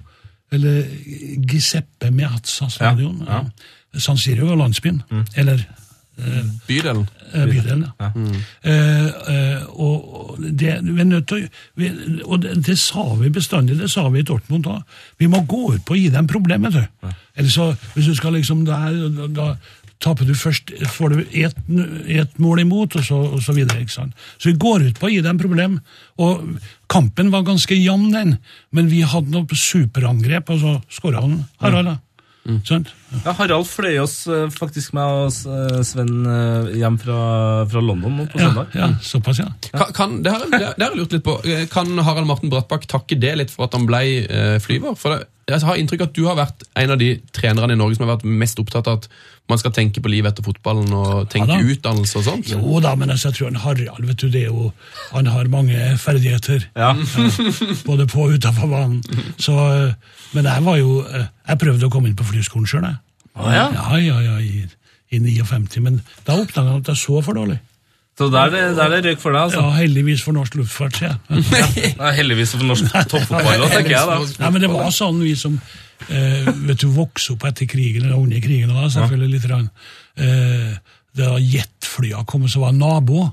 eller 0.52 0.86
Giuseppe 1.50 2.10
Meazza 2.10 2.70
stadion 2.72 3.18
Ja, 3.26 3.42
Mm. 3.42 3.50
ja. 3.92 4.00
San 4.00 4.16
Siro 4.16 4.46
var 4.48 4.56
landsbyen. 4.62 5.02
Eller 5.36 5.66
Bydelen. 6.66 7.08
eh, 7.32 7.46
bydelen, 7.46 7.84
ja. 8.00 8.10
Eh, 8.62 9.06
eh, 9.06 9.62
og 9.80 10.38
det, 10.38 10.78
vi 10.82 11.00
er 11.00 11.04
nødt 11.04 11.28
til 11.28 11.48
vi, 11.78 11.90
og 12.24 12.42
det, 12.42 12.56
det 12.66 12.78
sa 12.78 13.04
vi 13.20 13.30
bestandig, 13.30 13.78
det 13.78 13.90
sa 13.90 14.08
vi 14.08 14.22
i 14.22 14.26
Dortmund 14.26 14.64
da. 14.64 14.80
Vi 15.18 15.26
må 15.30 15.44
gå 15.46 15.74
ut 15.74 15.84
på 15.86 15.94
å 15.94 15.98
gi 15.98 16.08
dem 16.14 16.26
problemet, 16.26 16.74
vet 16.74 16.88
du. 16.88 17.12
Eller 17.36 17.50
så, 17.50 17.74
hvis 17.94 18.10
du 18.10 18.16
skal 18.18 18.34
liksom 18.34 18.64
der, 18.66 18.96
da, 19.14 19.28
da 19.28 19.48
taper 20.02 20.26
du 20.28 20.34
først, 20.38 20.72
får 20.94 21.14
du 21.14 21.22
ett 21.34 21.56
et 22.06 22.38
mål 22.38 22.60
imot, 22.62 22.96
og 22.96 23.04
så, 23.04 23.16
og 23.38 23.42
så 23.42 23.54
videre. 23.54 23.80
ikke 23.82 23.92
sant? 23.92 24.14
Så 24.38 24.50
vi 24.52 24.58
går 24.58 24.88
ut 24.88 24.98
på 24.98 25.08
å 25.08 25.12
gi 25.12 25.20
dem 25.22 25.38
problem. 25.38 25.80
Og 26.22 26.58
kampen 26.90 27.32
var 27.34 27.46
ganske 27.46 27.74
jevn, 27.74 28.12
den, 28.14 28.36
men 28.70 28.90
vi 28.90 29.02
hadde 29.02 29.34
noe 29.34 29.58
superangrep, 29.58 30.50
og 30.54 30.60
så 30.62 30.76
skåra 30.90 31.22
han 31.26 31.40
Harald. 31.62 31.94
da. 31.94 31.98
Sant? 32.64 32.88
Ja, 33.24 33.32
Harald 33.38 33.64
fløy 33.70 33.96
oss 34.02 34.26
eh, 34.28 34.48
faktisk 34.52 34.92
med 34.96 35.22
oss, 35.28 35.40
eh, 35.48 35.78
Sven 35.86 36.26
eh, 36.28 36.74
hjem 36.76 36.98
fra, 37.00 37.20
fra 37.70 37.82
London 37.84 38.20
nå 38.20 38.26
på 38.28 38.40
søndag. 38.42 38.74
ja, 38.76 38.90
såpass, 39.02 39.40
ja. 39.40 39.48
Kan, 39.72 39.94
kan, 39.96 40.18
det, 40.24 40.34
har, 40.34 40.44
det, 40.52 40.60
det 40.76 40.84
har 40.84 40.92
jeg 40.92 41.00
lurt 41.00 41.16
litt 41.16 41.24
på. 41.24 41.38
Kan 41.72 41.96
Harald 42.04 42.28
Marten 42.28 42.52
Brattbakk 42.52 42.84
takke 42.90 43.16
det 43.20 43.34
litt 43.40 43.54
for 43.54 43.68
at 43.68 43.78
han 43.78 43.88
ble 43.88 44.04
flyver? 44.64 44.96
For 45.00 45.16
det, 45.16 45.26
jeg 45.48 45.64
har 45.64 45.80
inntrykk 45.80 46.04
av 46.04 46.10
at 46.10 46.16
du 46.18 46.22
har 46.28 46.36
vært 46.36 46.64
en 46.76 46.92
av 46.92 47.00
de 47.00 47.08
trenerne 47.32 47.72
i 47.72 47.80
Norge 47.80 47.96
som 47.96 48.04
har 48.04 48.18
vært 48.18 48.28
mest 48.28 48.58
opptatt 48.60 48.88
av 48.90 49.00
at 49.00 49.08
man 49.48 49.60
skal 49.60 49.72
tenke 49.72 50.02
på 50.04 50.10
livet 50.12 50.34
etter 50.34 50.44
fotballen 50.44 50.92
og 50.92 51.28
tenke 51.32 51.56
Ja 51.56 51.72
utdannelse 51.72 52.20
og 52.20 52.26
sånt. 52.26 52.50
Jo 52.52 52.80
da, 52.84 52.92
men 53.00 53.08
altså, 53.14 53.30
jeg 53.30 53.38
tror 53.38 53.48
han 53.48 53.60
Harald 53.62 54.04
vet 54.10 54.20
du, 54.20 54.28
det 54.32 54.42
er 54.44 54.52
jo, 54.52 54.68
han 55.14 55.30
har 55.32 55.48
mange 55.48 55.94
ferdigheter. 56.00 56.68
Ja. 56.76 56.92
Både 57.88 58.04
på 58.10 58.26
og 58.26 58.36
utenfor 58.36 58.68
banen. 58.68 59.00
Så, 59.40 59.54
men 60.36 60.48
jeg 60.48 60.64
var 60.66 60.76
jo 60.76 60.98
Jeg 61.08 61.60
prøvde 61.62 61.88
å 61.88 61.92
komme 61.92 62.10
inn 62.10 62.18
på 62.18 62.26
flyskolen 62.28 62.68
sjøl, 62.68 62.84
jeg. 62.84 62.97
Ja. 63.38 63.68
Ja, 63.74 63.98
ja, 64.02 64.18
ja, 64.24 64.36
i, 64.40 64.66
i 65.14 65.18
59. 65.22 65.80
Men 65.84 66.00
da 66.26 66.36
oppdaga 66.40 66.74
jeg 66.76 66.84
at 66.84 66.92
jeg 66.94 67.02
så 67.04 67.22
for 67.24 67.38
dårlig. 67.38 67.58
Så 68.18 68.26
der 68.34 68.50
der 68.50 68.88
det 68.90 69.04
røyk 69.04 69.20
for 69.22 69.30
deg, 69.30 69.44
altså. 69.46 69.60
Ja, 69.62 69.74
Heldigvis 69.78 70.22
for 70.26 70.34
norsk 70.34 70.56
luftfart, 70.58 70.96
sier 70.98 71.12
jeg. 71.12 71.44
Ja. 72.00 72.10
Heldigvis 72.16 72.56
for 72.56 72.66
norsk 72.66 72.88
toppfotball, 73.12 73.62
òg, 73.62 73.70
tenker 73.76 73.94
jeg. 73.94 74.08
da. 74.10 74.16
Nei, 74.42 74.50
men 74.56 74.64
det 74.64 74.70
var 74.72 74.90
sånn 74.94 75.20
vi 75.22 75.36
som 75.38 75.54
eh, 76.10 76.48
vet 76.66 76.82
du, 76.82 76.88
vokste 76.96 77.36
opp 77.36 77.46
etter 77.46 77.68
krigen, 77.70 78.08
eller 78.08 78.18
under 78.18 78.42
krigen, 78.42 78.74
da, 78.74 78.90
selvfølgelig 78.90 79.30
litt. 79.36 79.46
Rann. 79.52 79.68
Eh, 80.18 80.72
da 81.18 81.36
jetflya 81.38 82.24
kom, 82.26 82.48
så 82.50 82.64
var 82.66 82.74
nabo 82.74 83.28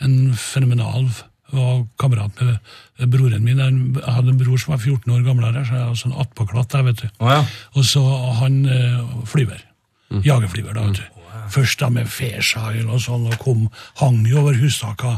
en 0.00 0.16
fenomenal 0.38 1.10
var 1.52 1.84
kamerat 2.00 2.40
med 2.42 3.10
broren 3.12 3.44
min. 3.44 3.60
Jeg 3.60 4.14
hadde 4.16 4.34
en 4.34 4.40
bror 4.40 4.58
som 4.58 4.74
var 4.74 4.82
14 4.82 5.12
år 5.12 5.22
gamlere, 5.26 5.64
så 5.66 5.78
jeg 5.78 5.90
var 5.92 6.00
sånn 6.00 6.18
attpåklatt 6.24 6.72
der, 6.74 6.86
vet 6.88 7.04
du. 7.04 7.08
Oh, 7.22 7.30
ja. 7.30 7.42
Og 7.76 7.86
så 7.86 8.02
han 8.40 8.62
flyver. 8.66 9.26
flyver. 9.30 9.66
Jagerflyver, 10.26 10.74
da, 10.74 10.88
vet 10.88 11.00
du. 11.00 11.16
Først 11.50 11.80
da 11.80 11.88
med 11.92 12.08
Fairchild 12.10 12.88
og 12.90 13.00
sånn, 13.02 13.28
og 13.30 13.38
kom, 13.42 13.66
hang 14.00 14.24
jo 14.26 14.40
over 14.42 14.56
hustaka. 14.58 15.16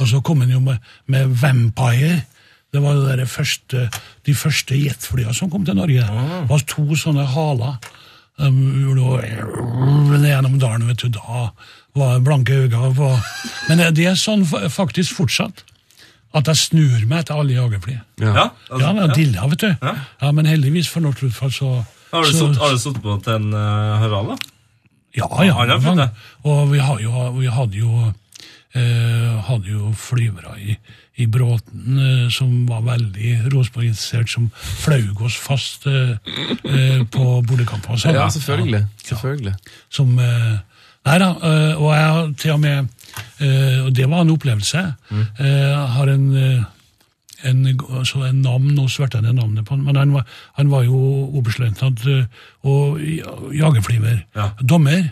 Og 0.00 0.08
så 0.10 0.20
kom 0.24 0.42
han 0.44 0.52
jo 0.52 0.60
med, 0.64 0.82
med 1.12 1.32
Vampire. 1.40 2.22
Det 2.72 2.80
var 2.80 3.00
dere 3.04 3.26
første, 3.28 3.88
de 4.26 4.34
første 4.36 4.76
jetflyene 4.76 5.34
som 5.36 5.50
kom 5.52 5.64
til 5.64 5.76
Norge. 5.76 6.04
Det 6.04 6.48
var 6.50 6.64
to 6.68 6.86
sånne 6.96 7.26
haler. 7.34 7.76
Um, 8.40 8.96
gjennom 10.16 10.56
dalen, 10.60 10.88
vet 10.88 11.04
du. 11.04 11.12
Da 11.12 11.50
var 11.94 12.20
blanke 12.20 12.52
øyne. 12.52 12.94
på- 12.96 13.20
Men 13.68 13.94
det 13.94 14.06
er 14.06 14.14
sånn 14.14 14.44
faktisk 14.46 15.12
fortsatt. 15.14 15.62
At 16.34 16.46
jeg 16.46 16.56
snur 16.56 17.06
meg 17.06 17.18
etter 17.26 17.34
alle 17.34 17.52
jagerfly. 17.52 17.98
Ja, 18.18 18.50
altså, 18.70 18.80
Ja, 18.80 18.92
men 18.92 19.08
ja. 19.10 19.14
dilla, 19.14 19.46
vet 19.48 19.58
du. 19.58 19.76
Ja. 20.22 20.32
men 20.32 20.46
heldigvis 20.46 20.88
for 20.88 21.00
norsk 21.00 21.20
luftfart, 21.22 21.52
så 21.52 21.84
Har 22.12 22.22
du 22.22 22.32
så- 22.32 22.78
sittet- 22.78 23.02
på 23.02 23.22
til 23.22 23.34
en 23.34 23.52
uh, 23.52 23.98
Harald, 23.98 24.28
da? 24.28 24.36
Ja, 25.14 25.26
ja. 25.44 25.52
Han 25.52 25.80
har 25.82 25.94
det. 25.96 26.10
Og 26.44 26.70
vi, 26.72 26.78
har 26.78 26.98
jo, 27.00 27.30
vi 27.32 27.46
hadde 27.46 27.74
jo 27.76 28.12
eh, 28.74 29.42
hadde 29.44 29.68
jo 29.68 29.92
flyvere 29.92 30.54
i, 30.58 30.76
i 31.18 31.26
Bråten 31.26 31.98
eh, 32.00 32.28
som 32.30 32.66
var 32.66 32.80
veldig 32.86 33.52
Rosenborg-interessert, 33.52 34.30
som 34.32 34.50
flaug 34.56 35.20
oss 35.26 35.36
fast 35.36 35.86
eh, 35.86 36.16
eh, 36.64 37.02
på 37.04 37.42
boligkamper. 37.46 37.92
Ja, 38.14 38.28
selvfølgelig. 38.30 38.80
Ja, 38.80 38.86
selvfølgelig. 39.04 39.04
selvfølgelig. 39.04 39.54
Som, 39.90 40.18
eh, 40.18 40.58
nei 41.06 41.16
da, 41.18 41.30
eh, 41.42 41.74
og 41.80 41.88
jeg 41.94 42.10
har 42.16 42.28
til 42.38 42.52
og 42.54 42.60
med 42.60 42.88
eh, 43.40 43.80
Og 43.86 43.90
det 43.96 44.06
var 44.10 44.20
en 44.22 44.30
opplevelse. 44.36 44.82
Mm. 45.10 45.24
Jeg 45.38 45.88
har 45.96 46.12
en 46.14 46.28
eh, 46.36 46.62
en, 47.44 47.64
altså 47.98 48.20
en 48.28 48.36
navn, 48.38 48.68
nå 48.76 48.84
svarte 48.86 49.18
jeg 49.18 49.24
ned 49.26 49.34
navnet 49.34 49.64
på 49.66 49.74
han, 49.74 49.80
men 49.82 49.96
han 49.98 50.12
var, 50.14 50.22
han 50.54 50.68
var 50.70 50.84
jo 50.86 50.98
oberstløytnant 51.40 52.04
eh, 52.06 52.44
og 52.70 53.00
jagerflyver. 53.58 54.20
Ja. 54.38 54.50
Dommer. 54.62 55.08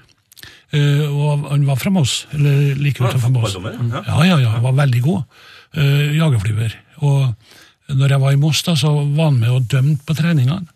eh, 0.70 1.02
og 1.10 1.48
han 1.50 1.66
var 1.66 1.74
fra 1.82 1.90
Moss, 1.90 2.26
eller 2.32 2.76
like 2.78 3.02
utenfor 3.02 3.32
Moss. 3.34 3.56
ja. 3.58 4.04
Ja, 4.24 4.36
ja, 4.38 4.48
han 4.54 4.62
var 4.62 4.72
veldig 4.78 5.02
god. 5.02 5.22
eh, 5.74 6.14
jagerflyver. 6.20 6.76
Og 7.02 7.34
når 7.88 8.08
jeg 8.14 8.20
var 8.20 8.30
i 8.32 8.36
Moss, 8.46 8.62
da, 8.62 8.76
så 8.78 8.92
var 8.94 9.24
han 9.32 9.40
med 9.40 9.50
og 9.50 9.66
dømte 9.66 10.04
på 10.06 10.14
treningene. 10.14 10.66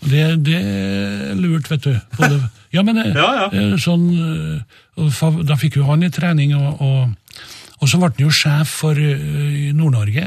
Det, 0.00 0.24
det 0.46 0.58
er 0.58 1.34
lurt, 1.38 1.68
vet 1.70 1.82
du. 1.84 1.94
Både, 2.16 2.38
ja, 2.72 2.82
men 2.82 2.98
eh, 3.02 3.12
Ja, 3.22 3.28
ja. 3.42 3.46
eh, 3.52 3.76
sånn 3.80 4.06
eh, 4.14 5.22
Da 5.48 5.56
fikk 5.56 5.76
jo 5.80 5.84
han 5.88 6.02
i 6.02 6.10
trening, 6.10 6.54
og, 6.58 6.80
og, 6.80 7.42
og 7.80 7.88
så 7.90 7.98
ble 8.00 8.08
han 8.12 8.24
jo 8.26 8.30
sjef 8.34 8.68
for 8.82 8.98
eh, 8.98 9.70
Nord-Norge. 9.76 10.26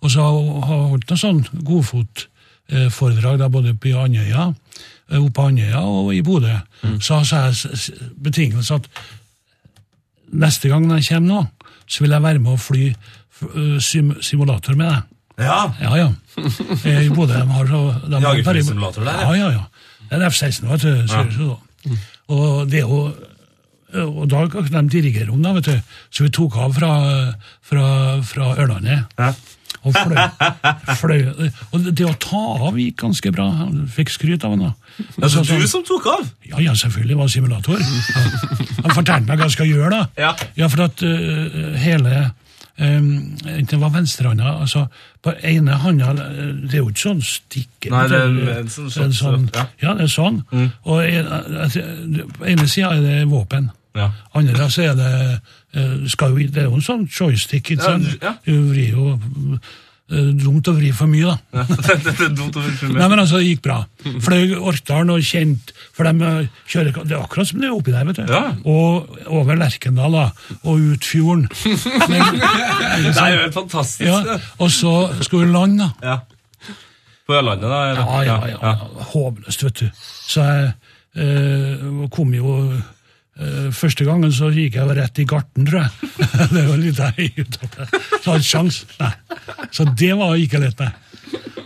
Og 0.00 0.10
så 0.10 0.24
har 0.24 0.32
han 0.70 0.88
holdt 0.90 1.10
noe 1.12 1.20
sånn 1.20 1.42
godfotforedrag 1.68 3.38
da, 3.42 3.48
både 3.52 3.74
på 3.76 3.92
Andøya, 4.00 4.48
eh, 5.10 5.18
oppe 5.20 5.34
på 5.36 5.46
Andøya 5.50 5.82
og 5.86 6.12
i 6.16 6.22
Bodø. 6.26 6.56
Så 7.02 7.20
sa 7.28 7.46
jeg 7.48 7.54
s- 7.58 7.66
s- 7.90 8.10
betingelse 8.16 8.74
at 8.80 8.88
neste 10.32 10.68
gang 10.70 10.86
jeg 10.96 11.08
kommer 11.10 11.28
nå, 11.28 11.40
så 11.90 12.04
vil 12.04 12.14
jeg 12.14 12.22
være 12.22 12.38
med 12.42 12.52
å 12.54 12.60
fly 12.62 12.84
eh, 12.90 13.78
simulator 14.22 14.76
med 14.78 14.88
deg. 14.94 15.09
Ja. 15.40 15.60
Ja, 15.80 15.96
ja. 15.96 16.08
I 16.38 17.08
Bodø 17.12 17.34
de 17.34 17.46
har 17.56 17.66
så 17.66 17.82
de 18.06 18.20
Jagerflysimulator 18.22 19.04
der, 19.04 19.20
ja. 19.24 19.32
Ja, 19.32 19.48
ja, 19.48 19.50
ja. 19.58 19.64
Det 20.10 20.16
er 20.18 20.24
en 20.24 20.30
F-16, 20.30 20.68
vet 20.70 20.84
du. 20.86 21.08
ser 21.08 21.28
det. 21.34 21.98
Og 22.30 22.70
det 22.70 22.82
er 22.82 22.88
jo 22.88 23.02
og 23.90 24.28
da 24.30 24.44
kan 24.46 24.68
de 24.70 24.82
dirigere 24.92 25.32
om, 25.34 25.40
da, 25.42 25.52
vet 25.56 25.66
du. 25.66 25.94
Så 26.14 26.22
vi 26.22 26.30
tok 26.30 26.56
av 26.62 26.76
fra, 26.76 26.90
fra, 27.66 27.86
fra 28.22 28.52
Ørlandet. 28.62 29.08
Ja. 29.18 29.32
Og 29.80 29.94
fløy, 29.96 30.18
fløy. 31.00 31.48
Og 31.72 31.86
det 31.96 32.04
å 32.04 32.12
ta 32.20 32.40
av 32.68 32.76
gikk 32.78 32.98
ganske 33.00 33.32
bra. 33.32 33.46
Han 33.62 33.86
fikk 33.90 34.12
skryt 34.12 34.44
av 34.44 34.52
han 34.54 34.66
da. 34.66 34.72
Altså, 35.22 35.42
Så- 35.44 35.56
du 35.58 35.66
som 35.66 35.84
tok 35.88 36.06
av? 36.06 36.28
ja, 36.44 36.60
ja, 36.60 36.74
selvfølgelig 36.76 37.16
var 37.16 37.24
det 37.30 37.32
simulator. 37.32 37.80
Ja. 37.80 38.24
Han 38.84 38.94
fortalte 38.94 39.26
meg 39.26 39.38
hva 39.38 39.48
jeg 39.48 39.56
skal 39.56 39.70
gjøre, 39.70 39.90
da. 39.90 40.36
Ja. 40.56 40.68
for 40.68 40.84
at 40.84 41.02
uh, 41.02 41.74
hele 41.80 42.30
um, 42.80 43.36
Det 43.70 43.80
var 43.80 43.90
venstrehånda. 43.94 44.54
Altså, 44.60 44.86
på 45.22 45.32
ene 45.44 45.76
hånda 45.82 46.12
Det 46.16 46.74
er 46.74 46.78
jo 46.78 46.88
ikke 46.88 47.00
sånn 47.04 47.20
stikker 47.22 47.90
Nei, 47.94 48.06
det 48.08 48.20
er 48.20 48.58
en 48.60 48.68
sånn- 48.68 49.04
er 49.04 49.12
sånn, 49.12 49.48
ja. 49.54 49.66
ja. 49.82 49.94
det 49.94 50.06
er 50.08 50.14
sånn. 50.14 50.40
Og 50.84 51.04
en, 51.04 51.26
altså, 51.66 51.84
på 52.38 52.46
ene 52.46 52.68
sida 52.68 52.94
er 52.96 53.02
det 53.04 53.28
våpen. 53.30 53.70
Ja. 53.96 54.10
Andre 54.38 54.70
så 54.70 54.82
er 54.82 54.94
det 54.94 55.40
øh, 55.76 56.08
skal 56.08 56.30
jo, 56.30 56.36
Det 56.48 56.62
er 56.62 56.68
jo 56.70 56.74
en 56.78 56.82
sånn 56.82 57.06
joystick. 57.20 57.70
ikke 57.70 57.82
sant? 57.82 58.06
ja. 58.22 58.34
Du 58.46 58.52
vrir 58.70 58.90
jo 58.94 59.18
Dumt 60.10 60.66
å 60.66 60.72
vri 60.74 60.88
for 60.96 61.06
mye, 61.06 61.30
da. 61.30 61.64
Det 62.04 62.14
er 62.16 62.32
dumt 62.34 62.56
å 62.58 62.62
være 62.64 62.88
Nei, 62.96 63.06
men 63.12 63.20
altså, 63.22 63.38
det 63.38 63.46
gikk 63.52 63.62
bra. 63.62 63.76
Fløy 64.24 64.56
Orkdalen 64.58 65.12
og 65.14 65.22
kjent 65.22 65.70
For 65.94 66.08
de 66.08 66.26
eh, 66.26 66.48
kjører 66.72 66.96
Det 67.04 67.14
er 67.14 67.20
akkurat 67.20 67.50
som 67.50 67.60
det 67.62 67.68
er 67.68 67.76
oppi 67.76 67.94
der, 67.94 68.08
vet 68.08 68.18
du. 68.18 68.32
Ja. 68.32 68.42
Og 68.66 69.20
over 69.30 69.60
Lerkendal, 69.60 70.16
da. 70.18 70.56
Og 70.64 70.82
ut 70.96 71.06
fjorden. 71.06 71.46
Men, 72.10 72.40
Det 72.40 73.14
er 73.14 73.36
jo 73.36 73.40
helt 73.44 73.54
fantastisk. 73.54 74.06
ja, 74.08 74.38
og 74.58 74.70
så 74.74 74.94
skulle 75.22 75.46
vi 75.46 75.54
lande, 75.54 75.86
da. 75.86 76.14
Ja. 76.16 76.74
På 77.30 77.36
Ørlandet, 77.38 77.70
da? 77.70 77.82
Ja, 77.94 78.22
ja, 78.26 78.38
ja. 78.50 78.72
Håpløst, 79.12 79.62
vet 79.62 79.84
du. 79.84 79.90
Så 80.26 80.42
jeg 80.42 80.72
eh, 81.14 82.08
kom 82.10 82.34
jo 82.34 82.56
eh, 82.64 82.80
Første 83.72 84.04
gangen 84.04 84.32
så 84.34 84.50
gikk 84.52 84.74
jeg 84.76 84.96
rett 84.98 85.18
i 85.22 85.24
garten, 85.24 85.64
tror 85.68 85.86
jeg. 85.86 86.10
det 86.54 86.64
var 86.66 86.80
litt 86.80 86.98
høy. 86.98 87.44
Så 88.20 88.34
hadde 88.34 88.44
sjans. 88.44 88.82
Nei. 89.00 89.12
Så 89.72 89.86
det 89.96 90.10
var 90.18 90.34
ikke 90.36 90.60
lett, 90.60 90.78
nei. 90.82 90.90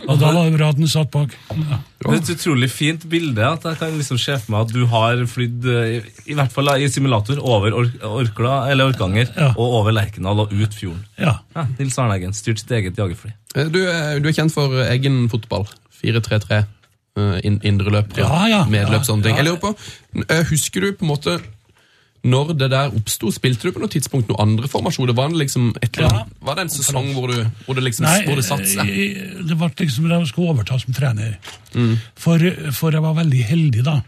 Og 0.05 0.19
da 0.21 0.29
var 0.29 0.45
det 0.45 0.53
bra 0.59 0.67
at 0.69 0.77
den 0.77 0.87
satt 0.87 1.09
bak. 1.09 1.31
Ja. 1.57 1.79
Det 2.05 2.11
er 2.11 2.19
et 2.19 2.27
utrolig 2.35 2.67
fint 2.69 3.07
bilde. 3.09 3.41
at 3.41 3.63
Jeg 3.65 3.79
kan 3.79 3.95
liksom 3.97 4.19
se 4.21 4.35
for 4.37 4.53
meg 4.53 4.67
at 4.67 4.73
du 4.75 4.83
har 4.91 5.23
flydd, 5.27 5.65
eh, 5.65 6.05
i, 6.29 6.35
hvert 6.37 6.53
fall 6.53 6.69
i 6.77 6.85
simulator, 6.93 7.41
over 7.41 7.73
Or 7.73 7.89
Orkla, 8.21 8.59
eller 8.71 8.91
Orkanger 8.93 9.31
Ja. 9.33 9.47
og 9.57 9.79
over 9.81 9.91
Lerkendal 9.97 10.43
og 10.45 10.53
ut 10.53 10.77
fjorden. 10.77 11.01
ja. 11.17 11.39
Ja, 11.55 11.65
Nils 11.79 11.97
Arne 11.97 12.19
Eggen 12.19 12.33
styrt 12.37 12.61
sitt 12.61 12.71
eget 12.77 12.95
jagerfly. 13.01 13.33
Eh, 13.55 13.65
Du, 13.73 13.81
du 13.81 14.29
er 14.29 14.37
kjent 14.37 14.53
for 14.53 14.69
egen 14.85 15.27
fotball. 15.33 15.65
4-3-3. 16.03 16.65
indre 17.17 17.41
in, 17.47 17.59
indreløpere, 17.63 18.19
Ja, 18.27 18.45
ja, 18.51 18.63
medløp, 18.69 19.01
ja, 19.01 19.07
sånne 19.07 19.23
ting. 19.23 19.35
ja. 19.37 19.41
Jeg 19.43 19.45
lurer 19.47 19.61
på, 19.63 20.25
eh, 20.29 20.43
Husker 20.51 20.81
du 20.81 20.91
på 20.93 21.05
en 21.07 21.13
måte 21.15 21.39
når 22.25 22.55
det 22.57 22.69
der 22.73 22.93
oppsto? 22.97 23.29
Spilte 23.35 23.69
du 23.69 23.75
på 23.75 23.83
noe 23.83 23.91
tidspunkt 23.93 24.31
noen 24.31 24.41
andre 24.47 24.69
formasjoner? 24.71 25.13
Var 25.17 25.29
det 25.33 25.41
liksom 25.43 25.67
et 25.77 25.91
eller 25.99 26.09
annet, 26.09 26.33
var 26.47 26.57
det 26.57 26.65
en 26.65 26.73
sesong 26.73 27.11
hvor, 27.13 27.29
du, 27.29 27.43
hvor 27.67 27.77
det 27.77 27.83
liksom 27.85 28.07
Nei, 28.07 28.17
hvor 28.25 28.39
det 28.39 28.45
satt 28.47 28.65
seg? 28.71 28.89
eh, 28.89 29.43
det 29.45 29.57
var 29.59 29.73
liksom 29.77 30.09
da 30.09 30.17
jeg 30.23 30.31
skulle 30.31 30.55
overta 30.55 30.79
som 30.81 30.97
trener. 30.97 31.35
Mm. 31.75 31.93
For, 32.17 32.41
for 32.73 32.97
jeg 32.97 33.05
var 33.05 33.19
veldig 33.21 33.43
heldig 33.51 33.85
da. 33.85 33.99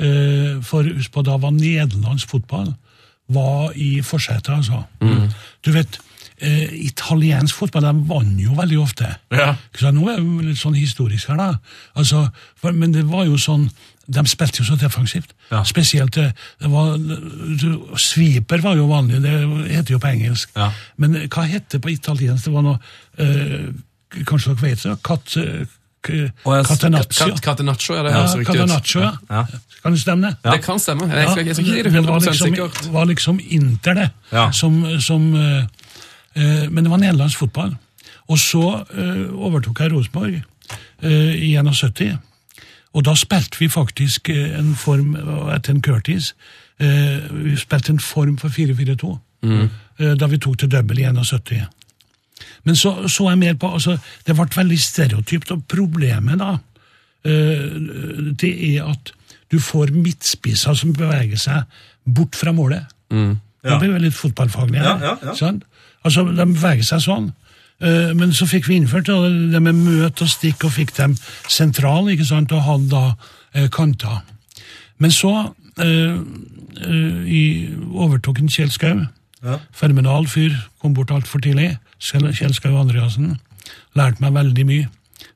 Eh, 0.00 0.60
For 0.64 0.86
husk 0.86 1.12
på, 1.12 1.24
da 1.26 1.36
var 1.42 1.52
nederlandsk 1.56 2.30
fotball 2.30 2.70
var 3.30 3.74
i 3.78 4.00
forsetet, 4.02 4.48
altså. 4.50 4.80
Mm. 5.04 5.28
Du 5.62 5.70
vet, 5.70 5.98
eh, 6.42 6.72
italiensk 6.86 7.54
fotball, 7.60 7.84
de 7.86 8.08
vant 8.08 8.40
jo 8.42 8.56
veldig 8.58 8.78
ofte. 8.82 9.06
Ja. 9.30 9.52
Så? 9.78 9.92
Nå 9.94 10.08
er 10.10 10.18
det 10.18 10.48
litt 10.48 10.58
sånn 10.58 10.74
historisk 10.74 11.30
her, 11.30 11.38
da. 11.38 11.52
Altså, 11.94 12.24
for, 12.58 12.74
men 12.74 12.90
det 12.96 13.04
var 13.06 13.28
jo 13.28 13.38
sånn 13.38 13.68
De 14.10 14.24
spilte 14.26 14.58
jo 14.62 14.64
så 14.66 14.76
defensivt. 14.80 15.32
Ja. 15.52 15.60
Spesielt 15.64 16.14
det, 16.18 16.32
det 16.58 16.70
var, 16.72 16.96
du, 16.98 17.68
Sweeper 18.00 18.62
var 18.64 18.74
jo 18.78 18.88
vanlig, 18.90 19.20
det 19.22 19.34
heter 19.70 19.94
jo 19.94 20.00
på 20.02 20.10
engelsk. 20.10 20.50
Ja. 20.58 20.70
Men 20.98 21.14
hva 21.30 21.44
het 21.46 21.68
det 21.70 21.78
på 21.84 21.92
italiensk? 21.92 22.48
Det 22.48 22.54
var 22.56 22.66
noe 22.66 22.78
eh, 23.18 23.70
Kanskje 24.26 24.56
dere 24.56 24.62
vet 24.64 24.82
det? 24.82 24.96
Cat, 25.06 25.36
eh, 25.38 25.68
Catenaccio. 26.66 27.26
Cat- 27.28 27.40
Catenaccio, 27.44 27.94
ja, 27.94 28.02
det 28.02 28.10
Ja, 28.10 28.24
riktig 28.34 28.60
ut. 28.60 28.94
Ja. 28.94 29.12
Ja. 29.28 29.46
Kan 29.82 29.92
det 29.92 30.00
stemme? 30.00 30.26
det? 30.42 30.52
Det 30.52 30.64
kan 30.64 30.78
stemme. 30.78 31.06
Jeg 31.08 31.28
jeg, 31.36 31.46
jeg 31.46 31.58
jeg, 31.58 31.66
jeg, 31.76 31.84
det 31.92 32.06
var 32.06 32.18
liksom, 32.20 32.46
sikkert. 32.48 32.92
var 32.92 33.04
liksom 33.04 33.40
Inter, 33.50 33.94
det. 33.94 34.10
Ja. 34.32 34.50
Som, 34.52 35.00
som, 35.00 35.34
eh, 35.34 35.64
eh, 36.34 36.70
men 36.70 36.84
det 36.84 36.90
var 36.90 36.98
nederlandsk 36.98 37.38
fotball. 37.38 37.76
Og 38.28 38.38
så 38.38 38.84
eh, 38.94 39.30
overtok 39.34 39.80
jeg 39.80 39.92
Rosenborg 39.92 40.42
eh, 41.02 41.34
i 41.34 41.54
71. 41.56 42.18
Og 42.94 43.04
da 43.06 43.14
spilte 43.14 43.58
vi 43.60 43.68
faktisk 43.68 44.28
eh, 44.32 44.58
en 44.58 44.74
form 44.74 45.14
eh, 45.16 45.54
etter 45.54 45.74
en 45.74 45.82
Curtis. 45.82 46.32
Eh, 46.80 47.20
vi 47.44 47.56
spilte 47.56 47.92
en 47.92 48.00
form 48.02 48.38
for 48.38 48.48
4-4-2. 48.48 49.12
eh, 49.98 50.14
Da 50.18 50.26
vi 50.26 50.38
tok 50.38 50.58
til 50.58 50.68
double 50.72 51.00
i 51.00 51.04
71. 51.06 51.66
Men 52.64 52.76
så 52.76 53.08
så 53.08 53.28
jeg 53.30 53.38
mer 53.38 53.54
på 53.54 53.68
altså, 53.72 53.98
Det 54.26 54.34
ble 54.36 54.46
veldig 54.56 54.78
stereotypt, 54.80 55.50
og 55.50 55.62
problemet 55.68 56.38
da 56.40 56.58
eh, 57.24 58.32
det 58.40 58.52
er 58.76 58.84
at 58.90 59.12
du 59.52 59.58
får 59.58 59.90
midtspisser 59.92 60.74
som 60.78 60.92
beveger 60.94 61.36
seg 61.38 61.62
bort 62.06 62.36
fra 62.38 62.52
målet. 62.52 62.84
Da 63.10 63.78
blir 63.78 63.92
vi 63.92 63.98
litt 64.06 64.14
fotballfaglig 64.14 64.78
her. 64.78 64.84
Ja, 65.02 65.16
ja, 65.22 65.34
ja. 65.34 65.34
Altså, 66.04 66.22
De 66.24 66.46
beveger 66.46 66.82
seg 66.86 67.00
sånn. 67.04 67.32
Eh, 67.80 68.12
Men 68.14 68.32
så 68.36 68.46
fikk 68.46 68.68
vi 68.68 68.76
innført 68.76 69.06
det 69.08 69.62
med 69.62 69.74
møt 69.74 70.20
og 70.22 70.28
stikk, 70.28 70.64
og 70.64 70.72
fikk 70.76 70.94
dem 70.96 71.16
sentral, 71.48 72.10
ikke 72.12 72.26
sant, 72.28 72.52
og 72.52 72.62
hadde 72.66 72.90
da 72.92 73.04
eh, 73.54 73.68
kanter. 73.72 74.20
Men 74.98 75.10
så 75.10 75.54
eh, 75.80 76.18
i, 77.26 77.42
overtok 77.92 78.38
en 78.40 78.48
Kjell 78.52 78.70
Skau. 78.72 79.06
Fenomenal 79.72 80.26
fyr. 80.28 80.52
Kom 80.80 80.92
bort 80.94 81.10
altfor 81.10 81.40
tidlig. 81.40 81.78
Kjell 82.00 82.54
Skau 82.54 82.76
Andreassen. 82.76 83.38
Lærte 83.96 84.20
meg 84.20 84.34
veldig 84.36 84.66
mye. 84.68 84.88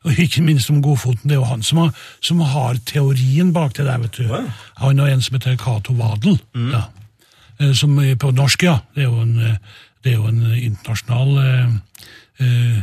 Og 0.04 0.18
ikke 0.20 0.42
minst 0.44 0.68
om 0.72 0.82
Godfoten. 0.84 1.28
Det 1.28 1.36
er 1.36 1.40
jo 1.40 1.48
han 1.48 1.62
som 1.64 1.78
har, 1.80 1.90
som 2.20 2.40
har 2.44 2.76
teorien 2.84 3.52
bak 3.56 3.72
det 3.76 3.86
der. 3.88 3.98
vet 3.98 4.18
du. 4.20 4.28
Han 4.82 5.00
og 5.00 5.08
en 5.08 5.22
som 5.24 5.36
heter 5.38 5.56
Cato 5.56 5.96
Wadel. 5.96 6.38
Mm. 6.54 6.74
Eh, 7.60 7.72
Som 7.72 7.96
på 7.96 8.30
norsk, 8.36 8.62
ja. 8.62 8.78
Det 8.94 9.04
er 9.04 9.08
jo 9.08 9.20
en, 9.22 9.34
det 10.04 10.12
er 10.12 10.16
jo 10.18 10.26
en 10.28 10.42
internasjonal 10.52 11.80
eh, 12.42 12.82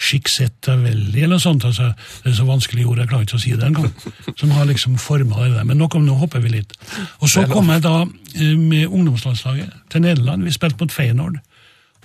Skiksettavelli 0.00 1.20
eller 1.20 1.36
noe 1.36 1.42
sånt. 1.42 1.64
altså, 1.68 1.90
Det 2.22 2.30
er 2.32 2.36
så 2.38 2.46
vanskelig 2.48 2.86
ord, 2.88 3.02
jeg 3.02 3.10
klarer 3.10 3.26
ikke 3.26 3.36
å 3.36 3.42
si 3.42 3.52
det 3.52 3.66
engang. 3.66 3.90
Som 4.40 4.54
har 4.56 4.64
liksom 4.68 4.96
forma 4.98 5.44
det 5.44 5.52
der. 5.58 5.66
Men 5.68 5.80
nok 5.82 5.98
om 5.98 6.06
nå 6.06 6.16
hopper 6.16 6.40
vi 6.40 6.54
litt. 6.54 6.72
Og 7.20 7.28
så 7.28 7.44
kom 7.50 7.68
jeg 7.68 7.84
da 7.84 8.02
eh, 8.06 8.56
med 8.56 8.88
ungdomslandslaget 8.88 9.74
til 9.92 10.04
Nederland. 10.06 10.46
Vi 10.48 10.56
spilte 10.56 10.80
mot 10.80 10.94
Feyenoord. 10.94 11.40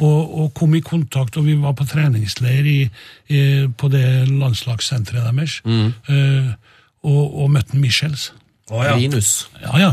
Og, 0.04 0.40
og 0.42 0.50
kom 0.60 0.74
i 0.76 0.84
kontakt, 0.84 1.38
og 1.40 1.46
vi 1.48 1.56
var 1.56 1.72
på 1.80 1.86
treningsleir 1.88 2.66
i, 2.68 2.80
i, 3.32 3.40
på 3.80 3.88
det 3.94 4.28
landslagssenteret 4.28 5.30
deres. 5.30 5.62
eh, 6.12 6.52
og, 7.06 7.24
og 7.46 7.54
møtte 7.54 7.80
Michels. 7.80 8.34
Å, 8.74 8.82
ja. 8.82 8.98
Linus. 8.98 9.46
Ja, 9.62 9.78
ja. 9.80 9.92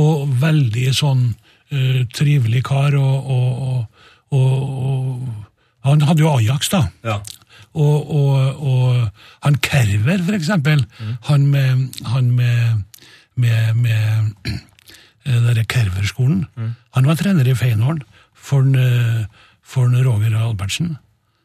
Og 0.00 0.28
veldig 0.42 0.88
sånn 0.98 1.28
uh, 1.30 2.00
trivelig 2.14 2.64
kar, 2.66 2.96
og, 2.98 3.28
og, 3.30 3.50
og, 3.62 4.34
og, 4.34 4.78
og 4.90 5.44
Han 5.84 6.04
hadde 6.08 6.24
jo 6.24 6.32
Ajax, 6.38 6.70
da. 6.72 6.86
Ja. 7.04 7.18
Og, 7.74 8.10
og, 8.14 8.62
og 8.62 9.08
han 9.44 9.56
Kerver, 9.62 10.22
for 10.24 10.36
eksempel. 10.36 10.84
Han 11.28 11.46
med, 11.50 11.88
han 12.06 12.30
med, 12.30 12.84
med, 13.34 13.74
med 13.74 14.52
eh, 15.26 15.40
denne 15.48 15.64
Kerver-skolen. 15.64 16.44
Han 16.96 17.08
var 17.10 17.18
trener 17.20 17.48
i 17.50 17.56
Feinhorn 17.58 18.04
for, 18.34 18.62
en, 18.62 18.76
eh, 18.78 19.48
for 19.64 19.90
en 19.90 20.04
Roger 20.06 20.38
Albertsen. 20.38 20.96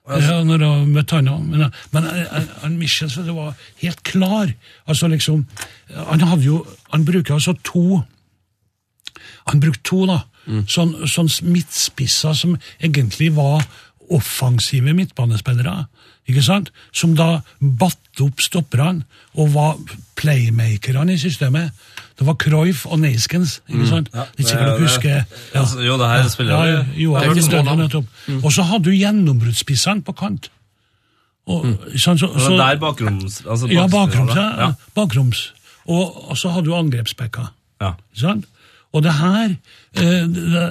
Ja, 0.09 0.39
når 0.41 0.63
jeg 0.63 0.87
møtte 0.89 1.19
han 1.19 1.29
òg. 1.29 1.43
Men, 1.45 1.67
men 1.93 2.07
eh, 2.09 2.47
han 2.63 2.77
Michels 2.79 3.17
det 3.19 3.35
var 3.35 3.53
helt 3.81 4.01
klar. 4.07 4.53
Altså 4.89 5.09
liksom, 5.09 5.45
Han 5.93 6.25
hadde 6.25 6.45
jo, 6.45 6.63
han 6.89 7.05
bruker 7.05 7.37
altså 7.37 7.53
to 7.63 8.01
Han 9.49 9.61
brukte 9.61 9.83
to, 9.85 10.05
da. 10.09 10.23
Sånn, 10.69 10.95
sånn 11.05 11.27
midtspisser 11.45 12.33
som 12.33 12.55
egentlig 12.81 13.27
var 13.35 13.61
offensive 14.11 14.93
midtbanespillere. 14.93 15.85
Ikke 16.29 16.41
sant? 16.45 16.71
Som 16.93 17.15
da 17.17 17.39
batte 17.59 18.21
opp 18.25 18.41
stopperne 18.41 19.03
og 19.33 19.53
var 19.53 19.77
playmakerne 20.19 21.13
i 21.13 21.17
systemet. 21.17 21.71
Det 22.19 22.27
var 22.27 22.35
Cruyff 22.41 22.85
og 22.85 22.99
Neiskens. 22.99 23.61
ikke 23.69 23.87
sant? 23.87 24.09
Ja, 24.13 24.23
Ikke 24.37 24.49
sikkert 24.49 24.65
det- 24.67 24.75
dere 24.75 24.87
husker 24.87 25.09
Ja, 25.09 25.23
altså, 25.59 25.79
jo, 25.79 25.97
det 25.97 26.07
her 26.09 26.27
spiller 26.29 26.53
ja, 26.53 26.63
jo- 26.63 26.77
ja, 26.77 26.83
jo, 26.95 27.13
Det 27.15 27.23
er 27.23 27.29
Mm. 27.33 27.67
ikke 27.67 27.75
nettopp. 27.77 28.05
Og 28.43 28.51
så 28.51 28.61
hadde 28.63 28.83
du 28.83 28.91
gjennombruddsspissene 28.91 30.01
på 30.03 30.11
kant. 30.15 30.49
Og, 31.47 31.65
sånn, 31.97 32.17
så, 32.19 32.27
så, 32.39 32.57
der 32.57 32.77
bakroms... 32.77 33.41
Altså, 33.47 33.67
ja, 33.71 33.87
bakroms. 33.87 34.35
Ja. 34.35 34.59
Ja. 34.59 34.73
bakroms. 34.95 35.53
Og, 35.87 36.29
og 36.29 36.37
så 36.37 36.49
hadde 36.53 36.65
du 36.65 36.75
angrepsbekka. 36.75 37.47
Ja. 37.81 37.93
Ikke 38.13 38.19
sant? 38.21 38.45
Og 38.93 39.03
det 39.05 39.11
her, 39.13 39.51
eh, 40.01 40.23
det, 40.33 40.63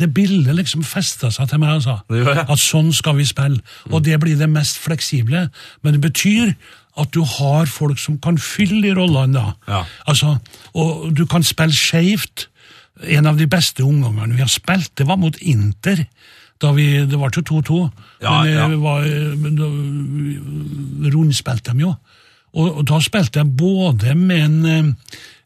det 0.00 0.06
bildet 0.16 0.54
liksom 0.56 0.84
festa 0.86 1.28
seg 1.34 1.50
til 1.50 1.60
meg, 1.60 1.74
altså. 1.76 1.98
At 2.48 2.60
sånn 2.62 2.88
skal 2.96 3.18
vi 3.18 3.26
spille. 3.28 3.60
Og 3.90 4.04
det 4.06 4.16
blir 4.22 4.38
det 4.40 4.48
mest 4.48 4.78
fleksible. 4.80 5.48
Men 5.82 5.96
det 5.96 6.00
betyr 6.06 6.54
at 7.00 7.12
du 7.14 7.20
har 7.36 7.68
folk 7.70 8.00
som 8.00 8.16
kan 8.22 8.38
fylle 8.40 8.80
de 8.86 8.94
rollene, 8.96 9.36
da. 9.36 9.52
Ja. 9.68 9.82
Altså, 10.08 10.38
og 10.74 11.10
du 11.16 11.26
kan 11.28 11.44
spille 11.46 11.76
skeivt. 11.76 12.48
En 13.12 13.28
av 13.28 13.36
de 13.40 13.46
beste 13.48 13.84
omgangene 13.84 14.34
vi 14.36 14.42
har 14.44 14.50
spilt, 14.52 14.90
det 14.98 15.06
var 15.08 15.20
mot 15.20 15.36
Inter. 15.40 16.02
Da 16.60 16.72
vi, 16.76 16.88
det 17.08 17.16
var 17.16 17.32
jo 17.32 17.40
2-2, 17.60 17.76
Ja, 18.20 18.40
men, 18.42 18.50
ja. 18.52 18.66
eh, 18.68 18.80
var, 18.82 19.04
da, 19.60 19.68
rundspilte 21.14 21.70
dem 21.72 21.84
jo. 21.84 21.94
Og, 22.50 22.80
og 22.80 22.86
da 22.90 22.98
spilte 23.00 23.40
jeg 23.40 23.52
både 23.56 24.14
med 24.18 24.44
en 24.44 24.58
eh, 24.66 24.90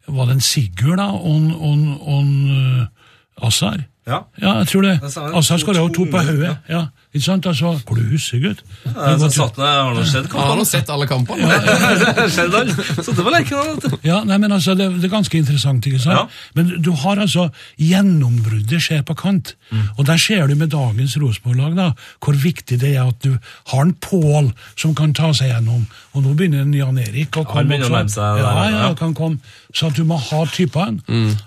Var 0.07 0.27
det 0.29 0.37
en 0.37 0.41
Sigurd, 0.45 0.99
da, 1.01 1.09
On, 1.13 1.49
on, 1.55 1.85
on 2.01 2.31
uh, 2.51 2.81
eh, 2.83 3.47
Assar? 3.47 3.85
Ja. 4.07 4.19
Ja, 4.41 4.59
jeg 4.59 4.69
tror 4.69 4.83
det. 4.83 4.99
Det. 5.01 5.13
Assar 5.17 5.59
skåra 5.63 5.81
jo 5.81 5.89
to 5.89 6.05
på 6.11 6.21
hodet. 6.21 6.45
Ja. 6.45 6.57
Ja, 6.69 6.87
ikke 7.15 7.25
sant? 7.29 7.47
Altså, 7.47 7.71
hvor 7.87 7.99
du 7.99 8.03
husker, 8.11 8.41
gutt? 8.43 8.62
Ja, 8.89 9.12
så 9.21 9.29
satt 9.31 9.59
jeg, 9.62 9.71
har 9.71 9.93
nå 9.95 10.03
skjedd 10.09 10.27
Han 10.35 10.49
har 10.51 10.57
nå 10.59 10.65
sett 10.67 10.89
alle 10.91 11.07
kampene. 11.07 11.47
Skjedd 12.35 12.57
han. 12.59 12.73
Så 12.99 13.15
det 13.15 13.23
var 13.23 13.37
leken, 13.37 13.55
da, 13.55 13.75
vet 13.77 13.85
du. 13.87 13.99
Ja, 14.09 14.17
nei, 14.27 14.39
men 14.43 14.55
altså, 14.57 14.75
det, 14.79 14.89
det 14.99 15.07
er 15.09 15.12
ganske 15.12 15.39
interessant, 15.39 15.87
ikke 15.87 16.03
sant? 16.03 16.19
Ja. 16.19 16.51
Men 16.59 16.73
du 16.83 16.91
har 17.05 17.23
altså 17.23 17.47
gjennombruddet 17.79 18.83
skjer 18.83 19.05
på 19.07 19.15
kant. 19.19 19.55
Og 19.97 20.05
der 20.09 20.19
ser 20.21 20.47
du 20.51 20.55
med 20.59 20.73
dagens 20.75 21.15
Rosenborg-lag 21.23 21.77
da, 21.79 21.87
hvor 22.23 22.37
viktig 22.39 22.79
det 22.83 22.95
er 22.97 23.07
at 23.09 23.23
du 23.25 23.37
har 23.73 23.85
en 23.87 23.95
Pål 24.05 24.51
som 24.77 24.93
kan 24.99 25.15
ta 25.17 25.31
seg 25.35 25.49
gjennom. 25.53 25.87
Og 26.15 26.23
nå 26.27 26.35
begynner 26.37 26.65
en 26.67 26.75
Jan 26.77 26.99
Erik 27.01 27.39
å 27.41 27.45
komme 27.49 27.79
Ja, 27.79 28.03
seg 28.11 28.43
Ja, 28.43 28.51
ja, 28.69 28.83
ja. 28.89 28.91
kan 28.99 29.15
komme. 29.17 29.39
Så 29.75 29.89
at 29.89 29.97
du 29.99 30.05
må 30.07 30.19
ha 30.21 30.43
typene. 30.51 31.01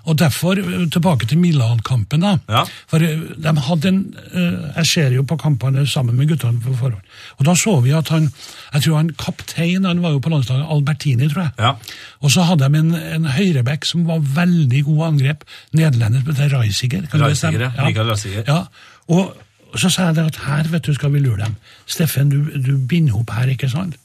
Og 0.08 0.16
derfor, 0.20 0.58
eh, 0.58 0.88
tilbake 0.92 1.28
til 1.28 1.38
Milan-kampen 1.40 2.24
da. 2.24 2.34
Ja. 2.48 2.64
For 2.90 3.04
eh, 3.04 3.20
de 3.36 3.54
hadde 3.68 3.88
en, 3.92 4.00
eh, 4.32 4.72
jeg 4.80 4.86
ser 4.94 5.14
jo 5.16 5.24
på 5.28 5.38
kampene 5.58 5.86
sammen 5.86 6.16
med 6.16 6.28
guttene 6.28 6.60
på 6.62 6.74
forhånd. 6.76 7.02
Og 7.38 7.46
da 7.46 7.54
så 7.54 7.80
vi 7.80 7.92
at 7.96 8.08
han, 8.08 8.30
jeg 8.72 8.82
tror 8.82 8.96
han 8.96 9.10
kaptein, 9.18 9.84
han 9.84 10.02
var 10.02 10.10
jo 10.10 10.18
på 10.18 10.30
landslaget, 10.30 10.66
Albertini, 10.70 11.28
tror 11.28 11.42
jeg. 11.42 11.52
Ja. 11.58 11.74
Og 12.20 12.30
så 12.30 12.42
hadde 12.42 12.68
de 12.68 12.78
en, 12.78 12.94
en 12.94 13.26
høyreback 13.26 13.84
som 13.84 14.06
var 14.06 14.18
veldig 14.20 14.84
god 14.84 15.06
angrep. 15.12 15.44
Nederlender 15.72 16.20
som 16.24 16.34
heter 16.34 16.58
Reisiger. 16.58 17.06
Reisiger, 17.12 17.60
ja. 17.60 17.86
Mikael 17.86 18.10
Reisiger. 18.10 18.44
Ja. 18.46 18.64
Og 19.08 19.34
så 19.76 19.90
sa 19.90 20.10
jeg 20.10 20.26
at 20.26 20.36
her 20.46 20.68
vet 20.72 20.86
du, 20.86 20.94
skal 20.94 21.12
vi 21.12 21.22
lure 21.22 21.44
dem. 21.44 21.56
Steffen, 21.86 22.30
du, 22.32 22.44
du 22.56 22.76
binder 22.88 23.18
opp 23.18 23.30
her, 23.36 23.50
ikke 23.52 23.68
sant? 23.68 23.98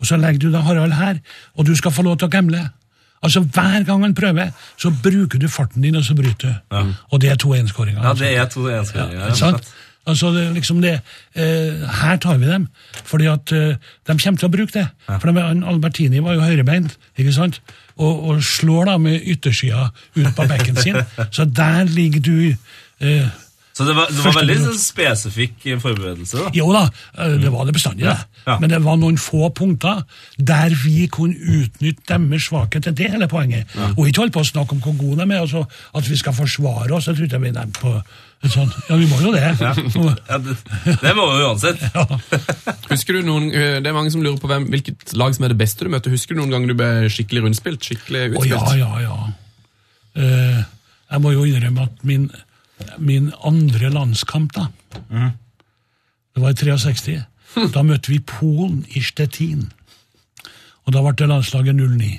Og 0.00 0.06
så 0.08 0.16
legger 0.16 0.40
du 0.40 0.52
da 0.52 0.62
Harald 0.64 0.96
her, 0.96 1.18
og 1.54 1.66
du 1.66 1.74
skal 1.76 1.92
få 1.92 2.02
lov 2.06 2.16
til 2.18 2.30
å 2.30 2.32
gamble. 2.32 2.62
Altså 3.20 3.42
Hver 3.44 3.84
gang 3.84 4.00
han 4.02 4.14
prøver, 4.16 4.54
så 4.80 4.88
bruker 5.02 5.38
du 5.38 5.48
farten 5.48 5.82
din, 5.84 5.96
og 5.96 6.04
så 6.04 6.14
bryter 6.16 6.54
du. 6.70 6.94
Og 7.10 7.20
det 7.20 7.30
er 7.30 7.36
to 7.36 7.52
enskåringer. 7.54 8.00
Ja, 8.00 8.14
det 8.16 8.30
er 8.36 8.48
to 8.48 8.64
enskåringer. 8.68 9.28
Ja? 9.28 9.50
Altså, 10.08 10.30
det, 10.32 10.46
liksom 10.56 10.80
det, 10.82 10.94
eh, 11.36 11.82
Her 12.00 12.16
tar 12.16 12.38
vi 12.40 12.46
dem, 12.48 12.68
fordi 13.04 13.26
at 13.30 13.52
eh, 13.52 13.76
de 14.08 14.16
kommer 14.16 14.38
til 14.40 14.48
å 14.48 14.52
bruke 14.54 14.72
det. 14.72 14.86
For 15.20 15.28
de, 15.30 15.44
Albertini 15.68 16.22
var 16.24 16.34
jo 16.38 16.46
høyrebeint, 16.46 16.96
ikke 17.20 17.34
sant? 17.36 17.60
Og, 18.00 18.24
og 18.30 18.40
slår 18.42 18.88
da 18.88 18.96
med 18.98 19.20
yttersida 19.28 19.90
ut 20.16 20.32
på 20.34 20.46
bekken 20.48 20.80
sin. 20.80 20.96
Så 21.36 21.44
der 21.44 21.84
ligger 21.84 22.20
du 22.24 22.56
eh, 23.04 23.28
Så 23.76 23.84
det 23.86 23.94
var, 23.96 24.08
det 24.08 24.24
var 24.24 24.34
veldig 24.40 24.56
minutt. 24.62 24.80
spesifikk 24.80 25.66
forberedelse. 25.84 26.40
da. 26.46 26.50
Jo 26.56 26.72
da, 26.74 26.86
eh, 27.20 27.36
det 27.44 27.52
var 27.52 27.68
det 27.68 27.76
bestandig, 27.76 28.08
Ja. 28.08 28.16
Ja. 28.48 28.56
Men 28.58 28.72
det 28.72 28.80
var 28.82 28.96
noen 28.96 29.18
få 29.20 29.50
punkter 29.52 30.00
der 30.40 30.72
vi 30.80 31.04
kunne 31.12 31.36
utnytte 31.36 32.16
deres 32.16 32.48
svakhet. 32.48 32.88
Det 32.96 33.04
er 33.04 33.18
hele 33.18 33.28
poenget. 33.28 33.68
Og 33.98 34.08
ikke 34.08 34.24
holde 34.24 34.32
på 34.32 34.40
å 34.40 34.48
snakke 34.48 34.72
om 34.72 34.80
hvor 34.80 34.96
gode 34.96 35.20
de 35.26 35.36
er, 35.36 35.44
altså 35.44 35.66
at 35.94 36.08
vi 36.08 36.16
skal 36.16 36.32
forsvare 36.32 36.96
oss. 36.96 37.06
Jeg 37.06 37.18
tror 37.20 37.28
ikke 37.28 37.42
vi 37.44 37.52
er 37.52 37.68
på 37.76 37.92
et 38.40 38.52
sånt. 38.54 38.72
Ja, 38.88 38.96
vi 38.96 39.06
må 39.10 39.18
jo 39.20 39.32
det. 39.34 39.42
Ja. 39.60 39.72
Ja, 39.76 40.38
det, 40.40 40.54
det 41.02 41.12
må 41.16 41.26
vi 41.28 41.42
uansett. 41.44 41.82
Ja. 41.94 42.06
Husker 42.90 43.18
du 43.18 43.26
noen, 43.26 43.50
eh, 43.52 43.78
Det 43.82 43.90
er 43.90 43.96
mange 43.96 44.12
som 44.14 44.22
lurer 44.24 44.38
på 44.40 44.48
hvem, 44.50 44.68
hvilket 44.72 45.12
lag 45.18 45.34
som 45.36 45.44
er 45.44 45.52
det 45.52 45.58
beste 45.60 45.84
du 45.84 45.92
møter. 45.92 46.14
Husker 46.14 46.34
du 46.34 46.40
noen 46.40 46.54
gang 46.54 46.68
du 46.68 46.74
ble 46.78 47.10
skikkelig 47.12 47.44
rundspilt? 47.44 47.84
skikkelig 47.84 48.30
utspilt? 48.32 48.56
Å 48.56 48.76
ja, 48.78 48.92
ja, 49.02 49.02
ja. 49.04 49.18
Eh, 50.20 50.62
jeg 51.10 51.24
må 51.24 51.34
jo 51.34 51.44
innrømme 51.48 51.84
at 51.88 52.06
min, 52.06 52.30
min 53.02 53.28
andre 53.46 53.90
landskamp, 53.92 54.54
da 54.56 54.68
Det 55.10 56.42
var 56.44 56.54
i 56.54 56.58
63. 56.78 57.18
Da 57.74 57.82
møtte 57.82 58.12
vi 58.12 58.20
Polen 58.24 58.84
i 58.94 59.02
Stettin. 59.04 59.66
Og 60.86 60.94
da 60.94 61.02
ble 61.04 61.12
det 61.18 61.28
landslaget 61.28 61.76
09. 61.76 62.10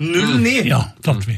0-9! 0.00 0.54
Ja, 0.66 0.80
tapte 1.04 1.28
vi. 1.30 1.36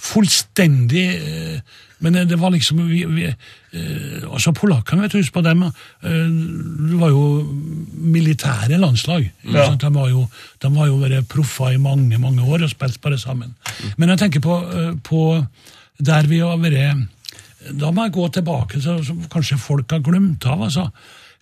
Fullstendig 0.00 1.06
eh, 1.20 1.60
Men 2.00 2.16
det 2.28 2.38
var 2.40 2.50
liksom 2.54 2.80
vi, 2.88 3.04
vi, 3.04 3.26
eh, 3.28 4.24
Også 4.28 4.54
polakkene, 4.56 5.02
vet 5.04 5.12
du, 5.12 5.18
husk 5.20 5.34
på 5.34 5.42
dem. 5.44 5.62
eh, 5.62 5.70
Det 6.10 7.00
var 7.00 7.12
jo 7.12 7.24
militære 7.92 8.78
landslag. 8.80 9.30
Ja. 9.44 9.66
sant? 9.66 9.80
De 9.80 9.94
var 9.94 10.08
jo, 10.08 10.26
de 10.62 10.72
var 10.74 10.86
jo 10.88 10.98
vært 11.02 11.28
proffer 11.28 11.74
i 11.74 11.82
mange 11.82 12.18
mange 12.18 12.42
år 12.42 12.64
og 12.64 12.70
spilt 12.70 13.00
bare 13.00 13.18
sammen. 13.18 13.54
Men 13.96 14.08
jeg 14.08 14.18
tenker 14.18 14.40
på, 14.40 14.58
eh, 14.72 14.92
på 15.04 15.46
der 16.00 16.26
vi 16.26 16.38
har 16.40 16.56
vært 16.56 17.08
Da 17.76 17.90
må 17.90 18.04
jeg 18.06 18.12
gå 18.12 18.28
tilbake, 18.32 18.80
så, 18.80 19.04
som 19.04 19.20
kanskje 19.28 19.58
folk 19.58 19.90
har 19.90 20.00
glemt 20.00 20.46
av. 20.46 20.62
altså. 20.62 20.90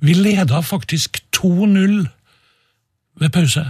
Vi 0.01 0.15
leda 0.15 0.61
faktisk 0.63 1.23
2-0 1.33 2.09
ved 3.21 3.31
pause 3.31 3.65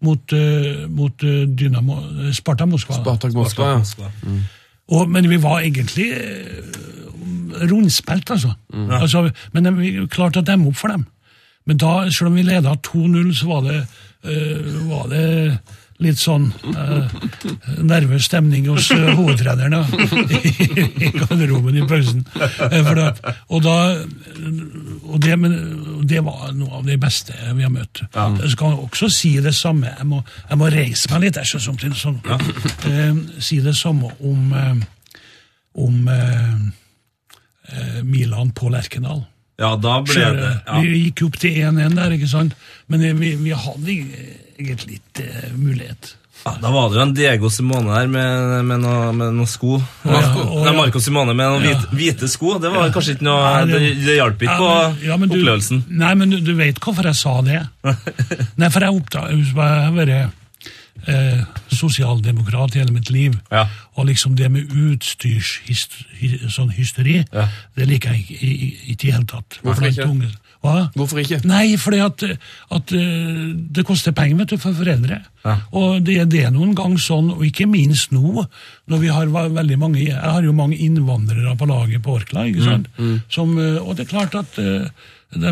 mot, 0.00 0.32
uh, 0.32 0.86
mot 0.88 1.24
eh, 1.24 1.46
Dynamo, 1.48 1.96
eh, 1.98 2.32
Sparta 2.32 2.66
Moskva. 2.66 3.00
Spartak 3.00 3.32
Moskva. 3.32 3.72
ja. 3.72 4.38
Og, 4.88 5.08
men 5.12 5.28
vi 5.28 5.38
var 5.42 5.60
egentlig 5.60 6.08
eh, 6.16 6.78
rundspilt, 7.68 8.30
altså. 8.30 8.54
altså. 8.72 9.28
Men 9.52 9.76
vi 9.76 9.92
klarte 10.10 10.40
å 10.40 10.46
demme 10.46 10.70
opp 10.70 10.78
for 10.80 10.94
dem. 10.94 11.04
Men 11.68 11.80
da, 11.80 11.92
selv 12.08 12.30
om 12.30 12.38
vi 12.38 12.46
leda 12.46 12.76
2-0, 12.86 13.34
så 13.36 13.50
var 13.50 13.66
det, 13.66 13.82
eh, 14.24 14.70
var 14.88 15.10
det 15.12 15.26
litt 16.02 16.20
sånn 16.20 16.50
eh, 16.70 17.14
nervøs 17.82 18.28
stemning 18.28 18.68
hos 18.70 18.90
uh, 18.94 19.08
hovedtreneren 19.18 19.74
da, 19.74 19.82
i, 20.38 21.10
garderoben 21.16 21.80
i 21.80 21.86
pausen. 21.90 22.22
Eh, 22.68 22.92
da, 22.94 23.08
og 23.50 23.64
da 23.66 23.76
og 25.08 25.18
det, 25.24 25.34
men, 25.40 25.56
det 26.08 26.20
var 26.24 26.52
noe 26.56 26.80
av 26.80 26.86
det 26.86 26.98
beste 27.00 27.34
vi 27.56 27.64
har 27.64 27.72
møtt. 27.72 28.04
Jeg 28.14 28.52
skal 28.54 28.76
også 28.84 29.08
si 29.12 29.32
det 29.42 29.54
samme. 29.56 29.90
Jeg 29.90 30.06
må, 30.08 30.20
jeg 30.50 30.60
må 30.60 30.68
reise 30.72 31.10
meg 31.12 31.26
litt. 31.26 31.40
Jeg 31.40 31.62
sånn, 31.64 31.96
sånn. 31.96 32.20
Eh, 32.88 33.18
si 33.42 33.60
det 33.64 33.74
samme 33.78 34.12
om, 34.20 34.52
eh, 34.52 34.76
om 35.82 36.12
eh, 36.12 36.54
eh, 37.72 37.98
Milan 38.04 38.52
på 38.56 38.70
Lerkendal. 38.72 39.24
Ja, 39.58 39.72
da 39.76 39.96
ble 40.06 40.14
Ser, 40.14 40.36
det 40.38 40.52
ja. 40.66 40.78
Vi 40.84 41.00
gikk 41.08 41.24
opp 41.26 41.36
til 41.42 41.56
1-1 41.66 41.96
der, 41.98 42.12
ikke 42.14 42.28
sant? 42.30 42.54
Men 42.86 43.02
eh, 43.02 43.12
vi, 43.18 43.32
vi 43.40 43.50
hadde 43.50 43.96
egentlig 44.58 44.98
litt 44.98 45.20
uh, 45.24 45.50
mulighet. 45.58 46.12
ja, 46.44 46.52
Da 46.62 46.70
var 46.70 46.88
det 46.92 46.98
jo 46.98 47.02
en 47.02 47.14
Diego 47.18 47.50
Simone 47.50 47.90
der 47.90 48.06
med, 48.12 48.64
med 48.70 48.80
noen 48.84 49.18
noe 49.36 49.46
sko. 49.50 49.80
Ja, 50.06 50.20
sko. 50.28 50.44
og- 50.46 50.64
Nei, 50.68 50.76
Marco 50.78 51.02
Simone 51.02 51.34
med 51.34 51.50
noen 51.50 51.66
hvite, 51.66 51.90
hvite 51.98 52.30
sko. 52.30 52.54
Det 52.62 52.70
var 52.74 52.90
kanskje 52.94 53.16
ikke 53.18 53.26
noe 53.26 53.66
Det, 53.66 53.80
det- 54.06 54.16
hjalp 54.20 54.42
ikke 54.46 54.58
på 54.62 54.70
men- 54.70 55.20
men 55.24 55.28
du- 55.28 55.38
opplevelsen. 55.40 55.82
Nei, 55.90 56.14
men 56.22 56.30
du, 56.30 56.38
du 56.40 56.54
vet 56.54 56.78
hvorfor 56.78 57.10
jeg 57.10 57.18
sa 57.18 57.34
det? 57.42 57.60
Nei, 58.62 58.70
for 58.70 58.80
jeg 58.86 58.94
oppdaget 59.02 60.30
eh, 61.06 61.44
sosialdemokrat 61.74 62.74
hele 62.74 62.92
mitt 62.92 63.10
liv. 63.10 63.36
Ja. 63.52 63.66
Og 63.94 64.06
liksom 64.10 64.36
det 64.38 64.50
med 64.50 64.72
utstyrshysteri, 64.72 66.50
sånn 66.50 66.72
hysteri, 66.74 67.24
Ja. 67.32 67.48
det 67.76 67.88
liker 67.88 68.12
jeg 68.12 68.24
ikke 68.26 68.42
i, 68.42 68.76
i, 68.92 68.94
det 68.94 69.12
hele 69.12 69.26
tatt. 69.26 69.58
Hvorfor 69.62 69.86
ikke? 69.90 70.08
Hva? 70.58 70.88
Hvorfor 70.96 71.20
ikke? 71.22 71.38
Nei, 71.46 71.76
fordi 71.78 72.00
at, 72.02 72.22
at 72.74 72.92
eh, 72.92 73.50
det 73.70 73.84
koster 73.86 74.12
penger 74.16 74.40
vet 74.40 74.54
du, 74.54 74.56
for 74.58 74.74
foreldre. 74.74 75.20
Ja. 75.44 75.54
Og 75.70 76.02
det, 76.02 76.16
det 76.32 76.42
er 76.48 76.50
noen 76.50 76.74
gang 76.74 76.96
sånn, 76.98 77.30
og 77.36 77.44
ikke 77.46 77.68
minst 77.70 78.10
nå, 78.10 78.42
når 78.90 78.98
vi 79.04 79.12
har 79.14 79.30
veldig 79.30 79.78
mange 79.78 80.00
Jeg 80.02 80.18
har 80.18 80.42
jo 80.42 80.52
mange 80.52 80.76
innvandrere 80.82 81.54
på 81.56 81.68
laget 81.70 82.02
på 82.02 82.16
Orkla, 82.18 82.48
ikke 82.50 82.66
sant? 82.66 82.90
Som, 83.30 83.54
eh, 83.62 83.78
og 83.78 83.96
det 83.96 84.08
er 84.08 84.10
klart 84.16 84.34
at 84.34 84.58
eh, 84.58 84.90
de 85.34 85.50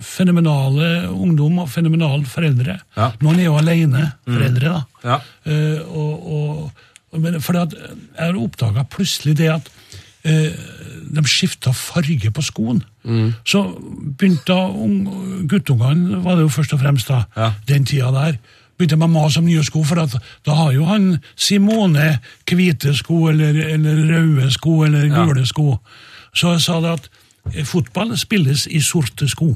fenomenale 0.00 1.08
ungdom 1.12 1.58
og 1.64 1.68
fenomenale 1.68 2.24
foreldre 2.24 2.78
Ja. 2.96 3.10
Noen 3.20 3.40
er 3.42 3.44
jo 3.50 3.58
alene 3.60 4.06
foreldre, 4.24 4.72
da. 4.72 4.84
Ja. 5.04 5.18
Uh, 5.44 5.96
og, 5.96 6.30
og, 6.32 7.40
for 7.44 7.58
at 7.60 7.74
jeg 7.76 8.18
har 8.18 8.38
oppdaga 8.40 8.84
plutselig 8.92 9.36
det 9.38 9.50
at 9.52 9.68
uh, 10.26 10.56
de 11.16 11.22
skifta 11.28 11.70
farge 11.76 12.30
på 12.34 12.42
skoen. 12.42 12.80
Så 13.46 13.60
begynte 14.18 14.56
guttungene, 15.48 16.18
var 16.24 16.34
det 16.36 16.46
jo 16.48 16.54
først 16.56 16.72
og 16.74 16.80
fremst 16.82 17.08
da, 17.12 17.20
Ja. 17.36 17.52
den 17.68 17.84
tida 17.86 18.10
der, 18.10 18.38
begynte 18.76 18.96
med 18.98 19.06
å 19.08 19.12
mase 19.14 19.38
om 19.38 19.46
nye 19.46 19.62
sko, 19.64 19.84
for 19.86 20.00
at, 20.02 20.16
da 20.44 20.56
har 20.58 20.72
jo 20.74 20.84
han 20.84 21.20
Simone 21.36 22.18
hvite 22.50 22.92
sko, 22.98 23.28
eller, 23.30 23.54
eller 23.76 24.02
røde 24.10 24.50
sko, 24.52 24.82
eller 24.84 25.06
Ja. 25.06 25.24
gule 25.24 25.46
sko. 25.46 25.78
Så 26.34 26.52
jeg 26.56 26.60
sa 26.66 26.80
det 26.80 26.90
at 26.98 27.08
fotball 27.66 28.12
spilles 28.18 28.66
i 28.66 28.80
sorte 28.84 29.28
sko. 29.30 29.52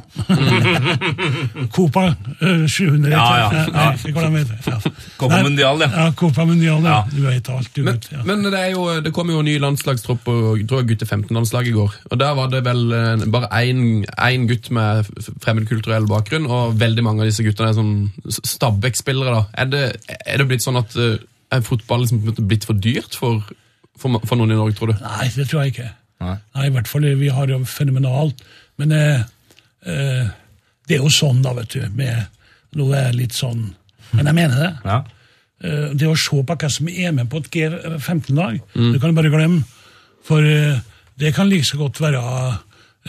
Copa 1.75 2.05
eh, 2.41 2.67
700 2.69 3.11
Ja, 3.13 3.25
ja, 3.39 3.49
ja. 3.53 3.65
Ja. 3.71 4.81
Copa 5.17 5.35
Nei, 5.35 5.43
Mundial, 5.43 5.81
ja. 5.85 5.89
ja. 5.95 6.07
Copa 6.17 6.45
Mundial, 6.49 6.85
ja. 6.87 7.01
Du 7.11 7.23
vet 7.27 7.51
alt, 7.53 7.71
du 7.75 7.83
Men, 7.83 7.95
vet. 7.99 8.09
Ja. 8.13 8.23
men 8.25 8.45
det, 8.47 8.55
er 8.59 8.73
jo, 8.75 8.87
det 9.05 9.13
kom 9.17 9.31
jo 9.33 9.41
en 9.43 9.49
ny 9.49 9.59
landslagstropp 9.63 10.23
på 10.27 10.37
gutte 10.89 11.07
15-landslag 11.09 11.71
i 11.71 11.75
går. 11.77 11.97
Og 12.11 12.21
Der 12.21 12.35
var 12.39 12.53
det 12.53 12.63
vel 12.67 12.85
eh, 12.97 13.27
bare 13.31 13.51
én 13.61 14.47
gutt 14.51 14.71
med 14.75 15.09
fremmedkulturell 15.43 16.09
bakgrunn, 16.11 16.49
og 16.51 16.79
veldig 16.81 17.05
mange 17.07 17.25
av 17.25 17.31
disse 17.31 17.45
guttene 17.47 17.73
er 17.73 17.79
sånn 17.79 18.41
Stabæk-spillere. 18.55 19.45
Er 19.61 19.71
det, 19.71 19.85
er 20.25 20.41
det 20.41 20.49
blitt 20.51 20.65
sånn 20.67 20.81
at 20.81 20.97
eh, 20.99 21.19
er 21.51 21.65
fotball 21.67 22.05
liksom 22.05 22.23
blitt 22.47 22.67
for 22.69 22.79
dyrt 22.79 23.17
for, 23.19 23.43
for, 23.99 24.21
for 24.25 24.39
noen 24.39 24.55
i 24.55 24.59
Norge, 24.59 24.77
tror 24.79 24.93
du? 24.93 25.01
Nei, 25.03 25.31
det 25.35 25.49
tror 25.51 25.65
jeg 25.65 25.75
ikke. 25.75 25.89
Nei. 26.21 26.37
Nei, 26.55 26.67
i 26.67 26.73
hvert 26.75 26.89
fall 26.91 27.07
Vi 27.17 27.29
har 27.33 27.47
jo 27.49 27.59
fenomenalt. 27.65 28.43
Men 28.81 28.93
eh, 28.93 29.23
eh, 29.87 30.29
det 30.89 30.97
er 30.99 31.03
jo 31.05 31.09
sånn, 31.13 31.43
da, 31.45 31.53
vet 31.57 31.73
du. 31.77 31.83
med 31.97 32.27
Nå 32.77 32.87
er 32.95 33.09
jeg 33.11 33.17
litt 33.23 33.33
sånn 33.35 33.65
Men 34.13 34.27
jeg 34.31 34.35
mener 34.37 34.57
det. 34.61 34.71
Ja. 34.85 35.01
Eh, 35.65 35.89
det 35.95 36.09
å 36.09 36.17
se 36.19 36.43
på 36.43 36.57
hva 36.57 36.71
som 36.73 36.89
er 36.89 37.13
med 37.13 37.29
på 37.31 37.41
et 37.43 37.51
G15-lag, 37.53 38.61
det 38.75 39.01
kan 39.01 39.11
du 39.13 39.17
bare 39.21 39.31
glemme. 39.33 39.63
For 40.27 40.43
eh, 40.45 40.79
det 41.21 41.35
kan 41.37 41.49
like 41.51 41.65
så 41.69 41.77
godt 41.81 42.01
være 42.01 42.21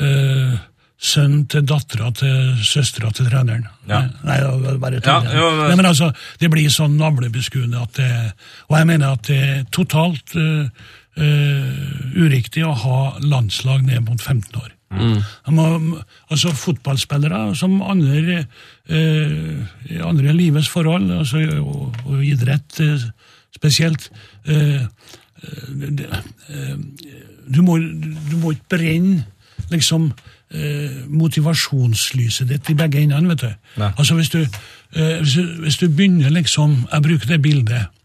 eh, 0.02 0.58
sønnen 1.02 1.46
til 1.50 1.64
dattera 1.66 2.12
til 2.14 2.58
søstera 2.68 3.10
til 3.16 3.26
treneren. 3.32 3.64
Ja. 3.90 4.04
Nei, 4.28 4.38
bare 4.84 5.00
Ja, 5.02 5.16
jo, 5.34 5.48
men- 5.58 5.68
Nei, 5.70 5.76
men 5.80 5.86
altså, 5.90 6.12
det 6.40 6.52
blir 6.54 6.70
sånn 6.70 6.98
navlebeskuende 7.00 7.82
at 7.82 7.94
det 7.98 8.34
Og 8.70 8.78
jeg 8.78 8.88
mener 8.88 9.14
at 9.16 9.24
det 9.28 9.72
totalt 9.72 10.36
eh, 10.36 10.68
eh, 11.18 11.72
uriktig 12.16 12.64
å 12.68 12.76
ha 12.84 13.00
landslag 13.24 13.84
ned 13.88 14.06
mot 14.08 14.22
15 14.22 14.62
år. 14.62 14.72
Mm. 14.92 15.22
må, 15.56 15.66
altså 16.28 16.52
Fotballspillere 16.52 17.56
som 17.56 17.78
andre, 17.82 18.42
eh, 18.92 19.62
i 19.88 20.02
andre 20.04 20.34
livets 20.36 20.68
forhold, 20.68 21.08
altså, 21.16 21.46
og, 21.64 21.96
og 22.06 22.26
idrett 22.28 22.82
uh, 22.84 23.06
spesielt 23.56 24.12
eh, 24.48 24.82
eh, 24.82 26.18
eh, 26.50 26.76
du, 27.48 27.62
må, 27.62 27.78
du 27.78 28.36
må 28.42 28.56
ikke 28.56 28.78
brenne 28.78 29.26
liksom 29.72 30.10
eh, 30.10 31.02
motivasjonslyset 31.08 32.50
ditt 32.50 32.72
i 32.72 32.78
begge 32.78 33.02
endene, 33.04 33.32
vet 33.34 33.46
du. 33.46 33.52
Nei. 33.82 33.92
Altså 33.98 34.18
hvis 34.20 34.32
du, 34.34 34.42
eh, 34.42 35.18
hvis 35.22 35.36
du 35.38 35.62
Hvis 35.62 35.78
du 35.78 35.88
begynner 35.88 36.30
liksom 36.30 36.88
Jeg 36.92 37.02
bruker 37.02 37.28
det 37.28 37.42
bildet 37.42 38.01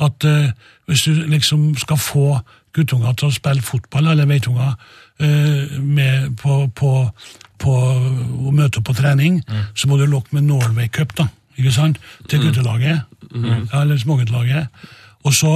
at 0.00 0.24
eh, 0.24 0.50
hvis 0.86 1.02
du 1.08 1.12
liksom 1.28 1.72
skal 1.80 1.98
få 1.98 2.38
guttunger 2.76 3.12
til 3.18 3.28
å 3.28 3.34
spille 3.34 3.62
fotball, 3.64 4.06
eller 4.12 4.28
veitunger, 4.30 4.74
eh, 5.20 5.78
med 5.82 6.36
på, 6.38 6.68
på, 6.78 6.92
på 7.58 7.74
å 7.74 8.52
møte 8.54 8.78
opp 8.78 8.86
på 8.90 8.94
trening, 9.00 9.40
så 9.74 9.88
må 9.90 9.98
du 9.98 10.06
lokke 10.06 10.36
med 10.38 10.46
Norway 10.46 10.88
Cup, 10.88 11.16
da, 11.18 11.26
ikke 11.58 11.72
sant? 11.74 11.98
Til 12.30 12.44
guttelaget, 12.44 13.02
ja, 13.34 13.82
eller 13.82 13.98
småguttelaget. 13.98 14.68
Og 15.26 15.34
så, 15.34 15.54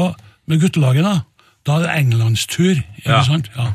med 0.51 0.61
guttelaget, 0.65 1.05
da, 1.07 1.21
da 1.67 1.77
er 1.79 1.87
det 1.87 1.95
englandstur, 2.01 2.75
ikke 2.99 3.11
Ja. 3.13 3.23
sant? 3.23 3.51
Ja. 3.57 3.71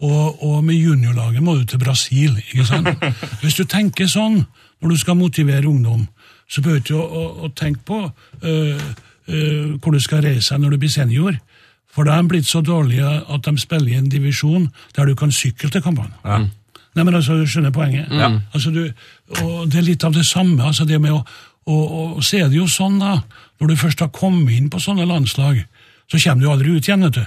Og, 0.00 0.42
og 0.44 0.64
med 0.64 0.74
juniorlaget 0.76 1.42
må 1.42 1.54
du 1.56 1.64
til 1.64 1.78
Brasil. 1.80 2.34
ikke 2.52 2.64
sant? 2.68 2.88
Hvis 3.42 3.54
du 3.56 3.64
tenker 3.64 4.06
sånn 4.08 4.42
når 4.82 4.90
du 4.92 4.96
skal 5.00 5.16
motivere 5.16 5.68
ungdom, 5.68 6.02
så 6.48 6.60
bør 6.62 6.76
du 6.76 6.82
ikke 6.82 6.96
å, 7.00 7.06
å, 7.06 7.22
å 7.46 7.48
tenke 7.56 7.80
på 7.88 8.00
øh, 8.44 8.82
øh, 9.28 9.76
hvor 9.80 9.92
du 9.92 10.00
skal 10.00 10.22
reise 10.24 10.54
deg 10.54 10.60
når 10.62 10.70
du 10.70 10.78
blir 10.78 10.90
senior. 10.92 11.38
For 11.92 12.04
da 12.04 12.16
er 12.18 12.22
de 12.22 12.28
blitt 12.28 12.46
så 12.48 12.60
dårlige 12.60 13.06
at 13.06 13.44
de 13.46 13.58
spiller 13.58 13.92
i 13.94 13.98
en 13.98 14.08
divisjon 14.12 14.68
der 14.96 15.06
du 15.06 15.14
kan 15.14 15.32
sykle 15.32 15.70
til 15.70 15.82
kampene. 15.82 16.12
Nei, 16.96 17.04
men 17.04 17.14
altså, 17.14 17.34
Du 17.36 17.46
skjønner 17.46 17.70
poenget? 17.70 18.06
Altså, 18.54 18.70
du, 18.70 18.90
og 19.42 19.70
Det 19.70 19.78
er 19.78 19.82
litt 19.90 20.04
av 20.04 20.12
det 20.12 20.26
samme. 20.26 20.62
altså 20.64 20.84
det 20.84 21.00
med 21.00 21.12
å, 21.12 21.22
og, 21.66 22.16
og 22.16 22.24
så 22.24 22.36
er 22.44 22.48
det 22.48 22.56
jo 22.56 22.66
sånn, 22.66 22.98
da, 23.00 23.18
når 23.60 23.68
du 23.68 23.76
først 23.76 24.00
har 24.00 24.08
kommet 24.08 24.52
inn 24.54 24.70
på 24.70 24.78
sånne 24.80 25.06
landslag, 25.06 25.64
så 26.08 26.18
kommer 26.22 26.42
du 26.42 26.50
aldri 26.50 26.76
ut 26.76 26.88
igjen. 26.88 27.02
vet 27.02 27.14
du. 27.14 27.26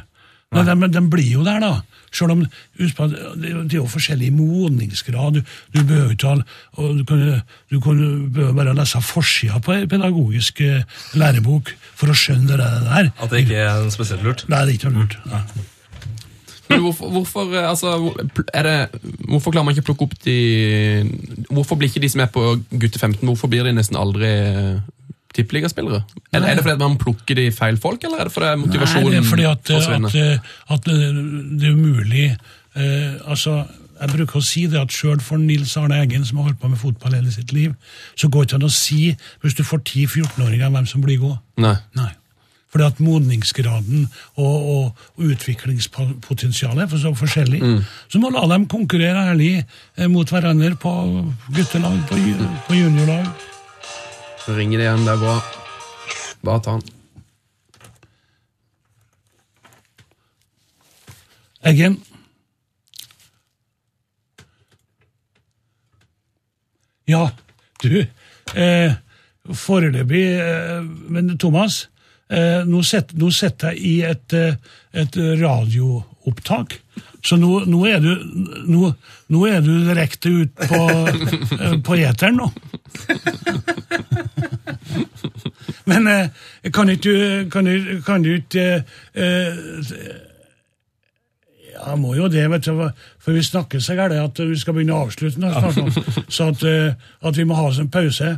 Men 0.51 0.65
de, 0.81 0.87
de 0.87 1.01
blir 1.09 1.31
jo 1.31 1.43
der, 1.43 1.59
da. 1.59 1.81
Selv 2.11 2.31
om, 2.35 2.43
husk 2.79 2.95
på, 2.97 3.07
at 3.09 3.15
Det 3.41 3.51
det 3.69 3.73
er 3.73 3.79
jo 3.81 3.87
forskjellig 3.89 4.31
modningsgrad. 4.33 5.33
Du, 5.39 5.41
du 5.75 5.83
behøver 5.83 6.11
ikke 6.15 6.27
ha- 6.27 6.91
du 6.99 7.03
kan, 7.05 7.41
du 7.71 7.79
kan 7.79 7.99
behøver 8.33 8.53
bare 8.57 8.75
lese 8.77 9.01
forsida 9.01 9.59
på 9.63 9.73
en 9.75 9.89
pedagogisk 9.89 10.61
eh, 10.61 10.83
lærebok 11.13 11.73
for 11.95 12.09
å 12.09 12.17
skjønne 12.17 12.55
det 12.57 12.69
der. 12.87 13.11
At 13.21 13.29
det 13.33 13.43
ikke 13.45 13.59
er 13.65 13.89
spesielt 13.93 14.23
lurt. 14.25 14.45
Nei, 14.49 14.63
det 14.65 14.73
er 14.73 14.79
ikke 14.79 14.93
noe 14.93 15.03
lurt. 15.05 15.19
Nei. 15.29 15.43
Men 16.69 16.83
hvorfor, 16.85 17.09
hvorfor, 17.09 17.53
eh, 17.57 17.65
altså, 17.69 17.95
er 18.53 18.63
det, 18.67 19.01
hvorfor 19.25 19.51
klarer 19.51 19.65
man 19.65 19.73
ikke 19.73 19.87
å 19.87 19.89
plukke 19.89 20.05
opp 20.05 20.17
de 20.25 20.35
Hvorfor 21.49 21.79
blir 21.79 21.89
ikke 21.89 22.03
de 22.03 22.09
som 22.13 22.21
er 22.21 22.29
på 22.33 22.43
gutte 22.69 22.99
15, 23.01 23.23
hvorfor 23.25 23.49
blir 23.49 23.65
de 23.65 23.73
nesten 23.73 23.97
aldri 23.97 24.29
eh, 24.29 24.75
tippeligaspillere? 25.35 26.03
Er, 26.31 26.41
er 26.41 26.55
det 26.57 26.63
fordi 26.65 26.77
man 26.81 26.97
plukker 27.01 27.37
de 27.37 27.49
feil 27.53 27.77
folk, 27.81 28.03
eller 28.03 28.23
er 28.23 28.29
det 28.29 28.33
fordi 28.33 28.53
motivasjonen 28.63 29.05
Nei, 29.05 29.17
det 29.17 29.19
er 29.19 29.29
fordi 29.29 29.45
at, 29.49 29.69
at, 29.69 30.15
at 30.75 30.89
det 30.89 31.69
er 31.69 31.75
umulig 31.77 32.25
eh, 32.29 33.13
altså, 33.29 33.63
Jeg 34.01 34.13
bruker 34.15 34.39
å 34.39 34.45
si 34.45 34.65
det 34.71 34.79
at 34.81 34.95
sjøl 34.95 35.19
for 35.23 35.41
Nils 35.41 35.75
Arne 35.77 35.99
Eggen, 36.01 36.25
som 36.25 36.39
har 36.39 36.49
holdt 36.49 36.61
på 36.61 36.71
med 36.71 36.81
fotball 36.81 37.17
hele 37.17 37.33
sitt 37.35 37.53
liv, 37.53 37.75
så 38.15 38.29
går 38.29 38.45
det 38.45 38.49
ikke 38.49 38.61
an 38.61 38.69
å 38.69 38.73
si, 38.73 39.01
hvis 39.43 39.57
du 39.57 39.65
får 39.67 39.83
10-14-åringer, 39.83 40.71
hvem 40.73 40.89
som 40.89 41.03
blir 41.03 41.19
god. 41.21 41.37
Nei. 41.59 41.75
Nei. 41.99 42.09
Fordi 42.69 42.85
at 42.85 42.99
modningsgraden 43.01 44.03
og, 44.37 44.57
og, 44.69 45.05
utviklingspotensialet 45.25 46.83
er 46.83 46.89
for 46.91 47.01
så 47.01 47.13
forskjellig. 47.17 47.61
Så 48.07 48.21
må 48.21 48.29
la 48.33 48.45
dem 48.51 48.67
konkurrere 48.69 49.25
ærlig 49.31 49.55
eh, 49.57 50.05
mot 50.07 50.29
hverandre 50.29 50.75
på 50.77 50.93
guttelag, 51.55 51.97
på, 52.09 52.19
på 52.67 52.77
juniorlag. 52.77 53.25
Så 54.49 54.55
ringer 54.57 54.79
det 54.81 54.85
igjen, 54.87 55.03
det 55.05 55.11
er 55.13 55.19
bra. 55.21 55.33
Bare 56.41 56.61
ta 56.65 56.71
den. 56.73 56.87
Eggen. 61.69 61.97
Ja, 67.05 67.27
du. 67.85 67.99
Eh, 68.57 68.97
Foreløpig 69.53 70.25
eh, 70.33 70.81
Men 70.81 71.35
Thomas, 71.37 71.83
eh, 72.33 72.65
nå 72.65 72.81
sitter 72.81 73.69
jeg 73.69 73.85
i 73.85 73.95
et, 74.15 74.33
eh, 74.33 74.57
et 74.97 75.21
radioopptak. 75.45 76.79
Så 77.25 77.35
nå, 77.35 77.63
nå, 77.67 77.81
er 77.85 77.99
du, 77.99 78.13
nå, 78.71 78.91
nå 79.33 79.41
er 79.49 79.59
du 79.63 79.73
direkte 79.89 80.31
ut 80.31 80.55
på, 80.55 80.79
eh, 81.59 81.75
på 81.83 81.97
eteren 81.99 82.39
nå. 82.39 82.47
Men 85.89 86.07
eh, 86.07 86.29
kan 86.71 86.89
ikke 86.93 87.03
du 87.03 87.49
kan 87.51 87.67
kan 88.05 88.23
du 88.23 88.31
ikke 88.37 88.65
eh, 89.13 89.59
ja, 91.73 91.95
må 91.95 92.15
jo 92.15 92.27
det, 92.31 92.45
vet 92.51 92.65
du, 92.67 92.87
for 93.19 93.35
vi 93.35 93.43
snakker 93.43 93.79
så 93.83 93.95
gærent 93.99 94.39
at 94.39 94.39
vi 94.47 94.57
skal 94.59 94.75
begynne 94.75 94.95
å 94.95 95.05
avslutte 95.07 95.39
snart. 95.39 95.77
Så 96.27 96.49
at, 96.51 96.65
at 97.23 97.37
vi 97.39 97.45
må 97.47 97.55
ha 97.55 97.69
oss 97.69 97.79
en 97.79 97.91
pause. 97.91 98.35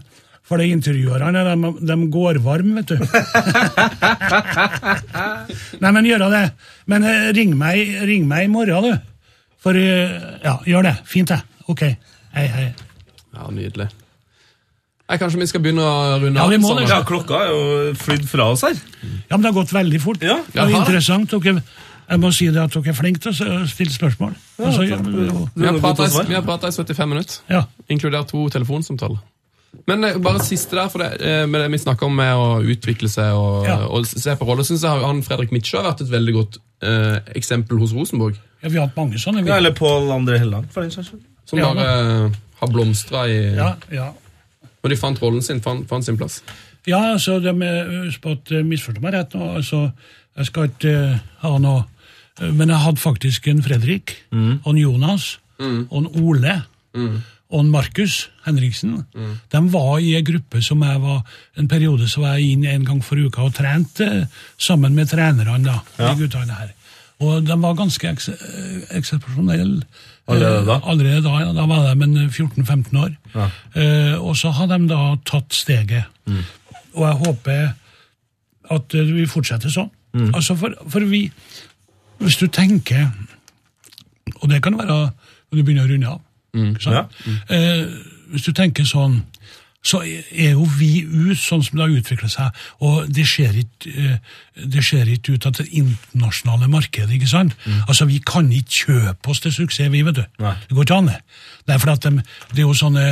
For 0.48 0.58
de 0.60 0.66
intervjuerne, 0.74 1.42
de, 1.48 1.56
de 1.88 1.96
går 2.12 2.40
varm, 2.44 2.74
vet 2.76 2.92
du. 2.92 2.98
Nei, 5.82 5.92
men 5.96 6.08
gjør 6.10 6.26
det. 6.34 6.44
Men 6.92 7.06
eh, 7.08 7.30
ring 7.38 7.54
meg, 7.60 7.78
ring 8.10 8.28
meg 8.30 8.48
i 8.48 8.52
morgen, 8.52 8.90
du. 8.90 8.94
For 9.62 9.78
eh, 9.78 10.12
Ja, 10.44 10.58
gjør 10.68 10.84
det. 10.90 10.96
Fint, 11.08 11.32
det. 11.32 11.40
Ok. 11.72 11.82
Hei, 12.36 12.48
hei. 12.52 12.68
Ja, 13.36 13.48
nydelig. 13.54 13.88
Nei, 15.12 15.18
kanskje 15.20 15.40
vi 15.42 15.48
skal 15.52 15.64
begynne 15.64 15.84
å 15.84 16.20
runde 16.24 16.40
Ja, 16.40 16.48
vi 16.52 16.60
må 16.64 16.74
det. 16.78 16.86
Ja, 16.90 17.02
klokka 17.08 17.42
er 17.46 17.50
jo 17.52 17.62
flydd 18.00 18.28
fra 18.32 18.50
oss 18.54 18.64
her. 18.68 18.78
Ja, 19.04 19.38
men 19.38 19.44
det 19.46 19.50
har 19.52 19.58
gått 19.62 19.74
veldig 19.76 20.00
fort. 20.04 20.22
Ja, 20.24 20.38
det 20.52 20.62
er 20.68 20.76
interessant. 20.78 21.34
Dere, 21.44 21.64
jeg 22.12 22.20
må 22.24 22.32
si 22.36 22.48
det 22.52 22.62
at 22.64 22.74
dere 22.76 22.92
er 22.94 22.98
flinke 22.98 23.22
til 23.24 23.36
å 23.36 23.60
stille 23.72 23.94
spørsmål. 23.96 24.34
Altså, 24.60 24.86
ja, 24.88 25.00
takk. 25.00 25.52
Vi 25.56 25.68
har 25.68 25.80
pratet- 25.84 26.30
vi 26.32 26.36
har 26.38 26.46
prata 26.48 26.72
i 26.72 26.76
75 26.76 27.12
minutter, 27.12 27.36
ja. 27.52 27.62
inkludert 27.92 28.32
to 28.32 28.46
telefonsamtaler. 28.52 29.20
Men 29.88 30.04
eh, 30.04 30.18
bare 30.22 30.40
siste 30.46 30.76
der, 30.78 30.90
for 30.90 31.00
det, 31.00 31.22
eh, 31.22 31.46
med 31.50 31.62
det 31.62 31.72
vi 31.72 31.78
snakker 31.82 32.06
om 32.06 32.16
med 32.16 32.34
å 32.38 32.62
utvikle 32.62 33.10
seg 33.10 33.34
og, 33.34 33.66
Ja. 33.66 33.78
og 33.88 34.06
se 34.06 34.36
på 34.36 34.46
roller, 34.48 34.64
syns 34.68 34.84
jeg 34.84 35.02
han 35.06 35.22
Fredrik 35.24 35.52
Mitsjø 35.52 35.82
har 35.82 35.92
vært 35.94 36.02
et 36.02 36.12
veldig 36.12 36.34
godt 36.34 36.58
eh, 36.84 37.20
eksempel 37.36 37.80
hos 37.80 37.94
Rosenborg. 37.94 38.38
ja, 38.64 38.70
vi 38.70 38.78
har 38.78 38.88
hatt 38.88 38.96
mange 38.98 39.18
sånne. 39.18 39.46
Ja, 39.48 39.58
eller 39.58 39.72
Pål 39.72 40.10
André 40.14 40.38
Helland, 40.40 40.72
for 40.72 40.82
den 40.82 40.92
saks 40.92 41.10
skyld. 41.12 41.22
Som 41.46 41.60
Ja. 41.60 41.74
bare 41.74 42.26
eh, 42.26 42.30
har 42.62 42.68
blomstra 42.68 43.26
i 43.28 43.56
Ja, 43.56 43.76
ja. 43.92 44.12
Når 44.84 44.90
de 44.90 44.96
fant 44.98 45.20
rollen 45.22 45.42
sin, 45.44 45.60
fant, 45.62 45.88
fant 45.88 46.04
sin 46.06 46.18
plass. 46.18 46.42
Ja, 46.88 47.14
altså, 47.14 47.40
de 47.40 47.52
Husk 48.06 48.22
på 48.22 48.32
at 48.32 48.52
eh, 48.52 48.64
misforstå 48.64 49.02
meg 49.02 49.14
rett 49.14 49.34
nå. 49.34 49.56
altså, 49.56 49.92
Jeg 50.38 50.46
skal 50.46 50.70
ikke 50.70 51.22
ha 51.42 51.58
noe 51.60 51.86
Men 52.40 52.70
jeg 52.70 52.78
hadde 52.78 52.98
faktisk 52.98 53.48
en 53.52 53.62
Fredrik, 53.62 54.16
og 54.32 54.68
en 54.72 54.78
Jonas, 54.78 55.38
og 55.60 55.98
en 56.00 56.08
Ole, 56.24 56.64
og 57.52 57.66
Markus 57.68 58.30
Henriksen. 58.46 59.06
De 59.52 59.60
var 59.74 59.98
i 60.00 60.14
en 60.16 60.24
gruppe 60.26 60.62
som 60.64 60.82
jeg 60.88 61.02
var 61.04 61.22
En 61.60 61.68
periode 61.68 62.08
så 62.08 62.22
var 62.24 62.38
jeg 62.38 62.54
inn 62.56 62.64
en 62.66 62.86
gang 62.88 63.02
for 63.04 63.20
uka 63.20 63.44
og 63.44 63.54
trente 63.58 64.06
eh, 64.08 64.26
sammen 64.58 64.96
med 64.96 65.10
trenerne, 65.12 65.60
da, 65.66 65.82
de 65.98 66.14
guttene 66.24 66.56
her. 66.56 66.72
Og 67.22 67.44
de 67.46 67.58
var 67.62 67.76
ganske 67.78 68.08
eks 68.10 68.30
eh, 68.30 68.86
eksepsjonelle. 68.98 69.84
Allerede 70.32 70.64
da? 70.66 70.76
Eh, 70.80 70.88
Allerede 70.94 71.22
da, 71.28 71.34
ja. 71.44 71.52
Da 71.54 71.66
var 71.68 71.92
de 71.94 72.28
14-15 72.32 72.98
år. 73.04 73.12
Eh, 73.76 74.16
og 74.22 74.36
så 74.40 74.50
har 74.56 74.68
de 74.72 74.80
da 74.88 75.02
tatt 75.28 75.54
steget. 75.54 76.06
Og 76.96 77.04
jeg 77.06 77.20
håper 77.26 77.74
at 78.72 78.94
vi 78.96 79.26
fortsetter 79.28 79.70
sånn. 79.70 79.92
Altså 80.34 80.56
for, 80.60 80.74
for 80.92 81.00
vi 81.08 81.30
Hvis 82.20 82.36
du 82.38 82.48
tenker 82.52 83.06
Og 84.42 84.50
det 84.52 84.62
kan 84.64 84.76
være 84.78 84.88
når 85.52 85.56
du 85.58 85.64
begynner 85.64 85.86
å 85.88 85.92
runde 85.92 86.08
av. 86.12 86.20
ikke 86.54 86.84
sant? 86.84 87.12
Eh, 87.50 87.86
hvis 88.32 88.44
du 88.44 88.52
tenker 88.52 88.86
sånn 88.88 89.22
så 89.84 90.04
er 90.06 90.52
jo 90.54 90.66
vi 90.78 91.02
ut 91.06 91.40
sånn 91.42 91.64
som 91.66 91.80
det 91.80 91.86
har 91.88 91.96
utviklet 91.98 92.34
seg, 92.36 92.58
og 92.86 93.08
det 93.10 93.26
ser 93.30 93.56
ikke, 93.58 93.90
eh, 93.90 94.18
det 94.72 94.84
ser 94.86 95.10
ikke 95.10 95.34
ut 95.34 95.48
at 95.50 95.58
det 95.58 95.72
internasjonale 95.74 96.70
markedet. 96.70 97.10
ikke 97.16 97.28
sant? 97.28 97.56
Altså, 97.88 98.06
Vi 98.06 98.20
kan 98.20 98.52
ikke 98.52 98.86
kjøpe 98.86 99.30
oss 99.30 99.40
til 99.40 99.52
suksess, 99.52 99.90
vi, 99.92 100.04
vet 100.04 100.16
du. 100.16 100.26
Nei. 100.40 100.54
Det 100.68 100.76
går 100.76 100.84
ikke 100.84 100.98
an. 100.98 101.08
det. 101.08 101.22
Det 101.66 101.74
er 101.74 101.80
fordi 101.80 101.92
at 101.92 102.04
de, 102.04 102.24
det 102.52 102.60
er 102.60 102.68
jo 102.68 102.74
sånne 102.78 103.06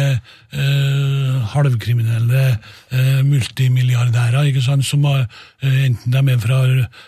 eh, 0.51 1.39
halvkriminelle 1.53 2.43
eh, 2.91 3.21
multimilliardærer 3.25 4.49
ikke 4.49 4.61
sant, 4.61 4.85
som 4.85 5.03
har, 5.09 5.25
eh, 5.63 5.85
enten 5.87 6.11
de 6.11 6.33
er 6.33 6.39
fra 6.43 6.59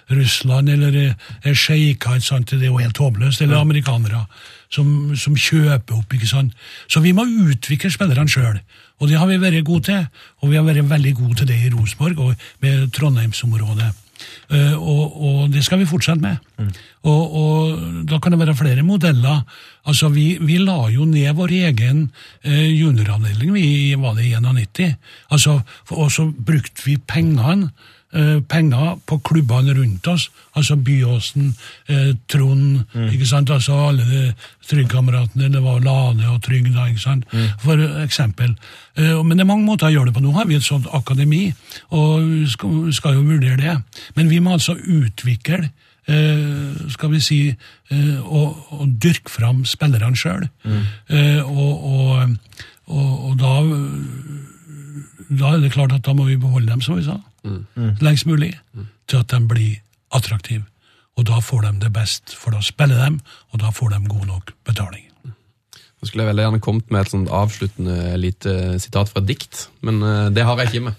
Russland 0.10 0.70
eller 0.70 0.98
er 1.44 1.54
sjeiker, 1.54 2.18
ikke 2.18 2.26
sant, 2.26 2.50
det 2.50 2.64
er 2.64 2.72
jo 2.72 2.82
helt 2.82 2.98
håpløst, 2.98 3.42
eller 3.42 3.62
amerikanere 3.62 4.26
som, 4.72 5.16
som 5.16 5.36
kjøper 5.36 6.00
opp. 6.00 6.14
ikke 6.14 6.30
sant? 6.30 6.54
Så 6.88 7.02
vi 7.04 7.14
må 7.16 7.26
utvikle 7.26 7.92
spillerne 7.92 8.32
sjøl. 8.32 8.62
Og 9.02 9.10
det 9.10 9.18
har 9.18 9.28
vi 9.28 9.42
vært 9.42 9.66
gode 9.66 9.90
til. 9.90 10.06
Og 10.42 10.52
vi 10.52 10.60
har 10.60 10.68
vært 10.68 10.90
veldig 10.90 11.16
gode 11.18 11.42
til 11.42 11.50
det 11.50 11.58
i 11.58 11.74
Rosenborg 11.74 12.22
og 12.22 12.48
med 12.62 12.88
Trondheimsområdet. 12.96 13.90
Eh, 14.54 14.76
og, 14.78 15.16
og 15.18 15.54
det 15.54 15.64
skal 15.66 15.82
vi 15.82 15.90
fortsette 15.90 16.22
med. 16.22 16.38
Og, 17.10 17.22
og 17.42 18.06
da 18.10 18.20
kan 18.22 18.36
det 18.36 18.42
være 18.42 18.58
flere 18.58 18.86
modeller. 18.86 19.42
Altså, 19.86 20.12
Vi, 20.14 20.38
vi 20.42 20.60
la 20.62 20.90
jo 20.94 21.08
ned 21.10 21.34
vår 21.38 21.56
egen 21.72 22.04
eh, 22.44 22.70
junioravdeling 22.70 23.54
vi, 23.54 23.96
var 23.98 24.20
det 24.20 24.28
i 24.30 24.36
91. 24.38 24.94
Altså, 25.32 25.62
og 25.90 26.12
så 26.12 26.30
brukte 26.32 26.86
vi 26.86 26.98
pengene 26.98 27.72
penger 28.48 28.98
på 29.08 29.18
klubbene 29.24 29.74
rundt 29.78 30.08
oss, 30.12 30.30
altså 30.58 30.76
Byåsen, 30.76 31.54
eh, 31.88 32.12
Trond, 32.28 32.82
ikke 33.12 33.28
sant, 33.28 33.50
altså 33.50 33.78
alle 33.88 34.04
de 34.10 34.34
Trygg-kameratene, 34.68 35.50
det 35.52 35.64
var 35.64 35.80
Lane 35.84 36.28
og 36.32 36.42
Trygg 36.44 36.70
da, 36.76 36.88
ikke 36.92 37.04
sant, 37.04 37.26
for 37.64 37.80
eksempel. 38.04 38.56
Eh, 38.98 39.24
men 39.24 39.38
det 39.38 39.46
er 39.46 39.52
mange 39.52 39.68
måter 39.68 39.88
å 39.88 39.94
gjøre 39.94 40.12
det 40.12 40.16
på. 40.18 40.24
Nå 40.24 40.34
har 40.36 40.50
vi 40.50 40.58
et 40.60 40.66
sånt 40.68 40.90
akademi, 40.94 41.46
og 41.96 42.26
vi 42.28 42.48
skal, 42.52 43.16
jo 43.16 43.24
vurdere 43.28 43.60
det. 43.62 43.78
Men 44.16 44.32
vi 44.32 44.42
må 44.44 44.56
altså 44.58 44.76
utvikle 44.76 45.64
eh, 46.08 46.88
skal 46.92 47.14
vi 47.16 47.24
si, 47.24 47.42
eh, 47.92 48.20
og, 48.26 48.58
og 48.78 48.96
dyrke 49.02 49.32
fram 49.32 49.66
spillerne 49.70 50.18
sjøl. 50.18 50.48
Eh, 50.66 51.42
og, 51.46 51.86
og, 51.94 52.38
og, 52.92 53.12
og 53.30 53.36
da, 53.40 53.58
da 55.32 55.56
er 55.56 55.64
det 55.64 55.74
klart 55.76 55.96
at 55.96 56.06
da 56.08 56.16
må 56.18 56.28
vi 56.30 56.40
beholde 56.42 56.72
dem, 56.72 56.84
som 56.84 57.00
vi 57.00 57.08
sa, 57.08 57.20
lengst 58.02 58.26
mulig, 58.30 58.54
til 59.08 59.18
at 59.24 59.32
de 59.34 59.40
blir 59.48 59.80
attraktive. 60.14 60.64
og 61.18 61.26
da 61.28 61.40
får 61.44 61.62
de 61.62 61.72
det 61.84 61.90
best, 61.94 62.36
for 62.40 62.52
da 62.56 62.62
spiller 62.64 62.98
de, 63.10 63.20
og 63.52 63.60
da 63.60 63.70
får 63.70 63.90
de 63.90 64.00
god 64.08 64.26
nok 64.26 64.52
betaling. 64.66 65.04
Så 66.02 66.08
skulle 66.08 66.24
jeg 66.24 66.32
veldig 66.32 66.44
gjerne 66.48 66.60
kommet 66.66 66.88
med 66.90 67.02
et 67.04 67.12
sånt 67.12 67.30
avsluttende 67.30 68.16
lite 68.18 68.80
sitat 68.82 69.10
fra 69.12 69.22
et 69.22 69.28
dikt, 69.30 69.68
men 69.86 70.00
eh, 70.02 70.30
det 70.34 70.46
har 70.48 70.58
jeg 70.58 70.72
ikke 70.72 70.86
med. 70.88 70.94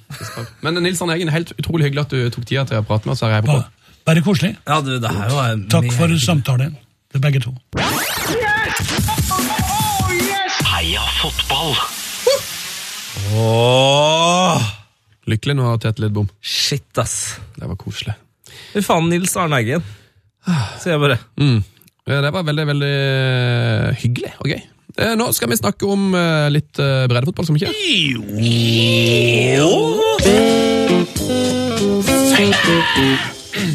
Men 0.62 0.78
Nils 0.85 1.01
Arne 1.02 1.16
Eggen, 1.16 1.32
helt 1.35 1.51
utrolig 1.59 1.89
hyggelig 1.89 2.05
at 2.05 2.12
du 2.14 2.31
tok 2.31 2.47
tida 2.47 2.62
til 2.69 2.78
å 2.78 2.85
prate 2.86 3.09
med 3.09 3.16
oss 3.16 3.24
her. 3.27 3.43
Bare, 3.43 3.64
bare 4.06 4.23
koselig. 4.23 4.52
Ja, 4.69 4.78
du, 4.85 4.93
det 5.02 5.10
her 5.10 5.35
var 5.35 5.59
Takk 5.74 5.89
for 5.97 6.06
samtalen 6.06 6.23
samtalen 6.28 6.77
til 7.10 7.24
begge 7.24 7.40
to. 7.43 7.51
Heia 10.70 11.02
fotball! 11.19 11.74
Åh, 13.32 13.91
Lykkelig 15.31 15.55
nå, 15.59 15.69
Tete 15.82 16.03
Lidbom. 16.03 16.28
shit, 16.40 16.99
ass. 16.99 17.39
Det 17.57 17.69
var 17.69 17.77
koselig. 17.78 18.15
Fy 18.73 18.82
faen, 18.82 19.09
Nils 19.11 19.36
Arne 19.39 19.61
Eggen. 19.62 19.85
Sier 20.82 20.97
jeg 20.97 21.03
bare. 21.03 21.19
Mm. 21.39 21.61
Det 22.11 22.32
var 22.35 22.43
veldig, 22.43 22.65
veldig 22.66 22.93
eh, 22.99 23.93
hyggelig 24.03 24.32
og 24.43 24.49
gøy. 24.51 24.62
Eh, 24.99 25.12
Nå 25.16 25.28
skal 25.32 25.53
vi 25.53 25.61
snakke 25.61 25.86
om 25.86 26.11
eh, 26.19 26.49
litt 26.51 26.74
breddefotball, 26.77 27.47
som 27.47 27.57
ikke? 27.57 27.70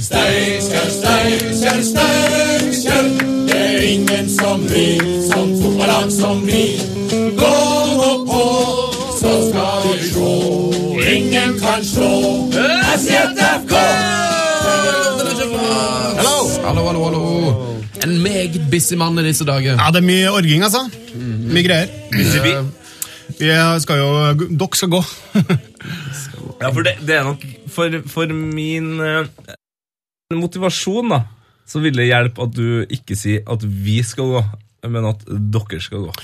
Steinkjer, 0.08 0.90
Steinkjer, 0.92 1.82
Steinkjer. 1.84 3.08
Det 3.48 3.58
er 3.58 3.88
ingen 3.94 4.30
som 4.30 4.68
vi, 4.68 4.98
som 5.32 5.56
fotballag 5.62 6.12
som 6.12 6.44
vi. 6.46 6.66
Gå 7.40 7.67
Slå 11.78 12.50
SJFK! 12.98 13.74
Hallo, 16.66 16.86
hallo, 16.86 17.04
hallo. 17.04 17.22
En 18.04 18.16
meget 18.22 18.58
busy 18.72 18.96
mann 18.98 19.20
i 19.22 19.26
disse 19.28 19.46
dager. 19.46 19.78
Ja, 19.78 19.92
det 19.94 20.02
er 20.02 20.08
mye 20.08 20.32
orging, 20.34 20.64
altså. 20.66 20.82
Mye 21.14 21.64
greier. 21.68 21.92
Vi 22.18 22.26
skal 23.84 24.02
jo 24.02 24.10
Dere 24.58 24.80
skal 24.80 24.90
gå. 24.90 25.04
Ja, 26.58 26.72
for 26.74 26.82
det, 26.82 26.96
det 27.06 27.14
er 27.14 27.24
nok 27.28 27.44
For, 27.70 28.00
for 28.10 28.32
min 28.34 28.96
uh, 28.98 29.28
motivasjon, 30.34 31.12
da, 31.14 31.20
så 31.70 31.78
vil 31.84 32.00
det 32.00 32.08
hjelpe 32.10 32.48
at 32.48 32.56
du 32.58 32.88
ikke 32.90 33.14
sier 33.16 33.44
at 33.46 33.62
vi 33.62 34.00
skal 34.02 34.32
gå, 34.34 34.42
men 34.90 35.06
at 35.12 35.22
dere 35.30 35.82
skal 35.84 36.08
gå. 36.08 36.16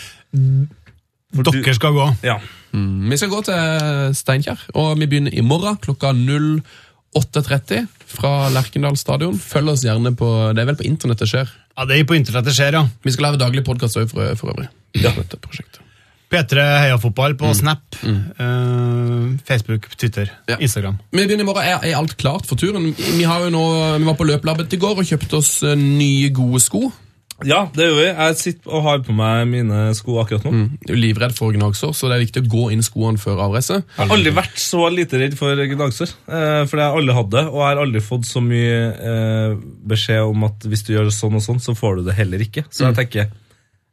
For 1.33 1.43
du- 1.43 1.61
Dere 1.61 1.73
skal 1.75 1.93
gå. 1.95 2.07
Ja. 2.23 2.39
Mm, 2.73 3.09
Vi 3.09 3.17
skal 3.17 3.29
gå 3.29 3.43
til 3.45 4.13
Steinkjer, 4.17 4.57
og 4.75 4.97
vi 4.99 5.05
begynner 5.07 5.33
i 5.33 5.41
morgen 5.41 5.77
klokka 5.77 6.11
08.30 6.13 7.87
fra 8.09 8.49
Lerkendal 8.53 8.97
stadion. 8.97 9.37
Følg 9.37 9.69
oss 9.73 9.83
gjerne 9.85 10.15
på 10.17 10.29
Det 10.55 10.61
er 10.63 10.69
vel 10.71 10.79
på 10.79 10.87
internett 10.89 11.19
det 11.21 11.29
skjer. 11.29 11.49
Ja, 11.77 11.85
Det 11.85 11.99
er 11.99 12.03
på 12.09 12.15
internett 12.17 12.45
det 12.45 12.53
skjer, 12.57 12.73
ja. 12.73 12.83
Vi 13.03 13.11
skal 13.13 13.27
lage 13.31 13.39
daglig 13.41 13.63
podkast 13.65 13.97
òg, 13.97 14.09
for, 14.11 14.35
for 14.39 14.53
øvrig. 14.53 14.67
Ja. 14.95 15.11
Dette 15.17 15.37
prosjektet. 15.41 15.79
P3 16.33 16.63
Heiafotball 16.81 17.35
på 17.37 17.51
Snap, 17.53 17.95
eh, 18.03 19.37
Facebook, 19.45 19.85
Twitter, 19.97 20.31
Ja. 20.49 20.55
Instagram. 20.59 20.97
Vi 21.11 21.27
begynner 21.27 21.43
i 21.43 21.45
morgen. 21.45 21.61
Er, 21.63 21.77
er 21.85 21.97
alt 21.99 22.15
klart 22.17 22.47
for 22.49 22.55
turen? 22.57 22.87
Vi, 22.97 23.23
har 23.23 23.43
jo 23.45 23.51
nå, 23.53 23.61
vi 23.99 24.05
var 24.07 24.15
på 24.17 24.25
løpelabbet 24.25 24.73
i 24.73 24.77
går 24.81 24.97
og 24.97 25.05
kjøpte 25.05 25.37
oss 25.37 25.51
eh, 25.63 25.75
nye, 25.77 26.29
gode 26.33 26.59
sko. 26.65 26.91
Ja, 27.49 27.59
det 27.75 27.85
gjør 27.87 27.97
vi. 27.99 28.05
Jeg 28.09 28.37
sitter 28.39 28.73
og 28.77 28.83
har 28.87 29.01
på 29.05 29.15
meg 29.17 29.47
mine 29.51 29.79
sko 29.97 30.17
akkurat 30.21 30.45
nå. 30.47 30.51
Du 30.87 30.93
er 30.95 30.99
livredd 30.99 31.35
for 31.37 31.53
gnagsår, 31.55 31.93
så 31.97 32.09
det 32.11 32.17
er 32.17 32.23
viktig 32.25 32.43
å 32.45 32.49
gå 32.53 32.63
inn 32.75 32.83
skoene 32.85 33.21
før 33.21 33.41
avreise. 33.47 33.81
Jeg 33.83 33.99
har 34.01 34.15
aldri 34.17 34.33
vært 34.37 34.57
så 34.61 34.87
lite 34.93 35.19
redd 35.21 35.37
for 35.39 35.55
gnagsår. 35.73 36.15
Eh, 36.27 36.63
for 36.69 36.79
det 36.79 36.87
har 36.87 36.97
aldri 36.99 37.15
hatt 37.19 37.31
det, 37.35 37.45
og 37.51 37.59
jeg 37.61 37.69
har 37.69 37.83
aldri 37.85 38.01
fått 38.05 38.27
så 38.29 38.41
mye 38.43 38.81
eh, 39.13 39.55
beskjed 39.93 40.23
om 40.33 40.47
at 40.49 40.67
hvis 40.71 40.85
du 40.87 40.93
gjør 40.95 41.11
sånn 41.13 41.39
og 41.39 41.45
sånn, 41.45 41.61
så 41.63 41.75
får 41.77 41.99
du 42.01 42.09
det 42.09 42.17
heller 42.19 42.43
ikke. 42.45 42.65
Så 42.73 42.87
jeg 42.87 42.97
tenker 42.99 43.29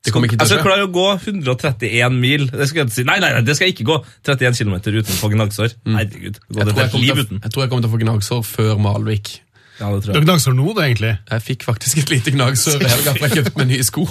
Det 0.00 0.14
kommer 0.14 0.30
ikke 0.30 0.38
Jeg 0.38 0.46
til 0.46 0.48
skal 0.48 0.60
å 0.60 0.62
skje. 0.62 0.68
klare 0.70 0.86
å 0.86 0.92
gå 0.94 1.06
131 1.44 2.14
mil. 2.16 2.46
Det 2.48 2.68
skal 2.70 2.84
jeg 2.86 2.92
si. 2.94 3.04
Nei, 3.04 3.18
nei, 3.20 3.34
nei, 3.34 3.42
det 3.44 3.56
skal 3.58 3.68
jeg 3.68 3.74
ikke 3.76 3.88
gå 3.90 3.98
31 4.24 4.56
km 4.62 4.74
uten 4.80 5.12
å 5.12 5.18
få 5.20 5.28
gnagsår. 5.34 5.74
Herregud. 5.84 6.38
Jeg 6.56 6.56
jeg, 6.56 6.72
jeg 6.72 7.52
tror 7.52 7.64
jeg 7.66 7.70
kommer 7.72 7.84
til 7.84 7.90
å 7.90 7.94
få 7.94 8.00
gnagsår 8.06 8.44
før 8.48 8.80
Malvik. 8.80 9.34
Ja, 9.80 9.88
det 9.94 10.02
tror 10.04 10.12
Du 10.12 10.12
jeg. 10.12 10.20
har 10.20 10.26
gnagsår 10.28 10.56
nå, 10.56 10.72
du, 10.76 10.80
egentlig. 10.84 11.12
Jeg 11.30 11.44
fikk 11.46 11.64
faktisk 11.64 12.02
et 12.02 12.10
lite 12.12 12.34
gnagsår 12.34 12.82
i 12.84 12.90
helga 12.90 13.14
for 13.16 13.26
jeg 13.26 13.38
kjøpte 13.38 13.60
meg 13.62 13.70
nye 13.72 13.86
sko. 13.86 14.04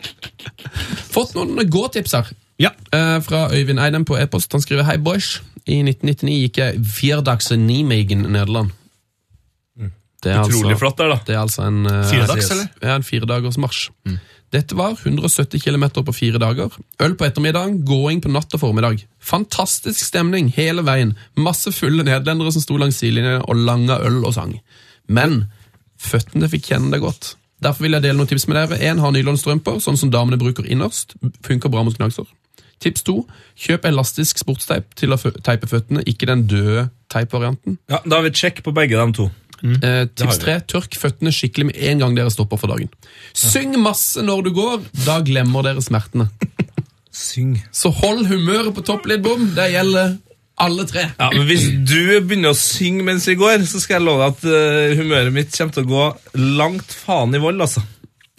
Fått 1.14 1.34
noen 1.36 1.60
gåtips 1.70 2.16
her. 2.16 2.30
Ja. 2.60 2.72
Uh, 2.92 3.18
fra 3.24 3.46
Øyvind 3.56 3.80
Eidem 3.80 4.04
på 4.08 4.18
e-post. 4.20 4.52
Han 4.56 4.64
skriver 4.64 4.88
Hei, 4.88 4.98
boys. 5.00 5.38
I 5.66 5.80
1999 5.84 6.36
gikk 6.46 6.60
jeg 6.62 6.84
firedags 6.96 7.50
i 7.52 7.58
Nijmegen, 7.60 8.24
Nederland. 8.32 8.72
Det 10.20 10.34
er 10.34 10.42
Utrolig 10.42 10.74
altså, 10.74 10.80
flott 10.82 10.98
der, 11.00 11.12
da. 11.14 11.16
Det 11.26 11.34
er 11.34 11.40
altså 11.40 11.62
en, 11.64 11.78
uh, 11.88 12.02
Firedags, 12.10 12.50
eller? 12.52 12.66
Ja, 12.84 12.96
en 13.00 13.06
firedagers 13.06 13.56
marsj. 13.60 13.86
Dette 14.50 14.74
var 14.74 14.96
170 14.98 15.62
km 15.62 15.84
på 16.02 16.12
fire 16.12 16.38
dager. 16.42 16.74
Øl 17.02 17.14
på 17.14 17.26
ettermiddagen, 17.28 17.84
gåing 17.86 18.18
på 18.22 18.32
natt 18.34 18.54
og 18.56 18.62
formiddag. 18.64 19.04
Fantastisk 19.22 20.02
stemning 20.02 20.50
hele 20.56 20.82
veien. 20.86 21.14
Masse 21.38 21.70
fulle 21.72 22.02
nederlendere 22.02 22.50
som 22.52 22.64
sto 22.64 22.78
langs 22.80 22.98
sidelinjen 22.98 23.44
og 23.46 23.62
langa 23.68 24.00
øl 24.02 24.24
og 24.24 24.34
sang. 24.34 24.56
Men 25.06 25.44
føttene 26.00 26.50
fikk 26.50 26.72
kjenne 26.72 26.90
det 26.90 27.02
godt. 27.04 27.36
Derfor 27.62 27.84
vil 27.84 27.94
jeg 27.94 28.02
dele 28.02 28.18
noen 28.18 28.30
tips 28.30 28.48
med 28.48 28.58
dere. 28.58 28.80
En 28.90 29.02
har 29.04 29.14
nylonstrømper, 29.14 29.78
sånn 29.84 29.98
som 30.00 30.10
damene 30.10 30.40
bruker 30.40 30.66
innerst. 30.66 31.14
Funker 31.46 31.70
bra 31.70 31.84
mot 31.86 31.96
gnagsår. 31.96 32.26
Tips 32.80 33.04
to, 33.04 33.18
kjøp 33.60 33.84
elastisk 33.90 34.40
sportsteip 34.40 34.94
til 34.96 35.12
å 35.12 35.18
teipe 35.20 35.68
føttene, 35.68 36.00
ikke 36.08 36.26
den 36.30 36.46
døde 36.48 36.86
teipvarianten. 37.12 37.76
Ja, 37.92 38.00
da 38.06 38.18
har 38.18 38.24
vi 38.24 38.32
check 38.32 38.62
på 38.64 38.72
begge 38.72 38.96
de 38.96 39.18
to. 39.18 39.28
Eh, 39.60 40.06
tips 40.16 40.40
tre, 40.40 40.56
tørk 40.64 40.96
føttene 40.96 41.32
skikkelig 41.34 41.70
med 41.70 41.80
en 41.90 42.04
gang 42.04 42.16
dere 42.16 42.32
stopper 42.32 42.60
for 42.60 42.72
dagen. 42.72 42.90
Syng 43.36 43.76
masse 43.82 44.24
når 44.24 44.48
du 44.48 44.54
går, 44.56 44.80
da 45.04 45.20
glemmer 45.24 45.66
dere 45.66 45.84
smertene. 45.84 46.30
Syng. 47.10 47.56
Så 47.74 47.90
hold 47.92 48.24
humøret 48.30 48.72
på 48.76 48.84
topp 48.86 49.08
litt, 49.10 49.22
bom. 49.24 49.48
Det 49.56 49.66
gjelder 49.72 50.14
alle 50.60 50.84
tre. 50.88 51.06
Ja, 51.18 51.30
men 51.34 51.46
Hvis 51.48 51.66
du 51.88 52.20
begynner 52.22 52.54
å 52.54 52.58
synge 52.58 53.04
mens 53.06 53.26
vi 53.28 53.36
går, 53.40 53.64
så 53.68 53.80
skal 53.82 53.98
jeg 53.98 54.06
love 54.06 54.28
at 54.30 54.44
uh, 54.46 54.92
humøret 54.98 55.34
mitt 55.34 55.52
kommer 55.56 55.74
til 55.74 55.88
å 55.88 55.90
gå 55.90 56.04
langt 56.60 56.94
faen 56.94 57.34
i 57.34 57.42
vold, 57.42 57.60
altså. 57.64 57.82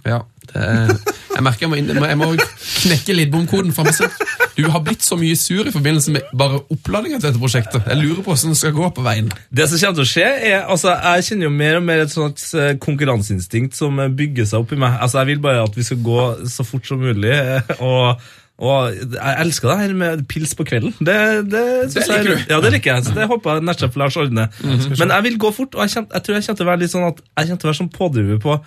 Ja, 0.07 0.21
det 0.49 0.61
er, 0.65 0.93
jeg 1.35 1.43
merker 1.45 1.67
jeg 1.67 1.71
må, 1.71 1.77
inn, 1.81 1.91
jeg 1.91 2.19
må 2.19 2.31
knekke 2.37 3.17
Lidbom-koden. 3.17 3.73
for 3.75 3.87
meg 3.87 3.97
selv. 3.97 4.30
Du 4.57 4.65
har 4.69 4.81
blitt 4.83 5.03
så 5.05 5.15
mye 5.19 5.35
sur 5.39 5.67
i 5.67 5.71
forbindelse 5.73 6.11
med 6.15 6.27
bare 6.37 6.59
oppladninga 6.73 7.19
til 7.21 7.29
dette 7.29 7.39
prosjektet. 7.41 7.85
Jeg 7.87 7.99
lurer 8.01 8.19
på 8.25 8.33
hvordan 8.33 8.51
det 8.53 8.59
skal 8.59 8.73
gå 8.75 8.89
på 8.97 9.05
veien. 9.05 9.29
Det 9.53 9.67
som 9.71 9.79
kommer 9.79 9.99
til 10.01 10.05
å 10.05 10.11
skje 10.11 10.27
er, 10.51 10.59
altså 10.65 10.91
Jeg 10.97 11.25
kjenner 11.29 11.47
jo 11.47 11.53
mer 11.55 11.79
og 11.79 11.85
mer 11.87 12.03
et 12.03 12.11
sånt 12.13 12.43
eh, 12.59 12.73
konkurranseinstinkt 12.83 13.77
som 13.79 13.99
eh, 14.03 14.11
bygger 14.11 14.49
seg 14.51 14.65
opp 14.65 14.75
i 14.75 14.79
meg. 14.83 14.97
Altså 15.01 15.21
Jeg 15.23 15.31
vil 15.33 15.41
bare 15.47 15.63
at 15.65 15.77
vi 15.79 15.85
skal 15.87 16.01
gå 16.05 16.19
så 16.51 16.65
fort 16.67 16.87
som 16.89 16.99
mulig. 17.01 17.31
eh, 17.31 17.71
Og, 17.81 18.19
og 18.61 18.91
jeg 19.15 19.37
elsker 19.45 19.71
det 19.71 19.77
her 19.79 19.93
med 20.03 20.25
pils 20.29 20.51
på 20.59 20.67
kvelden. 20.69 20.91
Det, 20.99 21.15
det, 21.49 21.63
det 21.95 22.03
liker 22.03 22.17
jeg, 22.19 22.27
du. 22.27 22.51
Ja, 22.53 22.59
det 22.61 22.73
liker 22.75 22.93
jeg. 22.93 23.07
Så 23.07 23.15
det 23.17 23.25
håper 23.31 23.57
jeg 23.57 23.65
nettsjef 23.71 23.95
Lars 23.97 24.19
ordner. 24.21 24.51
Men 24.61 25.15
jeg 25.15 25.23
vil 25.29 25.39
gå 25.41 25.49
fort, 25.55 25.73
og 25.79 25.81
jeg, 25.87 25.95
kjent, 25.95 26.11
jeg 26.13 26.27
tror 26.27 26.37
jeg 26.37 26.45
kommer 26.45 26.59
til 26.61 26.67
å 26.67 26.71
være 26.73 26.83
litt 26.83 26.93
sånn 26.93 27.07
at 27.07 27.23
jeg 27.23 27.47
kommer 27.49 27.63
til 27.63 27.67
å 27.67 27.71
være 27.71 27.79
sånn 27.81 27.95
pådriver 27.95 28.43
på 28.43 28.59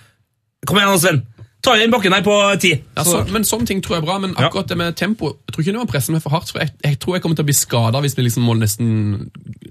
Kom 0.64 0.78
igjen, 0.80 0.96
Sven! 0.98 1.18
Ta 1.64 1.76
den 1.80 1.92
bakken 1.92 2.12
her 2.12 2.24
på 2.24 2.34
ti! 2.60 2.74
Ja, 2.96 3.04
så, 3.06 3.22
men 3.32 3.46
Sånne 3.48 3.68
ting 3.68 3.80
tror 3.84 3.98
jeg 3.98 4.04
er 4.04 4.08
bra, 4.08 4.18
men 4.22 4.34
akkurat 4.36 4.68
det 4.68 4.76
med 4.80 4.96
tempo 4.98 5.32
Jeg 5.32 5.54
tror 5.54 5.64
ikke 5.64 5.72
det 5.72 5.80
må 5.80 5.86
presse 5.88 6.12
meg 6.12 6.24
for 6.24 6.34
hardt, 6.36 6.52
for 6.52 6.60
jeg, 6.64 6.74
jeg 6.84 6.98
tror 7.00 7.16
jeg 7.16 7.24
kommer 7.24 7.38
til 7.38 7.46
å 7.46 7.50
bli 7.50 7.56
skada 7.56 8.02
hvis 8.04 8.18
vi 8.18 8.26
liksom 8.26 8.44
må 8.48 8.56
nesten 8.58 8.90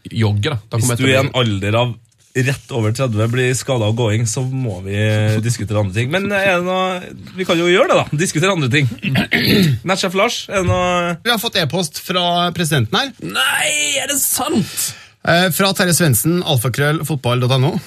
jogge. 0.10 0.56
da. 0.56 0.58
da 0.72 0.82
Hvis 0.82 0.98
du 1.00 1.06
i 1.08 1.20
en 1.20 1.32
alder 1.38 1.78
av 1.84 1.94
rett 2.34 2.72
over 2.74 2.94
30 2.98 3.28
blir 3.30 3.54
skada 3.54 3.86
av 3.86 3.94
gåing, 3.98 4.26
så 4.26 4.42
må 4.42 4.80
vi 4.86 4.98
diskutere 5.46 5.84
andre 5.84 5.94
ting. 6.00 6.10
Men 6.14 6.26
er 6.34 6.56
det 6.58 6.66
noe, 6.66 7.28
vi 7.38 7.46
kan 7.46 7.60
jo 7.60 7.70
gjøre 7.70 7.92
det, 7.92 8.00
da. 8.00 8.20
Diskutere 8.24 8.56
andre 8.56 8.72
ting. 8.74 8.90
Nettsjef 9.90 10.18
Lars, 10.18 10.40
er 10.50 10.64
det 10.64 10.70
noe 10.72 11.14
Vi 11.22 11.30
har 11.30 11.42
fått 11.42 11.60
e-post 11.62 12.02
fra 12.02 12.50
presidenten 12.58 12.98
her. 12.98 13.14
Nei, 13.22 13.70
er 14.02 14.10
det 14.10 14.18
sant?! 14.22 14.94
Eh, 15.24 15.50
fra 15.56 15.70
Terje 15.78 15.94
Svendsen, 15.96 16.42
alfakrøllfotball.no. 16.42 17.78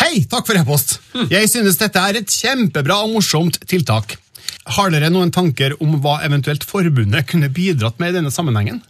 Hei, 0.00 0.24
takk 0.30 0.46
for 0.48 0.58
e-post. 0.58 0.96
Jeg 1.30 1.48
synes 1.52 1.78
dette 1.80 2.00
er 2.02 2.18
et 2.20 2.30
kjempebra 2.34 2.96
og 3.04 3.12
morsomt 3.14 3.60
tiltak. 3.70 4.16
Har 4.74 4.90
dere 4.92 5.10
noen 5.12 5.30
tanker 5.34 5.74
om 5.84 5.98
hva 6.02 6.18
eventuelt 6.26 6.64
forbundet 6.66 7.26
kunne 7.30 7.50
bidratt 7.52 7.98
med 8.02 8.12
i 8.12 8.16
denne 8.18 8.32
sammenhengen? 8.34 8.82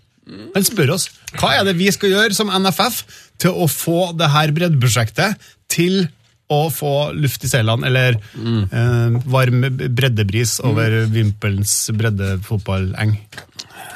Han 0.54 0.64
spør 0.64 0.94
oss 0.94 1.10
hva 1.36 1.50
er 1.58 1.66
det 1.68 1.74
vi 1.76 1.90
skal 1.92 2.14
gjøre 2.14 2.32
som 2.36 2.48
NFF 2.48 3.02
til 3.42 3.52
å 3.60 3.66
få 3.68 4.12
det 4.16 4.30
her 4.32 4.52
breddeprosjektet 4.56 5.36
til 5.72 6.06
å 6.54 6.68
få 6.72 6.92
luft 7.16 7.44
i 7.44 7.48
seilene, 7.50 7.88
eller 7.88 8.16
eh, 8.16 9.14
varm 9.32 9.62
breddebris 9.96 10.58
over 10.64 11.02
Vimpelens 11.12 11.72
breddefotballeng. 11.96 13.14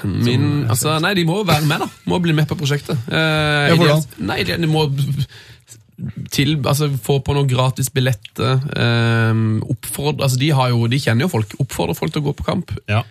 Min, 0.09 0.47
altså, 0.71 0.95
nei, 1.03 1.13
de 1.19 1.25
må 1.29 1.43
være 1.47 1.67
med, 1.69 1.85
da. 1.85 1.89
Må 2.09 2.19
bli 2.25 2.33
med 2.37 2.49
på 2.51 2.57
prosjektet. 2.59 2.99
Eh, 3.09 3.69
Ja, 3.69 3.77
hvordan? 3.79 4.05
Nei, 4.31 4.41
de 4.49 4.69
må 4.71 4.87
til, 6.35 6.57
altså, 6.63 6.91
få 7.03 7.19
på 7.25 7.35
noe 7.37 7.49
gratis 7.51 7.91
billetter. 7.95 8.63
Eh, 8.73 9.45
oppfordre, 9.75 10.25
altså, 10.27 10.41
de, 10.41 10.53
jo, 10.53 10.87
de 10.91 11.03
kjenner 11.03 11.27
jo 11.27 11.33
folk. 11.33 11.55
Oppfordre 11.63 11.97
folk 11.99 12.15
til 12.15 12.23
å 12.23 12.29
gå 12.31 12.37
på 12.39 12.49
kamp. 12.49 12.75
Ja. 12.91 13.05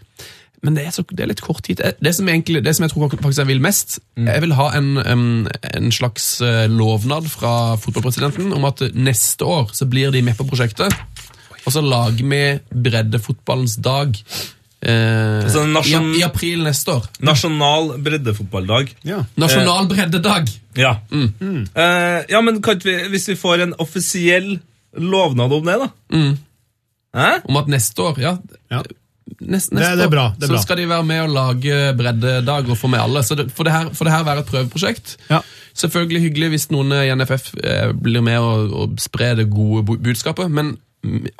Men 0.65 0.73
det 0.73 0.87
er, 0.87 0.93
så, 0.95 1.03
det 1.11 1.21
er 1.21 1.29
litt 1.29 1.43
kort 1.45 1.61
tid. 1.67 1.83
Det 2.01 2.13
som, 2.17 2.27
egentlig, 2.31 2.63
det 2.65 2.73
som 2.75 2.85
jeg 2.85 2.93
tror 2.93 3.11
faktisk 3.11 3.43
jeg 3.43 3.51
vil 3.51 3.61
mest, 3.61 3.99
jeg 4.17 4.41
vil 4.41 4.55
ha 4.57 4.71
en, 4.79 4.89
um, 5.05 5.45
en 5.69 5.91
slags 5.93 6.39
eh, 6.41 6.65
lovnad 6.71 7.29
fra 7.29 7.75
fotballpresidenten 7.77 8.55
om 8.57 8.65
at 8.67 8.81
neste 8.97 9.45
år 9.45 9.69
så 9.77 9.85
blir 9.89 10.11
de 10.15 10.23
med 10.25 10.37
på 10.39 10.47
prosjektet, 10.49 10.95
og 11.61 11.73
så 11.75 11.83
lager 11.83 12.25
vi 12.25 12.41
breddefotballens 12.73 13.77
dag 13.85 14.17
eh, 14.81 15.43
altså 15.43 15.63
nasjon- 15.65 16.13
i, 16.15 16.19
i 16.19 16.23
april 16.27 16.63
neste 16.67 16.91
år. 16.99 17.07
Nasjonal 17.25 17.93
breddefotballdag. 18.03 18.93
Ja. 19.07 19.23
Nasjonal 19.37 19.87
breddedag. 19.91 20.49
Ja. 20.77 20.95
Eh, 21.11 22.19
ja, 22.29 22.41
men 22.41 22.61
kan 22.61 22.77
ikke 22.77 22.89
vi, 22.91 22.97
hvis 23.15 23.27
vi 23.31 23.35
får 23.39 23.65
en 23.67 23.73
offisiell 23.81 24.59
lovnad 24.97 25.51
om 25.53 25.65
det, 25.65 25.79
da? 25.81 25.89
Hæ? 27.17 27.29
Om 27.49 27.57
at 27.63 27.67
neste 27.73 28.01
år, 28.03 28.19
ja, 28.21 28.37
Ja. 28.71 28.81
Nest, 29.41 29.69
Det- 29.69 29.79
neste 29.79 29.95
det 29.97 30.05
er 30.05 30.09
bra, 30.09 30.33
det 30.39 30.43
er 30.43 30.47
så 30.47 30.53
bra. 30.53 30.61
skal 30.61 30.77
de 30.77 30.85
være 30.87 31.03
med 31.03 31.19
og 31.21 31.29
lage 31.29 31.93
breddedag 31.97 32.69
og 32.69 32.77
få 32.77 32.87
med 32.87 32.99
alle. 32.99 33.19
Så 33.23 33.35
det, 33.35 33.51
for, 33.51 33.63
det 33.67 33.73
her, 33.73 33.89
for 33.93 34.05
det 34.05 34.13
her 34.13 34.23
være 34.23 34.39
et 34.39 34.45
prøveprosjekt. 34.45 35.17
Ja. 35.29 35.41
Selvfølgelig 35.75 36.21
hyggelig 36.21 36.49
hvis 36.49 36.71
noen 36.71 36.91
i 36.95 37.11
NFF 37.13 37.51
eh, 37.61 37.91
blir 37.91 38.21
med 38.23 38.37
og, 38.39 38.71
og 38.73 38.95
sprer 39.03 39.35
det 39.35 39.49
gode 39.51 39.83
budskapet, 39.99 40.49
men 40.49 40.65
mm, 40.65 40.77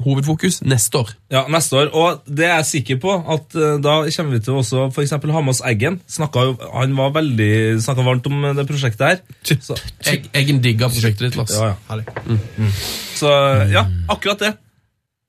hovedfokus 0.04 0.62
neste 0.66 1.02
år. 1.02 1.14
Ja, 1.34 1.44
neste 1.52 1.78
år. 1.80 1.92
Og 1.94 2.22
det 2.28 2.46
er 2.48 2.56
jeg 2.60 2.70
sikker 2.72 3.00
på 3.04 3.16
at 3.36 3.56
eh, 3.58 3.78
da 3.84 3.96
kommer 4.16 4.36
vi 4.38 4.42
til 4.46 4.60
også 4.60 4.88
for 4.96 5.06
eksempel 5.06 5.34
ha 5.36 5.42
med 5.44 5.56
oss 5.56 5.64
Eggen. 5.68 6.00
Snakket 6.12 6.64
han 6.74 6.96
var 6.98 7.16
veldig 7.18 7.52
snakket 7.84 8.08
varmt 8.08 8.30
om 8.32 8.48
det 8.58 8.68
prosjektet 8.70 9.08
her. 9.08 9.24
Så, 9.64 9.78
Egg, 10.08 10.30
Eggen 10.38 10.62
digga 10.64 10.92
prosjektet 10.92 11.30
ditt, 11.30 11.40
Lars. 11.40 11.56
ja, 11.56 11.74
ja. 11.74 11.80
Herlig. 11.90 12.72
Så 13.18 13.34
ja, 13.74 13.88
akkurat 14.12 14.44
det. 14.46 14.54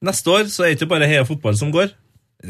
Neste 0.05 0.31
år 0.31 0.47
så 0.53 0.63
er 0.65 0.73
det 0.73 0.79
ikke 0.79 0.93
bare 0.93 1.09
Heia 1.11 1.25
fotball 1.27 1.57
som 1.59 1.73
går. 1.75 1.91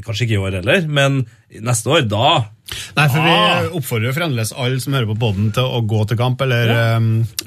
Kanskje 0.05 0.27
ikke 0.27 0.37
i 0.37 0.41
år 0.43 0.59
heller, 0.59 0.85
men 0.93 1.23
neste 1.65 1.89
år, 1.89 2.03
da 2.11 2.45
Nei, 2.93 3.07
for 3.09 3.23
Ah. 3.25 3.63
Vi 3.63 3.71
oppfordrer 3.79 4.11
jo 4.11 4.17
fremdeles 4.17 4.51
alle 4.53 4.81
som 4.85 4.93
hører 4.93 5.09
på 5.09 5.17
podden 5.23 5.47
til 5.57 5.65
å 5.65 5.79
gå 5.89 6.03
til 6.11 6.19
kamp, 6.21 6.43
eller 6.45 6.73
um, 6.99 7.07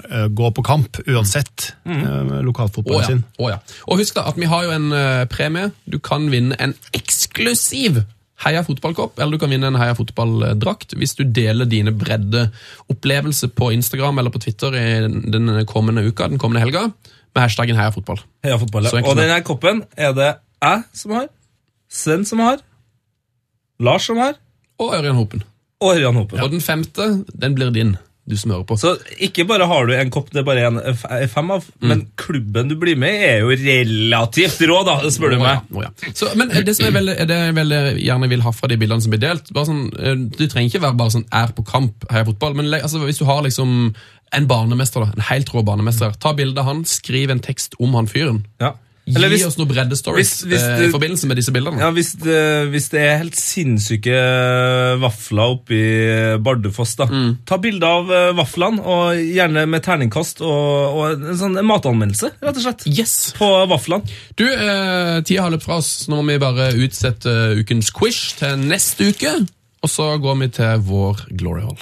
eh, 0.10 0.26
gå 0.34 0.50
på 0.58 0.64
kamp 0.66 0.98
uansett 1.06 1.76
Mm. 1.86 2.00
eh, 2.02 2.42
lokalfotballen 2.42 2.46
lokalfotballen 2.48 3.02
ja. 3.02 3.08
sin. 3.08 3.24
Oh, 3.38 3.50
ja. 3.52 3.60
Og 3.88 4.02
husk 4.02 4.16
da 4.18 4.26
at 4.32 4.40
vi 4.42 4.50
har 4.50 4.64
jo 4.66 4.72
en 4.74 4.90
uh, 4.92 5.26
premie. 5.30 5.72
Du 5.86 6.00
kan 6.00 6.30
vinne 6.34 6.58
en 6.60 6.74
eksklusiv 6.98 8.02
Heia 8.42 8.64
fotballkopp, 8.66 9.20
eller 9.20 9.38
du 9.38 9.42
kan 9.44 9.52
vinne 9.54 9.70
en 9.70 9.78
Heia 9.78 9.94
fotballdrakt 9.94 10.96
hvis 10.98 11.14
du 11.14 11.24
deler 11.30 11.70
dine 11.70 11.94
breddeopplevelser 11.94 13.52
på 13.54 13.70
Instagram 13.76 14.18
eller 14.18 14.34
på 14.34 14.42
Twitter 14.42 14.74
i 14.74 14.88
den 15.06 15.52
kommende 15.70 16.02
uka, 16.08 16.26
den 16.32 16.42
kommende 16.42 16.64
helga, 16.64 16.88
med 17.36 17.44
hashtaggen 17.44 17.78
Heia 17.78 17.94
fotball. 17.94 18.24
Heia 18.42 18.58
fotball. 18.58 18.90
Ja. 18.90 19.04
Og 19.06 19.20
denne 19.20 19.38
koppen 19.46 19.84
er 19.94 20.18
det 20.18 20.32
jeg 20.62 20.84
som 20.98 21.14
har, 21.20 21.30
Sven 21.92 22.24
som 22.28 22.40
har, 22.40 22.62
Lars 23.82 24.06
som 24.08 24.18
har, 24.22 24.38
Og 24.80 24.94
Ørjan 24.98 25.16
Hopen. 25.18 25.44
og 25.82 25.96
Ørjan 25.98 26.16
Hopen. 26.16 26.38
Ja. 26.40 26.46
Og 26.46 26.52
den 26.54 26.62
femte, 26.64 27.10
den 27.42 27.56
blir 27.58 27.72
din, 27.74 27.96
du 28.30 28.36
smører 28.38 28.64
på. 28.70 28.78
Så 28.80 28.94
ikke 29.20 29.44
bare 29.50 29.66
har 29.68 29.86
du 29.90 29.94
en 29.98 30.12
kopp 30.14 30.30
det 30.32 30.40
er 30.44 30.46
bare 30.48 30.68
en 30.70 31.28
fem 31.30 31.50
av, 31.52 31.66
Mm. 31.82 31.88
men 31.90 32.04
klubben 32.18 32.70
du 32.70 32.76
blir 32.80 32.96
med 32.96 33.10
i 33.18 33.26
er 33.32 33.40
jo 33.42 33.50
relativt 33.50 34.62
rå, 34.70 34.84
da, 34.86 35.00
spør 35.10 35.32
du 35.36 35.40
meg. 35.42 35.60
Oh, 35.74 35.82
ja. 35.84 35.90
Så, 36.14 36.30
men 36.38 36.50
det 36.50 36.76
som 36.78 36.86
jeg 36.86 36.94
veldig, 36.94 37.16
det 37.28 37.38
jeg 37.40 37.56
veldig 37.58 37.82
gjerne 38.06 38.30
vil 38.30 38.42
ha 38.46 38.52
fra 38.52 38.68
de 38.72 38.78
bildene 38.78 39.02
som 39.02 39.12
blir 39.12 39.22
delt 39.26 39.52
bare 39.54 39.66
sånn, 39.66 39.84
eh, 40.00 40.16
Du 40.38 40.46
trenger 40.48 40.70
ikke 40.70 40.82
være 40.86 40.98
bare 40.98 41.16
sånn 41.18 41.26
er 41.34 41.48
på 41.58 41.66
kamp, 41.66 42.06
heier 42.12 42.26
fotball, 42.30 42.54
men 42.56 42.72
altså, 42.74 43.00
hvis 43.04 43.18
du 43.20 43.26
har 43.26 43.42
liksom 43.44 43.96
en 44.34 44.48
barnemester, 44.48 45.02
da, 45.04 45.12
en 45.18 45.28
helt 45.28 45.50
rå 45.52 45.66
barnemester, 45.66 46.14
ta 46.20 46.32
bilde 46.34 46.58
av 46.62 46.66
han, 46.70 46.86
skriv 46.86 47.30
en 47.32 47.40
tekst 47.42 47.74
om 47.82 47.94
han 47.96 48.08
fyren. 48.08 48.46
Ja. 48.62 48.76
Gi 49.02 49.16
Eller 49.18 49.32
hvis, 49.34 49.44
oss 49.48 49.56
noen 49.58 49.68
breddestories 49.72 50.32
hvis- 50.46 50.62
eh, 50.62 50.84
i 50.86 50.92
forbindelse 50.94 51.26
med 51.28 51.40
disse 51.40 51.52
bildene. 51.52 51.80
ja, 51.82 51.88
hvis, 51.92 52.12
det, 52.22 52.36
hvis 52.70 52.86
det 52.94 53.00
er 53.02 53.18
helt 53.24 53.36
sinnssyke 53.36 54.14
vafler 55.02 55.56
oppi 55.56 55.80
Bardufoss, 56.46 56.94
da. 57.00 57.08
Mm. 57.10 57.32
Ta 57.50 57.58
bilde 57.58 57.88
av 57.90 58.12
eh, 58.14 58.30
vaflene, 58.38 58.80
og 58.86 59.18
gjerne 59.18 59.66
med 59.68 59.82
terningkast 59.88 60.44
og, 60.46 61.00
og 61.02 61.26
en 61.32 61.40
sånn 61.42 61.58
matanmeldelse, 61.66 62.30
rett 62.46 62.62
og 62.62 62.64
slett. 62.68 62.86
Yes! 62.94 63.16
På 63.40 63.50
vaflene. 63.72 64.06
Du, 64.38 64.46
eh, 64.46 65.18
tida 65.26 65.48
har 65.48 65.56
løpt 65.56 65.66
fra 65.66 65.80
oss, 65.82 65.92
nå 66.12 66.22
må 66.22 66.36
vi 66.38 66.44
bare 66.46 66.70
utsette 66.78 67.26
eh, 67.26 67.58
ukens 67.66 67.90
quiz 67.96 68.22
til 68.40 68.62
neste 68.70 69.10
uke. 69.12 69.34
Og 69.82 69.90
så 69.90 70.12
går 70.22 70.36
vi 70.44 70.52
til 70.62 70.86
vår 70.86 71.26
glory 71.42 71.66
hall. 71.66 71.82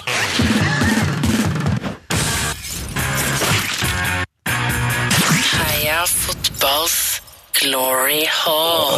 Heia 5.50 6.04
fotballs 6.08 6.99
glory 7.60 8.24
hall. 8.26 8.94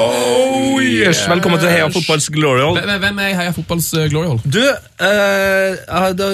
Oh, 0.00 0.78
yes. 0.80 1.20
Velkommen 1.28 1.60
til 1.60 1.70
Heia 1.72 1.88
Fotballs 1.92 2.28
Glory 2.32 2.62
Hall. 2.64 2.78
Hvem 2.80 3.02
hvem 3.02 3.18
er 3.24 3.32
i 3.32 3.36
Heia 3.36 3.52
fotballs 3.56 3.88
eh, 3.98 4.06
glory 4.12 4.30
hall? 4.30 4.40
Du, 4.44 4.60
eh, 4.64 5.74
da, 5.88 6.00
det, 6.16 6.28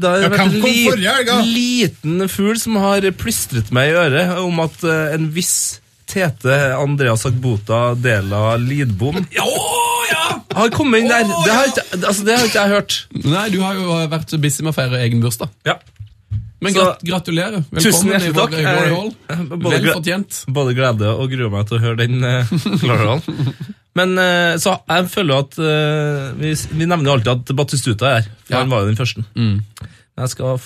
det 0.00 0.12
har 0.12 0.24
Ja, 0.24 0.30
vært 0.32 0.44
en 0.46 0.56
li- 0.62 1.26
da? 1.28 1.36
liten 1.44 2.24
fugl 2.32 2.56
som 2.60 2.78
har 2.80 3.04
plystret 3.20 3.72
meg 3.76 3.92
i 3.92 3.98
øret 4.06 4.38
om 4.40 4.62
at 4.64 4.80
eh, 4.88 5.14
en 5.18 5.28
viss 5.36 5.52
Tete 6.08 6.54
Andreas 6.78 7.26
Agbota 7.28 7.90
Dela 8.00 8.54
Lidbom 8.56 9.18
Å 9.20 9.26
ja! 10.08 10.24
har 10.56 10.70
kommet 10.72 11.02
inn 11.04 11.10
der. 11.12 11.26
Det 11.28 11.52
har 11.52 11.68
ikke, 11.68 11.84
altså, 12.00 12.24
det 12.24 12.38
har 12.38 12.46
ikke 12.48 12.62
jeg 12.62 12.72
hørt. 12.72 12.94
Nei, 13.28 13.44
du 13.52 13.58
har 13.60 13.76
jo 13.76 13.98
vært 14.08 14.32
busy 14.40 14.64
med 14.64 14.72
å 14.72 14.78
feire 14.78 15.02
egen 15.04 15.20
bursdag. 15.22 15.52
Ja. 15.68 15.76
Men 16.60 16.74
grat 16.74 17.02
gratulerer. 17.06 17.62
Velkommen 17.70 18.22
i 18.22 18.30
vår 18.34 18.48
glory 18.50 18.88
hall. 18.94 19.10
Eh, 19.30 19.42
Vel 19.62 19.90
fortjent. 19.92 20.38
Både 20.50 20.74
glede 20.74 21.12
og 21.14 21.30
gruer 21.30 21.52
meg 21.52 21.68
til 21.68 21.78
å 21.78 21.82
høre 21.84 22.00
den 22.00 22.24
uh, 22.24 22.50
Glory 22.82 23.06
Hall. 23.06 23.22
Men 23.98 24.16
uh, 24.18 24.56
så 24.62 24.74
jeg 24.90 25.06
føler 25.12 25.34
jo 25.34 25.38
at 25.44 25.58
uh, 25.62 26.24
vi, 26.40 26.50
vi 26.80 26.88
nevner 26.90 27.14
alltid 27.14 27.30
at 27.36 27.54
Batistuta 27.58 28.10
er 28.10 28.18
her. 28.20 28.28
For 28.48 28.56
Ja. 28.56 28.64
han 28.64 28.72
var 28.74 28.82
jo 28.82 28.90
den 28.90 28.98
første. 28.98 29.22
Mm. 29.38 29.60
Men 30.18 30.26
Jeg 30.26 30.34
skal 30.34 30.58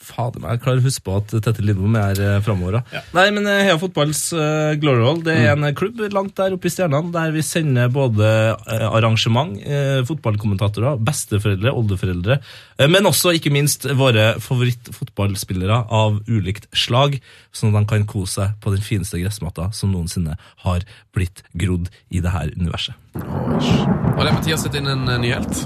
fader 0.00 0.40
meg 0.40 0.62
klare 0.64 0.80
å 0.80 0.86
huske 0.86 1.04
på 1.04 1.18
at 1.20 1.34
Tette 1.44 1.60
Lidbom 1.60 1.92
er 2.00 2.16
uh, 2.16 2.38
framover. 2.44 2.80
Ja. 2.94 3.02
Nei, 3.12 3.26
men 3.36 3.44
uh, 3.44 3.52
Heia 3.60 3.76
Fotballs 3.80 4.22
uh, 4.32 4.72
Glory 4.80 5.04
Hall 5.04 5.20
det 5.24 5.34
er 5.42 5.52
en 5.52 5.66
eh, 5.68 5.74
klubb 5.76 6.00
langt 6.12 6.32
der 6.38 6.54
oppe 6.56 6.70
i 6.70 6.72
stjernene, 6.72 7.12
der 7.12 7.34
vi 7.34 7.42
sender 7.44 7.90
både 7.92 8.30
uh, 8.56 8.86
arrangement, 8.96 9.58
uh, 9.60 10.00
fotballkommentatorer, 10.08 10.96
besteforeldre, 11.04 11.72
oldeforeldre, 11.74 12.38
eh, 12.78 12.88
men 12.90 13.08
også 13.10 13.34
ikke 13.36 13.52
minst 13.54 13.84
våre 13.98 14.34
favorittfotballspillere 14.42 15.82
av 15.92 16.22
ulikt 16.30 16.70
slag, 16.76 17.20
sånn 17.52 17.74
at 17.74 17.84
de 17.84 17.92
kan 17.92 18.08
kose 18.08 18.38
seg 18.40 18.56
på 18.64 18.72
den 18.74 18.82
fineste 18.82 19.20
gressmatta 19.20 19.68
som 19.76 19.92
noensinne 19.92 20.38
har 20.64 20.86
blitt 21.14 21.44
grodd 21.52 21.92
i 22.08 22.24
det 22.24 22.32
her 22.34 22.50
universet. 22.56 22.96
Og 23.14 24.20
det 24.22 24.30
er 24.30 24.34
på 24.34 24.44
tide 24.46 24.56
å 24.56 24.64
sette 24.64 24.80
inn 24.80 24.90
en 24.90 25.06
eh, 25.08 25.20
ny 25.22 25.34
helt. 25.36 25.64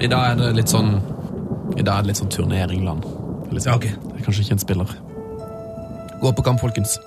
I 0.00 0.08
dag 0.10 0.32
er 0.32 0.38
det 0.40 0.54
litt 0.58 0.72
sånn 0.72 0.94
I 1.78 1.82
dag 1.82 1.98
er 1.98 2.02
det 2.02 2.10
litt 2.10 2.20
sånn 2.20 2.32
turneringland 2.32 3.06
Litt 3.50 3.64
sånn, 3.64 3.72
Ja, 3.72 3.78
okay. 3.78 3.94
Det 4.14 4.24
kanskje 4.24 4.44
ikke 4.44 4.56
en 4.56 4.62
spiller. 4.62 4.90
Gå 6.20 6.32
på 6.36 6.44
kamp, 6.46 6.60
folkens. 6.60 6.98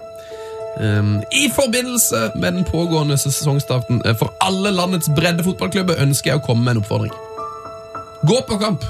Um, 0.81 1.21
I 1.31 1.45
forbindelse 1.53 2.31
med 2.35 2.57
den 2.57 2.65
pågående 2.65 3.17
sesongstarten 3.21 4.01
eh, 4.05 4.15
for 4.17 4.33
alle 4.41 4.71
landets 4.73 5.09
breddefotballklubber 5.15 6.01
ønsker 6.01 6.31
jeg 6.31 6.41
å 6.41 6.45
komme 6.45 6.65
med 6.65 6.75
en 6.75 6.81
oppfordring. 6.81 7.13
Gå 8.25 8.39
på 8.49 8.57
kamp! 8.57 8.83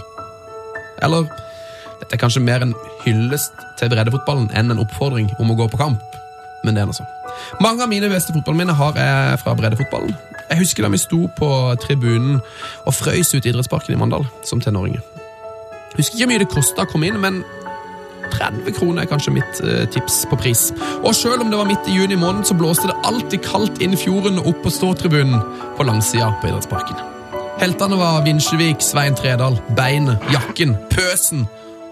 Eller 1.04 1.28
dette 2.00 2.16
er 2.16 2.22
kanskje 2.22 2.44
mer 2.44 2.64
en 2.64 2.74
hyllest 3.04 3.60
til 3.80 3.91
breddefotballen 3.91 4.50
enn 4.56 4.72
en 4.72 4.82
oppfordring 4.82 5.30
om 5.44 5.52
å 5.52 5.58
gå 5.60 5.68
på 5.74 5.82
kamp. 5.82 6.20
Men 6.64 6.78
det 6.78 6.84
er 6.84 6.90
noe 6.90 6.98
sånn. 6.98 7.12
Mange 7.64 7.84
av 7.84 7.91
mine 7.91 8.10
beste 8.12 8.34
fotballminner 8.36 8.78
har 8.80 8.98
jeg 8.98 9.41
fra 9.44 9.56
breddefotballen. 9.60 10.16
Jeg 10.50 10.62
husker 10.62 10.86
da 10.86 10.91
vi 10.94 11.02
sto 11.02 11.26
på 11.38 11.50
tribunen 11.84 12.40
og 12.86 12.95
frøys 12.95 13.34
ut 13.36 13.44
i 13.44 13.52
idrettsparken 13.52 13.95
i 13.95 14.00
Mandal 14.00 14.28
som 14.48 14.64
tenåringer. 14.64 15.12
Husker 15.98 16.15
ikke 16.15 16.26
hvor 16.26 16.32
mye 16.34 16.44
det 16.44 16.49
kosta 16.53 16.86
å 16.86 16.90
komme 16.90 17.10
inn, 17.10 17.20
men 17.22 17.44
30 18.34 18.74
kroner 18.78 19.03
er 19.03 19.10
kanskje 19.11 19.34
mitt 19.36 19.61
eh, 19.64 19.84
tips 19.94 20.24
på 20.32 20.40
pris. 20.40 20.68
Og 21.03 21.14
selv 21.15 21.44
om 21.44 21.52
det 21.52 21.60
var 21.60 21.70
midt 21.70 21.90
i 21.90 21.98
juni 21.98 22.18
måned, 22.20 22.48
så 22.49 22.57
blåste 22.57 22.90
det 22.90 22.98
alltid 23.07 23.44
kaldt 23.45 23.82
inn 23.84 23.98
fjorden 23.99 24.41
og 24.41 24.53
opp 24.53 24.64
på 24.65 24.74
ståtribunen 24.74 25.41
på 25.78 25.88
langsida 25.88 26.32
på 26.41 26.49
idrettsparken. 26.49 26.98
Heltene 27.61 27.99
var 27.99 28.24
Vinsjevik, 28.26 28.82
Svein 28.82 29.15
Tredal, 29.15 29.60
Beinet, 29.78 30.24
Jakken, 30.34 30.76
Pøsen 30.91 31.45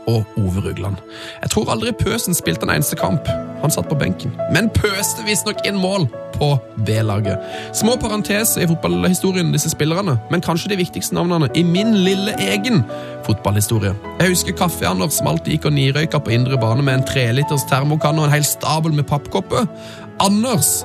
og 0.10 0.26
Ove 0.42 0.66
Rugland. 0.66 0.98
Jeg 1.44 1.54
tror 1.54 1.70
aldri 1.72 1.94
Pøsen 1.96 2.36
spilte 2.36 2.66
en 2.66 2.74
eneste 2.74 2.98
kamp. 3.00 3.30
Han 3.62 3.72
satt 3.72 3.90
på 3.90 3.98
benken. 3.98 4.34
Men 4.54 4.70
pøste 4.74 5.26
visstnok 5.28 5.62
inn 5.68 5.78
mål 5.80 6.08
på 6.36 6.56
B-laget. 6.88 7.38
Små 7.78 7.98
parenteser 8.02 8.64
i 8.64 8.70
fotballhistorien, 8.70 9.52
disse 9.54 9.70
spillerne, 9.74 10.18
men 10.32 10.42
kanskje 10.42 10.72
de 10.72 10.80
viktigste 10.82 11.16
navnene 11.18 11.52
i 11.58 11.64
min 11.68 11.94
lille 12.06 12.34
egen 12.42 12.82
fotballhistorie. 13.28 13.94
Jeg 14.20 14.34
husker 14.34 14.58
Kaffe-Anders 14.58 15.20
som 15.20 15.30
alltid 15.32 15.56
gikk 15.56 15.70
og 15.70 15.78
nirøyka 15.78 16.22
på 16.24 16.34
indre 16.34 16.58
bane 16.62 16.86
med 16.86 17.00
en 17.00 17.08
treliters 17.08 17.68
termokanne 17.70 18.24
og 18.24 18.30
en 18.30 18.36
hel 18.36 18.48
stabel 18.48 18.96
med 18.98 19.08
pappkopper. 19.12 19.70
Anders 20.22 20.82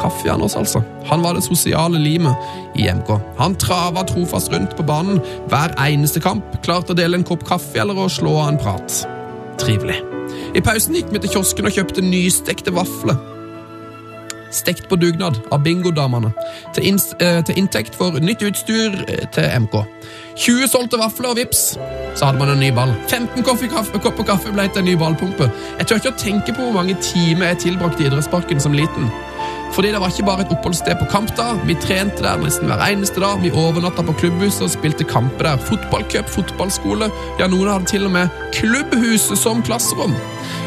Kaffe-Anders, 0.00 0.56
altså. 0.56 0.82
Han 1.10 1.24
var 1.24 1.34
det 1.34 1.44
sosiale 1.44 1.98
limet 1.98 2.36
i 2.78 2.86
MK. 2.92 3.10
Han 3.40 3.56
trava 3.60 4.04
trofast 4.08 4.52
rundt 4.52 4.76
på 4.76 4.86
banen 4.86 5.20
hver 5.50 5.74
eneste 5.80 6.22
kamp, 6.24 6.60
klarte 6.64 6.94
å 6.94 7.00
dele 7.00 7.20
en 7.20 7.26
kopp 7.26 7.44
kaffe 7.48 7.80
eller 7.80 7.98
å 7.98 8.08
slå 8.12 8.36
av 8.44 8.54
en 8.54 8.62
prat. 8.62 9.02
Trivelig. 9.60 10.00
I 10.50 10.60
pausen 10.60 10.96
gikk 10.98 11.12
vi 11.14 11.20
til 11.22 11.30
kiosken 11.36 11.68
og 11.68 11.76
kjøpte 11.76 12.02
nystekte 12.02 12.74
vafler. 12.74 13.18
stekt 14.50 14.88
på 14.90 14.96
dugnad 14.98 15.36
av 15.54 15.60
bingodamene, 15.62 16.32
til, 16.74 16.98
eh, 17.20 17.38
til 17.46 17.58
inntekt 17.58 17.94
for 17.94 18.18
nytt 18.18 18.42
utstyr 18.42 18.96
eh, 19.06 19.28
til 19.30 19.44
MK. 19.62 19.76
20 20.36 20.68
solgte 20.70 20.98
vafler 21.00 21.32
og 21.32 21.38
vips, 21.40 21.62
så 22.16 22.28
hadde 22.28 22.38
man 22.38 22.52
en 22.52 22.60
ny 22.62 22.70
ball. 22.74 22.92
15 23.08 23.44
kaffe, 23.46 23.70
kaffe, 23.70 23.98
kopper 24.02 24.26
kaffe 24.28 24.52
ble 24.54 24.68
til 24.68 24.82
en 24.82 24.88
ny 24.90 24.96
ballpumpe. 25.00 25.50
Jeg 25.78 25.88
tør 25.88 26.02
ikke 26.02 26.14
å 26.14 26.20
tenke 26.20 26.54
på 26.54 26.66
hvor 26.66 26.76
mange 26.78 26.98
timer 27.02 27.52
jeg 27.52 27.64
tilbrakte 27.66 28.04
i 28.04 28.10
idrettsparken 28.10 28.62
som 28.62 28.76
liten. 28.76 29.10
Fordi 29.70 29.92
det 29.94 30.00
var 30.02 30.10
ikke 30.10 30.26
bare 30.26 30.42
et 30.44 30.52
oppholdssted 30.52 30.98
på 30.98 31.06
kamp 31.12 31.30
da, 31.38 31.52
vi 31.66 31.76
trente 31.78 32.24
der 32.24 32.40
nesten 32.42 32.66
hver 32.66 32.82
eneste 32.88 33.22
dag, 33.22 33.38
vi 33.42 33.52
overnatta 33.54 34.02
på 34.06 34.16
klubbhuset 34.18 34.66
og 34.66 34.72
spilte 34.72 35.06
kamper 35.06 35.46
der. 35.46 35.62
Fotballcup, 35.68 36.30
fotballskole, 36.30 37.10
ja 37.38 37.46
noen 37.50 37.70
hadde 37.70 37.90
til 37.92 38.08
og 38.08 38.14
med 38.16 38.34
klubbhuset 38.56 39.38
som 39.38 39.62
klasserom. 39.66 40.16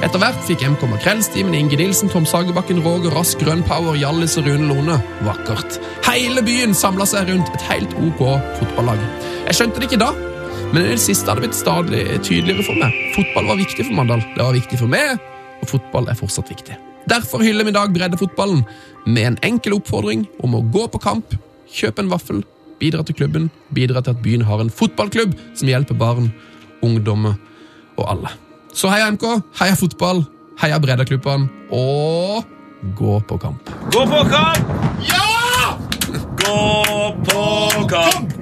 Etter 0.04 0.20
hvert 0.24 0.40
fikk 0.48 0.64
MK 0.68 0.88
Makrellstimen, 0.96 1.56
Inge 1.56 1.80
Nilsen, 1.80 2.12
Tom 2.12 2.26
Sagerbakken, 2.28 2.82
Roger 2.84 3.12
Rask, 3.16 3.40
Grønn 3.44 3.64
Power, 3.68 3.96
Hjallis 4.00 4.38
og 4.40 4.48
Rune 4.48 4.72
Lone. 4.72 4.98
Vakkert. 5.28 5.80
Hele 6.08 6.44
byen 6.46 6.76
samla 6.76 7.08
seg 7.08 7.32
rundt 7.32 7.52
et 7.56 7.70
helt 7.72 7.96
ok 8.00 8.26
fotballag. 8.60 9.04
Jeg 9.44 9.58
skjønte 9.58 9.82
det 9.82 9.90
ikke 9.90 10.00
da, 10.02 10.12
men 10.74 10.86
i 10.86 10.94
det 10.94 11.02
siste 11.04 11.28
hadde 11.28 11.44
det 11.44 11.50
blitt 11.50 11.58
stadig 11.60 12.04
tydeligere 12.24 12.64
for 12.66 12.80
meg. 12.80 12.96
Fotball 13.18 13.50
var 13.52 13.60
viktig 13.60 13.86
for 13.86 13.98
Mandal, 13.98 14.24
det 14.36 14.42
var 14.42 14.56
viktig 14.56 14.80
for 14.80 14.92
meg, 14.92 15.20
og 15.60 15.70
fotball 15.70 16.08
er 16.10 16.18
fortsatt 16.20 16.52
viktig. 16.54 16.78
Derfor 17.12 17.44
hyller 17.44 17.68
vi 17.68 17.74
i 17.74 17.76
dag 17.76 17.92
breddefotballen 17.94 18.64
med 19.06 19.26
en 19.28 19.40
enkel 19.44 19.76
oppfordring 19.78 20.24
om 20.46 20.56
å 20.56 20.64
gå 20.74 20.86
på 20.94 21.02
kamp, 21.04 21.36
kjøpe 21.68 22.06
en 22.06 22.14
vaffel, 22.14 22.40
bidra 22.80 23.04
til 23.04 23.20
klubben, 23.20 23.50
bidra 23.76 24.02
til 24.04 24.16
at 24.16 24.24
byen 24.24 24.48
har 24.48 24.64
en 24.64 24.72
fotballklubb 24.72 25.36
som 25.60 25.72
hjelper 25.72 26.00
barn, 26.00 26.32
ungdommer 26.84 27.36
og 28.00 28.08
alle. 28.08 28.32
Så 28.74 28.90
heia 28.90 29.12
MK, 29.12 29.28
heia 29.60 29.76
fotball, 29.78 30.24
heia 30.64 30.80
breddeklubbene, 30.82 31.52
og 31.76 32.96
gå 32.98 33.20
på 33.28 33.40
kamp. 33.44 33.76
Gå 33.92 34.08
på 34.08 34.26
kamp! 34.32 34.76
Ja! 35.12 35.33
Gå 36.44 37.16
på 37.26 37.70
kamp. 37.88 38.34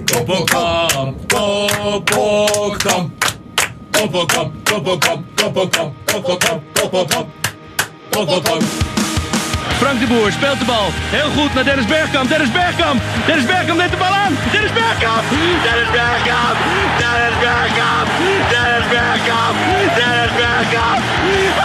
Frank 9.79 9.99
de 9.99 10.07
Boer 10.07 10.31
speelt 10.31 10.59
de 10.59 10.65
bal. 10.65 10.87
Heel 11.17 11.29
goed 11.37 11.53
naar 11.53 11.63
Dennis 11.63 11.85
Bergkamp. 11.85 12.29
Dennis 12.29 12.51
Bergkamp. 12.51 13.01
Dennis 13.25 13.45
Bergkamp 13.45 13.79
neemt 13.79 13.91
de 13.91 13.97
bal 13.97 14.13
aan. 14.23 14.37
Dennis 14.51 14.73
Bergkamp. 14.79 15.23
Dennis 15.65 15.91
Bergkamp. 15.97 16.57
Dennis 17.01 17.37
Bergkamp. 17.45 18.07
Dennis 18.53 18.87
Bergkamp. 18.93 19.55
Dennis 19.97 20.31
Bergkamp. 20.41 21.01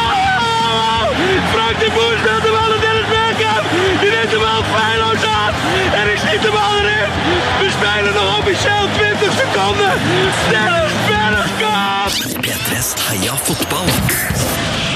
Oh! 0.02 1.02
Frank 1.54 1.76
de 1.80 1.88
Boer 1.94 2.16
speelt 2.22 2.42
de 2.42 2.50
bal 2.56 2.68
naar 2.72 2.80
Dennis 2.80 2.95
Neemt 4.00 4.30
de 4.30 4.38
bal 4.38 4.62
feilloos 4.74 5.24
aan. 5.24 5.54
En 5.94 6.12
ik 6.12 6.18
schiet 6.18 6.42
de 6.42 6.50
bal 6.50 6.78
erin. 6.78 7.08
We 7.60 7.68
spelen 7.78 8.14
nog 8.14 8.38
officieel 8.38 8.88
20 8.92 9.32
seconden. 9.40 9.92
Dennis 10.50 10.92
Bergkamp. 11.08 12.12
P3s 12.44 12.88
Heia 13.08 13.36
fotball. 13.36 13.86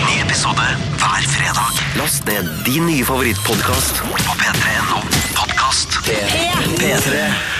Ny 0.07 0.21
episode 0.25 0.67
hver 0.97 1.23
fredag. 1.29 1.73
Last 1.97 2.25
ned 2.25 2.65
din 2.65 2.85
nye 2.85 3.05
favorittpodkast 3.05 4.03
på 4.25 4.33
p3.no 4.41 5.01
podkast. 5.35 5.99
P3. 6.79 7.60